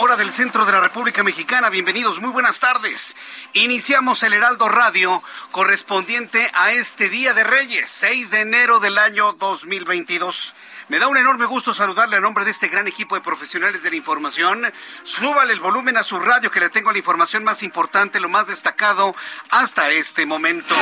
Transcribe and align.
hora 0.00 0.16
del 0.16 0.32
centro 0.32 0.64
de 0.64 0.72
la 0.72 0.80
República 0.80 1.22
Mexicana. 1.22 1.68
Bienvenidos, 1.68 2.22
muy 2.22 2.30
buenas 2.30 2.58
tardes. 2.58 3.14
Iniciamos 3.52 4.22
el 4.22 4.32
Heraldo 4.32 4.66
Radio 4.70 5.22
correspondiente 5.50 6.50
a 6.54 6.72
este 6.72 7.10
Día 7.10 7.34
de 7.34 7.44
Reyes, 7.44 7.90
6 7.90 8.30
de 8.30 8.40
enero 8.40 8.80
del 8.80 8.96
año 8.96 9.34
2022. 9.34 10.54
Me 10.90 10.98
da 10.98 11.06
un 11.06 11.16
enorme 11.16 11.46
gusto 11.46 11.72
saludarle 11.72 12.16
a 12.16 12.20
nombre 12.20 12.44
de 12.44 12.50
este 12.50 12.66
gran 12.66 12.88
equipo 12.88 13.14
de 13.14 13.20
profesionales 13.20 13.84
de 13.84 13.90
la 13.90 13.94
información. 13.94 14.72
Súbale 15.04 15.52
el 15.52 15.60
volumen 15.60 15.96
a 15.96 16.02
su 16.02 16.18
radio 16.18 16.50
que 16.50 16.58
le 16.58 16.68
tengo 16.68 16.90
la 16.90 16.98
información 16.98 17.44
más 17.44 17.62
importante, 17.62 18.18
lo 18.18 18.28
más 18.28 18.48
destacado 18.48 19.14
hasta 19.50 19.90
este 19.90 20.26
momento. 20.26 20.74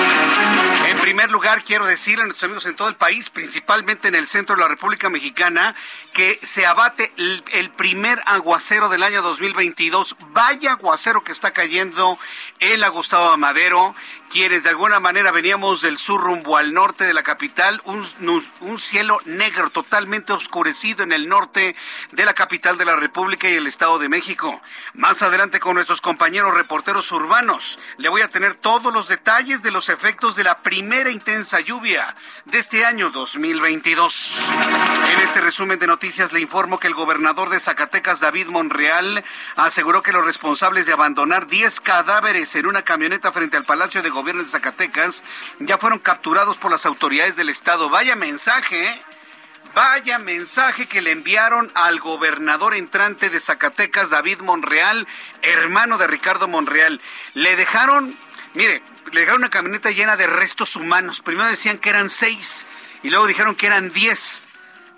En 0.87 0.97
primer 1.01 1.31
lugar, 1.31 1.63
quiero 1.63 1.85
decirle 1.85 2.23
a 2.23 2.27
nuestros 2.27 2.45
amigos 2.45 2.65
en 2.65 2.75
todo 2.75 2.89
el 2.89 2.97
país, 2.97 3.29
principalmente 3.29 4.09
en 4.09 4.15
el 4.15 4.27
centro 4.27 4.57
de 4.57 4.63
la 4.63 4.69
República 4.69 5.11
Mexicana, 5.11 5.75
que 6.15 6.41
se 6.43 6.65
abate 6.65 7.13
el, 7.19 7.71
primer 7.77 8.23
aguacero 8.25 8.89
del 8.89 9.03
año 9.03 9.21
2022. 9.21 10.17
Vaya 10.31 10.73
aguacero 10.73 11.23
que 11.23 11.33
está 11.33 11.51
cayendo 11.51 12.19
en 12.61 12.81
la 12.81 12.89
Gustavo 12.89 13.37
Madero, 13.37 13.95
quienes 14.31 14.63
de 14.63 14.71
alguna 14.71 15.01
manera 15.01 15.31
veníamos 15.33 15.83
del 15.83 15.99
sur 15.99 16.21
rumbo 16.21 16.57
al 16.57 16.73
norte 16.73 17.05
de 17.05 17.15
la 17.15 17.23
capital, 17.23 17.81
un, 17.85 18.79
cielo 18.79 19.21
negro 19.27 19.71
totalmente 19.99 20.33
oscurecido 20.33 21.03
en 21.03 21.11
el 21.11 21.29
norte 21.29 21.75
de 22.13 22.25
la 22.25 22.33
capital 22.33 22.79
de 22.79 22.85
la 22.85 22.95
República 22.95 23.51
y 23.51 23.55
el 23.55 23.67
Estado 23.67 23.99
de 23.99 24.09
México. 24.09 24.63
Más 24.95 25.23
adelante 25.23 25.59
con 25.59 25.75
nuestros 25.75 26.01
compañeros 26.01 26.55
reporteros 26.55 27.11
urbanos, 27.11 27.81
le 27.97 28.09
voy 28.09 28.23
a 28.23 28.29
tener 28.29 28.55
todos 28.55 28.95
los 28.95 29.09
detalles 29.09 29.65
de 29.65 29.73
los 29.73 29.89
efectos 29.89 30.37
de 30.37 30.45
la 30.45 30.59
primera 30.63 31.11
intensa 31.11 31.59
lluvia 31.59 32.15
de 32.45 32.61
este 32.61 32.85
año 32.85 33.11
2022. 33.11 34.39
En 35.15 35.21
este 35.21 35.41
resumen 35.41 35.81
de 35.81 35.89
noticias 35.89 36.33
le 36.33 36.39
informo 36.39 36.79
que 36.79 36.87
el 36.87 36.95
gobernador 36.95 37.51
de 37.51 37.59
Zacatecas, 37.59 38.21
David 38.21 38.47
Monreal, 38.47 39.25
aseguró 39.57 40.05
que 40.05 40.13
los 40.13 40.25
responsables 40.25 40.87
de 40.87 40.93
abandonar 40.93 41.49
10 41.49 41.81
cadáveres 41.81 42.55
en 42.55 42.67
una 42.67 42.83
camioneta 42.83 43.33
frente 43.33 43.57
al 43.57 43.65
Palacio 43.65 44.01
de 44.01 44.11
Gobierno 44.11 44.45
de 44.45 44.49
Zacatecas 44.49 45.25
ya 45.59 45.77
fueron 45.77 45.99
capturados 45.99 46.57
por 46.57 46.71
las 46.71 46.87
autoridades 46.87 47.35
del 47.35 47.49
Estado. 47.49 47.91
Vaya 47.91 48.15
mensaje, 48.15 48.87
¿eh? 48.87 49.08
Vaya 49.79 50.19
mensaje 50.19 50.87
que 50.87 51.01
le 51.01 51.13
enviaron 51.13 51.71
al 51.77 52.01
gobernador 52.01 52.75
entrante 52.75 53.31
de 53.31 53.39
Zacatecas, 53.39 54.11
David 54.11 54.41
Monreal, 54.41 55.07
hermano 55.41 55.99
de 55.99 56.09
Ricardo 56.09 56.49
Monreal. 56.49 57.01
Le 57.35 57.55
dejaron, 57.55 58.19
mire, 58.55 58.83
le 59.13 59.21
dejaron 59.21 59.43
una 59.43 59.51
camioneta 59.51 59.93
llena 59.93 60.17
de 60.17 60.27
restos 60.27 60.75
humanos. 60.75 61.21
Primero 61.21 61.49
decían 61.49 61.79
que 61.79 61.91
eran 61.91 62.11
seis 62.11 62.67
y 63.05 63.11
luego 63.11 63.29
dijeron 63.29 63.55
que 63.55 63.67
eran 63.69 63.93
diez. 63.93 64.43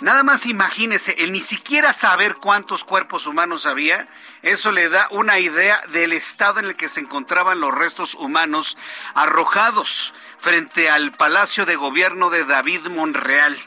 Nada 0.00 0.22
más 0.22 0.46
imagínese, 0.46 1.14
el 1.18 1.32
ni 1.32 1.40
siquiera 1.40 1.92
saber 1.92 2.36
cuántos 2.36 2.82
cuerpos 2.82 3.26
humanos 3.26 3.66
había, 3.66 4.08
eso 4.40 4.72
le 4.72 4.88
da 4.88 5.08
una 5.10 5.38
idea 5.40 5.82
del 5.92 6.14
estado 6.14 6.58
en 6.58 6.64
el 6.64 6.76
que 6.76 6.88
se 6.88 7.00
encontraban 7.00 7.60
los 7.60 7.74
restos 7.74 8.14
humanos 8.14 8.78
arrojados 9.12 10.14
frente 10.38 10.88
al 10.88 11.12
Palacio 11.12 11.66
de 11.66 11.76
Gobierno 11.76 12.30
de 12.30 12.46
David 12.46 12.86
Monreal. 12.86 13.58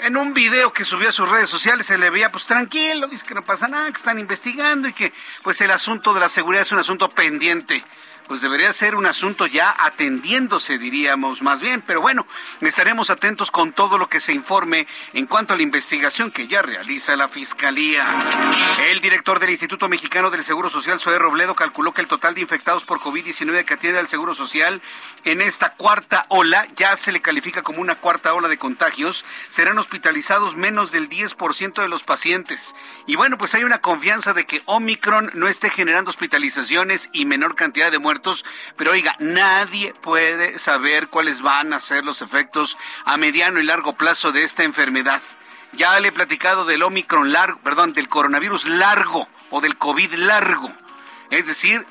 En 0.00 0.16
un 0.16 0.32
video 0.32 0.72
que 0.72 0.84
subió 0.84 1.08
a 1.08 1.12
sus 1.12 1.28
redes 1.28 1.48
sociales 1.48 1.86
se 1.86 1.98
le 1.98 2.10
veía 2.10 2.30
pues 2.30 2.46
tranquilo, 2.46 3.08
dice 3.08 3.26
que 3.26 3.34
no 3.34 3.44
pasa 3.44 3.66
nada, 3.66 3.90
que 3.90 3.98
están 3.98 4.18
investigando 4.18 4.86
y 4.86 4.92
que 4.92 5.12
pues 5.42 5.60
el 5.60 5.72
asunto 5.72 6.14
de 6.14 6.20
la 6.20 6.28
seguridad 6.28 6.62
es 6.62 6.72
un 6.72 6.78
asunto 6.78 7.08
pendiente 7.08 7.82
pues 8.28 8.42
debería 8.42 8.70
ser 8.74 8.94
un 8.94 9.06
asunto 9.06 9.46
ya 9.46 9.74
atendiéndose, 9.78 10.78
diríamos 10.78 11.42
más 11.42 11.62
bien. 11.62 11.82
Pero 11.84 12.02
bueno, 12.02 12.26
estaremos 12.60 13.08
atentos 13.08 13.50
con 13.50 13.72
todo 13.72 13.96
lo 13.96 14.08
que 14.08 14.20
se 14.20 14.32
informe 14.32 14.86
en 15.14 15.26
cuanto 15.26 15.54
a 15.54 15.56
la 15.56 15.62
investigación 15.62 16.30
que 16.30 16.46
ya 16.46 16.60
realiza 16.60 17.16
la 17.16 17.28
Fiscalía. 17.28 18.06
El 18.90 19.00
director 19.00 19.40
del 19.40 19.50
Instituto 19.50 19.88
Mexicano 19.88 20.30
del 20.30 20.44
Seguro 20.44 20.68
Social, 20.68 21.00
Zoé 21.00 21.18
Robledo, 21.18 21.54
calculó 21.54 21.92
que 21.92 22.02
el 22.02 22.06
total 22.06 22.34
de 22.34 22.42
infectados 22.42 22.84
por 22.84 23.00
COVID-19 23.00 23.64
que 23.64 23.74
atiende 23.74 23.98
al 23.98 24.08
Seguro 24.08 24.34
Social 24.34 24.82
en 25.24 25.40
esta 25.40 25.74
cuarta 25.74 26.26
ola, 26.28 26.66
ya 26.76 26.94
se 26.96 27.12
le 27.12 27.22
califica 27.22 27.62
como 27.62 27.80
una 27.80 27.94
cuarta 27.94 28.34
ola 28.34 28.48
de 28.48 28.58
contagios, 28.58 29.24
serán 29.48 29.78
hospitalizados 29.78 30.54
menos 30.54 30.92
del 30.92 31.08
10% 31.08 31.80
de 31.80 31.88
los 31.88 32.04
pacientes. 32.04 32.74
Y 33.06 33.16
bueno, 33.16 33.38
pues 33.38 33.54
hay 33.54 33.64
una 33.64 33.80
confianza 33.80 34.34
de 34.34 34.44
que 34.44 34.60
Omicron 34.66 35.30
no 35.32 35.48
esté 35.48 35.70
generando 35.70 36.10
hospitalizaciones 36.10 37.08
y 37.14 37.24
menor 37.24 37.54
cantidad 37.54 37.90
de 37.90 37.98
muertes 37.98 38.17
pero 38.76 38.92
oiga, 38.92 39.14
nadie 39.18 39.94
puede 39.94 40.58
saber 40.58 41.08
cuáles 41.08 41.40
van 41.40 41.72
a 41.72 41.80
ser 41.80 42.04
los 42.04 42.22
efectos 42.22 42.76
a 43.04 43.16
mediano 43.16 43.60
y 43.60 43.64
largo 43.64 43.94
plazo 43.94 44.32
de 44.32 44.44
esta 44.44 44.64
enfermedad. 44.64 45.22
Ya 45.72 45.98
le 46.00 46.08
he 46.08 46.12
platicado 46.12 46.64
del 46.64 46.82
Omicron 46.82 47.32
largo, 47.32 47.58
perdón, 47.60 47.92
del 47.92 48.08
coronavirus 48.08 48.66
largo 48.66 49.28
o 49.50 49.60
del 49.60 49.76
COVID 49.76 50.14
largo. 50.14 50.72
Es 51.30 51.46
decir, 51.46 51.84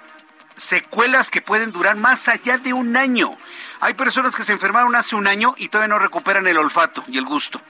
secuelas 0.55 1.29
que 1.29 1.41
pueden 1.41 1.71
durar 1.71 1.95
más 1.95 2.27
allá 2.27 2.57
de 2.57 2.73
un 2.73 2.97
año. 2.97 3.37
Hay 3.79 3.93
personas 3.93 4.35
que 4.35 4.43
se 4.43 4.51
enfermaron 4.51 4.95
hace 4.95 5.15
un 5.15 5.27
año 5.27 5.53
y 5.57 5.69
todavía 5.69 5.93
no 5.93 5.99
recuperan 5.99 6.47
el 6.47 6.57
olfato 6.57 7.03
y 7.07 7.17
el 7.17 7.25
gusto. 7.25 7.61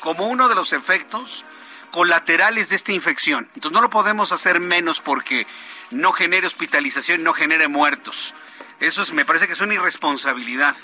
Como 0.00 0.28
uno 0.28 0.48
de 0.48 0.54
los 0.54 0.72
efectos 0.72 1.44
colaterales 1.90 2.68
de 2.68 2.76
esta 2.76 2.92
infección. 2.92 3.48
Entonces 3.54 3.72
no 3.72 3.82
lo 3.82 3.90
podemos 3.90 4.32
hacer 4.32 4.60
menos 4.60 5.00
porque 5.00 5.46
no 5.92 6.12
genere 6.12 6.46
hospitalización, 6.46 7.22
no 7.22 7.32
genere 7.32 7.68
muertos. 7.68 8.34
Eso 8.80 9.02
es, 9.02 9.12
me 9.12 9.24
parece 9.24 9.46
que 9.46 9.52
es 9.52 9.60
una 9.60 9.74
irresponsabilidad. 9.74 10.74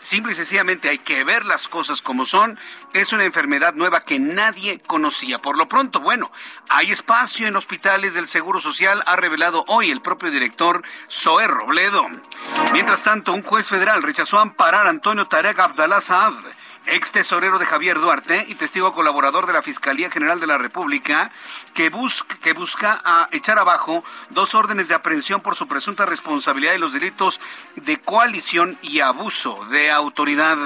Simple 0.00 0.32
y 0.32 0.36
sencillamente 0.36 0.88
hay 0.88 0.98
que 0.98 1.24
ver 1.24 1.44
las 1.44 1.66
cosas 1.66 2.02
como 2.02 2.24
son. 2.24 2.58
Es 2.92 3.12
una 3.12 3.24
enfermedad 3.24 3.74
nueva 3.74 4.04
que 4.04 4.20
nadie 4.20 4.80
conocía. 4.86 5.38
Por 5.38 5.58
lo 5.58 5.68
pronto, 5.68 6.00
bueno, 6.00 6.30
hay 6.68 6.92
espacio 6.92 7.48
en 7.48 7.56
hospitales 7.56 8.14
del 8.14 8.28
Seguro 8.28 8.60
Social, 8.60 9.02
ha 9.06 9.16
revelado 9.16 9.64
hoy 9.66 9.90
el 9.90 10.00
propio 10.00 10.30
director 10.30 10.82
Zoé 11.10 11.48
Robledo. 11.48 12.06
Mientras 12.72 13.02
tanto, 13.02 13.32
un 13.32 13.42
juez 13.42 13.66
federal 13.66 14.02
rechazó 14.02 14.38
amparar 14.38 14.86
a 14.86 14.90
Antonio 14.90 15.26
Tarek 15.26 15.58
Abdalá 15.58 16.00
Saad 16.00 16.34
ex 16.88 17.12
tesorero 17.12 17.58
de 17.58 17.66
Javier 17.66 18.00
Duarte 18.00 18.44
y 18.48 18.54
testigo 18.54 18.92
colaborador 18.92 19.46
de 19.46 19.52
la 19.52 19.62
Fiscalía 19.62 20.10
General 20.10 20.40
de 20.40 20.46
la 20.46 20.58
República, 20.58 21.30
que, 21.74 21.90
busca, 21.90 22.36
que 22.38 22.52
busca 22.52 23.00
a 23.04 23.28
echar 23.32 23.58
abajo 23.58 24.02
dos 24.30 24.54
órdenes 24.54 24.88
de 24.88 24.94
aprehensión 24.94 25.40
por 25.40 25.56
su 25.56 25.68
presunta 25.68 26.06
responsabilidad 26.06 26.74
en 26.74 26.80
los 26.80 26.92
delitos 26.92 27.40
de 27.76 28.00
coalición 28.00 28.78
y 28.82 29.00
abuso 29.00 29.64
de 29.70 29.90
autoridad. 29.90 30.56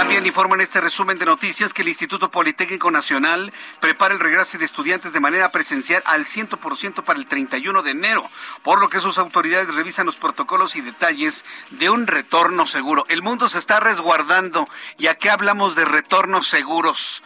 También 0.00 0.26
informa 0.26 0.54
en 0.54 0.62
este 0.62 0.80
resumen 0.80 1.18
de 1.18 1.26
noticias 1.26 1.74
que 1.74 1.82
el 1.82 1.88
Instituto 1.88 2.30
Politécnico 2.30 2.90
Nacional 2.90 3.52
prepara 3.80 4.14
el 4.14 4.18
regreso 4.18 4.56
de 4.56 4.64
estudiantes 4.64 5.12
de 5.12 5.20
manera 5.20 5.52
presencial 5.52 6.02
al 6.06 6.24
100% 6.24 7.04
para 7.04 7.18
el 7.18 7.26
31 7.26 7.82
de 7.82 7.90
enero, 7.90 8.26
por 8.62 8.80
lo 8.80 8.88
que 8.88 8.98
sus 8.98 9.18
autoridades 9.18 9.74
revisan 9.74 10.06
los 10.06 10.16
protocolos 10.16 10.74
y 10.74 10.80
detalles 10.80 11.44
de 11.68 11.90
un 11.90 12.06
retorno 12.06 12.66
seguro. 12.66 13.04
El 13.10 13.20
mundo 13.20 13.50
se 13.50 13.58
está 13.58 13.78
resguardando 13.78 14.70
y 14.96 15.08
aquí 15.08 15.28
hablamos 15.28 15.74
de 15.74 15.84
retornos 15.84 16.48
seguros. 16.48 17.22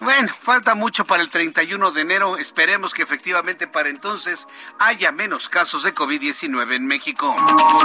Bueno, 0.00 0.34
falta 0.40 0.74
mucho 0.74 1.04
para 1.04 1.22
el 1.22 1.28
31 1.28 1.90
de 1.90 2.00
enero. 2.00 2.38
Esperemos 2.38 2.94
que 2.94 3.02
efectivamente 3.02 3.66
para 3.66 3.90
entonces 3.90 4.48
haya 4.78 5.12
menos 5.12 5.50
casos 5.50 5.82
de 5.82 5.94
COVID-19 5.94 6.74
en 6.74 6.86
México. 6.86 7.36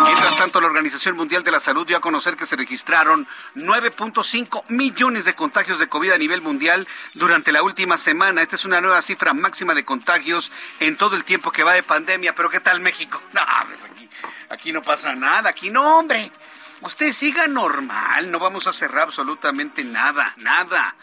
Mientras 0.02 0.38
tanto, 0.38 0.62
la 0.62 0.68
Organización 0.68 1.18
Mundial 1.18 1.44
de 1.44 1.52
la 1.52 1.60
Salud 1.60 1.86
dio 1.86 1.98
a 1.98 2.00
conocer 2.00 2.38
que 2.38 2.46
se 2.46 2.56
registraron 2.56 3.28
9.5 3.56 4.64
millones 4.70 5.26
de 5.26 5.36
contagios 5.36 5.78
de 5.78 5.90
COVID 5.90 6.12
a 6.12 6.18
nivel 6.18 6.42
mundial 6.42 6.88
durante 7.16 7.52
la 7.52 7.62
última 7.64 7.98
semana. 7.98 8.42
Esta 8.42 8.56
es 8.56 8.64
una 8.64 8.80
nueva 8.80 9.02
cifra 9.02 9.34
máxima 9.34 9.74
de 9.74 9.84
contagios 9.84 10.54
en 10.80 10.96
todo 10.96 11.18
el 11.18 11.26
tiempo 11.26 11.52
que 11.52 11.66
va 11.66 11.74
de 11.74 11.84
pandemia. 11.84 12.34
Pero 12.34 12.50
¿qué 12.50 12.62
tal 12.62 12.80
México? 12.80 13.22
No, 13.34 13.42
pues 13.68 13.84
aquí, 13.92 14.10
aquí 14.50 14.72
no 14.72 14.82
pasa 14.82 15.14
nada. 15.16 15.50
Aquí 15.50 15.70
no, 15.70 15.98
hombre. 15.98 16.32
Usted 16.80 17.12
siga 17.12 17.48
normal. 17.48 18.32
No 18.32 18.40
vamos 18.40 18.68
a 18.68 18.74
cerrar 18.74 19.04
absolutamente 19.04 19.84
nada, 19.84 20.34
nada 20.38 20.96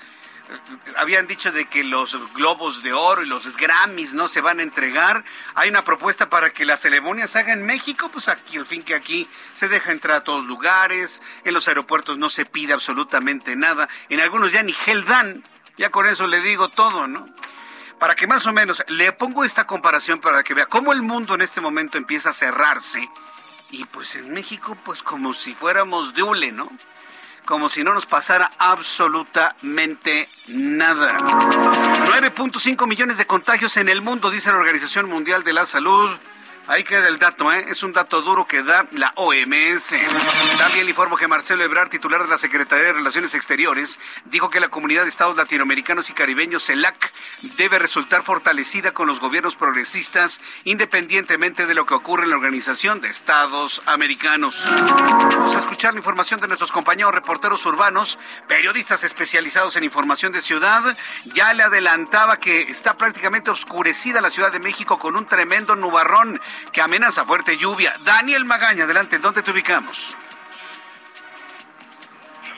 habían 0.96 1.26
dicho 1.26 1.52
de 1.52 1.66
que 1.66 1.84
los 1.84 2.16
globos 2.34 2.82
de 2.82 2.93
oro 2.93 3.22
y 3.22 3.26
los 3.26 3.56
Grammys 3.56 4.14
no 4.14 4.28
se 4.28 4.40
van 4.40 4.60
a 4.60 4.62
entregar. 4.62 5.25
Hay 5.54 5.69
una 5.69 5.84
propuesta 5.84 6.28
para 6.28 6.50
que 6.50 6.64
la 6.64 6.76
ceremonia 6.76 7.26
se 7.26 7.38
haga 7.38 7.52
en 7.52 7.66
México, 7.66 8.10
pues 8.12 8.28
aquí, 8.28 8.56
al 8.56 8.66
fin 8.66 8.82
que 8.82 8.94
aquí 8.94 9.28
se 9.52 9.69
deja 9.69 9.93
entrar 9.93 10.19
a 10.19 10.25
todos 10.25 10.44
lugares, 10.44 11.22
en 11.44 11.54
los 11.54 11.69
aeropuertos 11.69 12.19
no 12.19 12.28
se 12.28 12.44
pide 12.44 12.72
absolutamente 12.72 13.56
nada, 13.56 13.88
en 14.08 14.20
algunos 14.20 14.52
ya 14.52 14.62
ni 14.62 14.72
gel 14.72 15.04
dan, 15.04 15.43
ya 15.76 15.90
con 15.90 16.06
eso 16.06 16.26
le 16.26 16.40
digo 16.40 16.69
todo, 16.69 17.06
¿no? 17.06 17.26
Para 17.98 18.14
que 18.14 18.26
más 18.26 18.46
o 18.46 18.52
menos 18.52 18.82
le 18.88 19.12
pongo 19.12 19.44
esta 19.44 19.66
comparación 19.66 20.20
para 20.20 20.43
que 20.43 20.55
vea 20.55 20.66
cómo 20.66 20.93
el 20.93 21.02
mundo 21.02 21.34
en 21.34 21.40
este 21.40 21.60
momento 21.60 21.98
empieza 21.98 22.31
a 22.31 22.32
cerrarse 22.32 23.08
y 23.70 23.84
pues 23.87 24.16
en 24.16 24.32
México 24.32 24.76
pues 24.84 25.02
como 25.02 25.34
si 25.34 25.55
fuéramos 25.55 26.12
de 26.14 26.22
hule, 26.22 26.52
¿no? 26.52 26.70
Como 27.44 27.68
si 27.68 27.84
no 27.84 27.94
nos 27.94 28.06
pasara 28.06 28.50
absolutamente 28.58 30.28
nada. 30.48 31.18
9.5 31.18 32.86
millones 32.86 33.18
de 33.18 33.26
contagios 33.26 33.76
en 33.76 33.88
el 33.88 34.00
mundo, 34.02 34.30
dice 34.30 34.50
la 34.50 34.58
Organización 34.58 35.08
Mundial 35.08 35.44
de 35.44 35.52
la 35.52 35.66
Salud. 35.66 36.10
Ahí 36.68 36.84
queda 36.84 37.08
el 37.08 37.18
dato, 37.18 37.52
¿eh? 37.52 37.66
es 37.70 37.82
un 37.82 37.92
dato 37.92 38.22
duro 38.22 38.46
que 38.46 38.62
da 38.62 38.86
la 38.92 39.12
OMS. 39.16 39.94
También 40.58 40.84
le 40.84 40.90
informo 40.90 41.16
que 41.16 41.26
Marcelo 41.26 41.64
Ebrard, 41.64 41.88
titular 41.88 42.22
de 42.22 42.28
la 42.28 42.38
Secretaría 42.38 42.86
de 42.86 42.92
Relaciones 42.92 43.34
Exteriores, 43.34 43.98
dijo 44.26 44.48
que 44.48 44.60
la 44.60 44.68
comunidad 44.68 45.02
de 45.02 45.08
estados 45.08 45.36
latinoamericanos 45.36 46.08
y 46.08 46.12
caribeños, 46.12 46.66
CELAC, 46.66 47.12
debe 47.56 47.80
resultar 47.80 48.22
fortalecida 48.22 48.94
con 48.94 49.08
los 49.08 49.18
gobiernos 49.18 49.56
progresistas, 49.56 50.40
independientemente 50.62 51.66
de 51.66 51.74
lo 51.74 51.84
que 51.84 51.94
ocurre 51.94 52.24
en 52.24 52.30
la 52.30 52.36
Organización 52.36 53.00
de 53.00 53.08
Estados 53.08 53.82
Americanos. 53.86 54.64
Vamos 54.64 55.56
a 55.56 55.58
escuchar 55.58 55.94
la 55.94 55.98
información 55.98 56.40
de 56.40 56.46
nuestros 56.46 56.70
compañeros 56.70 57.12
reporteros 57.12 57.66
urbanos, 57.66 58.20
periodistas 58.46 59.02
especializados 59.02 59.74
en 59.74 59.82
información 59.82 60.30
de 60.30 60.40
ciudad. 60.40 60.96
Ya 61.34 61.52
le 61.54 61.64
adelantaba 61.64 62.36
que 62.36 62.62
está 62.62 62.96
prácticamente 62.96 63.50
oscurecida 63.50 64.20
la 64.20 64.30
Ciudad 64.30 64.52
de 64.52 64.60
México 64.60 65.00
con 65.00 65.16
un 65.16 65.26
tremendo 65.26 65.74
nubarrón 65.74 66.40
que 66.72 66.81
amenaza 66.81 67.25
fuerte 67.25 67.56
lluvia. 67.56 67.94
Daniel 68.00 68.44
Magaña, 68.44 68.84
adelante, 68.84 69.19
¿dónde 69.19 69.43
te 69.43 69.50
ubicamos? 69.50 70.16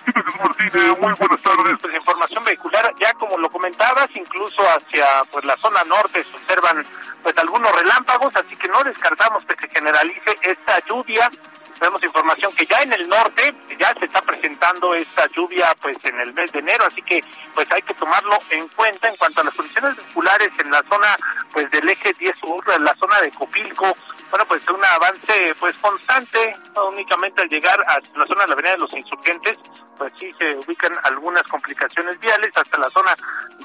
muy 1.00 1.12
buenas 1.14 1.40
tardes. 1.42 1.78
Pues, 1.80 1.94
información 1.94 2.44
vehicular, 2.44 2.94
ya 3.00 3.12
como 3.14 3.38
lo 3.38 3.50
comentabas, 3.50 4.08
incluso 4.14 4.62
hacia 4.76 5.06
pues 5.30 5.44
la 5.44 5.56
zona 5.56 5.82
norte 5.84 6.24
se 6.24 6.36
observan 6.36 6.84
pues 7.22 7.36
algunos 7.38 7.72
relámpagos, 7.72 8.34
así 8.36 8.56
que 8.56 8.68
no 8.68 8.82
descartamos 8.84 9.44
que 9.44 9.56
se 9.60 9.68
generalice 9.74 10.36
esta 10.42 10.78
lluvia 10.86 11.30
tenemos 11.78 12.02
información 12.02 12.52
que 12.54 12.66
ya 12.66 12.80
en 12.82 12.92
el 12.92 13.08
norte 13.08 13.54
ya 13.78 13.92
se 13.98 14.06
está 14.06 14.22
presentando 14.22 14.94
esta 14.94 15.26
lluvia 15.34 15.74
pues 15.80 15.96
en 16.04 16.18
el 16.20 16.32
mes 16.32 16.52
de 16.52 16.60
enero, 16.60 16.84
así 16.86 17.02
que 17.02 17.22
pues 17.54 17.70
hay 17.70 17.82
que 17.82 17.94
tomarlo 17.94 18.38
en 18.50 18.68
cuenta. 18.68 19.08
En 19.08 19.16
cuanto 19.16 19.40
a 19.40 19.44
las 19.44 19.54
condiciones 19.54 19.96
vehiculares 19.96 20.48
en 20.58 20.70
la 20.70 20.82
zona 20.90 21.16
pues 21.52 21.70
del 21.70 21.88
eje 21.88 22.12
10 22.18 22.38
sur, 22.38 22.64
en 22.76 22.84
la 22.84 22.94
zona 22.96 23.20
de 23.20 23.30
Copilco, 23.30 23.96
bueno 24.30 24.46
pues 24.46 24.66
un 24.68 24.84
avance 24.84 25.54
pues 25.58 25.74
constante, 25.76 26.56
únicamente 26.88 27.42
al 27.42 27.48
llegar 27.48 27.80
a 27.88 27.98
la 28.16 28.26
zona 28.26 28.42
de 28.42 28.48
la 28.48 28.54
avenida 28.54 28.72
de 28.72 28.78
los 28.78 28.92
insurgentes, 28.92 29.58
pues 29.96 30.12
sí 30.18 30.32
se 30.38 30.56
ubican 30.56 30.92
algunas 31.04 31.42
complicaciones 31.44 32.18
viales 32.20 32.50
hasta 32.54 32.78
la 32.78 32.90
zona 32.90 33.14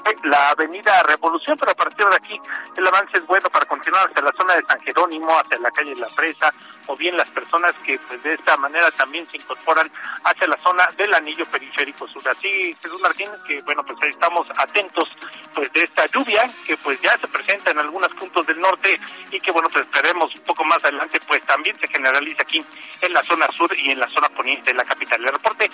de 0.04 0.28
la 0.28 0.50
avenida 0.50 1.02
Revolución, 1.02 1.56
pero 1.58 1.72
a 1.72 1.74
partir 1.74 2.06
de 2.06 2.16
aquí 2.16 2.40
el 2.76 2.86
avance 2.86 3.18
es 3.18 3.26
bueno 3.26 3.48
para 3.50 3.66
continuar 3.66 4.08
hacia 4.08 4.22
la 4.22 4.32
zona 4.32 4.54
de 4.54 4.64
San 4.64 4.80
Jerónimo, 4.80 5.38
hacia 5.38 5.58
la 5.58 5.70
calle 5.70 5.94
La 5.96 6.08
Presa, 6.08 6.52
o 6.86 6.96
bien 6.96 7.16
las 7.16 7.30
personas 7.30 7.72
que 7.84 7.98
pues 7.98 8.22
de 8.22 8.34
esta 8.34 8.56
manera 8.56 8.90
también 8.92 9.28
se 9.30 9.36
incorporan 9.36 9.90
hacia 10.24 10.46
la 10.46 10.56
zona 10.58 10.88
del 10.96 11.12
anillo 11.14 11.44
periférico 11.46 12.08
sur. 12.08 12.26
Así, 12.28 12.74
Jesús 12.82 13.00
Martín, 13.00 13.28
que 13.46 13.60
bueno, 13.62 13.84
pues 13.84 13.98
estamos 14.08 14.46
atentos 14.56 15.08
pues 15.54 15.72
de 15.72 15.82
esta 15.82 16.06
lluvia 16.06 16.50
que 16.66 16.76
pues 16.78 17.00
ya 17.00 17.16
se 17.18 17.28
presenta 17.28 17.70
en 17.70 17.78
algunos 17.78 18.08
puntos 18.10 18.46
del 18.46 18.60
norte 18.60 18.98
y 19.30 19.40
que 19.40 19.52
bueno, 19.52 19.68
pues 19.70 19.86
esperemos 19.86 20.34
un 20.34 20.42
poco 20.42 20.64
más 20.64 20.82
adelante 20.84 21.20
pues 21.26 21.40
también 21.42 21.78
se 21.78 21.88
generaliza 21.88 22.42
aquí 22.42 22.64
en 23.00 23.12
la 23.12 23.22
zona 23.22 23.46
sur 23.52 23.72
y 23.76 23.90
en 23.90 24.00
la 24.00 24.08
zona 24.08 24.28
poniente 24.30 24.70
de 24.70 24.76
la 24.76 24.84
capital. 24.84 25.22
del 25.22 25.32
reporte 25.32 25.70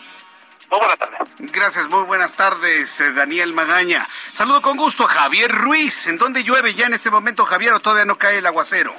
muy 0.70 0.78
buenas 0.78 0.98
tardes. 0.98 1.52
Gracias, 1.52 1.88
muy 1.88 2.04
buenas 2.04 2.36
tardes, 2.36 3.00
eh, 3.00 3.12
Daniel 3.12 3.52
Magaña. 3.52 4.06
Saludo 4.32 4.62
con 4.62 4.76
gusto 4.76 5.04
a 5.04 5.08
Javier 5.08 5.50
Ruiz. 5.50 6.06
¿En 6.06 6.18
dónde 6.18 6.42
llueve 6.42 6.74
ya 6.74 6.86
en 6.86 6.94
este 6.94 7.10
momento, 7.10 7.44
Javier, 7.44 7.72
o 7.74 7.80
todavía 7.80 8.04
no 8.04 8.18
cae 8.18 8.38
el 8.38 8.46
aguacero? 8.46 8.94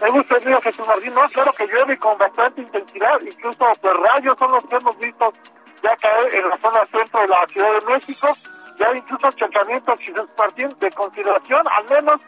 Hemos 0.00 0.26
tenido 0.26 0.60
Jesús 0.60 0.86
Martín, 0.86 1.14
no, 1.14 1.22
claro 1.28 1.52
que 1.52 1.66
llueve 1.66 1.96
con 1.96 2.18
bastante 2.18 2.60
intensidad, 2.60 3.20
incluso 3.20 3.72
pues 3.80 3.94
rayos 3.94 4.36
son 4.36 4.50
los 4.50 4.64
que 4.64 4.74
hemos 4.74 4.98
visto 4.98 5.32
ya 5.80 5.96
caer 5.96 6.34
en 6.34 6.48
la 6.48 6.58
zona 6.58 6.80
centro 6.90 7.20
de 7.20 7.28
la 7.28 7.46
Ciudad 7.46 7.72
de 7.72 7.86
México, 7.86 8.36
ya 8.80 8.96
incluso 8.96 9.26
achacamientos 9.28 9.98
Jesús 10.00 10.28
Martín 10.36 10.76
de 10.80 10.90
consideración, 10.90 11.62
al 11.70 11.84
menos 11.84 12.20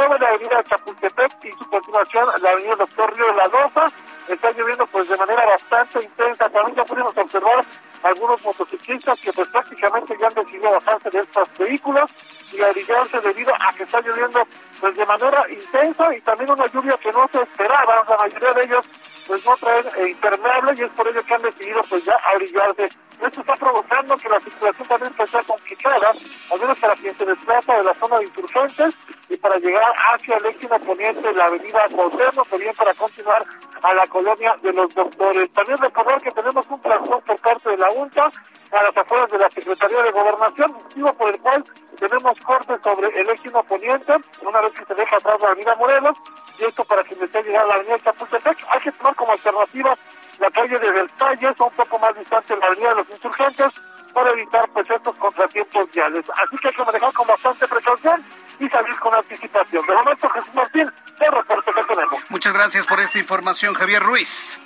sobre 0.00 0.18
la 0.18 0.28
avenida 0.28 0.62
Chapultepec 0.62 1.44
y 1.44 1.52
su 1.52 1.68
continuación 1.68 2.26
la 2.40 2.50
avenida 2.50 2.74
Doctor 2.76 3.14
Río 3.14 3.26
de 3.26 3.34
la 3.34 3.92
está 4.28 4.50
lloviendo 4.52 4.86
pues 4.86 5.08
de 5.08 5.16
manera 5.16 5.44
bastante 5.44 6.02
intensa, 6.02 6.48
también 6.48 6.76
ya 6.76 6.84
pudimos 6.84 7.16
observar 7.16 7.64
algunos 8.02 8.42
motociclistas 8.42 9.20
que 9.20 9.32
pues 9.32 9.48
prácticamente 9.48 10.16
ya 10.18 10.28
han 10.28 10.34
decidido 10.34 10.70
bajarse 10.70 11.10
de 11.10 11.18
estos 11.18 11.48
vehículos 11.58 12.10
y 12.52 12.62
abrigarse 12.62 13.20
debido 13.20 13.52
a 13.54 13.72
que 13.74 13.82
está 13.82 14.00
lloviendo 14.00 14.40
pues 14.80 14.96
de 14.96 15.04
manera 15.04 15.44
intensa 15.50 16.16
y 16.16 16.20
también 16.22 16.50
una 16.50 16.66
lluvia 16.68 16.96
que 16.96 17.12
no 17.12 17.28
se 17.30 17.42
esperaba, 17.42 18.04
la 18.08 18.16
mayoría 18.16 18.52
de 18.52 18.64
ellos 18.64 18.86
pues 19.26 19.44
no 19.44 19.56
traen 19.56 19.86
eh, 19.96 20.10
impermeable 20.10 20.74
y 20.78 20.82
es 20.82 20.90
por 20.92 21.08
ello 21.08 21.22
que 21.24 21.34
han 21.34 21.42
decidido 21.42 21.82
pues 21.90 22.04
ya 22.04 22.16
abrigarse. 22.34 22.88
Esto 23.20 23.42
está 23.42 23.54
provocando 23.56 24.16
que 24.16 24.28
la 24.30 24.40
circulación 24.40 24.88
también 24.88 25.12
pues, 25.14 25.30
sea 25.30 25.42
complicada, 25.42 26.10
al 26.50 26.60
menos 26.60 26.80
para 26.80 26.94
quien 26.94 27.16
se 27.18 27.26
desplaza 27.26 27.74
de 27.74 27.84
la 27.84 27.94
zona 27.94 28.18
de 28.18 28.24
insurgentes 28.24 28.94
y 29.28 29.36
para 29.36 29.56
llegar 29.58 29.92
hacia 30.12 30.36
el 30.38 30.46
éxito 30.46 30.78
poniente 30.78 31.32
la 31.34 31.44
avenida 31.44 31.86
Cuauhtémoc, 31.94 32.46
o 32.50 32.74
para 32.76 32.94
continuar 32.94 33.44
a 33.82 33.94
la 33.94 34.06
colonia 34.06 34.56
de 34.62 34.72
los 34.72 34.94
doctores. 34.94 35.52
También 35.52 35.78
recordar 35.78 36.20
que 36.22 36.30
tenemos 36.32 36.66
un 36.68 36.80
plantón 36.80 37.20
por 37.20 37.40
parte 37.40 37.70
de 37.70 37.76
la 37.76 37.90
UNTA 37.90 38.30
a 38.72 38.84
las 38.84 38.96
afueras 38.96 39.30
de 39.30 39.38
la 39.38 39.50
Secretaría 39.50 40.02
de 40.02 40.10
Gobernación, 40.12 40.72
motivo 40.72 41.12
por 41.14 41.30
el 41.30 41.40
cual 41.40 41.64
tenemos 41.98 42.38
cortes 42.40 42.80
sobre 42.82 43.20
el 43.20 43.28
éxito 43.28 43.62
poniente, 43.64 44.12
una 44.42 44.60
vez 44.62 44.72
que 44.72 44.84
se 44.86 44.94
deja 44.94 45.16
atrás 45.16 45.40
la 45.40 45.48
avenida 45.48 45.74
Morelos, 45.74 46.16
y 46.58 46.64
esto 46.64 46.84
para 46.84 47.02
quien 47.04 47.20
desee 47.20 47.42
llegar 47.42 47.64
a 47.64 47.68
la 47.68 47.74
avenida 47.74 47.98
Chapultepec, 48.02 48.58
hay 48.70 48.80
que 48.80 48.92
tomar 48.92 49.14
como 49.14 49.32
alternativa 49.32 49.96
la 50.40 50.50
calle 50.50 50.78
de 50.78 50.90
Versalles, 50.90 51.54
un 51.58 51.70
poco 51.70 51.98
más 51.98 52.16
distante 52.18 52.54
de 52.54 52.60
la 52.60 52.66
avenida 52.66 52.88
de 52.88 52.94
los 52.96 53.10
insurgentes, 53.10 53.72
para 54.12 54.30
evitar 54.30 54.68
pues 54.72 54.90
estos 54.90 55.14
contratiempos 55.16 55.90
viales. 55.92 56.24
Así 56.30 56.56
que 56.56 56.68
hay 56.68 56.74
que 56.74 56.84
manejar 56.84 57.12
con 57.12 57.26
bastante 57.26 57.68
precaución 57.68 58.24
y 58.58 58.68
salir 58.68 58.98
con 58.98 59.14
anticipación. 59.14 59.86
De 59.86 59.94
momento, 59.94 60.28
Jesús 60.30 60.54
Martín, 60.54 60.92
el 61.20 61.32
reporte 61.32 61.72
que 61.72 61.84
tenemos. 61.84 62.30
Muchas 62.30 62.52
gracias 62.52 62.86
por 62.86 63.00
esta 63.00 63.18
información, 63.18 63.74
Javier 63.74 64.02
Ruiz. 64.02 64.58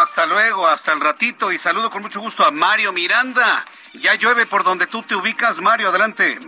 Hasta 0.00 0.26
luego, 0.26 0.66
hasta 0.66 0.92
el 0.92 1.00
ratito 1.00 1.52
y 1.52 1.58
saludo 1.58 1.90
con 1.90 2.02
mucho 2.02 2.20
gusto 2.20 2.44
a 2.44 2.50
Mario 2.50 2.92
Miranda. 2.92 3.64
Ya 3.94 4.14
llueve 4.14 4.46
por 4.46 4.64
donde 4.64 4.86
tú 4.86 5.02
te 5.02 5.14
ubicas, 5.14 5.60
Mario, 5.60 5.88
adelante. 5.88 6.38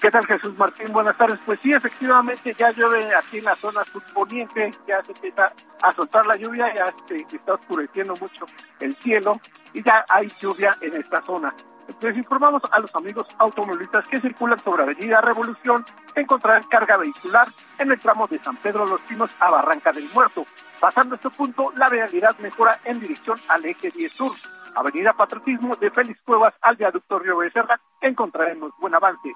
¿Qué 0.00 0.12
tal 0.12 0.24
Jesús 0.26 0.56
Martín? 0.56 0.92
Buenas 0.92 1.16
tardes. 1.16 1.40
Pues 1.44 1.58
sí, 1.60 1.72
efectivamente 1.72 2.54
ya 2.56 2.70
llueve 2.70 3.12
aquí 3.16 3.38
en 3.38 3.44
la 3.46 3.56
zona 3.56 3.82
subponiente, 3.82 4.70
ya 4.86 5.02
se 5.02 5.10
empieza 5.10 5.52
a 5.82 5.92
soltar 5.92 6.24
la 6.24 6.36
lluvia, 6.36 6.72
ya 6.72 6.94
se 7.08 7.26
está 7.34 7.54
oscureciendo 7.54 8.14
mucho 8.20 8.46
el 8.78 8.94
cielo 8.96 9.40
y 9.72 9.82
ya 9.82 10.04
hay 10.08 10.32
lluvia 10.40 10.76
en 10.82 10.94
esta 10.94 11.20
zona. 11.22 11.52
Les 12.00 12.16
informamos 12.16 12.62
a 12.70 12.78
los 12.78 12.94
amigos 12.94 13.26
automovilistas 13.38 14.06
que 14.06 14.20
circulan 14.20 14.60
sobre 14.60 14.84
Avenida 14.84 15.20
Revolución 15.20 15.84
encontrarán 16.14 16.62
carga 16.64 16.96
vehicular 16.96 17.48
en 17.78 17.90
el 17.90 17.98
tramo 17.98 18.28
de 18.28 18.38
San 18.38 18.56
Pedro 18.58 18.86
Los 18.86 19.00
Pinos 19.00 19.34
a 19.40 19.50
Barranca 19.50 19.90
del 19.90 20.08
Muerto. 20.14 20.46
Pasando 20.78 21.16
este 21.16 21.30
punto, 21.30 21.72
la 21.76 21.88
vialidad 21.88 22.38
mejora 22.38 22.78
en 22.84 23.00
dirección 23.00 23.40
al 23.48 23.64
eje 23.64 23.90
10 23.90 24.12
Sur. 24.12 24.32
Avenida 24.76 25.12
Patriotismo 25.12 25.74
de 25.74 25.90
Félix 25.90 26.20
Cuevas 26.22 26.54
al 26.60 26.76
viaducto 26.76 27.18
Río 27.18 27.38
Becerra 27.38 27.80
encontraremos 28.00 28.70
buen 28.78 28.94
avance. 28.94 29.32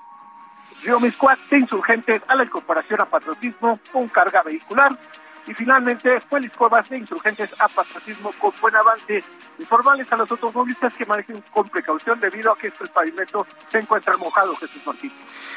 Río 0.83 0.99
Miscuac 0.99 1.39
de 1.49 1.59
Insurgentes 1.59 2.23
a 2.27 2.35
la 2.35 2.45
incorporación 2.45 3.01
a 3.01 3.07
Patriotismo 3.07 3.79
con 3.93 4.09
carga 4.09 4.43
vehicular 4.43 4.99
Y 5.47 5.55
finalmente, 5.55 6.21
Félix 6.21 6.57
Cuevas 6.57 6.89
de 6.89 6.99
Insurgentes 6.99 7.55
a 7.59 7.67
patriotismo 7.69 8.33
con 8.39 8.53
buen 8.61 8.77
avance. 8.77 9.25
Informales 9.59 10.11
a 10.13 10.17
los 10.17 10.31
automovilistas 10.31 10.93
que 10.95 11.05
manejen 11.05 11.43
con 11.53 11.69
precaución 11.69 12.21
debido 12.21 12.53
a 12.53 12.59
que 12.59 12.69
el 12.69 12.89
pavimento 12.91 13.47
se 13.69 13.79
encuentra 13.79 14.17
mojado, 14.17 14.55
Jesús 14.57 14.81
Martín. 14.87 15.13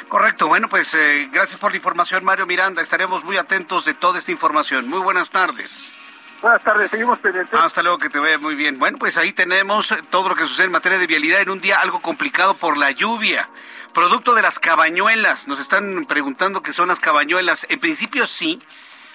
Correcto, 0.08 0.48
bueno, 0.48 0.70
pues 0.70 0.94
eh, 0.96 1.30
gracias 1.32 1.60
por 1.60 1.72
la 1.72 1.78
información, 1.78 2.26
Mario 2.26 2.48
Miranda. 2.48 2.82
Estaremos 2.82 3.24
muy 3.24 3.38
atentos 3.38 3.86
de 3.86 3.94
toda 3.94 4.18
esta 4.18 4.32
información. 4.32 4.88
Muy 4.88 5.00
buenas 5.00 5.30
tardes. 5.30 5.94
Buenas 6.42 6.64
tardes, 6.64 6.92
seguimos 6.92 7.18
pendientes. 7.20 7.60
Hasta 7.60 7.82
luego, 7.82 7.98
que 7.98 8.10
te 8.10 8.20
vaya 8.20 8.38
muy 8.38 8.56
bien. 8.56 8.78
Bueno, 8.78 8.98
pues 8.98 9.18
ahí 9.18 9.34
tenemos 9.34 9.94
todo 10.10 10.30
lo 10.30 10.36
que 10.36 10.44
sucede 10.44 10.66
en 10.66 10.72
materia 10.72 10.98
de 10.98 11.08
vialidad 11.08 11.42
en 11.42 11.50
un 11.50 11.62
día 11.62 11.80
algo 11.80 12.02
complicado 12.02 12.56
por 12.56 12.78
la 12.78 12.92
lluvia. 12.92 13.50
Producto 13.96 14.36
de 14.36 14.42
las 14.42 14.60
cabañuelas. 14.60 15.48
Nos 15.48 15.62
están 15.62 16.04
preguntando 16.06 16.62
qué 16.62 16.74
son 16.74 16.90
las 16.90 17.00
cabañuelas. 17.00 17.66
En 17.70 17.80
principio 17.80 18.28
sí, 18.28 18.62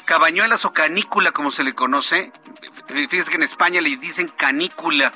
cabañuelas 0.07 0.65
o 0.65 0.73
canícula, 0.73 1.33
como 1.33 1.51
se 1.51 1.65
le 1.65 1.75
conoce. 1.75 2.33
Fíjense 2.89 3.29
que 3.29 3.37
en 3.37 3.43
España 3.43 3.83
le 3.83 3.99
dicen 3.99 4.29
canícula, 4.29 5.13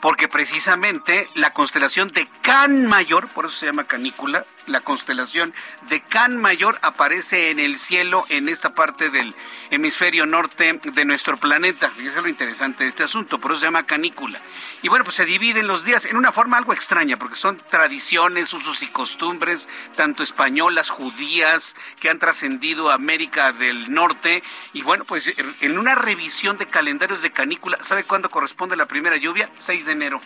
porque 0.00 0.28
precisamente 0.28 1.28
la 1.34 1.52
constelación 1.52 2.08
de 2.08 2.26
Can 2.40 2.86
Mayor, 2.86 3.28
por 3.28 3.44
eso 3.44 3.54
se 3.54 3.66
llama 3.66 3.84
canícula, 3.84 4.46
la 4.66 4.80
constelación 4.80 5.54
de 5.88 6.00
Can 6.02 6.36
Mayor 6.36 6.78
aparece 6.82 7.50
en 7.50 7.58
el 7.58 7.78
cielo 7.78 8.24
en 8.28 8.48
esta 8.48 8.74
parte 8.74 9.10
del 9.10 9.34
hemisferio 9.70 10.26
norte 10.26 10.80
de 10.82 11.04
nuestro 11.04 11.36
planeta. 11.36 11.92
Y 11.98 12.06
eso 12.06 12.18
es 12.18 12.22
lo 12.22 12.28
interesante 12.28 12.84
de 12.84 12.90
este 12.90 13.02
asunto, 13.02 13.38
por 13.38 13.52
eso 13.52 13.60
se 13.60 13.66
llama 13.66 13.86
canícula. 13.86 14.40
Y 14.82 14.88
bueno, 14.88 15.04
pues 15.04 15.16
se 15.16 15.24
dividen 15.24 15.66
los 15.66 15.84
días 15.84 16.04
en 16.04 16.16
una 16.16 16.32
forma 16.32 16.56
algo 16.56 16.72
extraña, 16.72 17.16
porque 17.16 17.36
son 17.36 17.60
tradiciones, 17.70 18.52
usos 18.52 18.82
y 18.82 18.88
costumbres, 18.88 19.68
tanto 19.96 20.22
españolas, 20.22 20.90
judías, 20.90 21.76
que 22.00 22.10
han 22.10 22.18
trascendido 22.18 22.90
a 22.90 22.94
América 22.94 23.52
del 23.52 23.92
Norte. 23.92 24.42
Y 24.72 24.82
bueno, 24.82 25.04
pues 25.04 25.32
en 25.60 25.78
una 25.78 25.94
revisión 25.94 26.58
de 26.58 26.66
calendarios 26.66 27.22
de 27.22 27.32
canícula, 27.32 27.78
¿sabe 27.82 28.04
cuándo 28.04 28.30
corresponde 28.30 28.76
la 28.76 28.86
primera 28.86 29.16
lluvia? 29.16 29.50
6 29.58 29.86
de 29.86 29.92
enero. 29.92 30.20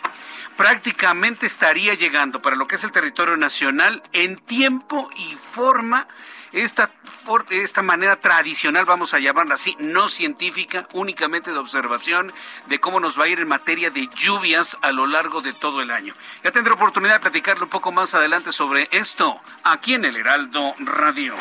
Prácticamente 0.55 1.45
estaría 1.45 1.93
llegando 1.93 2.41
para 2.41 2.55
lo 2.55 2.67
que 2.67 2.75
es 2.75 2.83
el 2.83 2.91
territorio 2.91 3.37
nacional 3.37 4.01
tiempo 4.35 5.09
y 5.15 5.35
forma 5.35 6.07
esta, 6.51 6.91
esta 7.49 7.81
manera 7.81 8.19
tradicional, 8.19 8.85
vamos 8.85 9.13
a 9.13 9.19
llamarla 9.19 9.55
así, 9.55 9.75
no 9.79 10.09
científica, 10.09 10.87
únicamente 10.93 11.51
de 11.51 11.57
observación 11.57 12.33
de 12.67 12.79
cómo 12.79 12.99
nos 12.99 13.19
va 13.19 13.25
a 13.25 13.27
ir 13.27 13.39
en 13.39 13.47
materia 13.47 13.89
de 13.89 14.07
lluvias 14.15 14.77
a 14.81 14.91
lo 14.91 15.07
largo 15.07 15.41
de 15.41 15.53
todo 15.53 15.81
el 15.81 15.91
año. 15.91 16.13
Ya 16.43 16.51
tendré 16.51 16.73
oportunidad 16.73 17.13
de 17.13 17.19
platicarle 17.19 17.63
un 17.63 17.69
poco 17.69 17.91
más 17.91 18.13
adelante 18.13 18.51
sobre 18.51 18.87
esto 18.91 19.39
aquí 19.63 19.93
en 19.93 20.05
el 20.05 20.15
Heraldo 20.15 20.73
Radio. 20.79 21.35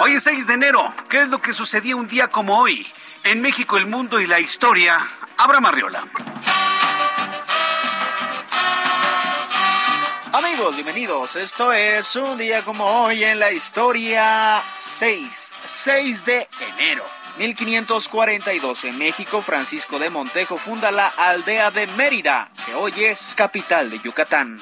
Hoy 0.00 0.12
es 0.12 0.24
6 0.24 0.46
de 0.46 0.54
enero. 0.54 0.94
¿Qué 1.08 1.22
es 1.22 1.28
lo 1.28 1.40
que 1.40 1.52
sucedía 1.52 1.96
un 1.96 2.06
día 2.06 2.28
como 2.28 2.58
hoy? 2.58 2.86
En 3.24 3.40
México, 3.40 3.76
el 3.76 3.86
mundo 3.86 4.20
y 4.20 4.26
la 4.26 4.40
historia. 4.40 4.98
Abra 5.36 5.60
Marriola. 5.60 6.04
Amigos, 10.46 10.76
bienvenidos. 10.76 11.34
Esto 11.34 11.72
es 11.72 12.14
un 12.14 12.38
día 12.38 12.62
como 12.62 12.84
hoy 12.84 13.24
en 13.24 13.40
la 13.40 13.50
historia 13.50 14.62
6, 14.78 15.54
6 15.64 16.24
de 16.24 16.48
enero. 16.78 17.04
1542 17.38 18.84
en 18.84 18.96
México, 18.96 19.42
Francisco 19.42 19.98
de 19.98 20.08
Montejo 20.08 20.56
funda 20.56 20.92
la 20.92 21.08
aldea 21.08 21.72
de 21.72 21.88
Mérida, 21.88 22.48
que 22.64 22.74
hoy 22.76 22.92
es 22.96 23.34
capital 23.34 23.90
de 23.90 23.98
Yucatán. 23.98 24.60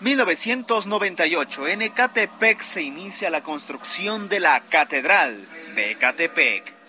1998 0.00 1.68
en 1.68 1.82
Ecatepec 1.82 2.60
se 2.60 2.82
inicia 2.82 3.30
la 3.30 3.44
construcción 3.44 4.28
de 4.28 4.40
la 4.40 4.60
Catedral 4.68 5.46
de 5.76 5.92
Ecatepec. 5.92 6.81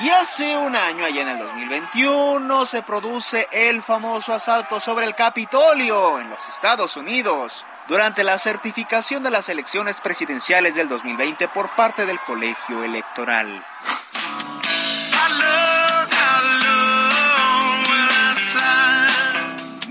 Y 0.00 0.08
hace 0.08 0.56
un 0.56 0.74
año, 0.74 1.04
allá 1.04 1.20
en 1.20 1.28
el 1.28 1.38
2021, 1.38 2.64
se 2.64 2.82
produce 2.82 3.46
el 3.52 3.82
famoso 3.82 4.32
asalto 4.32 4.80
sobre 4.80 5.04
el 5.04 5.14
Capitolio 5.14 6.18
en 6.18 6.30
los 6.30 6.48
Estados 6.48 6.96
Unidos 6.96 7.66
durante 7.88 8.24
la 8.24 8.38
certificación 8.38 9.22
de 9.22 9.30
las 9.30 9.50
elecciones 9.50 10.00
presidenciales 10.00 10.76
del 10.76 10.88
2020 10.88 11.46
por 11.48 11.74
parte 11.76 12.06
del 12.06 12.18
colegio 12.20 12.82
electoral. 12.82 13.62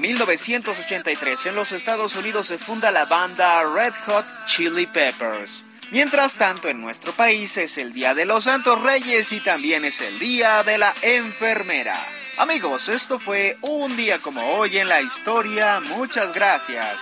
1983 0.02 1.46
en 1.46 1.56
los 1.56 1.72
Estados 1.72 2.16
Unidos 2.16 2.48
se 2.48 2.58
funda 2.58 2.90
la 2.90 3.06
banda 3.06 3.64
Red 3.64 3.94
Hot 4.08 4.26
Chili 4.48 4.88
Peppers. 4.88 5.64
Mientras 5.92 6.38
tanto, 6.38 6.70
en 6.70 6.80
nuestro 6.80 7.12
país 7.12 7.58
es 7.58 7.78
el 7.78 7.92
Día 7.92 8.14
de 8.14 8.24
los 8.24 8.46
Santos 8.46 8.82
Reyes 8.82 9.34
y 9.34 9.42
también 9.42 9.84
es 9.84 10.00
el 10.00 10.18
Día 10.20 10.64
de 10.64 10.78
la 10.78 10.94
Enfermera. 11.02 12.00
Amigos, 12.38 12.88
esto 12.88 13.20
fue 13.20 13.58
un 13.60 13.98
día 13.98 14.18
como 14.20 14.42
hoy 14.54 14.78
en 14.78 14.88
la 14.88 15.02
historia. 15.02 15.82
Muchas 15.82 16.32
gracias. 16.32 16.98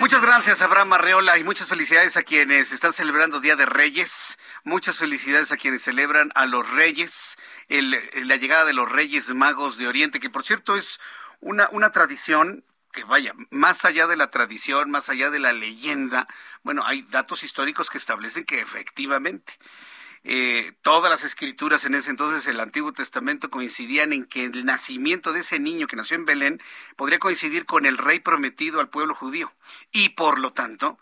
Muchas 0.00 0.20
gracias, 0.20 0.62
Abraham 0.62 0.94
Arreola, 0.94 1.38
y 1.38 1.44
muchas 1.44 1.68
felicidades 1.68 2.16
a 2.16 2.24
quienes 2.24 2.72
están 2.72 2.92
celebrando 2.92 3.38
Día 3.38 3.54
de 3.54 3.64
Reyes. 3.64 4.38
Muchas 4.64 4.98
felicidades 4.98 5.52
a 5.52 5.56
quienes 5.56 5.82
celebran 5.82 6.32
a 6.34 6.46
los 6.46 6.68
Reyes, 6.70 7.36
la 7.68 8.36
llegada 8.36 8.64
de 8.64 8.72
los 8.72 8.90
Reyes 8.90 9.28
Magos 9.28 9.78
de 9.78 9.86
Oriente, 9.86 10.18
que 10.18 10.28
por 10.28 10.44
cierto 10.44 10.74
es 10.74 10.98
una, 11.40 11.68
una 11.70 11.92
tradición 11.92 12.64
que 12.92 13.04
vaya, 13.04 13.34
más 13.50 13.84
allá 13.84 14.06
de 14.06 14.16
la 14.16 14.30
tradición, 14.30 14.90
más 14.90 15.08
allá 15.08 15.30
de 15.30 15.38
la 15.38 15.52
leyenda, 15.52 16.26
bueno, 16.62 16.86
hay 16.86 17.02
datos 17.02 17.42
históricos 17.42 17.90
que 17.90 17.98
establecen 17.98 18.44
que 18.44 18.60
efectivamente 18.60 19.54
eh, 20.24 20.72
todas 20.82 21.10
las 21.10 21.24
escrituras 21.24 21.84
en 21.84 21.94
ese 21.94 22.10
entonces, 22.10 22.46
el 22.46 22.60
Antiguo 22.60 22.92
Testamento, 22.92 23.50
coincidían 23.50 24.12
en 24.12 24.24
que 24.24 24.44
el 24.44 24.64
nacimiento 24.64 25.32
de 25.32 25.40
ese 25.40 25.58
niño 25.58 25.88
que 25.88 25.96
nació 25.96 26.16
en 26.16 26.26
Belén 26.26 26.62
podría 26.96 27.18
coincidir 27.18 27.66
con 27.66 27.86
el 27.86 27.98
rey 27.98 28.20
prometido 28.20 28.78
al 28.80 28.88
pueblo 28.88 29.14
judío. 29.14 29.52
Y 29.90 30.10
por 30.10 30.38
lo 30.38 30.52
tanto, 30.52 30.98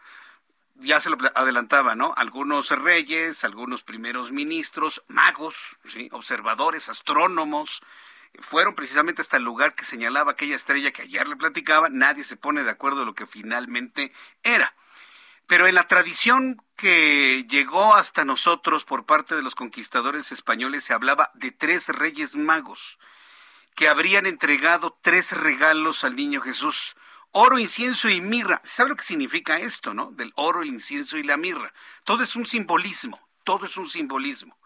ya 0.76 1.00
se 1.00 1.10
lo 1.10 1.18
adelantaba, 1.34 1.94
¿no? 1.94 2.14
Algunos 2.16 2.70
reyes, 2.70 3.44
algunos 3.44 3.82
primeros 3.82 4.32
ministros, 4.32 5.02
magos, 5.08 5.76
¿sí? 5.84 6.08
observadores, 6.12 6.88
astrónomos, 6.88 7.82
fueron 8.38 8.74
precisamente 8.74 9.22
hasta 9.22 9.36
el 9.36 9.42
lugar 9.42 9.74
que 9.74 9.84
señalaba 9.84 10.32
aquella 10.32 10.56
estrella 10.56 10.92
que 10.92 11.02
ayer 11.02 11.28
le 11.28 11.36
platicaba, 11.36 11.88
nadie 11.90 12.24
se 12.24 12.36
pone 12.36 12.62
de 12.62 12.70
acuerdo 12.70 13.00
de 13.00 13.06
lo 13.06 13.14
que 13.14 13.26
finalmente 13.26 14.12
era. 14.42 14.74
Pero 15.46 15.66
en 15.66 15.74
la 15.74 15.88
tradición 15.88 16.62
que 16.76 17.44
llegó 17.48 17.96
hasta 17.96 18.24
nosotros 18.24 18.84
por 18.84 19.04
parte 19.04 19.34
de 19.34 19.42
los 19.42 19.56
conquistadores 19.56 20.30
españoles 20.30 20.84
se 20.84 20.94
hablaba 20.94 21.32
de 21.34 21.50
tres 21.50 21.88
reyes 21.88 22.36
magos 22.36 22.98
que 23.74 23.88
habrían 23.88 24.26
entregado 24.26 24.96
tres 25.02 25.32
regalos 25.32 26.04
al 26.04 26.14
niño 26.14 26.40
Jesús. 26.40 26.94
Oro, 27.32 27.58
incienso 27.58 28.08
y 28.08 28.20
mirra. 28.20 28.60
¿Sabe 28.62 28.90
lo 28.90 28.96
que 28.96 29.04
significa 29.04 29.58
esto, 29.58 29.94
no? 29.94 30.10
Del 30.12 30.32
oro, 30.36 30.62
el 30.62 30.68
incienso 30.68 31.16
y 31.16 31.22
la 31.22 31.36
mirra. 31.36 31.72
Todo 32.04 32.22
es 32.22 32.36
un 32.36 32.46
simbolismo, 32.46 33.28
todo 33.42 33.66
es 33.66 33.76
un 33.76 33.88
simbolismo. 33.88 34.59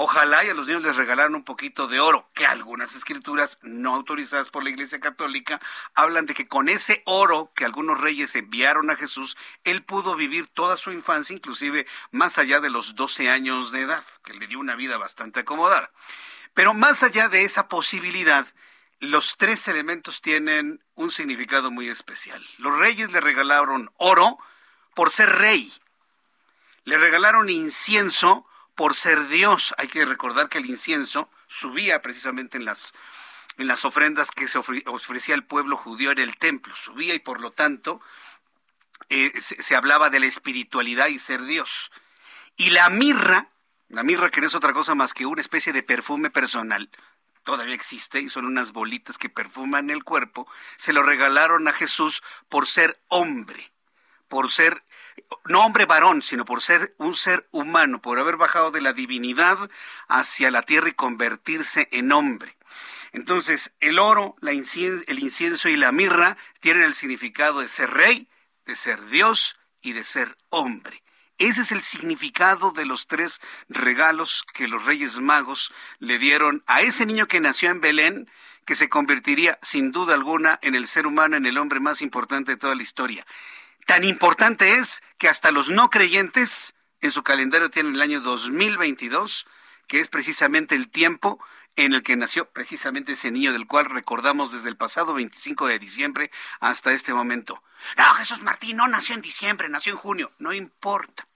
Ojalá 0.00 0.44
y 0.44 0.48
a 0.48 0.54
los 0.54 0.68
niños 0.68 0.84
les 0.84 0.94
regalaran 0.94 1.34
un 1.34 1.42
poquito 1.42 1.88
de 1.88 1.98
oro, 1.98 2.30
que 2.32 2.46
algunas 2.46 2.94
escrituras 2.94 3.58
no 3.62 3.96
autorizadas 3.96 4.48
por 4.48 4.62
la 4.62 4.70
Iglesia 4.70 5.00
Católica 5.00 5.60
hablan 5.92 6.24
de 6.24 6.34
que 6.34 6.46
con 6.46 6.68
ese 6.68 7.02
oro 7.04 7.50
que 7.56 7.64
algunos 7.64 8.00
reyes 8.00 8.36
enviaron 8.36 8.90
a 8.90 8.94
Jesús, 8.94 9.36
él 9.64 9.82
pudo 9.82 10.14
vivir 10.14 10.46
toda 10.46 10.76
su 10.76 10.92
infancia, 10.92 11.34
inclusive 11.34 11.84
más 12.12 12.38
allá 12.38 12.60
de 12.60 12.70
los 12.70 12.94
12 12.94 13.28
años 13.28 13.72
de 13.72 13.80
edad, 13.80 14.04
que 14.22 14.34
le 14.34 14.46
dio 14.46 14.60
una 14.60 14.76
vida 14.76 14.98
bastante 14.98 15.40
acomodada. 15.40 15.90
Pero 16.54 16.74
más 16.74 17.02
allá 17.02 17.28
de 17.28 17.42
esa 17.42 17.66
posibilidad, 17.66 18.46
los 19.00 19.36
tres 19.36 19.66
elementos 19.66 20.22
tienen 20.22 20.80
un 20.94 21.10
significado 21.10 21.72
muy 21.72 21.88
especial. 21.88 22.40
Los 22.58 22.78
reyes 22.78 23.10
le 23.10 23.20
regalaron 23.20 23.90
oro 23.96 24.38
por 24.94 25.10
ser 25.10 25.28
rey. 25.28 25.72
Le 26.84 26.98
regalaron 26.98 27.50
incienso 27.50 28.47
por 28.78 28.94
ser 28.94 29.26
Dios. 29.26 29.74
Hay 29.76 29.88
que 29.88 30.04
recordar 30.04 30.48
que 30.48 30.58
el 30.58 30.66
incienso 30.66 31.28
subía 31.48 32.00
precisamente 32.00 32.58
en 32.58 32.64
las 32.64 32.94
en 33.56 33.66
las 33.66 33.84
ofrendas 33.84 34.30
que 34.30 34.46
se 34.46 34.56
ofrecía 34.56 35.34
al 35.34 35.42
pueblo 35.42 35.76
judío 35.76 36.12
en 36.12 36.20
el 36.20 36.36
templo, 36.36 36.76
subía 36.76 37.12
y 37.12 37.18
por 37.18 37.40
lo 37.40 37.50
tanto 37.50 38.00
eh, 39.08 39.32
se, 39.40 39.74
hablaba 39.74 40.10
de 40.10 40.20
la 40.20 40.26
espiritualidad 40.26 41.08
y 41.08 41.18
ser 41.18 41.42
Dios. 41.42 41.90
Y 42.56 42.70
la 42.70 42.88
mirra, 42.88 43.48
la 43.88 44.04
mirra 44.04 44.30
que 44.30 44.40
no 44.40 44.46
es 44.46 44.54
otra 44.54 44.72
cosa 44.72 44.94
más 44.94 45.12
que 45.12 45.26
una 45.26 45.40
especie 45.40 45.72
de 45.72 45.82
perfume 45.82 46.30
personal, 46.30 46.88
todavía 47.42 47.74
existe 47.74 48.20
y 48.20 48.30
son 48.30 48.44
unas 48.44 48.70
bolitas 48.70 49.18
que 49.18 49.28
perfuman 49.28 49.90
el 49.90 50.04
cuerpo, 50.04 50.46
se 50.76 50.92
lo 50.92 51.02
regalaron 51.02 51.66
a 51.66 51.72
Jesús 51.72 52.22
por 52.48 52.68
ser 52.68 53.00
hombre, 53.08 53.72
por 54.28 54.50
ser 54.50 54.82
no 55.46 55.64
hombre 55.64 55.84
varón, 55.84 56.22
sino 56.22 56.44
por 56.44 56.62
ser 56.62 56.94
un 56.98 57.14
ser 57.14 57.48
humano, 57.50 58.00
por 58.00 58.18
haber 58.18 58.36
bajado 58.36 58.70
de 58.70 58.80
la 58.80 58.92
divinidad 58.92 59.70
hacia 60.06 60.50
la 60.50 60.62
tierra 60.62 60.88
y 60.88 60.92
convertirse 60.92 61.88
en 61.90 62.12
hombre. 62.12 62.56
Entonces, 63.12 63.72
el 63.80 63.98
oro, 63.98 64.36
el 64.42 65.18
incienso 65.18 65.68
y 65.68 65.76
la 65.76 65.92
mirra 65.92 66.36
tienen 66.60 66.82
el 66.82 66.94
significado 66.94 67.60
de 67.60 67.68
ser 67.68 67.90
rey, 67.90 68.28
de 68.64 68.76
ser 68.76 69.06
Dios 69.06 69.58
y 69.80 69.92
de 69.92 70.04
ser 70.04 70.36
hombre. 70.50 71.02
Ese 71.38 71.62
es 71.62 71.72
el 71.72 71.82
significado 71.82 72.72
de 72.72 72.84
los 72.84 73.06
tres 73.06 73.40
regalos 73.68 74.44
que 74.54 74.66
los 74.66 74.84
Reyes 74.84 75.20
Magos 75.20 75.72
le 76.00 76.18
dieron 76.18 76.64
a 76.66 76.82
ese 76.82 77.06
niño 77.06 77.28
que 77.28 77.40
nació 77.40 77.70
en 77.70 77.80
Belén, 77.80 78.30
que 78.66 78.74
se 78.74 78.88
convertiría 78.88 79.58
sin 79.62 79.92
duda 79.92 80.14
alguna 80.14 80.58
en 80.62 80.74
el 80.74 80.88
ser 80.88 81.06
humano, 81.06 81.36
en 81.36 81.46
el 81.46 81.56
hombre 81.56 81.80
más 81.80 82.02
importante 82.02 82.52
de 82.52 82.58
toda 82.58 82.74
la 82.74 82.82
historia. 82.82 83.24
Tan 83.88 84.04
importante 84.04 84.74
es 84.74 85.02
que 85.16 85.30
hasta 85.30 85.50
los 85.50 85.70
no 85.70 85.88
creyentes 85.88 86.74
en 87.00 87.10
su 87.10 87.22
calendario 87.22 87.70
tienen 87.70 87.94
el 87.94 88.02
año 88.02 88.20
2022, 88.20 89.46
que 89.86 89.98
es 89.98 90.08
precisamente 90.08 90.74
el 90.74 90.90
tiempo 90.90 91.42
en 91.74 91.94
el 91.94 92.02
que 92.02 92.14
nació 92.14 92.50
precisamente 92.50 93.12
ese 93.12 93.30
niño 93.30 93.50
del 93.54 93.66
cual 93.66 93.86
recordamos 93.86 94.52
desde 94.52 94.68
el 94.68 94.76
pasado 94.76 95.14
25 95.14 95.68
de 95.68 95.78
diciembre 95.78 96.30
hasta 96.60 96.92
este 96.92 97.14
momento. 97.14 97.62
No, 97.96 98.04
Jesús 98.16 98.42
Martín 98.42 98.76
no 98.76 98.88
nació 98.88 99.14
en 99.14 99.22
diciembre, 99.22 99.70
nació 99.70 99.92
en 99.92 99.98
junio. 99.98 100.32
No 100.38 100.52
importa. 100.52 101.26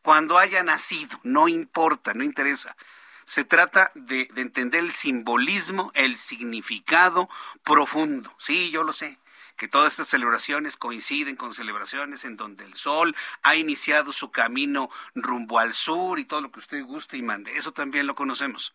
Cuando 0.00 0.38
haya 0.38 0.62
nacido, 0.62 1.20
no 1.22 1.48
importa, 1.48 2.14
no 2.14 2.24
interesa. 2.24 2.78
Se 3.26 3.44
trata 3.44 3.92
de, 3.94 4.30
de 4.32 4.40
entender 4.40 4.80
el 4.80 4.92
simbolismo, 4.94 5.92
el 5.94 6.16
significado 6.16 7.28
profundo. 7.62 8.34
Sí, 8.38 8.70
yo 8.70 8.84
lo 8.84 8.94
sé 8.94 9.18
que 9.56 9.68
todas 9.68 9.92
estas 9.92 10.08
celebraciones 10.08 10.76
coinciden 10.76 11.36
con 11.36 11.54
celebraciones 11.54 12.24
en 12.24 12.36
donde 12.36 12.64
el 12.64 12.74
sol 12.74 13.14
ha 13.42 13.56
iniciado 13.56 14.12
su 14.12 14.30
camino 14.30 14.90
rumbo 15.14 15.58
al 15.58 15.74
sur 15.74 16.18
y 16.18 16.24
todo 16.24 16.40
lo 16.40 16.50
que 16.50 16.60
usted 16.60 16.84
guste 16.84 17.16
y 17.16 17.22
mande. 17.22 17.56
Eso 17.56 17.72
también 17.72 18.06
lo 18.06 18.14
conocemos. 18.14 18.74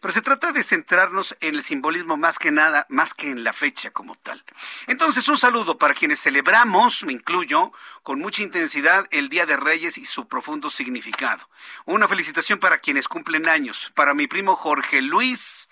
Pero 0.00 0.14
se 0.14 0.22
trata 0.22 0.52
de 0.52 0.62
centrarnos 0.62 1.36
en 1.40 1.56
el 1.56 1.62
simbolismo 1.62 2.16
más 2.16 2.38
que 2.38 2.50
nada, 2.50 2.86
más 2.88 3.14
que 3.14 3.30
en 3.30 3.42
la 3.42 3.52
fecha 3.52 3.90
como 3.90 4.14
tal. 4.16 4.44
Entonces, 4.86 5.26
un 5.28 5.38
saludo 5.38 5.76
para 5.76 5.94
quienes 5.94 6.20
celebramos, 6.20 7.02
me 7.04 7.12
incluyo, 7.12 7.72
con 8.02 8.20
mucha 8.20 8.42
intensidad 8.42 9.08
el 9.10 9.28
Día 9.28 9.46
de 9.46 9.56
Reyes 9.56 9.98
y 9.98 10.04
su 10.04 10.28
profundo 10.28 10.70
significado. 10.70 11.48
Una 11.84 12.06
felicitación 12.06 12.60
para 12.60 12.78
quienes 12.78 13.08
cumplen 13.08 13.48
años, 13.48 13.90
para 13.94 14.14
mi 14.14 14.28
primo 14.28 14.54
Jorge 14.54 15.02
Luis, 15.02 15.68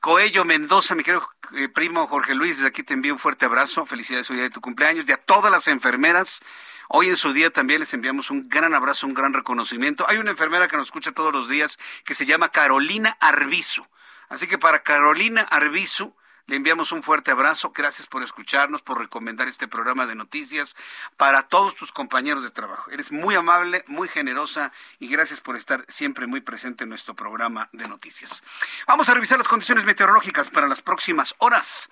Coello 0.00 0.46
Mendoza, 0.46 0.94
mi 0.94 1.02
querido 1.02 1.28
eh, 1.52 1.68
primo 1.68 2.06
Jorge 2.06 2.34
Luis, 2.34 2.56
desde 2.56 2.68
aquí 2.68 2.82
te 2.82 2.94
envío 2.94 3.12
un 3.12 3.18
fuerte 3.18 3.44
abrazo. 3.44 3.84
Felicidades 3.84 4.30
hoy 4.30 4.36
día 4.36 4.44
de 4.44 4.50
tu 4.50 4.62
cumpleaños. 4.62 5.04
Y 5.06 5.12
a 5.12 5.18
todas 5.18 5.52
las 5.52 5.68
enfermeras, 5.68 6.40
hoy 6.88 7.10
en 7.10 7.18
su 7.18 7.34
día 7.34 7.50
también 7.50 7.80
les 7.80 7.92
enviamos 7.92 8.30
un 8.30 8.48
gran 8.48 8.72
abrazo, 8.72 9.06
un 9.06 9.12
gran 9.12 9.34
reconocimiento. 9.34 10.06
Hay 10.08 10.16
una 10.16 10.30
enfermera 10.30 10.68
que 10.68 10.78
nos 10.78 10.86
escucha 10.86 11.12
todos 11.12 11.34
los 11.34 11.50
días 11.50 11.78
que 12.06 12.14
se 12.14 12.24
llama 12.24 12.48
Carolina 12.48 13.18
Arbizu. 13.20 13.86
Así 14.30 14.46
que 14.46 14.56
para 14.56 14.82
Carolina 14.82 15.42
Arbizu, 15.42 16.14
le 16.50 16.56
enviamos 16.56 16.90
un 16.90 17.04
fuerte 17.04 17.30
abrazo. 17.30 17.70
Gracias 17.72 18.08
por 18.08 18.24
escucharnos, 18.24 18.82
por 18.82 18.98
recomendar 18.98 19.46
este 19.46 19.68
programa 19.68 20.08
de 20.08 20.16
noticias 20.16 20.76
para 21.16 21.44
todos 21.44 21.76
tus 21.76 21.92
compañeros 21.92 22.42
de 22.42 22.50
trabajo. 22.50 22.90
Eres 22.90 23.12
muy 23.12 23.36
amable, 23.36 23.84
muy 23.86 24.08
generosa 24.08 24.72
y 24.98 25.06
gracias 25.06 25.40
por 25.40 25.54
estar 25.54 25.84
siempre 25.86 26.26
muy 26.26 26.40
presente 26.40 26.82
en 26.82 26.90
nuestro 26.90 27.14
programa 27.14 27.68
de 27.72 27.86
noticias. 27.86 28.42
Vamos 28.88 29.08
a 29.08 29.14
revisar 29.14 29.38
las 29.38 29.46
condiciones 29.46 29.84
meteorológicas 29.84 30.50
para 30.50 30.66
las 30.66 30.82
próximas 30.82 31.36
horas. 31.38 31.88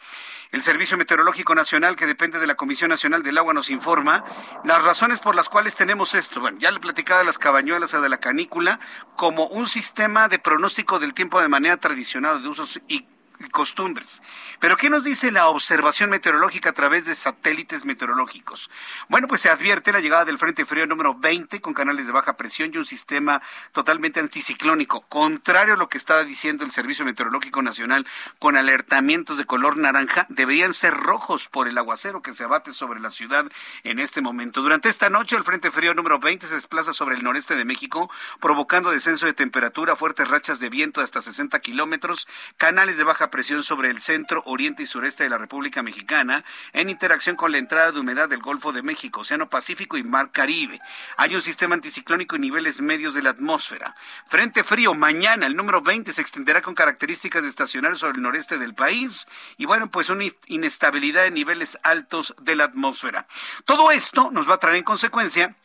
El 0.50 0.60
Servicio 0.62 0.98
Meteorológico 0.98 1.54
Nacional, 1.54 1.94
que 1.94 2.06
depende 2.06 2.40
de 2.40 2.48
la 2.48 2.56
Comisión 2.56 2.90
Nacional 2.90 3.22
del 3.22 3.38
Agua, 3.38 3.54
nos 3.54 3.70
informa 3.70 4.24
las 4.64 4.82
razones 4.82 5.20
por 5.20 5.36
las 5.36 5.48
cuales 5.48 5.76
tenemos 5.76 6.16
esto. 6.16 6.40
Bueno, 6.40 6.58
ya 6.58 6.72
le 6.72 6.80
platicaba 6.80 7.20
de 7.20 7.26
las 7.26 7.38
cabañuelas 7.38 7.94
o 7.94 8.00
de 8.00 8.08
la 8.08 8.18
canícula 8.18 8.80
como 9.14 9.46
un 9.46 9.68
sistema 9.68 10.26
de 10.26 10.40
pronóstico 10.40 10.98
del 10.98 11.14
tiempo 11.14 11.40
de 11.40 11.46
manera 11.46 11.76
tradicional 11.76 12.42
de 12.42 12.48
usos 12.48 12.80
y 12.88 13.06
costumbres. 13.52 14.22
Pero 14.60 14.76
¿qué 14.76 14.90
nos 14.90 15.04
dice 15.04 15.30
la 15.30 15.48
observación 15.48 16.10
meteorológica 16.10 16.70
a 16.70 16.74
través 16.74 17.06
de 17.06 17.14
satélites 17.14 17.84
meteorológicos? 17.84 18.70
Bueno, 19.08 19.28
pues 19.28 19.40
se 19.40 19.50
advierte 19.50 19.92
la 19.92 20.00
llegada 20.00 20.24
del 20.24 20.38
Frente 20.38 20.66
Frío 20.66 20.86
número 20.86 21.14
20 21.14 21.60
con 21.60 21.74
canales 21.74 22.06
de 22.06 22.12
baja 22.12 22.36
presión 22.36 22.70
y 22.72 22.78
un 22.78 22.84
sistema 22.84 23.40
totalmente 23.72 24.20
anticiclónico, 24.20 25.02
contrario 25.02 25.74
a 25.74 25.76
lo 25.76 25.88
que 25.88 25.98
está 25.98 26.24
diciendo 26.24 26.64
el 26.64 26.70
Servicio 26.70 27.04
Meteorológico 27.04 27.62
Nacional 27.62 28.06
con 28.38 28.56
alertamientos 28.56 29.38
de 29.38 29.44
color 29.44 29.76
naranja, 29.76 30.26
deberían 30.28 30.74
ser 30.74 30.94
rojos 30.94 31.48
por 31.48 31.68
el 31.68 31.78
aguacero 31.78 32.22
que 32.22 32.32
se 32.32 32.44
abate 32.44 32.72
sobre 32.72 33.00
la 33.00 33.10
ciudad 33.10 33.46
en 33.84 33.98
este 33.98 34.20
momento. 34.20 34.62
Durante 34.62 34.88
esta 34.88 35.10
noche 35.10 35.36
el 35.36 35.44
Frente 35.44 35.70
Frío 35.70 35.94
número 35.94 36.18
20 36.18 36.48
se 36.48 36.54
desplaza 36.54 36.92
sobre 36.92 37.16
el 37.16 37.22
noreste 37.22 37.56
de 37.56 37.64
México, 37.64 38.10
provocando 38.40 38.90
descenso 38.90 39.26
de 39.26 39.32
temperatura, 39.32 39.96
fuertes 39.96 40.28
rachas 40.28 40.60
de 40.60 40.68
viento 40.68 41.00
hasta 41.00 41.22
60 41.22 41.58
kilómetros, 41.60 42.26
canales 42.56 42.96
de 42.96 43.04
baja 43.04 43.27
presión 43.30 43.62
sobre 43.62 43.90
el 43.90 44.00
centro, 44.00 44.42
oriente 44.46 44.82
y 44.82 44.86
sureste 44.86 45.24
de 45.24 45.30
la 45.30 45.38
República 45.38 45.82
Mexicana 45.82 46.44
en 46.72 46.90
interacción 46.90 47.36
con 47.36 47.52
la 47.52 47.58
entrada 47.58 47.92
de 47.92 48.00
humedad 48.00 48.28
del 48.28 48.40
Golfo 48.40 48.72
de 48.72 48.82
México, 48.82 49.20
Océano 49.20 49.48
Pacífico 49.48 49.96
y 49.96 50.02
Mar 50.02 50.30
Caribe. 50.32 50.80
Hay 51.16 51.34
un 51.34 51.42
sistema 51.42 51.74
anticiclónico 51.74 52.36
en 52.36 52.42
niveles 52.42 52.80
medios 52.80 53.14
de 53.14 53.22
la 53.22 53.30
atmósfera. 53.30 53.94
Frente 54.26 54.64
frío, 54.64 54.94
mañana 54.94 55.46
el 55.46 55.56
número 55.56 55.82
20 55.82 56.12
se 56.12 56.20
extenderá 56.20 56.62
con 56.62 56.74
características 56.74 57.42
de 57.42 57.48
estacionar 57.48 57.96
sobre 57.96 58.16
el 58.16 58.22
noreste 58.22 58.58
del 58.58 58.74
país 58.74 59.26
y 59.56 59.64
bueno, 59.64 59.90
pues 59.90 60.10
una 60.10 60.24
inestabilidad 60.46 61.26
en 61.26 61.34
niveles 61.34 61.78
altos 61.82 62.34
de 62.40 62.56
la 62.56 62.64
atmósfera. 62.64 63.26
Todo 63.64 63.90
esto 63.90 64.30
nos 64.30 64.48
va 64.48 64.54
a 64.54 64.58
traer 64.58 64.76
en 64.76 64.84
consecuencia 64.84 65.56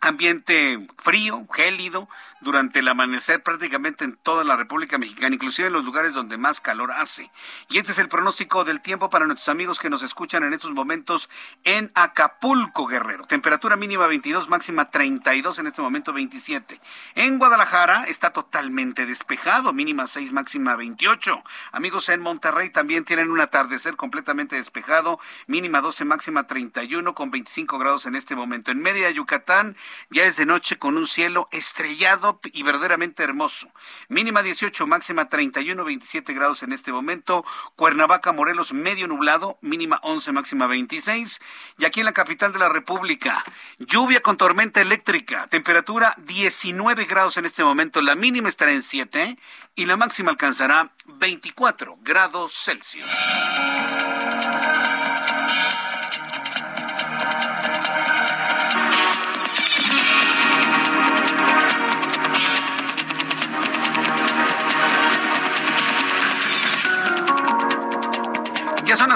ambiente 0.00 0.86
frío, 0.98 1.46
gélido, 1.52 2.08
durante 2.40 2.80
el 2.80 2.88
amanecer 2.88 3.42
prácticamente 3.42 4.04
en 4.04 4.16
toda 4.16 4.44
la 4.44 4.56
República 4.56 4.98
Mexicana, 4.98 5.34
inclusive 5.34 5.68
en 5.68 5.74
los 5.74 5.84
lugares 5.84 6.14
donde 6.14 6.36
más 6.36 6.60
calor 6.60 6.92
hace. 6.92 7.30
Y 7.68 7.78
este 7.78 7.92
es 7.92 7.98
el 7.98 8.08
pronóstico 8.08 8.64
del 8.64 8.80
tiempo 8.80 9.10
para 9.10 9.26
nuestros 9.26 9.48
amigos 9.48 9.78
que 9.78 9.90
nos 9.90 10.02
escuchan 10.02 10.44
en 10.44 10.52
estos 10.52 10.72
momentos 10.72 11.28
en 11.64 11.90
Acapulco, 11.94 12.86
Guerrero. 12.86 13.26
Temperatura 13.26 13.76
mínima 13.76 14.06
22, 14.06 14.48
máxima 14.48 14.90
32, 14.90 15.58
en 15.58 15.66
este 15.66 15.82
momento 15.82 16.12
27. 16.12 16.80
En 17.14 17.38
Guadalajara 17.38 18.04
está 18.04 18.30
totalmente 18.30 19.06
despejado, 19.06 19.72
mínima 19.72 20.06
6, 20.06 20.32
máxima 20.32 20.76
28. 20.76 21.42
Amigos 21.72 22.08
en 22.08 22.20
Monterrey 22.20 22.70
también 22.70 23.04
tienen 23.04 23.30
un 23.30 23.40
atardecer 23.40 23.96
completamente 23.96 24.56
despejado, 24.56 25.20
mínima 25.46 25.80
12, 25.80 26.04
máxima 26.04 26.46
31, 26.46 27.14
con 27.14 27.30
25 27.30 27.78
grados 27.78 28.06
en 28.06 28.16
este 28.16 28.36
momento. 28.36 28.70
En 28.70 28.80
Mérida, 28.80 29.10
Yucatán, 29.10 29.76
ya 30.10 30.24
es 30.24 30.36
de 30.36 30.46
noche 30.46 30.78
con 30.78 30.96
un 30.96 31.06
cielo 31.06 31.48
estrellado 31.50 32.29
y 32.44 32.62
verdaderamente 32.62 33.22
hermoso. 33.22 33.68
Mínima 34.08 34.42
18, 34.42 34.86
máxima 34.86 35.28
31, 35.28 35.84
27 35.84 36.32
grados 36.34 36.62
en 36.62 36.72
este 36.72 36.92
momento. 36.92 37.44
Cuernavaca, 37.76 38.32
Morelos, 38.32 38.72
medio 38.72 39.06
nublado, 39.08 39.58
mínima 39.60 40.00
11, 40.02 40.32
máxima 40.32 40.66
26. 40.66 41.40
Y 41.78 41.84
aquí 41.84 42.00
en 42.00 42.06
la 42.06 42.12
capital 42.12 42.52
de 42.52 42.58
la 42.58 42.68
República, 42.68 43.42
lluvia 43.78 44.20
con 44.20 44.36
tormenta 44.36 44.80
eléctrica, 44.80 45.46
temperatura 45.48 46.14
19 46.18 47.04
grados 47.04 47.36
en 47.36 47.46
este 47.46 47.64
momento. 47.64 48.00
La 48.02 48.14
mínima 48.14 48.48
estará 48.48 48.72
en 48.72 48.82
7 48.82 49.38
y 49.74 49.86
la 49.86 49.96
máxima 49.96 50.30
alcanzará 50.30 50.92
24 51.06 51.98
grados 52.02 52.52
Celsius. 52.54 53.06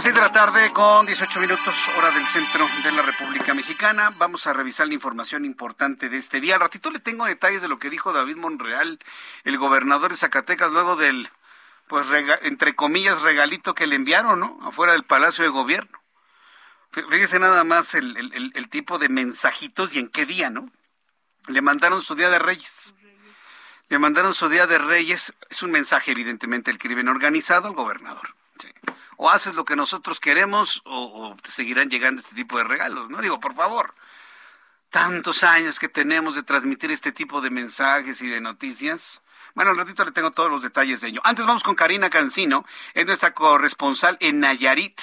Las 0.04 0.12
seis 0.12 0.14
de 0.16 0.20
la 0.20 0.32
tarde 0.32 0.70
con 0.74 1.06
18 1.06 1.40
minutos 1.40 1.74
hora 1.96 2.10
del 2.10 2.26
centro 2.26 2.68
de 2.82 2.92
la 2.92 3.00
República 3.00 3.54
Mexicana. 3.54 4.12
Vamos 4.18 4.46
a 4.46 4.52
revisar 4.52 4.86
la 4.86 4.92
información 4.92 5.46
importante 5.46 6.10
de 6.10 6.18
este 6.18 6.42
día. 6.42 6.56
Al 6.56 6.60
ratito 6.60 6.90
le 6.90 6.98
tengo 6.98 7.24
detalles 7.24 7.62
de 7.62 7.68
lo 7.68 7.78
que 7.78 7.88
dijo 7.88 8.12
David 8.12 8.36
Monreal, 8.36 8.98
el 9.44 9.56
gobernador 9.56 10.10
de 10.10 10.18
Zacatecas, 10.18 10.70
luego 10.72 10.96
del, 10.96 11.30
pues, 11.88 12.06
entre 12.42 12.74
comillas, 12.74 13.22
regalito 13.22 13.74
que 13.74 13.86
le 13.86 13.96
enviaron, 13.96 14.40
¿no? 14.40 14.58
Afuera 14.62 14.92
del 14.92 15.04
Palacio 15.04 15.42
de 15.42 15.48
Gobierno. 15.48 15.98
Fíjese 16.90 17.38
nada 17.38 17.64
más 17.64 17.94
el, 17.94 18.52
el 18.54 18.68
tipo 18.68 18.98
de 18.98 19.08
mensajitos 19.08 19.94
y 19.94 20.00
en 20.00 20.08
qué 20.08 20.26
día, 20.26 20.50
¿no? 20.50 20.68
Le 21.46 21.62
mandaron 21.62 22.02
su 22.02 22.14
Día 22.14 22.28
de 22.28 22.38
Reyes. 22.38 22.94
Le 23.88 23.98
mandaron 23.98 24.34
su 24.34 24.50
Día 24.50 24.66
de 24.66 24.76
Reyes. 24.76 25.32
Es 25.48 25.62
un 25.62 25.70
mensaje, 25.70 26.10
evidentemente, 26.10 26.70
el 26.70 26.76
crimen 26.76 27.08
organizado 27.08 27.68
al 27.68 27.74
gobernador. 27.74 28.34
Sí 28.60 28.68
o 29.16 29.30
haces 29.30 29.54
lo 29.54 29.64
que 29.64 29.76
nosotros 29.76 30.20
queremos 30.20 30.82
o, 30.84 31.36
te 31.42 31.50
seguirán 31.50 31.90
llegando 31.90 32.20
este 32.20 32.34
tipo 32.34 32.58
de 32.58 32.64
regalos, 32.64 33.10
¿no? 33.10 33.20
Digo, 33.20 33.40
por 33.40 33.54
favor, 33.54 33.94
tantos 34.90 35.42
años 35.42 35.80
que 35.80 35.88
tenemos 35.88 36.36
de 36.36 36.44
transmitir 36.44 36.92
este 36.92 37.10
tipo 37.10 37.40
de 37.40 37.50
mensajes 37.50 38.22
y 38.22 38.28
de 38.28 38.40
noticias. 38.40 39.23
Bueno, 39.54 39.70
al 39.70 39.76
ratito 39.76 40.04
le 40.04 40.10
tengo 40.10 40.32
todos 40.32 40.50
los 40.50 40.62
detalles 40.62 41.00
de 41.00 41.08
ello. 41.08 41.20
Antes 41.22 41.46
vamos 41.46 41.62
con 41.62 41.76
Karina 41.76 42.10
Cancino, 42.10 42.64
es 42.92 43.06
nuestra 43.06 43.34
corresponsal 43.34 44.16
en 44.20 44.40
Nayarit. 44.40 45.00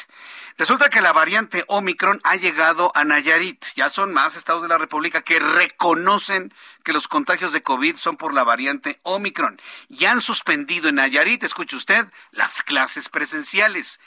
Resulta 0.58 0.90
que 0.90 1.00
la 1.00 1.14
variante 1.14 1.64
Omicron 1.68 2.20
ha 2.26 2.36
llegado 2.36 2.92
a 2.94 3.06
Nayarit. 3.06 3.64
Ya 3.76 3.88
son 3.88 4.14
más 4.14 4.36
estados 4.36 4.62
de 4.62 4.68
la 4.68 4.78
República 4.78 5.22
que 5.22 5.40
reconocen 5.40 6.54
que 6.84 6.92
los 6.92 7.08
contagios 7.08 7.54
de 7.54 7.64
COVID 7.64 7.96
son 7.96 8.18
por 8.18 8.34
la 8.34 8.44
variante 8.44 9.00
Omicron. 9.04 9.58
Y 9.88 10.04
han 10.04 10.20
suspendido 10.20 10.90
en 10.90 10.96
Nayarit, 10.96 11.44
escuche 11.44 11.78
usted, 11.78 12.08
las 12.32 12.62
clases 12.62 13.08
presenciales. 13.08 14.02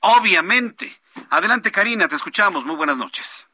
Obviamente. 0.00 1.00
Adelante, 1.30 1.70
Karina, 1.70 2.08
te 2.08 2.16
escuchamos. 2.16 2.64
Muy 2.64 2.74
buenas 2.74 2.96
noches. 2.96 3.48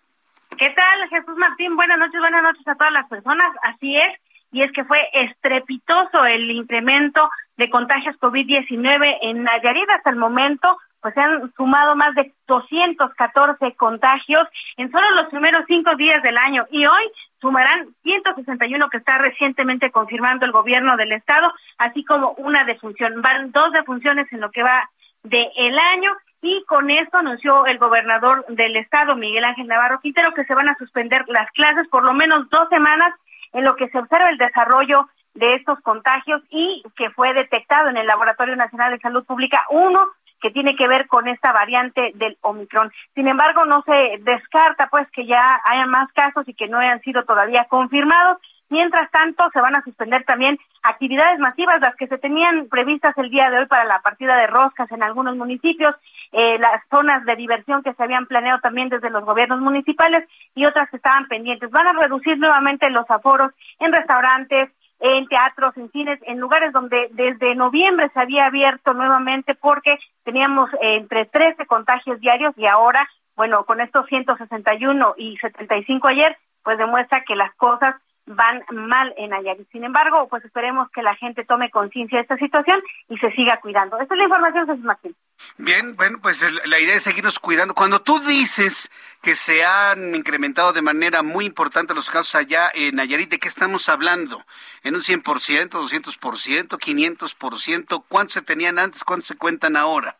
¿Qué 0.59 0.71
tal, 0.71 1.09
Jesús 1.11 1.37
Martín? 1.37 1.77
Buenas 1.77 1.99
noches, 1.99 2.19
buenas 2.19 2.43
noches 2.43 2.67
a 2.67 2.75
todas 2.75 2.93
las 2.93 3.07
personas. 3.09 3.47
Así 3.63 3.95
es, 3.97 4.21
y 4.53 4.63
es 4.63 4.73
que 4.73 4.85
fue 4.85 4.99
estrepitoso 5.13 6.25
el 6.25 6.51
incremento 6.51 7.29
de 7.57 7.71
contagios 7.71 8.17
COVID-19 8.21 9.19
en 9.23 9.45
Nayarit 9.45 9.91
hasta 9.91 10.11
el 10.11 10.17
momento 10.17 10.79
pues 11.01 11.15
se 11.15 11.21
han 11.21 11.53
sumado 11.55 11.97
más 11.97 12.15
de 12.15 12.33
214 12.47 13.75
contagios 13.75 14.47
en 14.77 14.91
solo 14.91 15.11
los 15.13 15.29
primeros 15.29 15.65
cinco 15.67 15.95
días 15.97 16.23
del 16.23 16.37
año 16.37 16.67
y 16.71 16.85
hoy 16.85 17.11
sumarán 17.41 17.89
161 18.03 18.89
que 18.91 18.99
está 18.99 19.19
recientemente 19.19 19.91
confirmando 19.91 20.45
el 20.45 20.53
gobierno 20.53 20.97
del 20.97 21.13
estado, 21.13 21.53
así 21.79 22.05
como 22.05 22.33
una 22.33 22.65
defunción. 22.65 23.23
Van 23.23 23.51
dos 23.51 23.73
defunciones 23.73 24.31
en 24.33 24.41
lo 24.41 24.51
que 24.51 24.63
va 24.63 24.91
de 25.23 25.51
el 25.57 25.79
año 25.79 26.13
y 26.43 26.63
con 26.65 26.91
esto 26.91 27.19
anunció 27.19 27.67
el 27.67 27.79
gobernador 27.79 28.45
del 28.49 28.77
estado, 28.77 29.17
Miguel 29.17 29.45
Ángel 29.45 29.67
Navarro 29.67 30.01
Quintero, 30.01 30.33
que 30.35 30.45
se 30.45 30.55
van 30.55 30.69
a 30.69 30.77
suspender 30.77 31.25
las 31.29 31.51
clases 31.53 31.89
por 31.89 32.05
lo 32.05 32.13
menos 32.13 32.49
dos 32.51 32.69
semanas 32.69 33.15
en 33.53 33.65
lo 33.65 33.77
que 33.77 33.89
se 33.89 33.99
observa 33.99 34.29
el 34.29 34.39
desarrollo 34.39 35.09
de 35.35 35.55
estos 35.55 35.81
contagios 35.81 36.43
y 36.51 36.83
que 36.97 37.11
fue 37.11 37.33
detectado 37.35 37.89
en 37.89 37.97
el 37.97 38.07
Laboratorio 38.07 38.57
Nacional 38.57 38.93
de 38.93 38.99
Salud 38.99 39.25
Pública 39.25 39.65
uno 39.71 40.07
que 40.41 40.51
tiene 40.51 40.75
que 40.75 40.89
ver 40.89 41.07
con 41.07 41.29
esta 41.29 41.53
variante 41.53 42.13
del 42.15 42.39
Omicron. 42.41 42.91
Sin 43.15 43.29
embargo, 43.29 43.65
no 43.67 43.83
se 43.83 44.19
descarta 44.23 44.89
pues 44.91 45.07
que 45.11 45.27
ya 45.27 45.61
haya 45.65 45.87
más 45.87 46.11
casos 46.13 46.49
y 46.49 46.55
que 46.55 46.67
no 46.67 46.79
hayan 46.79 47.01
sido 47.03 47.25
todavía 47.25 47.67
confirmados. 47.69 48.39
Mientras 48.71 49.11
tanto, 49.11 49.51
se 49.53 49.61
van 49.61 49.77
a 49.77 49.83
suspender 49.83 50.25
también 50.25 50.59
actividades 50.83 51.39
masivas, 51.41 51.81
las 51.81 51.97
que 51.97 52.07
se 52.07 52.19
tenían 52.19 52.69
previstas 52.69 53.17
el 53.19 53.29
día 53.29 53.51
de 53.51 53.59
hoy 53.59 53.67
para 53.67 53.85
la 53.85 54.01
partida 54.01 54.37
de 54.37 54.47
roscas 54.47 54.91
en 54.93 55.03
algunos 55.03 55.37
municipios, 55.37 55.95
eh, 56.33 56.59
las 56.59 56.83
zonas 56.91 57.25
de 57.25 57.37
diversión 57.37 57.83
que 57.83 57.93
se 57.95 58.03
habían 58.03 58.27
planeado 58.27 58.61
también 58.61 58.89
desde 58.89 59.11
los 59.11 59.25
gobiernos 59.25 59.61
municipales 59.61 60.29
y 60.55 60.65
otras 60.65 60.89
que 60.91 60.97
estaban 60.97 61.27
pendientes. 61.29 61.71
Van 61.71 61.87
a 61.87 61.93
reducir 61.93 62.39
nuevamente 62.39 62.89
los 62.91 63.09
aforos 63.11 63.51
en 63.79 63.93
restaurantes, 63.93 64.71
en 65.01 65.27
teatros, 65.27 65.77
en 65.77 65.91
cines, 65.91 66.21
en 66.27 66.39
lugares 66.39 66.73
donde 66.73 67.09
desde 67.13 67.55
noviembre 67.55 68.11
se 68.13 68.21
había 68.21 68.47
abierto 68.47 68.93
nuevamente 68.93 69.55
porque 69.55 69.99
teníamos 70.25 70.73
eh, 70.75 70.97
entre 70.97 71.25
13 71.25 71.67
contagios 71.67 72.21
diarios 72.21 72.55
y 72.57 72.67
ahora, 72.67 73.09
bueno, 73.35 73.65
con 73.65 73.81
estos 73.81 74.07
161 74.07 75.15
y 75.17 75.37
75 75.39 76.09
ayer, 76.09 76.37
pues 76.63 76.79
demuestra 76.79 77.25
que 77.25 77.35
las 77.35 77.55
cosas 77.55 77.97
van 78.35 78.65
mal 78.73 79.13
en 79.17 79.31
Nayarit. 79.31 79.69
Sin 79.73 79.85
embargo, 79.85 80.29
pues 80.29 80.45
esperemos 80.45 80.91
que 80.91 81.03
la 81.03 81.15
gente 81.17 81.45
tome 81.45 81.71
conciencia 81.71 82.19
de 82.19 82.23
esta 82.23 82.37
situación 82.37 82.81
y 83.09 83.19
se 83.19 83.31
siga 83.33 83.61
cuidando. 83.61 83.99
Esta 83.99 84.15
es 84.15 84.19
la 84.19 84.25
información, 84.25 84.67
Jesús 84.67 84.85
Martín. 84.85 85.17
Bien, 85.59 85.97
bueno, 85.97 86.19
pues 86.23 86.45
la 86.67 86.79
idea 86.79 86.95
es 86.95 87.03
seguirnos 87.03 87.39
cuidando. 87.39 87.75
Cuando 87.75 88.01
tú 88.01 88.21
dices 88.21 88.91
que 89.23 89.35
se 89.35 89.65
han 89.65 90.15
incrementado 90.15 90.73
de 90.73 90.83
manera 90.83 91.23
muy 91.23 91.45
importante 91.45 91.95
los 91.95 92.11
casos 92.11 92.35
allá 92.35 92.71
en 92.75 92.97
Nayarit, 92.97 93.31
¿de 93.31 93.39
qué 93.39 93.49
estamos 93.49 93.89
hablando? 93.89 94.45
¿En 94.83 94.95
un 94.95 95.03
100%, 95.03 95.71
200%, 95.71 96.79
500%? 96.79 98.05
¿Cuántos 98.09 98.35
se 98.35 98.43
tenían 98.43 98.79
antes? 98.79 99.05
¿Cuántos 99.05 99.29
se 99.29 99.37
cuentan 99.37 99.77
ahora? 99.77 100.17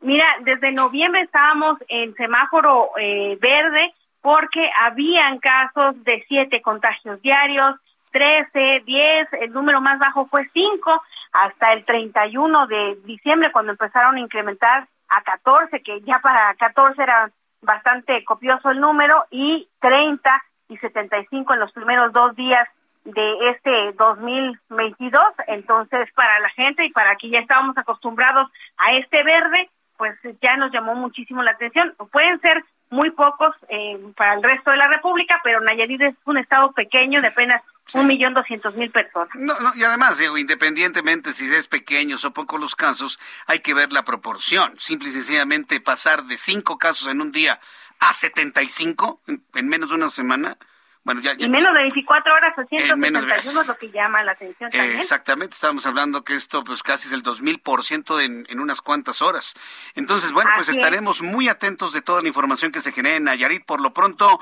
Mira, 0.00 0.26
desde 0.40 0.72
noviembre 0.72 1.22
estábamos 1.22 1.78
en 1.88 2.14
semáforo 2.16 2.90
eh, 2.98 3.38
verde 3.40 3.94
porque 4.22 4.70
habían 4.80 5.38
casos 5.38 6.02
de 6.04 6.24
siete 6.28 6.62
contagios 6.62 7.20
diarios, 7.20 7.76
13, 8.12 8.82
10, 8.86 9.28
el 9.40 9.52
número 9.52 9.80
más 9.80 9.98
bajo 9.98 10.26
fue 10.26 10.48
5, 10.52 11.02
hasta 11.32 11.72
el 11.72 11.84
31 11.84 12.66
de 12.66 12.98
diciembre 13.04 13.50
cuando 13.52 13.72
empezaron 13.72 14.16
a 14.16 14.20
incrementar 14.20 14.86
a 15.08 15.22
14, 15.22 15.82
que 15.82 16.00
ya 16.02 16.20
para 16.20 16.54
14 16.54 17.02
era 17.02 17.30
bastante 17.62 18.22
copioso 18.24 18.70
el 18.70 18.80
número, 18.80 19.24
y 19.30 19.68
30 19.80 20.42
y 20.68 20.76
75 20.78 21.54
en 21.54 21.60
los 21.60 21.72
primeros 21.72 22.12
dos 22.12 22.34
días 22.36 22.68
de 23.04 23.50
este 23.50 23.92
2022. 23.92 25.24
Entonces, 25.48 26.08
para 26.14 26.38
la 26.40 26.50
gente 26.50 26.84
y 26.84 26.92
para 26.92 27.16
que 27.16 27.28
ya 27.28 27.40
estábamos 27.40 27.76
acostumbrados 27.76 28.50
a 28.76 28.92
este 28.92 29.22
verde, 29.24 29.68
pues 29.96 30.16
ya 30.40 30.56
nos 30.56 30.72
llamó 30.72 30.94
muchísimo 30.94 31.42
la 31.42 31.52
atención. 31.52 31.94
Pueden 32.10 32.40
ser 32.40 32.64
muy 32.92 33.10
pocos 33.10 33.56
eh, 33.68 33.98
para 34.16 34.34
el 34.34 34.42
resto 34.42 34.70
de 34.70 34.76
la 34.76 34.86
República, 34.86 35.40
pero 35.42 35.60
Nayarit 35.60 36.02
es 36.02 36.14
un 36.26 36.36
estado 36.36 36.72
pequeño 36.72 37.22
de 37.22 37.28
apenas 37.28 37.62
un 37.94 38.06
millón 38.06 38.34
doscientos 38.34 38.74
mil 38.76 38.90
personas. 38.90 39.30
No, 39.34 39.58
no, 39.60 39.72
y 39.74 39.82
además, 39.82 40.18
digo, 40.18 40.38
independientemente 40.38 41.32
si 41.32 41.52
es 41.52 41.66
pequeños 41.66 42.24
o 42.24 42.32
pocos 42.32 42.60
los 42.60 42.76
casos, 42.76 43.18
hay 43.46 43.60
que 43.60 43.74
ver 43.74 43.92
la 43.92 44.04
proporción. 44.04 44.74
Simple 44.78 45.08
y 45.08 45.12
sencillamente 45.12 45.80
pasar 45.80 46.24
de 46.24 46.36
cinco 46.36 46.78
casos 46.78 47.08
en 47.08 47.22
un 47.22 47.32
día 47.32 47.60
a 47.98 48.12
75 48.12 49.20
en, 49.26 49.42
en 49.54 49.68
menos 49.68 49.88
de 49.88 49.96
una 49.96 50.10
semana, 50.10 50.58
bueno, 51.04 51.20
ya, 51.20 51.34
y 51.36 51.48
menos 51.48 51.74
de 51.74 51.80
24 51.80 52.32
horas 52.32 52.54
o 52.56 52.64
171 52.64 53.34
es 53.34 53.66
lo 53.66 53.76
que 53.76 53.90
llama 53.90 54.22
la 54.22 54.32
atención 54.32 54.70
también. 54.70 55.00
exactamente, 55.00 55.54
estábamos 55.54 55.84
hablando 55.84 56.22
que 56.22 56.34
esto 56.34 56.62
pues 56.62 56.82
casi 56.82 57.08
es 57.08 57.12
el 57.12 57.24
2000% 57.24 58.22
en, 58.22 58.46
en 58.48 58.60
unas 58.60 58.80
cuantas 58.80 59.20
horas. 59.20 59.54
Entonces, 59.94 60.32
bueno, 60.32 60.50
pues 60.54 60.68
estaremos 60.68 61.20
muy 61.20 61.48
atentos 61.48 61.92
de 61.92 62.02
toda 62.02 62.22
la 62.22 62.28
información 62.28 62.70
que 62.70 62.80
se 62.80 62.92
genere 62.92 63.16
en 63.16 63.24
Nayarit. 63.24 63.64
Por 63.64 63.80
lo 63.80 63.92
pronto, 63.92 64.38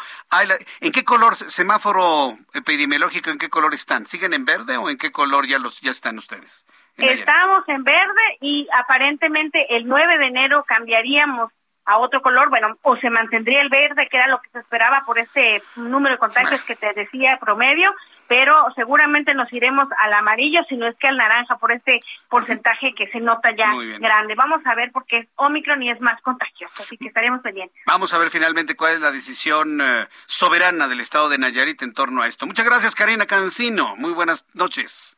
¿en 0.80 0.92
qué 0.92 1.04
color 1.04 1.36
semáforo 1.36 2.36
epidemiológico, 2.52 3.30
en 3.30 3.38
qué 3.38 3.48
color 3.48 3.72
están? 3.72 4.06
¿Siguen 4.06 4.34
en 4.34 4.44
verde 4.44 4.76
o 4.76 4.90
en 4.90 4.98
qué 4.98 5.12
color 5.12 5.46
ya, 5.46 5.58
los, 5.58 5.80
ya 5.80 5.90
están 5.90 6.18
ustedes? 6.18 6.66
Estamos 6.96 7.66
en 7.68 7.84
verde 7.84 8.38
y 8.40 8.68
aparentemente 8.78 9.76
el 9.76 9.86
9 9.86 10.18
de 10.18 10.26
enero 10.26 10.64
cambiaríamos 10.66 11.52
a 11.90 11.98
otro 11.98 12.22
color, 12.22 12.48
bueno, 12.50 12.78
o 12.82 12.96
se 12.96 13.10
mantendría 13.10 13.60
el 13.60 13.68
verde, 13.68 14.08
que 14.08 14.16
era 14.16 14.28
lo 14.28 14.40
que 14.40 14.48
se 14.50 14.60
esperaba 14.60 15.02
por 15.04 15.18
este 15.18 15.60
número 15.74 16.14
de 16.14 16.18
contagios 16.18 16.62
que 16.62 16.76
te 16.76 16.92
decía 16.94 17.38
promedio, 17.40 17.92
pero 18.28 18.54
seguramente 18.76 19.34
nos 19.34 19.52
iremos 19.52 19.88
al 19.98 20.12
amarillo, 20.12 20.60
si 20.68 20.76
no 20.76 20.86
es 20.86 20.96
que 20.98 21.08
al 21.08 21.16
naranja, 21.16 21.58
por 21.58 21.72
este 21.72 22.00
porcentaje 22.28 22.94
que 22.96 23.08
se 23.08 23.18
nota 23.18 23.50
ya 23.56 23.72
grande. 23.98 24.36
Vamos 24.36 24.64
a 24.66 24.74
ver 24.76 24.92
porque 24.92 25.18
es 25.18 25.28
Omicron 25.34 25.82
y 25.82 25.90
es 25.90 26.00
más 26.00 26.22
contagioso, 26.22 26.80
así 26.80 26.96
que 26.96 27.08
estaremos 27.08 27.40
pendientes. 27.40 27.76
Vamos 27.86 28.14
a 28.14 28.18
ver 28.18 28.30
finalmente 28.30 28.76
cuál 28.76 28.92
es 28.92 29.00
la 29.00 29.10
decisión 29.10 29.80
eh, 29.80 30.06
soberana 30.26 30.86
del 30.86 31.00
Estado 31.00 31.28
de 31.28 31.38
Nayarit 31.38 31.82
en 31.82 31.92
torno 31.92 32.22
a 32.22 32.28
esto. 32.28 32.46
Muchas 32.46 32.66
gracias, 32.66 32.94
Karina 32.94 33.26
Cancino. 33.26 33.96
Muy 33.96 34.12
buenas 34.12 34.46
noches. 34.54 35.16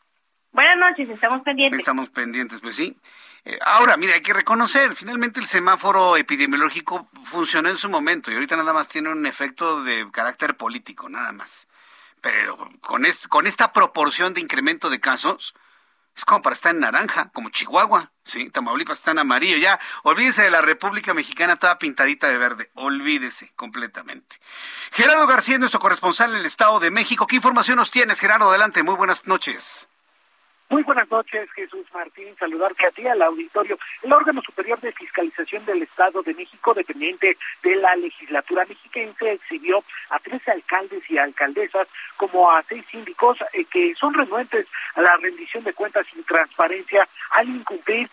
Buenas 0.52 0.76
noches, 0.78 1.10
estamos 1.10 1.42
pendientes. 1.42 1.78
Estamos 1.78 2.08
pendientes, 2.08 2.60
pues 2.60 2.76
sí. 2.76 2.96
Eh, 3.44 3.58
ahora, 3.64 3.96
mira, 3.96 4.14
hay 4.14 4.22
que 4.22 4.32
reconocer, 4.32 4.94
finalmente 4.94 5.40
el 5.40 5.48
semáforo 5.48 6.16
epidemiológico 6.16 7.08
funcionó 7.24 7.70
en 7.70 7.78
su 7.78 7.88
momento 7.88 8.30
y 8.30 8.34
ahorita 8.34 8.56
nada 8.56 8.72
más 8.72 8.88
tiene 8.88 9.10
un 9.10 9.26
efecto 9.26 9.82
de 9.82 10.08
carácter 10.12 10.56
político, 10.56 11.08
nada 11.08 11.32
más. 11.32 11.68
Pero 12.20 12.56
con, 12.80 13.04
con 13.28 13.46
esta 13.46 13.72
proporción 13.72 14.32
de 14.32 14.40
incremento 14.40 14.90
de 14.90 15.00
casos, 15.00 15.54
es 16.16 16.24
como 16.24 16.42
para 16.42 16.54
estar 16.54 16.74
en 16.74 16.80
naranja, 16.80 17.30
como 17.32 17.48
Chihuahua, 17.50 18.12
¿sí? 18.22 18.50
Tamaulipas 18.50 18.98
está 18.98 19.12
en 19.12 19.18
amarillo, 19.18 19.56
ya, 19.56 19.80
olvídese 20.02 20.42
de 20.42 20.50
la 20.50 20.60
República 20.60 21.14
Mexicana 21.14 21.56
toda 21.56 21.78
pintadita 21.78 22.28
de 22.28 22.38
verde, 22.38 22.70
olvídese 22.74 23.52
completamente. 23.56 24.36
Gerardo 24.92 25.26
García, 25.26 25.58
nuestro 25.58 25.80
corresponsal 25.80 26.30
en 26.30 26.40
el 26.40 26.46
Estado 26.46 26.80
de 26.80 26.90
México, 26.90 27.26
¿qué 27.26 27.36
información 27.36 27.76
nos 27.76 27.90
tienes, 27.90 28.20
Gerardo? 28.20 28.50
Adelante, 28.50 28.82
muy 28.82 28.94
buenas 28.94 29.26
noches. 29.26 29.88
Muy 30.72 30.84
buenas 30.84 31.10
noches, 31.10 31.52
Jesús 31.52 31.84
Martín. 31.92 32.34
Saludarte 32.38 32.86
a 32.86 32.90
ti, 32.90 33.06
al 33.06 33.20
auditorio. 33.20 33.78
El 34.02 34.10
órgano 34.10 34.40
superior 34.40 34.80
de 34.80 34.90
fiscalización 34.92 35.66
del 35.66 35.82
Estado 35.82 36.22
de 36.22 36.32
México, 36.32 36.72
dependiente 36.72 37.36
de 37.62 37.76
la 37.76 37.94
legislatura 37.96 38.64
mexiquense, 38.66 39.32
exhibió 39.32 39.84
a 40.08 40.18
tres 40.20 40.40
alcaldes 40.48 41.02
y 41.10 41.18
alcaldesas 41.18 41.86
como 42.16 42.50
a 42.50 42.62
seis 42.62 42.86
síndicos 42.90 43.36
eh, 43.52 43.66
que 43.66 43.94
son 43.96 44.14
renuentes 44.14 44.66
a 44.94 45.02
la 45.02 45.14
rendición 45.18 45.62
de 45.62 45.74
cuentas 45.74 46.06
y 46.16 46.22
transparencia 46.22 47.06
al 47.32 47.50
incumplir 47.50 48.08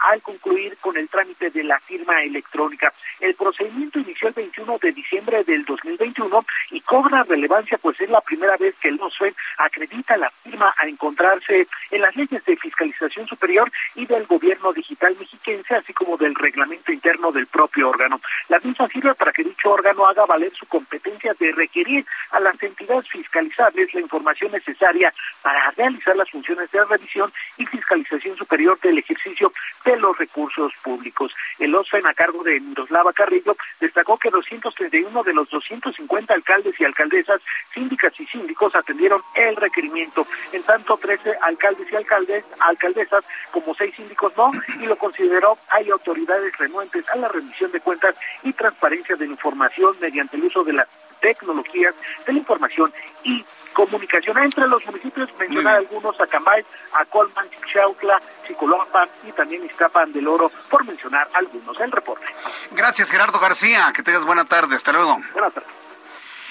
al 0.00 0.22
concluir 0.22 0.76
con 0.80 0.96
el 0.96 1.08
trámite 1.08 1.50
de 1.50 1.64
la 1.64 1.78
firma 1.80 2.22
electrónica. 2.22 2.92
El 3.20 3.34
procedimiento 3.34 3.98
inició 3.98 4.28
el 4.28 4.34
21 4.34 4.78
de 4.78 4.92
diciembre 4.92 5.44
del 5.44 5.64
2021 5.64 6.44
y 6.70 6.80
cobra 6.82 7.24
relevancia 7.24 7.78
pues 7.78 8.00
es 8.00 8.10
la 8.10 8.20
primera 8.20 8.56
vez 8.56 8.74
que 8.80 8.88
el 8.88 9.00
OSFE 9.00 9.34
acredita 9.58 10.16
la 10.16 10.30
firma 10.42 10.74
a 10.76 10.86
encontrarse 10.86 11.66
en 11.90 12.00
las 12.00 12.14
leyes 12.16 12.44
de 12.44 12.56
fiscalización 12.56 13.26
superior 13.26 13.70
y 13.94 14.06
del 14.06 14.26
gobierno 14.26 14.72
digital 14.72 15.16
mexiquense, 15.18 15.74
así 15.74 15.92
como 15.92 16.16
del 16.16 16.34
reglamento 16.34 16.92
interno 16.92 17.32
del 17.32 17.46
propio 17.46 17.90
órgano. 17.90 18.20
La 18.48 18.58
misma 18.60 18.88
sirve 18.88 19.14
para 19.14 19.32
que 19.32 19.44
dicho 19.44 19.70
órgano 19.70 20.06
haga 20.06 20.26
valer 20.26 20.52
su 20.54 20.66
competencia 20.66 21.34
de 21.38 21.52
requerir 21.52 22.04
a 22.30 22.40
las 22.40 22.60
entidades 22.62 23.08
fiscalizables 23.08 23.92
la 23.94 24.00
información 24.00 24.52
necesaria 24.52 25.12
para 25.42 25.70
realizar 25.72 26.16
las 26.16 26.30
funciones 26.30 26.70
de 26.70 26.84
revisión 26.84 27.32
y 27.56 27.66
fiscalización 27.66 28.36
superior 28.36 28.78
del 28.80 28.98
ejercicio 28.98 29.52
de 29.84 29.96
los 29.96 30.16
recursos 30.16 30.72
públicos. 30.82 31.32
El 31.58 31.74
OSFEN 31.74 32.06
a 32.06 32.14
cargo 32.14 32.42
de 32.42 32.60
Miroslava 32.60 33.12
Carrillo 33.12 33.56
destacó 33.80 34.18
que 34.18 34.30
231 34.30 35.22
de 35.22 35.34
los 35.34 35.48
250 35.50 36.34
alcaldes 36.34 36.78
y 36.78 36.84
alcaldesas, 36.84 37.40
síndicas 37.74 38.12
y 38.18 38.26
síndicos 38.26 38.74
atendieron 38.74 39.20
el 39.34 39.56
requerimiento. 39.56 40.26
En 40.52 40.62
tanto, 40.62 40.96
13 40.96 41.36
alcaldes 41.42 41.86
y 41.90 41.96
alcaldes, 41.96 42.44
alcaldesas 42.60 43.24
como 43.50 43.74
seis 43.74 43.94
síndicos 43.96 44.32
no 44.36 44.50
y 44.80 44.86
lo 44.86 44.96
consideró 44.96 45.58
hay 45.70 45.90
autoridades 45.90 46.56
renuentes 46.58 47.04
a 47.08 47.16
la 47.16 47.28
rendición 47.28 47.72
de 47.72 47.80
cuentas 47.80 48.14
y 48.42 48.52
transparencia 48.52 49.16
de 49.16 49.26
información 49.26 49.96
mediante 50.00 50.36
el 50.36 50.44
uso 50.44 50.64
de 50.64 50.74
las 50.74 50.88
Tecnologías 51.22 51.94
de 52.26 52.32
la 52.34 52.38
Información 52.38 52.92
y 53.24 53.42
Comunicación. 53.72 54.36
Entre 54.38 54.68
los 54.68 54.84
municipios 54.84 55.30
mencionar 55.38 55.76
algunos, 55.76 56.20
Acambay, 56.20 56.62
Acolman, 56.92 57.48
Chichautla, 57.50 58.20
Chicolompa 58.46 59.08
y 59.26 59.32
también 59.32 59.64
Iztapan 59.64 60.12
del 60.12 60.28
Oro, 60.28 60.50
por 60.68 60.84
mencionar 60.84 61.26
algunos. 61.32 61.80
El 61.80 61.90
reporte. 61.90 62.26
Gracias, 62.72 63.10
Gerardo 63.10 63.38
García. 63.38 63.90
Que 63.94 64.02
tengas 64.02 64.24
buena 64.24 64.44
tarde. 64.44 64.76
Hasta 64.76 64.92
luego. 64.92 65.18
Buenas 65.32 65.54
tardes. 65.54 65.70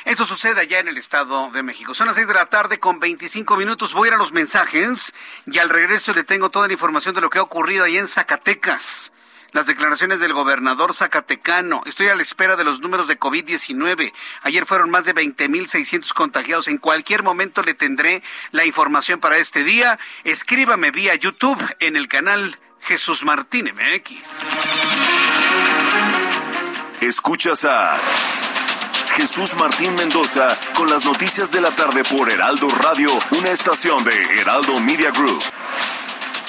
Eso 0.06 0.26
sucede 0.26 0.62
allá 0.62 0.80
en 0.80 0.88
el 0.88 0.98
Estado 0.98 1.52
de 1.52 1.62
México. 1.62 1.94
Son 1.94 2.08
las 2.08 2.16
6 2.16 2.28
de 2.28 2.34
la 2.34 2.48
tarde 2.48 2.80
con 2.80 3.00
25 3.00 3.56
minutos. 3.56 3.94
Voy 3.94 4.08
a 4.08 4.10
ir 4.10 4.14
a 4.16 4.18
los 4.18 4.32
mensajes 4.32 5.14
y 5.46 5.60
al 5.60 5.70
regreso 5.70 6.14
le 6.14 6.24
tengo 6.24 6.50
toda 6.50 6.66
la 6.66 6.74
información 6.74 7.14
de 7.14 7.22
lo 7.22 7.30
que 7.30 7.38
ha 7.38 7.44
ocurrido 7.44 7.86
allá 7.86 8.00
en 8.00 8.08
Zacatecas. 8.08 9.11
Las 9.54 9.66
declaraciones 9.66 10.22
del 10.22 10.34
gobernador 10.34 10.94
zacatecano. 10.94 11.82
Estoy 11.86 12.08
a 12.08 12.16
la 12.16 12.22
espera 12.22 12.56
de 12.56 12.64
los 12.64 12.80
números 12.80 13.10
de 13.10 13.20
COVID-19. 13.20 14.14
Ayer 14.44 14.66
fueron 14.66 14.90
más 14.90 15.04
de 15.04 15.14
20.600 15.14 16.14
contagiados. 16.14 16.70
En 16.70 16.78
cualquier 16.78 17.22
momento 17.22 17.62
le 17.62 17.74
tendré 17.74 18.24
la 18.52 18.64
información 18.64 19.20
para 19.20 19.38
este 19.38 19.66
día. 19.66 20.00
Escríbame 20.24 20.92
vía 20.92 21.16
YouTube 21.16 21.62
en 21.80 21.98
el 21.98 22.08
canal 22.08 22.58
Jesús 22.80 23.26
Martín 23.26 23.66
MX. 23.76 24.40
Escuchas 27.02 27.66
a 27.66 27.98
Jesús 29.16 29.56
Martín 29.56 29.94
Mendoza 29.96 30.58
con 30.76 30.90
las 30.90 31.04
noticias 31.04 31.52
de 31.52 31.60
la 31.60 31.72
tarde 31.72 32.04
por 32.06 32.32
Heraldo 32.32 32.70
Radio, 32.70 33.12
una 33.32 33.50
estación 33.50 34.04
de 34.06 34.40
Heraldo 34.40 34.80
Media 34.80 35.12
Group. 35.12 35.44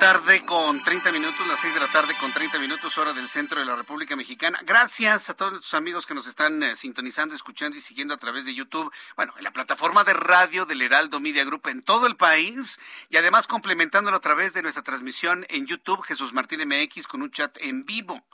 Tarde 0.00 0.40
con 0.46 0.82
30 0.82 1.12
minutos, 1.12 1.46
las 1.46 1.60
6 1.60 1.74
de 1.74 1.80
la 1.80 1.86
tarde 1.88 2.14
con 2.18 2.32
30 2.32 2.58
minutos, 2.58 2.96
hora 2.96 3.12
del 3.12 3.28
centro 3.28 3.60
de 3.60 3.66
la 3.66 3.76
República 3.76 4.16
Mexicana. 4.16 4.58
Gracias 4.64 5.28
a 5.28 5.34
todos 5.34 5.52
los 5.52 5.74
amigos 5.74 6.06
que 6.06 6.14
nos 6.14 6.26
están 6.26 6.62
eh, 6.62 6.74
sintonizando, 6.74 7.34
escuchando 7.34 7.76
y 7.76 7.82
siguiendo 7.82 8.14
a 8.14 8.16
través 8.16 8.46
de 8.46 8.54
YouTube. 8.54 8.90
Bueno, 9.14 9.34
en 9.36 9.44
la 9.44 9.52
plataforma 9.52 10.02
de 10.02 10.14
radio 10.14 10.64
del 10.64 10.80
Heraldo 10.80 11.20
Media 11.20 11.44
Group 11.44 11.68
en 11.68 11.82
todo 11.82 12.06
el 12.06 12.16
país 12.16 12.80
y 13.10 13.18
además 13.18 13.46
complementándolo 13.46 14.16
a 14.16 14.20
través 14.20 14.54
de 14.54 14.62
nuestra 14.62 14.82
transmisión 14.82 15.44
en 15.50 15.66
YouTube, 15.66 16.02
Jesús 16.02 16.32
Martín 16.32 16.66
MX, 16.66 17.06
con 17.06 17.20
un 17.20 17.30
chat 17.30 17.58
en 17.60 17.84
vivo. 17.84 18.24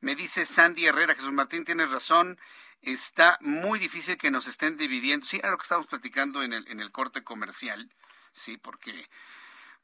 Me 0.00 0.14
dice 0.14 0.46
Sandy 0.46 0.86
Herrera, 0.86 1.16
Jesús 1.16 1.32
Martín, 1.32 1.64
tienes 1.64 1.90
razón 1.90 2.38
está 2.80 3.38
muy 3.40 3.80
difícil 3.80 4.16
que 4.16 4.30
nos 4.30 4.46
estén 4.46 4.76
dividiendo. 4.76 5.26
Sí, 5.26 5.38
era 5.38 5.50
lo 5.50 5.58
que 5.58 5.64
estábamos 5.64 5.88
platicando 5.88 6.44
en 6.44 6.52
el, 6.52 6.68
en 6.68 6.78
el 6.78 6.92
corte 6.92 7.24
comercial, 7.24 7.90
sí, 8.32 8.56
porque 8.56 9.08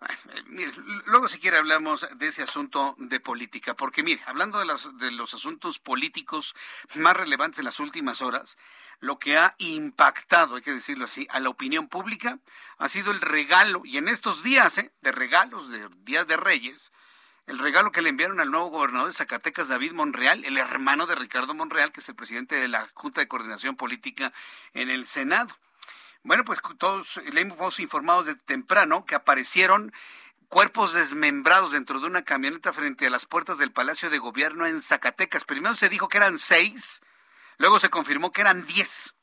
luego 1.07 1.29
si 1.29 1.39
quiere 1.39 1.57
hablamos 1.57 2.07
de 2.17 2.29
ese 2.29 2.43
asunto 2.43 2.95
de 2.99 3.21
política, 3.21 3.75
porque 3.75 4.03
mire, 4.03 4.23
hablando 4.27 4.59
de, 4.59 4.67
las, 4.67 4.87
los 5.13 5.35
asuntos 5.35 5.79
políticos 5.79 6.55
más 6.95 7.17
relevantes 7.17 7.59
en 7.59 7.65
las 7.65 7.81
últimas 7.81 8.23
horas, 8.23 8.57
lo 9.01 9.19
que 9.19 9.37
ha 9.37 9.55
impactado, 9.59 10.57
hay 10.57 10.63
que 10.63 10.73
decirlo 10.73 11.05
así, 11.05 11.27
a 11.31 11.41
la 11.41 11.51
opinión 11.51 11.89
pública 11.89 12.39
ha 12.79 12.89
sido 12.89 13.11
el 13.11 13.21
regalo, 13.21 13.83
y 13.85 13.99
en 13.99 14.09
estos 14.09 14.43
días 14.43 14.79
¿eh? 14.79 14.93
de 15.03 15.13
regalos, 15.13 15.69
de 15.69 15.89
días 16.05 16.27
de 16.27 16.37
reyes, 16.37 16.93
el 17.47 17.59
regalo 17.59 17.93
que 17.93 18.01
le 18.01 18.09
enviaron 18.09 18.41
al 18.41 18.51
nuevo 18.51 18.69
gobernador 18.69 19.09
de 19.09 19.15
Zacatecas, 19.15 19.69
David 19.69 19.93
Monreal, 19.93 20.45
el 20.45 20.57
hermano 20.57 21.07
de 21.07 21.15
Ricardo 21.15 21.53
Monreal, 21.53 21.93
que 21.93 22.01
es 22.01 22.09
el 22.09 22.15
presidente 22.15 22.55
de 22.55 22.69
la 22.69 22.89
Junta 22.95 23.21
de 23.21 23.29
Coordinación 23.29 23.77
Política 23.77 24.33
en 24.73 24.91
el 24.91 25.05
Senado. 25.05 25.55
Bueno, 26.25 26.43
pues 26.43 26.59
todos 26.79 27.21
le 27.35 27.43
hemos 27.43 27.79
informado 27.81 28.25
de 28.25 28.35
temprano 28.35 29.05
que 29.05 29.15
aparecieron 29.15 29.93
cuerpos 30.49 30.95
desmembrados 30.95 31.73
dentro 31.73 32.01
de 32.01 32.07
una 32.07 32.25
camioneta 32.25 32.73
frente 32.73 33.07
a 33.07 33.11
las 33.11 33.27
puertas 33.27 33.59
del 33.59 33.73
Palacio 33.73 34.09
de 34.09 34.17
Gobierno 34.17 34.67
en 34.67 34.81
Zacatecas. 34.81 35.45
Primero 35.45 35.75
se 35.75 35.91
dijo 35.91 36.09
que 36.09 36.17
eran 36.17 36.39
seis, 36.39 37.03
luego 37.59 37.79
se 37.79 37.91
confirmó 37.91 38.33
que 38.33 38.41
eran 38.41 38.67
diez. 38.67 39.15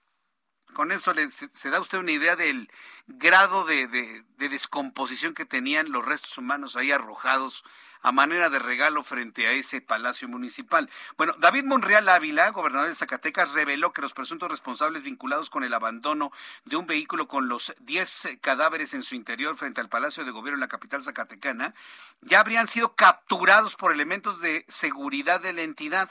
Con 0.74 0.92
eso 0.92 1.12
se, 1.30 1.70
da 1.72 1.82
usted 1.82 1.98
una 1.98 2.12
idea 2.12 2.36
del 2.36 2.72
grado 3.08 3.66
de, 3.66 3.88
de 3.88 4.50
descomposición 4.50 5.34
que 5.34 5.46
tenían 5.46 5.92
los 5.92 6.06
restos 6.06 6.38
humanos 6.38 6.76
ahí 6.76 6.92
arrojados 6.92 7.64
a 8.02 8.12
manera 8.12 8.50
de 8.50 8.60
regalo 8.60 9.04
frente 9.04 9.48
a 9.48 9.52
ese 9.52 9.82
palacio 9.82 10.28
municipal. 10.28 10.90
Bueno, 11.18 11.34
David 11.40 11.66
Monreal 11.66 12.10
Ávila, 12.10 12.50
gobernador 12.52 12.88
de 12.88 12.96
Zacatecas, 12.96 13.54
reveló 13.54 13.94
que 13.94 14.02
los 14.02 14.14
presuntos 14.14 14.50
responsables 14.50 15.04
vinculados 15.04 15.50
con 15.50 15.64
el 15.64 15.74
abandono 15.74 16.32
de 16.66 16.76
un 16.76 16.88
vehículo 16.88 17.28
con 17.28 17.48
los 17.48 17.74
10 17.80 18.40
cadáveres 18.42 18.94
en 18.94 19.04
su 19.04 19.16
interior 19.16 19.56
frente 19.58 19.82
al 19.82 19.90
Palacio 19.90 20.26
de 20.26 20.32
Gobierno 20.32 20.58
en 20.58 20.62
la 20.62 20.68
capital 20.68 21.04
zacatecana 21.04 21.74
ya 22.22 22.40
habrían 22.40 22.68
sido 22.68 22.96
capturados 22.96 23.76
por 23.76 23.92
elementos 23.92 24.42
de 24.42 24.66
seguridad 24.68 25.42
de 25.42 25.54
la 25.54 25.62
entidad. 25.62 26.10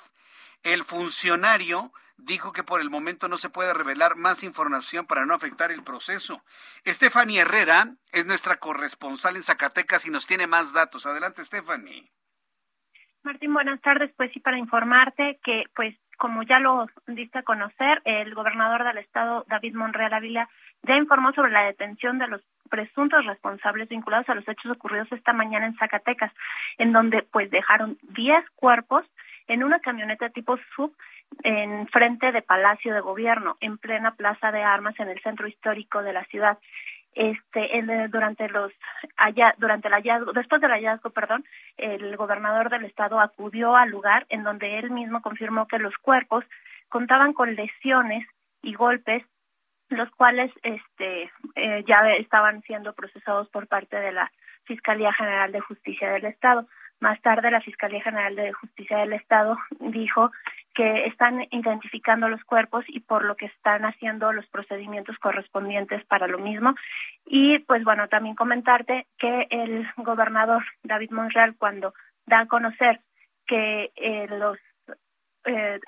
El 0.62 0.84
funcionario 0.84 1.92
dijo 2.24 2.52
que 2.52 2.62
por 2.62 2.80
el 2.80 2.90
momento 2.90 3.28
no 3.28 3.36
se 3.36 3.50
puede 3.50 3.74
revelar 3.74 4.16
más 4.16 4.42
información 4.42 5.06
para 5.06 5.26
no 5.26 5.34
afectar 5.34 5.70
el 5.70 5.82
proceso. 5.82 6.42
Stephanie 6.86 7.40
Herrera 7.40 7.94
es 8.12 8.26
nuestra 8.26 8.56
corresponsal 8.56 9.36
en 9.36 9.42
Zacatecas 9.42 10.06
y 10.06 10.10
nos 10.10 10.26
tiene 10.26 10.46
más 10.46 10.72
datos. 10.72 11.06
Adelante, 11.06 11.44
Stephanie. 11.44 12.10
Martín, 13.22 13.52
buenas 13.52 13.80
tardes. 13.80 14.10
Pues 14.16 14.32
sí, 14.32 14.40
para 14.40 14.58
informarte 14.58 15.38
que, 15.44 15.64
pues, 15.74 15.94
como 16.16 16.42
ya 16.42 16.58
lo 16.58 16.86
diste 17.06 17.38
a 17.38 17.42
conocer, 17.42 18.00
el 18.04 18.34
gobernador 18.34 18.84
del 18.84 18.98
estado, 18.98 19.44
David 19.48 19.74
Monreal 19.74 20.12
Ávila, 20.12 20.48
ya 20.82 20.96
informó 20.96 21.32
sobre 21.32 21.50
la 21.50 21.64
detención 21.64 22.18
de 22.18 22.28
los 22.28 22.42
presuntos 22.70 23.26
responsables 23.26 23.88
vinculados 23.88 24.28
a 24.28 24.34
los 24.34 24.46
hechos 24.48 24.70
ocurridos 24.70 25.10
esta 25.12 25.32
mañana 25.32 25.66
en 25.66 25.76
Zacatecas, 25.76 26.32
en 26.78 26.92
donde 26.92 27.22
pues 27.22 27.50
dejaron 27.50 27.98
10 28.02 28.44
cuerpos 28.54 29.04
en 29.48 29.64
una 29.64 29.80
camioneta 29.80 30.30
tipo 30.30 30.58
sub 30.74 30.94
en 31.42 31.86
frente 31.88 32.32
de 32.32 32.42
Palacio 32.42 32.94
de 32.94 33.00
Gobierno, 33.00 33.56
en 33.60 33.78
plena 33.78 34.14
Plaza 34.14 34.52
de 34.52 34.62
Armas 34.62 34.98
en 34.98 35.08
el 35.08 35.20
centro 35.22 35.46
histórico 35.46 36.02
de 36.02 36.12
la 36.12 36.24
ciudad. 36.24 36.58
Este, 37.12 37.68
durante 38.08 38.48
los 38.48 38.72
allá, 39.16 39.54
durante 39.58 39.88
el 39.88 39.94
hallazgo, 39.94 40.32
después 40.32 40.60
del 40.60 40.70
hallazgo, 40.70 41.10
perdón, 41.10 41.44
el 41.76 42.16
gobernador 42.16 42.70
del 42.70 42.84
estado 42.84 43.18
acudió 43.18 43.74
al 43.74 43.90
lugar 43.90 44.26
en 44.28 44.44
donde 44.44 44.78
él 44.78 44.90
mismo 44.90 45.20
confirmó 45.20 45.66
que 45.66 45.80
los 45.80 45.96
cuerpos 45.98 46.44
contaban 46.88 47.32
con 47.32 47.54
lesiones 47.56 48.26
y 48.62 48.74
golpes, 48.74 49.24
los 49.88 50.08
cuales 50.10 50.52
este 50.62 51.32
eh, 51.56 51.84
ya 51.86 52.12
estaban 52.18 52.62
siendo 52.62 52.92
procesados 52.92 53.48
por 53.48 53.66
parte 53.66 53.98
de 53.98 54.12
la 54.12 54.30
Fiscalía 54.64 55.12
General 55.12 55.50
de 55.50 55.60
Justicia 55.60 56.12
del 56.12 56.26
Estado. 56.26 56.68
Más 57.00 57.20
tarde, 57.22 57.50
la 57.50 57.60
Fiscalía 57.60 58.02
General 58.02 58.36
de 58.36 58.52
Justicia 58.52 58.98
del 58.98 59.14
Estado 59.14 59.56
dijo 59.80 60.30
que 60.74 61.06
están 61.06 61.46
identificando 61.50 62.28
los 62.28 62.42
cuerpos 62.44 62.84
y 62.88 63.00
por 63.00 63.24
lo 63.24 63.36
que 63.36 63.46
están 63.46 63.84
haciendo 63.84 64.32
los 64.32 64.46
procedimientos 64.46 65.18
correspondientes 65.18 66.04
para 66.06 66.28
lo 66.28 66.38
mismo. 66.38 66.74
Y 67.26 67.58
pues 67.60 67.82
bueno, 67.84 68.08
también 68.08 68.36
comentarte 68.36 69.06
que 69.18 69.46
el 69.50 69.88
gobernador 69.96 70.64
David 70.82 71.10
Monreal 71.10 71.56
cuando 71.58 71.94
da 72.26 72.40
a 72.40 72.46
conocer 72.46 73.00
que 73.46 73.90
eh, 73.96 74.26
los 74.28 74.58
eh, 75.44 75.80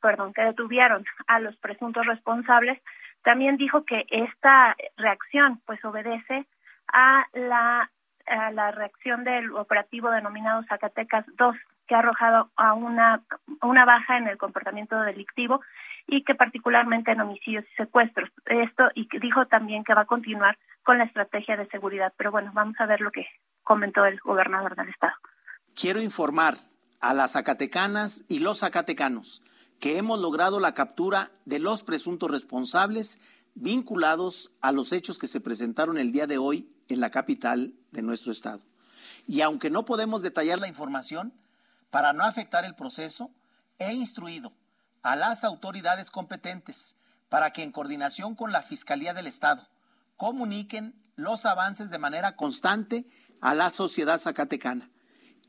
perdón, 0.00 0.32
que 0.32 0.42
detuvieron 0.42 1.04
a 1.26 1.40
los 1.40 1.56
presuntos 1.56 2.06
responsables, 2.06 2.80
también 3.22 3.56
dijo 3.56 3.84
que 3.84 4.06
esta 4.08 4.76
reacción 4.96 5.60
pues 5.66 5.84
obedece 5.84 6.46
a 6.92 7.26
la 7.34 7.90
a 8.26 8.50
la 8.50 8.70
reacción 8.70 9.24
del 9.24 9.52
operativo 9.52 10.10
denominado 10.10 10.62
Zacatecas 10.68 11.24
2, 11.36 11.56
que 11.88 11.94
ha 11.94 12.00
arrojado 12.00 12.50
a 12.56 12.74
una, 12.74 13.22
una 13.62 13.84
baja 13.84 14.18
en 14.18 14.28
el 14.28 14.38
comportamiento 14.38 15.00
delictivo 15.00 15.60
y 16.06 16.22
que 16.22 16.34
particularmente 16.34 17.10
en 17.10 17.20
homicidios 17.20 17.64
y 17.72 17.74
secuestros. 17.76 18.30
Esto 18.46 18.90
y 18.94 19.08
dijo 19.18 19.46
también 19.46 19.82
que 19.84 19.94
va 19.94 20.02
a 20.02 20.06
continuar 20.06 20.56
con 20.84 20.98
la 20.98 21.04
estrategia 21.04 21.56
de 21.56 21.66
seguridad. 21.68 22.12
Pero 22.16 22.30
bueno, 22.30 22.50
vamos 22.54 22.76
a 22.78 22.86
ver 22.86 23.00
lo 23.00 23.10
que 23.10 23.26
comentó 23.64 24.04
el 24.04 24.20
gobernador 24.20 24.76
del 24.76 24.88
estado. 24.88 25.14
Quiero 25.74 26.00
informar 26.00 26.58
a 27.00 27.14
las 27.14 27.32
zacatecanas 27.32 28.24
y 28.28 28.38
los 28.38 28.60
zacatecanos 28.60 29.42
que 29.80 29.96
hemos 29.96 30.18
logrado 30.18 30.60
la 30.60 30.74
captura 30.74 31.30
de 31.44 31.58
los 31.58 31.82
presuntos 31.82 32.30
responsables 32.30 33.18
vinculados 33.54 34.52
a 34.60 34.72
los 34.72 34.92
hechos 34.92 35.18
que 35.18 35.26
se 35.26 35.40
presentaron 35.40 35.98
el 35.98 36.12
día 36.12 36.26
de 36.26 36.38
hoy 36.38 36.68
en 36.88 37.00
la 37.00 37.10
capital 37.10 37.74
de 37.92 38.02
nuestro 38.02 38.32
estado. 38.32 38.62
Y 39.26 39.40
aunque 39.42 39.70
no 39.70 39.84
podemos 39.84 40.22
detallar 40.22 40.58
la 40.58 40.68
información, 40.68 41.32
para 41.90 42.12
no 42.12 42.24
afectar 42.24 42.64
el 42.64 42.74
proceso, 42.74 43.30
he 43.78 43.92
instruido 43.92 44.52
a 45.02 45.16
las 45.16 45.44
autoridades 45.44 46.10
competentes 46.10 46.96
para 47.28 47.52
que 47.52 47.62
en 47.62 47.72
coordinación 47.72 48.34
con 48.34 48.52
la 48.52 48.62
Fiscalía 48.62 49.14
del 49.14 49.26
Estado, 49.26 49.68
comuniquen 50.16 50.94
los 51.16 51.46
avances 51.46 51.90
de 51.90 51.98
manera 51.98 52.36
constante 52.36 53.06
a 53.40 53.54
la 53.54 53.70
sociedad 53.70 54.18
zacatecana. 54.18 54.90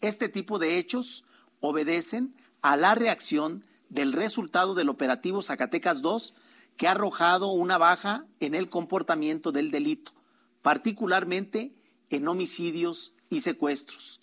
Este 0.01 0.29
tipo 0.29 0.59
de 0.59 0.77
hechos 0.77 1.23
obedecen 1.59 2.35
a 2.61 2.77
la 2.77 2.95
reacción 2.95 3.65
del 3.89 4.13
resultado 4.13 4.75
del 4.75 4.89
operativo 4.89 5.41
Zacatecas 5.41 6.01
2 6.01 6.33
que 6.77 6.87
ha 6.87 6.91
arrojado 6.91 7.47
una 7.47 7.77
baja 7.77 8.25
en 8.39 8.55
el 8.55 8.69
comportamiento 8.69 9.51
del 9.51 9.71
delito, 9.71 10.13
particularmente 10.61 11.73
en 12.09 12.27
homicidios 12.27 13.13
y 13.29 13.41
secuestros. 13.41 14.21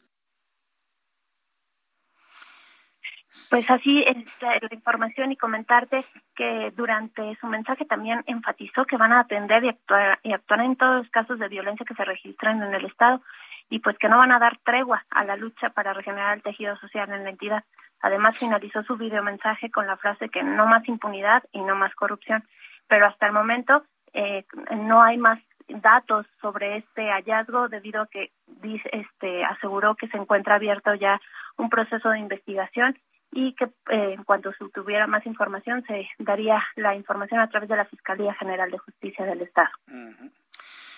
Pues 3.50 3.70
así 3.70 4.02
es 4.02 4.16
la 4.40 4.58
información 4.70 5.30
y 5.30 5.36
comentarte 5.36 6.04
que 6.34 6.72
durante 6.74 7.36
su 7.36 7.46
mensaje 7.46 7.84
también 7.84 8.22
enfatizó 8.26 8.84
que 8.86 8.96
van 8.96 9.12
a 9.12 9.20
atender 9.20 9.64
y 9.64 9.68
actuar, 9.68 10.18
y 10.22 10.32
actuar 10.32 10.60
en 10.60 10.76
todos 10.76 11.02
los 11.02 11.10
casos 11.10 11.38
de 11.38 11.48
violencia 11.48 11.86
que 11.86 11.94
se 11.94 12.04
registran 12.04 12.62
en 12.62 12.74
el 12.74 12.86
Estado 12.86 13.20
y 13.68 13.80
pues 13.80 13.98
que 13.98 14.08
no 14.08 14.18
van 14.18 14.32
a 14.32 14.38
dar 14.38 14.58
tregua 14.64 15.04
a 15.10 15.24
la 15.24 15.36
lucha 15.36 15.70
para 15.70 15.92
regenerar 15.92 16.36
el 16.36 16.42
tejido 16.42 16.76
social 16.76 17.10
en 17.12 17.24
la 17.24 17.30
entidad. 17.30 17.64
Además 18.00 18.38
finalizó 18.38 18.82
su 18.84 18.96
videomensaje 18.96 19.70
con 19.70 19.86
la 19.86 19.96
frase 19.96 20.28
que 20.28 20.42
no 20.42 20.66
más 20.66 20.86
impunidad 20.88 21.42
y 21.52 21.60
no 21.60 21.74
más 21.74 21.94
corrupción. 21.94 22.44
Pero 22.88 23.06
hasta 23.06 23.26
el 23.26 23.32
momento 23.32 23.84
eh, 24.12 24.44
no 24.70 25.02
hay 25.02 25.18
más 25.18 25.40
datos 25.68 26.26
sobre 26.40 26.76
este 26.76 27.10
hallazgo 27.10 27.68
debido 27.68 28.02
a 28.02 28.06
que 28.06 28.30
este 28.92 29.44
aseguró 29.44 29.96
que 29.96 30.08
se 30.08 30.16
encuentra 30.16 30.54
abierto 30.54 30.94
ya 30.94 31.20
un 31.56 31.68
proceso 31.68 32.10
de 32.10 32.20
investigación 32.20 32.96
y 33.36 33.54
que 33.54 33.64
eh, 33.64 34.14
en 34.14 34.24
cuanto 34.24 34.50
se 34.54 34.64
tuviera 34.70 35.06
más 35.06 35.26
información 35.26 35.84
se 35.86 36.08
daría 36.18 36.66
la 36.74 36.96
información 36.96 37.38
a 37.38 37.48
través 37.50 37.68
de 37.68 37.76
la 37.76 37.84
Fiscalía 37.84 38.32
General 38.34 38.70
de 38.70 38.78
Justicia 38.78 39.26
del 39.26 39.42
Estado. 39.42 39.68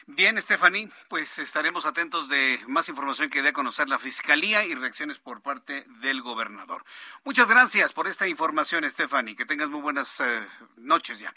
Bien, 0.06 0.40
Stephanie, 0.40 0.88
pues 1.08 1.40
estaremos 1.40 1.84
atentos 1.84 2.28
de 2.28 2.60
más 2.68 2.88
información 2.88 3.28
que 3.28 3.42
dé 3.42 3.48
a 3.48 3.52
conocer 3.52 3.88
la 3.88 3.98
Fiscalía 3.98 4.64
y 4.64 4.74
reacciones 4.74 5.18
por 5.18 5.42
parte 5.42 5.84
del 6.00 6.22
gobernador. 6.22 6.84
Muchas 7.24 7.48
gracias 7.48 7.92
por 7.92 8.06
esta 8.06 8.28
información, 8.28 8.88
Stephanie. 8.88 9.34
Que 9.34 9.44
tengas 9.44 9.68
muy 9.68 9.80
buenas 9.80 10.20
eh, 10.20 10.40
noches 10.76 11.18
ya. 11.18 11.34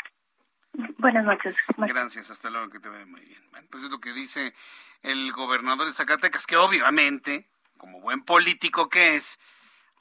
Buenas 1.00 1.26
noches. 1.26 1.56
Gracias, 1.78 2.30
hasta 2.30 2.52
luego, 2.52 2.70
que 2.70 2.80
te 2.80 2.90
vea 2.90 3.08
muy 3.08 3.22
bien. 3.22 3.42
Bueno, 3.50 3.68
pues 3.72 3.84
es 3.84 3.90
lo 3.90 4.00
que 4.00 4.14
dice 4.14 4.54
el 5.02 5.32
gobernador 5.34 5.88
de 5.88 5.94
Zacatecas, 5.94 6.46
que 6.46 6.58
obviamente, 6.58 7.48
como 7.78 8.00
buen 8.00 8.24
político 8.24 8.88
que 8.88 9.16
es, 9.16 9.40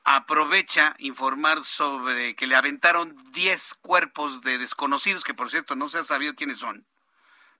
aprovecha 0.04 0.94
informar 0.98 1.62
sobre 1.64 2.34
que 2.34 2.46
le 2.46 2.56
aventaron 2.56 3.16
10 3.32 3.74
cuerpos 3.82 4.40
de 4.42 4.58
desconocidos, 4.58 5.24
que 5.24 5.34
por 5.34 5.50
cierto 5.50 5.76
no 5.76 5.88
se 5.88 5.98
ha 5.98 6.04
sabido 6.04 6.34
quiénes 6.34 6.58
son 6.58 6.86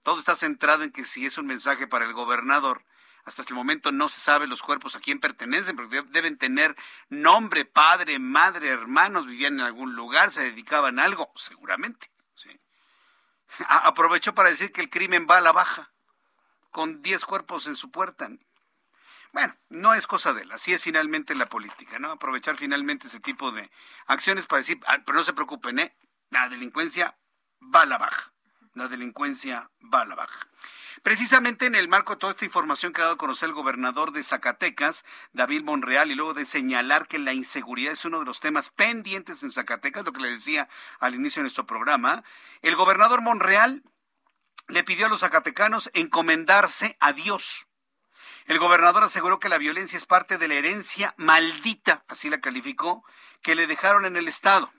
todo 0.03 0.19
está 0.19 0.35
centrado 0.35 0.83
en 0.83 0.93
que 0.93 1.05
si 1.05 1.27
es 1.27 1.39
un 1.39 1.47
mensaje 1.47 1.87
para 1.87 2.05
el 2.05 2.13
gobernador, 2.13 2.85
hasta 3.25 3.43
este 3.43 3.55
momento 3.55 3.93
no 3.93 4.09
se 4.09 4.21
sabe 4.21 4.47
los 4.47 4.63
cuerpos 4.63 4.97
a 4.97 5.01
quién 5.01 5.21
pertenecen, 5.21 5.77
porque 5.77 6.03
deben 6.09 6.39
tener 6.39 6.75
nombre, 7.09 7.65
padre, 7.65 8.19
madre, 8.19 8.69
hermanos, 8.69 9.27
vivían 9.27 9.55
en 9.55 9.67
algún 9.67 9.95
lugar, 9.95 10.31
se 10.31 10.43
dedicaban 10.43 10.99
a 10.99 11.05
algo, 11.05 11.31
seguramente. 11.37 12.11
Aprovechó 13.69 14.35
para 14.35 14.49
decir 14.49 14.73
que 14.73 14.81
el 14.81 14.91
crimen 14.91 15.27
va 15.29 15.39
a 15.39 15.43
la 15.43 15.53
baja, 15.53 15.93
con 16.71 17.03
10 17.03 17.25
cuerpos 17.25 17.67
en 17.67 17.77
su 17.77 17.91
puerta. 17.91 18.31
Bueno, 19.33 19.57
no 19.69 19.95
es 19.95 20.07
cosa 20.07 20.33
de 20.33 20.43
él, 20.43 20.53
así 20.53 20.73
es 20.73 20.83
finalmente 20.83 21.35
la 21.35 21.47
política, 21.47 21.99
¿no? 21.99 22.11
Aprovechar 22.11 22.57
finalmente 22.57 23.07
ese 23.07 23.21
tipo 23.21 23.53
de 23.53 23.71
acciones 24.07 24.47
para 24.47 24.59
decir, 24.59 24.81
ah, 24.87 24.99
pero 25.05 25.19
no 25.19 25.25
se 25.25 25.33
preocupen, 25.33 25.79
¿eh? 25.79 25.97
La 26.31 26.49
delincuencia 26.49 27.17
va 27.63 27.83
a 27.83 27.87
la 27.87 27.99
baja 27.99 28.33
la 28.75 28.89
delincuencia 28.89 29.71
va 29.93 30.03
a 30.03 30.05
la 30.07 30.15
baja. 30.15 30.49
Precisamente 31.03 31.67
en 31.67 31.75
el 31.75 31.89
marco 31.89 32.15
de 32.15 32.19
toda 32.19 32.33
esta 32.33 32.45
información 32.45 32.93
que 32.93 33.01
ha 33.01 33.05
dado 33.05 33.15
a 33.15 33.19
conocer 33.19 33.49
el 33.49 33.55
gobernador 33.55 34.13
de 34.13 34.23
Zacatecas, 34.23 35.05
David 35.33 35.63
Monreal, 35.63 36.11
y 36.11 36.15
luego 36.15 36.35
de 36.35 36.45
señalar 36.45 37.09
que 37.09 37.19
la 37.19 37.33
inseguridad 37.33 37.93
es 37.93 38.05
uno 38.05 38.21
de 38.21 38.27
los 38.27 38.41
temas 38.41 38.71
pendientes 38.71 39.43
en 39.43 39.51
Zacatecas, 39.51 40.05
lo 40.05 40.13
que 40.13 40.21
le 40.21 40.31
decía 40.31 40.69
al 40.99 41.15
inicio 41.15 41.41
de 41.41 41.45
nuestro 41.45 41.67
programa, 41.67 42.23
el 42.63 42.77
gobernador 42.77 43.23
Monreal 43.23 43.83
le 44.69 44.85
pidió 44.85 45.07
a 45.07 45.09
los 45.09 45.21
zacatecanos 45.21 45.91
encomendarse 45.95 46.97
a 47.01 47.13
Dios. 47.13 47.67
El 48.47 48.59
gobernador 48.59 49.05
aseguró 49.05 49.39
que 49.39 49.49
la 49.49 49.59
violencia 49.59 49.97
es 49.97 50.07
parte 50.07 50.39
de 50.39 50.49
la 50.49 50.55
herencia 50.55 51.15
maldita, 51.17 52.05
así 52.09 52.31
la 52.31 52.41
calificó, 52.41 53.05
que 53.43 53.55
le 53.55 53.67
dejaron 53.67 54.05
en 54.05 54.17
el 54.17 54.29
Estado 54.29 54.73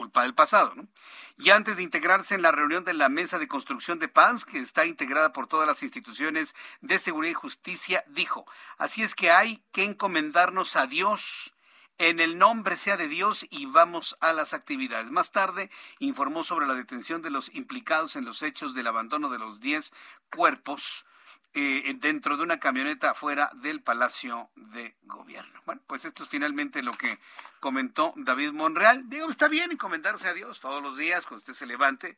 culpa 0.00 0.22
del 0.22 0.34
pasado, 0.34 0.74
¿no? 0.74 0.88
Y 1.36 1.50
antes 1.50 1.76
de 1.76 1.82
integrarse 1.82 2.34
en 2.34 2.40
la 2.40 2.52
reunión 2.52 2.84
de 2.84 2.94
la 2.94 3.10
Mesa 3.10 3.38
de 3.38 3.48
Construcción 3.48 3.98
de 3.98 4.08
Paz, 4.08 4.46
que 4.46 4.58
está 4.58 4.86
integrada 4.86 5.32
por 5.32 5.46
todas 5.46 5.66
las 5.66 5.82
instituciones 5.82 6.54
de 6.80 6.98
seguridad 6.98 7.32
y 7.32 7.34
justicia, 7.34 8.02
dijo, 8.08 8.46
así 8.78 9.02
es 9.02 9.14
que 9.14 9.30
hay 9.30 9.62
que 9.72 9.84
encomendarnos 9.84 10.76
a 10.76 10.86
Dios. 10.86 11.54
En 11.98 12.18
el 12.18 12.38
nombre 12.38 12.78
sea 12.78 12.96
de 12.96 13.08
Dios 13.08 13.46
y 13.50 13.66
vamos 13.66 14.16
a 14.22 14.32
las 14.32 14.54
actividades. 14.54 15.10
Más 15.10 15.32
tarde 15.32 15.70
informó 15.98 16.44
sobre 16.44 16.66
la 16.66 16.74
detención 16.74 17.20
de 17.20 17.28
los 17.28 17.54
implicados 17.54 18.16
en 18.16 18.24
los 18.24 18.42
hechos 18.42 18.72
del 18.72 18.86
abandono 18.86 19.28
de 19.28 19.38
los 19.38 19.60
10 19.60 19.92
cuerpos 20.34 21.04
eh, 21.52 21.94
dentro 21.98 22.36
de 22.36 22.44
una 22.44 22.60
camioneta 22.60 23.12
fuera 23.14 23.50
del 23.54 23.82
Palacio 23.82 24.50
de 24.54 24.96
Gobierno. 25.02 25.60
Bueno, 25.66 25.82
pues 25.86 26.04
esto 26.04 26.22
es 26.22 26.28
finalmente 26.28 26.82
lo 26.82 26.92
que 26.92 27.18
comentó 27.58 28.12
David 28.16 28.52
Monreal. 28.52 29.08
Digo, 29.08 29.28
está 29.28 29.48
bien 29.48 29.72
encomendarse 29.72 30.28
a 30.28 30.34
Dios 30.34 30.60
todos 30.60 30.82
los 30.82 30.96
días 30.96 31.26
cuando 31.26 31.38
usted 31.38 31.54
se 31.54 31.66
levante, 31.66 32.16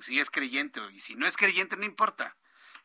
si 0.00 0.20
es 0.20 0.30
creyente 0.30 0.80
y 0.92 1.00
si 1.00 1.16
no 1.16 1.26
es 1.26 1.36
creyente, 1.36 1.76
no 1.76 1.84
importa. 1.84 2.36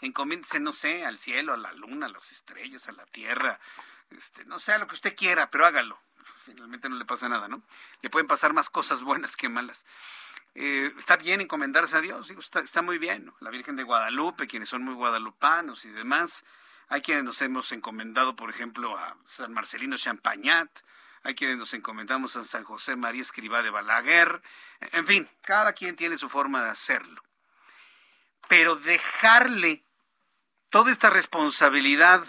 Encomiéndese, 0.02 0.60
no 0.60 0.74
sé, 0.74 1.06
al 1.06 1.19
cielo, 1.19 1.54
a 1.54 1.58
la 1.58 1.71
luna, 1.74 2.08
a 2.08 2.10
las 2.10 2.32
estrellas, 2.32 2.89
a 2.89 2.91
la 2.91 3.06
tierra, 3.06 3.60
este, 4.10 4.43
no 4.45 4.60
sé, 4.60 4.74
a 4.74 4.80
lo 4.80 4.88
que 4.88 4.95
usted 4.95 5.15
quiera, 5.15 5.50
pero 5.50 5.65
hágalo. 5.65 6.00
Finalmente 6.45 6.89
no 6.89 6.95
le 6.95 7.06
pasa 7.06 7.30
nada, 7.30 7.48
¿no? 7.48 7.62
Le 8.02 8.10
pueden 8.10 8.28
pasar 8.28 8.54
más 8.54 8.69
cosas 8.69 9.04
buenas 9.04 9.38
que 9.38 9.50
malas. 9.50 9.86
Eh, 10.55 10.93
está 10.97 11.17
bien 11.17 11.41
encomendarse 11.41 11.97
a 11.97 12.01
Dios, 12.01 12.29
está, 12.29 12.81
muy 12.81 12.97
bien. 12.97 13.33
La 13.41 13.49
Virgen 13.49 13.75
de 13.75 13.83
Guadalupe, 13.83 14.47
quienes 14.47 14.69
son 14.69 14.83
muy 14.83 14.93
guadalupanos 14.93 15.83
y 15.83 15.89
demás. 15.89 16.45
Hay 16.87 17.01
quienes 17.01 17.25
nos 17.25 17.41
hemos 17.41 17.71
encomendado, 17.73 18.37
por 18.37 18.49
ejemplo, 18.49 18.97
a 18.97 19.17
San 19.27 19.51
Marcelino 19.51 19.97
Champagnat, 19.97 20.69
hay 21.23 21.35
quienes 21.35 21.57
nos 21.57 21.73
encomendamos 21.73 22.35
a 22.35 22.43
San 22.43 22.63
José 22.63 22.95
María 22.95 23.23
Escribá 23.23 23.63
de 23.63 23.71
Balaguer. 23.71 24.41
En 24.79 25.05
fin, 25.05 25.27
cada 25.41 25.73
quien 25.73 25.95
tiene 25.95 26.17
su 26.17 26.29
forma 26.29 26.63
de 26.63 26.69
hacerlo. 26.69 27.21
Pero 28.47 28.75
dejarle 28.75 29.83
toda 30.69 30.91
esta 30.91 31.09
responsabilidad 31.09 32.23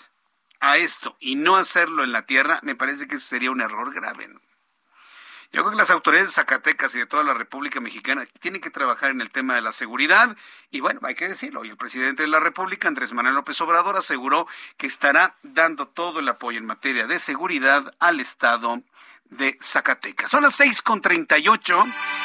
a 0.60 0.78
esto 0.78 1.16
y 1.20 1.34
no 1.36 1.56
hacerlo 1.56 2.02
en 2.02 2.12
la 2.12 2.24
tierra, 2.24 2.58
me 2.62 2.74
parece 2.74 3.06
que 3.06 3.18
sería 3.18 3.50
un 3.50 3.60
error 3.60 3.92
grave. 3.92 4.30
Yo 5.52 5.62
creo 5.62 5.70
que 5.70 5.76
las 5.76 5.90
autoridades 5.90 6.28
de 6.28 6.34
Zacatecas 6.34 6.94
y 6.94 6.98
de 6.98 7.06
toda 7.06 7.22
la 7.22 7.34
República 7.34 7.80
Mexicana 7.80 8.26
tienen 8.40 8.60
que 8.60 8.70
trabajar 8.70 9.10
en 9.10 9.20
el 9.20 9.30
tema 9.30 9.54
de 9.54 9.62
la 9.62 9.72
seguridad 9.72 10.36
y 10.70 10.80
bueno, 10.80 11.00
hay 11.04 11.14
que 11.14 11.28
decirlo, 11.28 11.64
y 11.64 11.70
el 11.70 11.76
presidente 11.76 12.22
de 12.22 12.28
la 12.28 12.40
República, 12.40 12.88
Andrés 12.88 13.12
Manuel 13.12 13.36
López 13.36 13.60
Obrador, 13.60 13.96
aseguró 13.96 14.46
que 14.76 14.86
estará 14.86 15.36
dando 15.42 15.88
todo 15.88 16.20
el 16.20 16.28
apoyo 16.28 16.58
en 16.58 16.66
materia 16.66 17.06
de 17.06 17.18
seguridad 17.18 17.94
al 18.00 18.20
Estado 18.20 18.82
de 19.30 19.58
Zacatecas. 19.60 20.30
Son 20.30 20.42
las 20.42 20.54
seis 20.54 20.82
con 20.82 21.00
treinta 21.00 21.38
y 21.38 21.48
ocho, 21.48 21.84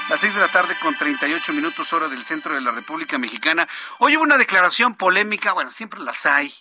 las 0.09 0.19
seis 0.19 0.35
de 0.35 0.41
la 0.41 0.51
tarde 0.51 0.77
con 0.81 0.95
treinta 0.97 1.27
y 1.27 1.33
ocho 1.33 1.53
minutos 1.53 1.93
hora 1.93 2.09
del 2.09 2.23
centro 2.23 2.53
de 2.53 2.61
la 2.61 2.71
República 2.71 3.17
Mexicana. 3.17 3.67
Hoy 3.99 4.17
hubo 4.17 4.23
una 4.23 4.37
declaración 4.37 4.95
polémica, 4.95 5.53
bueno, 5.53 5.71
siempre 5.71 5.99
las 5.99 6.25
hay, 6.25 6.53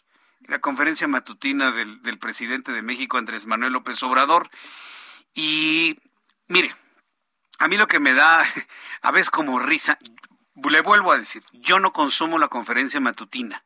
la 0.47 0.59
conferencia 0.59 1.07
matutina 1.09 1.73
del, 1.73 2.01
del 2.03 2.19
presidente 2.19 2.73
de 2.73 2.81
México, 2.81 3.19
Andrés 3.19 3.47
Manuel 3.47 3.75
López 3.75 4.03
Obrador, 4.03 4.51
y 5.35 5.99
Mire, 6.51 6.75
a 7.61 7.69
mí 7.69 7.77
lo 7.77 7.87
que 7.87 8.01
me 8.01 8.13
da 8.13 8.45
a 9.03 9.11
veces 9.13 9.31
como 9.31 9.61
risa, 9.61 10.01
le 10.69 10.81
vuelvo 10.81 11.13
a 11.13 11.19
decir, 11.19 11.45
yo 11.53 11.79
no 11.79 11.93
consumo 11.93 12.41
la 12.41 12.49
conferencia 12.49 12.99
matutina. 12.99 13.65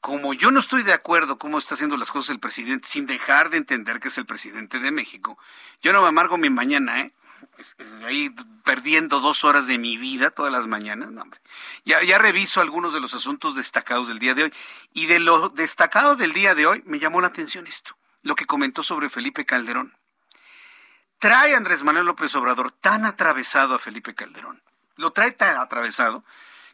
Como 0.00 0.34
yo 0.34 0.50
no 0.50 0.58
estoy 0.58 0.82
de 0.82 0.92
acuerdo 0.92 1.38
cómo 1.38 1.56
está 1.56 1.74
haciendo 1.74 1.96
las 1.96 2.10
cosas 2.10 2.30
el 2.30 2.40
presidente, 2.40 2.88
sin 2.88 3.06
dejar 3.06 3.48
de 3.48 3.58
entender 3.58 4.00
que 4.00 4.08
es 4.08 4.18
el 4.18 4.26
presidente 4.26 4.80
de 4.80 4.90
México, 4.90 5.38
yo 5.82 5.92
no 5.92 6.02
me 6.02 6.08
amargo 6.08 6.36
mi 6.36 6.50
mañana, 6.50 7.00
¿eh? 7.00 7.12
ahí 8.04 8.34
perdiendo 8.64 9.20
dos 9.20 9.44
horas 9.44 9.68
de 9.68 9.78
mi 9.78 9.96
vida 9.96 10.30
todas 10.30 10.50
las 10.50 10.66
mañanas. 10.66 11.12
No, 11.12 11.22
hombre. 11.22 11.40
Ya, 11.84 12.02
ya 12.02 12.18
reviso 12.18 12.60
algunos 12.60 12.92
de 12.92 13.00
los 13.00 13.14
asuntos 13.14 13.54
destacados 13.54 14.08
del 14.08 14.18
día 14.18 14.34
de 14.34 14.44
hoy. 14.44 14.52
Y 14.94 15.06
de 15.06 15.20
lo 15.20 15.48
destacado 15.48 16.16
del 16.16 16.32
día 16.32 16.56
de 16.56 16.66
hoy 16.66 16.82
me 16.86 16.98
llamó 16.98 17.20
la 17.20 17.28
atención 17.28 17.68
esto, 17.68 17.96
lo 18.22 18.34
que 18.34 18.46
comentó 18.46 18.82
sobre 18.82 19.10
Felipe 19.10 19.46
Calderón 19.46 19.94
trae 21.18 21.54
Andrés 21.54 21.82
Manuel 21.82 22.06
López 22.06 22.34
Obrador 22.34 22.72
tan 22.72 23.04
atravesado 23.04 23.74
a 23.74 23.78
Felipe 23.78 24.14
Calderón, 24.14 24.62
lo 24.96 25.12
trae 25.12 25.32
tan 25.32 25.56
atravesado, 25.56 26.24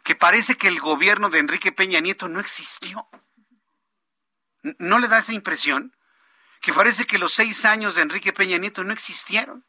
que 0.02 0.14
parece 0.14 0.56
que 0.56 0.68
el 0.68 0.80
gobierno 0.80 1.30
de 1.30 1.38
Enrique 1.38 1.72
Peña 1.72 2.00
Nieto 2.00 2.28
no 2.28 2.40
existió. 2.40 3.08
¿No 4.78 4.98
le 4.98 5.08
da 5.08 5.18
esa 5.18 5.32
impresión? 5.32 5.94
Que 6.60 6.72
parece 6.72 7.06
que 7.06 7.18
los 7.18 7.32
seis 7.32 7.64
años 7.64 7.94
de 7.94 8.02
Enrique 8.02 8.32
Peña 8.32 8.58
Nieto 8.58 8.84
no 8.84 8.92
existieron. 8.92 9.64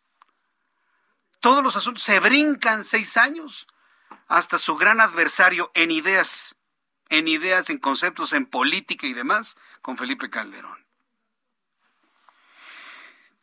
Todos 1.39 1.63
los 1.63 1.76
asuntos 1.76 2.03
se 2.03 2.19
brincan 2.19 2.84
seis 2.84 3.17
años 3.17 3.67
hasta 4.28 4.57
su 4.57 4.76
gran 4.76 5.01
adversario 5.01 5.72
en 5.74 5.91
ideas, 5.91 6.55
en 7.09 7.28
ideas, 7.28 7.69
en 7.69 7.80
conceptos, 7.80 8.34
en 8.34 8.45
política 8.45 9.07
y 9.07 9.13
demás 9.13 9.57
con 9.82 9.97
Felipe 9.97 10.30
Calderón. 10.30 10.80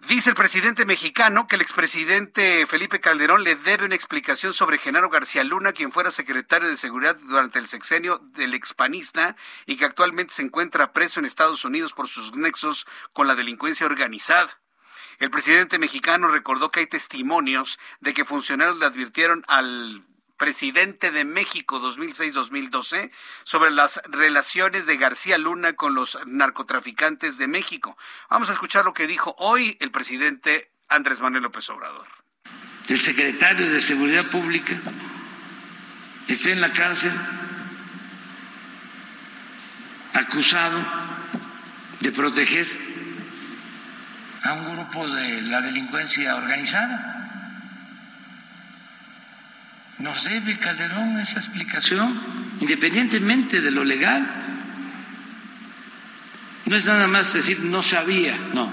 Dice 0.09 0.31
el 0.31 0.37
presidente 0.37 0.87
mexicano 0.87 1.47
que 1.47 1.57
el 1.57 1.61
expresidente 1.61 2.67
Felipe 2.67 2.99
Calderón 2.99 3.45
le 3.45 3.57
debe 3.57 3.85
una 3.85 3.95
explicación 3.95 4.55
sobre 4.55 4.79
Genaro 4.79 5.11
García 5.11 5.45
Luna, 5.45 5.75
quien 5.75 5.93
fuera 5.93 6.11
secretario 6.11 6.67
de 6.67 6.79
Seguridad 6.79 7.17
durante 7.17 7.59
el 7.59 7.69
sexenio 7.69 8.17
del 8.33 8.55
expanista 8.55 9.37
y 9.67 9.77
que 9.77 9.85
actualmente 9.85 10.33
se 10.33 10.41
encuentra 10.41 10.95
preso 10.95 11.21
en 11.21 11.27
Estados 11.27 11.63
Unidos 11.67 11.93
por 11.93 12.09
sus 12.09 12.35
nexos 12.35 12.87
con 13.13 13.27
la 13.27 13.35
delincuencia 13.35 13.85
organizada. 13.85 14.49
El 15.19 15.31
presidente 15.31 15.79
mexicano 15.79 16.29
recordó 16.29 16.71
que 16.71 16.81
hay 16.81 16.87
testimonios 16.87 17.79
de 18.01 18.15
que 18.15 18.25
funcionarios 18.25 18.79
le 18.79 18.87
advirtieron 18.87 19.45
al 19.47 20.07
presidente 20.39 21.11
de 21.11 21.25
México 21.25 21.81
2006-2012 21.81 23.11
sobre 23.45 23.71
las 23.71 24.01
relaciones 24.07 24.87
de 24.87 24.97
García 24.97 25.37
Luna 25.37 25.75
con 25.75 25.95
los 25.95 26.19
narcotraficantes 26.27 27.37
de 27.37 27.49
México. 27.49 27.99
Vamos 28.31 28.49
a 28.49 28.53
escuchar 28.53 28.87
lo 28.87 28.95
que 28.95 29.07
dijo 29.07 29.35
hoy 29.39 29.77
el 29.81 29.91
presidente 29.91 30.71
Andrés 30.89 31.21
Manuel 31.21 31.43
López 31.43 31.69
Obrador. 31.69 32.07
El 32.87 33.01
secretario 33.01 33.71
de 33.71 33.81
Seguridad 33.83 34.31
Pública 34.31 34.81
está 36.27 36.51
en 36.51 36.63
la 36.63 36.73
cárcel 36.73 37.13
acusado 40.15 40.83
de 42.01 42.13
proteger 42.13 42.67
a 44.43 44.53
un 44.53 44.77
grupo 44.77 45.07
de 45.09 45.43
la 45.43 45.61
delincuencia 45.61 46.37
organizada 46.37 47.18
nos 49.99 50.25
debe 50.25 50.59
Calderón 50.59 51.19
esa 51.19 51.41
explicación, 51.41 52.21
independientemente 52.61 53.61
de 53.61 53.71
lo 53.71 53.85
legal. 53.85 54.27
No 56.67 56.77
es 56.77 56.87
nada 56.87 57.09
más 57.09 57.33
decir 57.33 57.61
no 57.61 57.83
sabía, 57.83 58.39
no. 58.55 58.71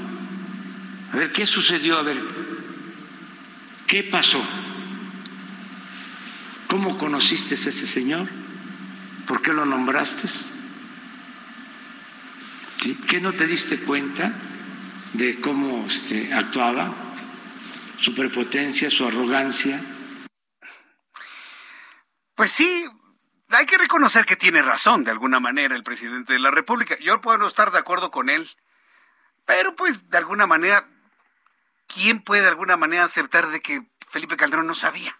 A 1.12 1.18
ver, 1.18 1.32
¿qué 1.32 1.46
sucedió? 1.46 1.98
A 1.98 2.04
ver, 2.04 2.22
¿qué 3.88 4.04
pasó? 4.04 4.44
¿Cómo 6.68 6.98
conociste 6.98 7.56
a 7.56 7.58
ese 7.58 7.72
señor? 7.72 8.28
¿Por 9.26 9.42
qué 9.42 9.54
lo 9.54 9.66
nombraste? 9.66 10.28
¿Qué 13.08 13.20
no 13.20 13.34
te 13.34 13.48
diste 13.48 13.80
cuenta 13.80 14.32
de 15.14 15.40
cómo 15.40 15.88
este, 15.88 16.32
actuaba? 16.34 16.94
Su 17.98 18.14
prepotencia, 18.14 18.92
su 18.92 19.08
arrogancia 19.08 19.80
pues 22.36 22.52
sí, 22.52 22.86
hay 23.50 23.66
que 23.66 23.78
reconocer 23.78 24.26
que 24.26 24.36
tiene 24.36 24.62
razón 24.62 25.04
de 25.04 25.12
alguna 25.12 25.40
manera 25.40 25.76
el 25.76 25.84
presidente 25.84 26.34
de 26.34 26.40
la 26.40 26.52
República. 26.52 26.98
Yo 27.00 27.22
puedo 27.22 27.38
no 27.38 27.48
estar 27.48 27.72
de 27.72 27.80
acuerdo 27.80 28.12
con 28.12 28.30
él, 28.30 28.50
pero 29.46 29.76
pues 29.76 30.10
de 30.10 30.18
alguna 30.18 30.48
manera, 30.48 30.88
¿quién 31.88 32.22
puede 32.22 32.42
de 32.42 32.50
alguna 32.50 32.78
manera 32.78 33.04
aceptar 33.04 33.48
de 33.48 33.62
que 33.62 33.84
Felipe 34.10 34.38
Calderón 34.38 34.68
no 34.68 34.76
sabía? 34.76 35.18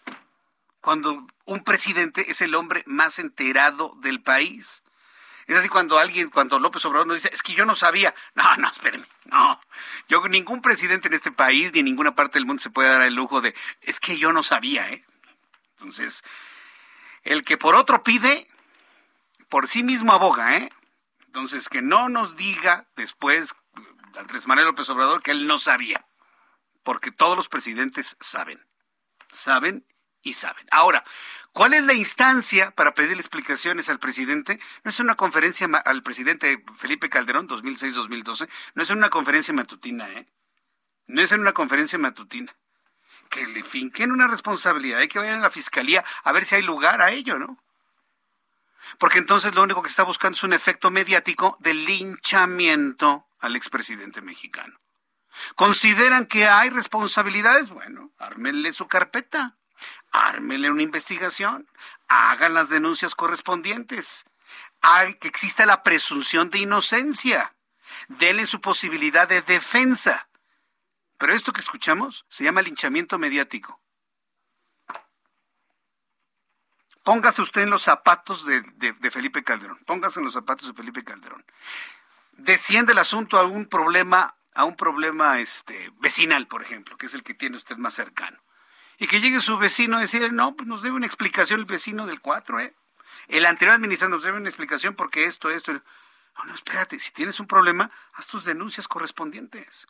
Cuando 0.80 1.26
un 1.46 1.64
presidente 1.64 2.30
es 2.30 2.40
el 2.42 2.54
hombre 2.54 2.84
más 2.86 3.18
enterado 3.18 3.94
del 4.02 4.22
país. 4.22 4.82
Es 5.46 5.56
así 5.56 5.68
cuando 5.68 5.98
alguien, 5.98 6.28
cuando 6.28 6.58
López 6.58 6.84
Obrador 6.84 7.06
nos 7.06 7.22
dice, 7.22 7.30
es 7.32 7.40
que 7.40 7.54
yo 7.54 7.64
no 7.64 7.76
sabía. 7.76 8.14
No, 8.34 8.56
no, 8.56 8.68
espérenme, 8.68 9.06
no. 9.26 9.60
Yo, 10.08 10.26
ningún 10.28 10.60
presidente 10.60 11.06
en 11.06 11.14
este 11.14 11.30
país 11.30 11.72
ni 11.72 11.80
en 11.80 11.84
ninguna 11.84 12.16
parte 12.16 12.38
del 12.38 12.46
mundo 12.46 12.62
se 12.62 12.70
puede 12.70 12.90
dar 12.90 13.02
el 13.02 13.14
lujo 13.14 13.40
de, 13.40 13.54
es 13.80 14.00
que 14.00 14.18
yo 14.18 14.32
no 14.32 14.42
sabía, 14.42 14.90
¿eh? 14.90 15.04
Entonces, 15.76 16.24
el 17.26 17.44
que 17.44 17.58
por 17.58 17.74
otro 17.74 18.02
pide, 18.02 18.46
por 19.48 19.68
sí 19.68 19.82
mismo 19.82 20.12
aboga, 20.12 20.56
¿eh? 20.56 20.70
Entonces, 21.26 21.68
que 21.68 21.82
no 21.82 22.08
nos 22.08 22.36
diga 22.36 22.88
después 22.96 23.54
Andrés 24.16 24.46
Manuel 24.46 24.68
López 24.68 24.88
Obrador 24.88 25.22
que 25.22 25.32
él 25.32 25.44
no 25.44 25.58
sabía, 25.58 26.06
porque 26.82 27.10
todos 27.10 27.36
los 27.36 27.48
presidentes 27.48 28.16
saben, 28.20 28.64
saben 29.32 29.84
y 30.22 30.34
saben. 30.34 30.66
Ahora, 30.70 31.04
¿cuál 31.52 31.74
es 31.74 31.82
la 31.82 31.94
instancia 31.94 32.70
para 32.70 32.94
pedirle 32.94 33.20
explicaciones 33.20 33.88
al 33.88 33.98
presidente? 33.98 34.60
No 34.84 34.90
es 34.90 35.00
una 35.00 35.16
conferencia 35.16 35.66
al 35.84 36.02
presidente 36.02 36.64
Felipe 36.76 37.10
Calderón 37.10 37.48
2006-2012, 37.48 38.48
no 38.74 38.82
es 38.82 38.90
una 38.90 39.10
conferencia 39.10 39.52
matutina, 39.52 40.08
¿eh? 40.12 40.26
No 41.08 41.22
es 41.22 41.32
en 41.32 41.40
una 41.40 41.52
conferencia 41.52 41.98
matutina 41.98 42.56
que 43.26 43.46
le 43.46 43.62
finquen 43.62 44.12
una 44.12 44.26
responsabilidad 44.26 45.00
y 45.00 45.08
que 45.08 45.18
vayan 45.18 45.38
a 45.38 45.42
la 45.42 45.50
fiscalía 45.50 46.04
a 46.24 46.32
ver 46.32 46.44
si 46.44 46.54
hay 46.54 46.62
lugar 46.62 47.02
a 47.02 47.10
ello, 47.10 47.38
¿no? 47.38 47.58
Porque 48.98 49.18
entonces 49.18 49.54
lo 49.54 49.62
único 49.62 49.82
que 49.82 49.88
está 49.88 50.04
buscando 50.04 50.36
es 50.36 50.44
un 50.44 50.52
efecto 50.52 50.90
mediático 50.90 51.56
de 51.60 51.74
linchamiento 51.74 53.26
al 53.40 53.56
expresidente 53.56 54.20
mexicano. 54.20 54.78
¿Consideran 55.54 56.26
que 56.26 56.46
hay 56.46 56.70
responsabilidades? 56.70 57.68
Bueno, 57.68 58.10
ármenle 58.18 58.72
su 58.72 58.88
carpeta, 58.88 59.56
ármenle 60.10 60.70
una 60.70 60.82
investigación, 60.82 61.68
hagan 62.08 62.54
las 62.54 62.70
denuncias 62.70 63.14
correspondientes, 63.14 64.24
hay 64.80 65.14
que 65.14 65.28
exista 65.28 65.66
la 65.66 65.82
presunción 65.82 66.50
de 66.50 66.60
inocencia, 66.60 67.54
denle 68.08 68.46
su 68.46 68.60
posibilidad 68.60 69.28
de 69.28 69.42
defensa. 69.42 70.25
Pero 71.18 71.32
esto 71.32 71.52
que 71.52 71.60
escuchamos 71.60 72.26
se 72.28 72.44
llama 72.44 72.62
linchamiento 72.62 73.18
mediático. 73.18 73.80
Póngase 77.02 77.40
usted 77.40 77.62
en 77.62 77.70
los 77.70 77.82
zapatos 77.82 78.44
de, 78.44 79.12
Felipe 79.12 79.44
Calderón. 79.44 79.78
Póngase 79.86 80.18
en 80.18 80.24
los 80.24 80.32
zapatos 80.32 80.66
de 80.66 80.74
Felipe 80.74 81.04
Calderón. 81.04 81.44
Desciende 82.32 82.92
el 82.92 82.98
asunto 82.98 83.38
a 83.38 83.44
un 83.44 83.66
problema, 83.66 84.36
a 84.54 84.64
un 84.64 84.76
problema 84.76 85.38
este, 85.38 85.92
vecinal, 86.00 86.48
por 86.48 86.62
ejemplo, 86.62 86.96
que 86.98 87.06
es 87.06 87.14
el 87.14 87.22
que 87.22 87.32
tiene 87.32 87.56
usted 87.56 87.76
más 87.76 87.94
cercano. 87.94 88.42
Y 88.98 89.06
que 89.06 89.20
llegue 89.20 89.40
su 89.40 89.56
vecino 89.56 89.98
a 89.98 90.00
decir, 90.00 90.32
no, 90.32 90.56
pues 90.56 90.66
nos 90.66 90.82
debe 90.82 90.96
una 90.96 91.06
explicación 91.06 91.60
el 91.60 91.66
vecino 91.66 92.06
del 92.06 92.20
4, 92.20 92.60
¿eh? 92.60 92.74
El 93.28 93.46
anterior 93.46 93.76
administrador 93.76 94.16
nos 94.16 94.24
debe 94.24 94.38
una 94.38 94.48
explicación 94.48 94.94
porque 94.94 95.24
esto, 95.24 95.48
esto. 95.48 95.72
No, 95.72 96.44
no, 96.44 96.54
espérate, 96.54 96.98
si 96.98 97.12
tienes 97.12 97.38
un 97.38 97.46
problema, 97.46 97.90
haz 98.14 98.26
tus 98.26 98.44
denuncias 98.44 98.88
correspondientes. 98.88 99.86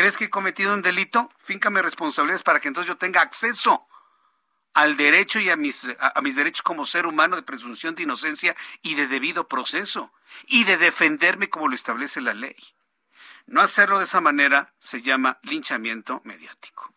¿Crees 0.00 0.16
que 0.16 0.24
he 0.24 0.30
cometido 0.30 0.72
un 0.72 0.80
delito? 0.80 1.30
Fíncame 1.36 1.82
responsabilidades 1.82 2.42
para 2.42 2.58
que 2.58 2.68
entonces 2.68 2.88
yo 2.88 2.96
tenga 2.96 3.20
acceso 3.20 3.86
al 4.72 4.96
derecho 4.96 5.40
y 5.40 5.50
a 5.50 5.56
mis, 5.56 5.86
derechos 6.34 6.62
como 6.62 6.86
ser 6.86 7.04
humano 7.04 7.36
de 7.36 7.42
presunción 7.42 7.94
de 7.94 8.04
inocencia 8.04 8.56
y 8.80 8.94
de 8.94 9.08
debido 9.08 9.46
proceso 9.46 10.10
y 10.46 10.64
de 10.64 10.78
defenderme 10.78 11.50
como 11.50 11.68
lo 11.68 11.74
establece 11.74 12.22
la 12.22 12.32
ley. 12.32 12.56
No 13.44 13.60
hacerlo 13.60 13.98
de 13.98 14.04
esa 14.04 14.22
manera 14.22 14.72
se 14.78 15.02
llama 15.02 15.38
linchamiento 15.42 16.22
mediático. 16.24 16.94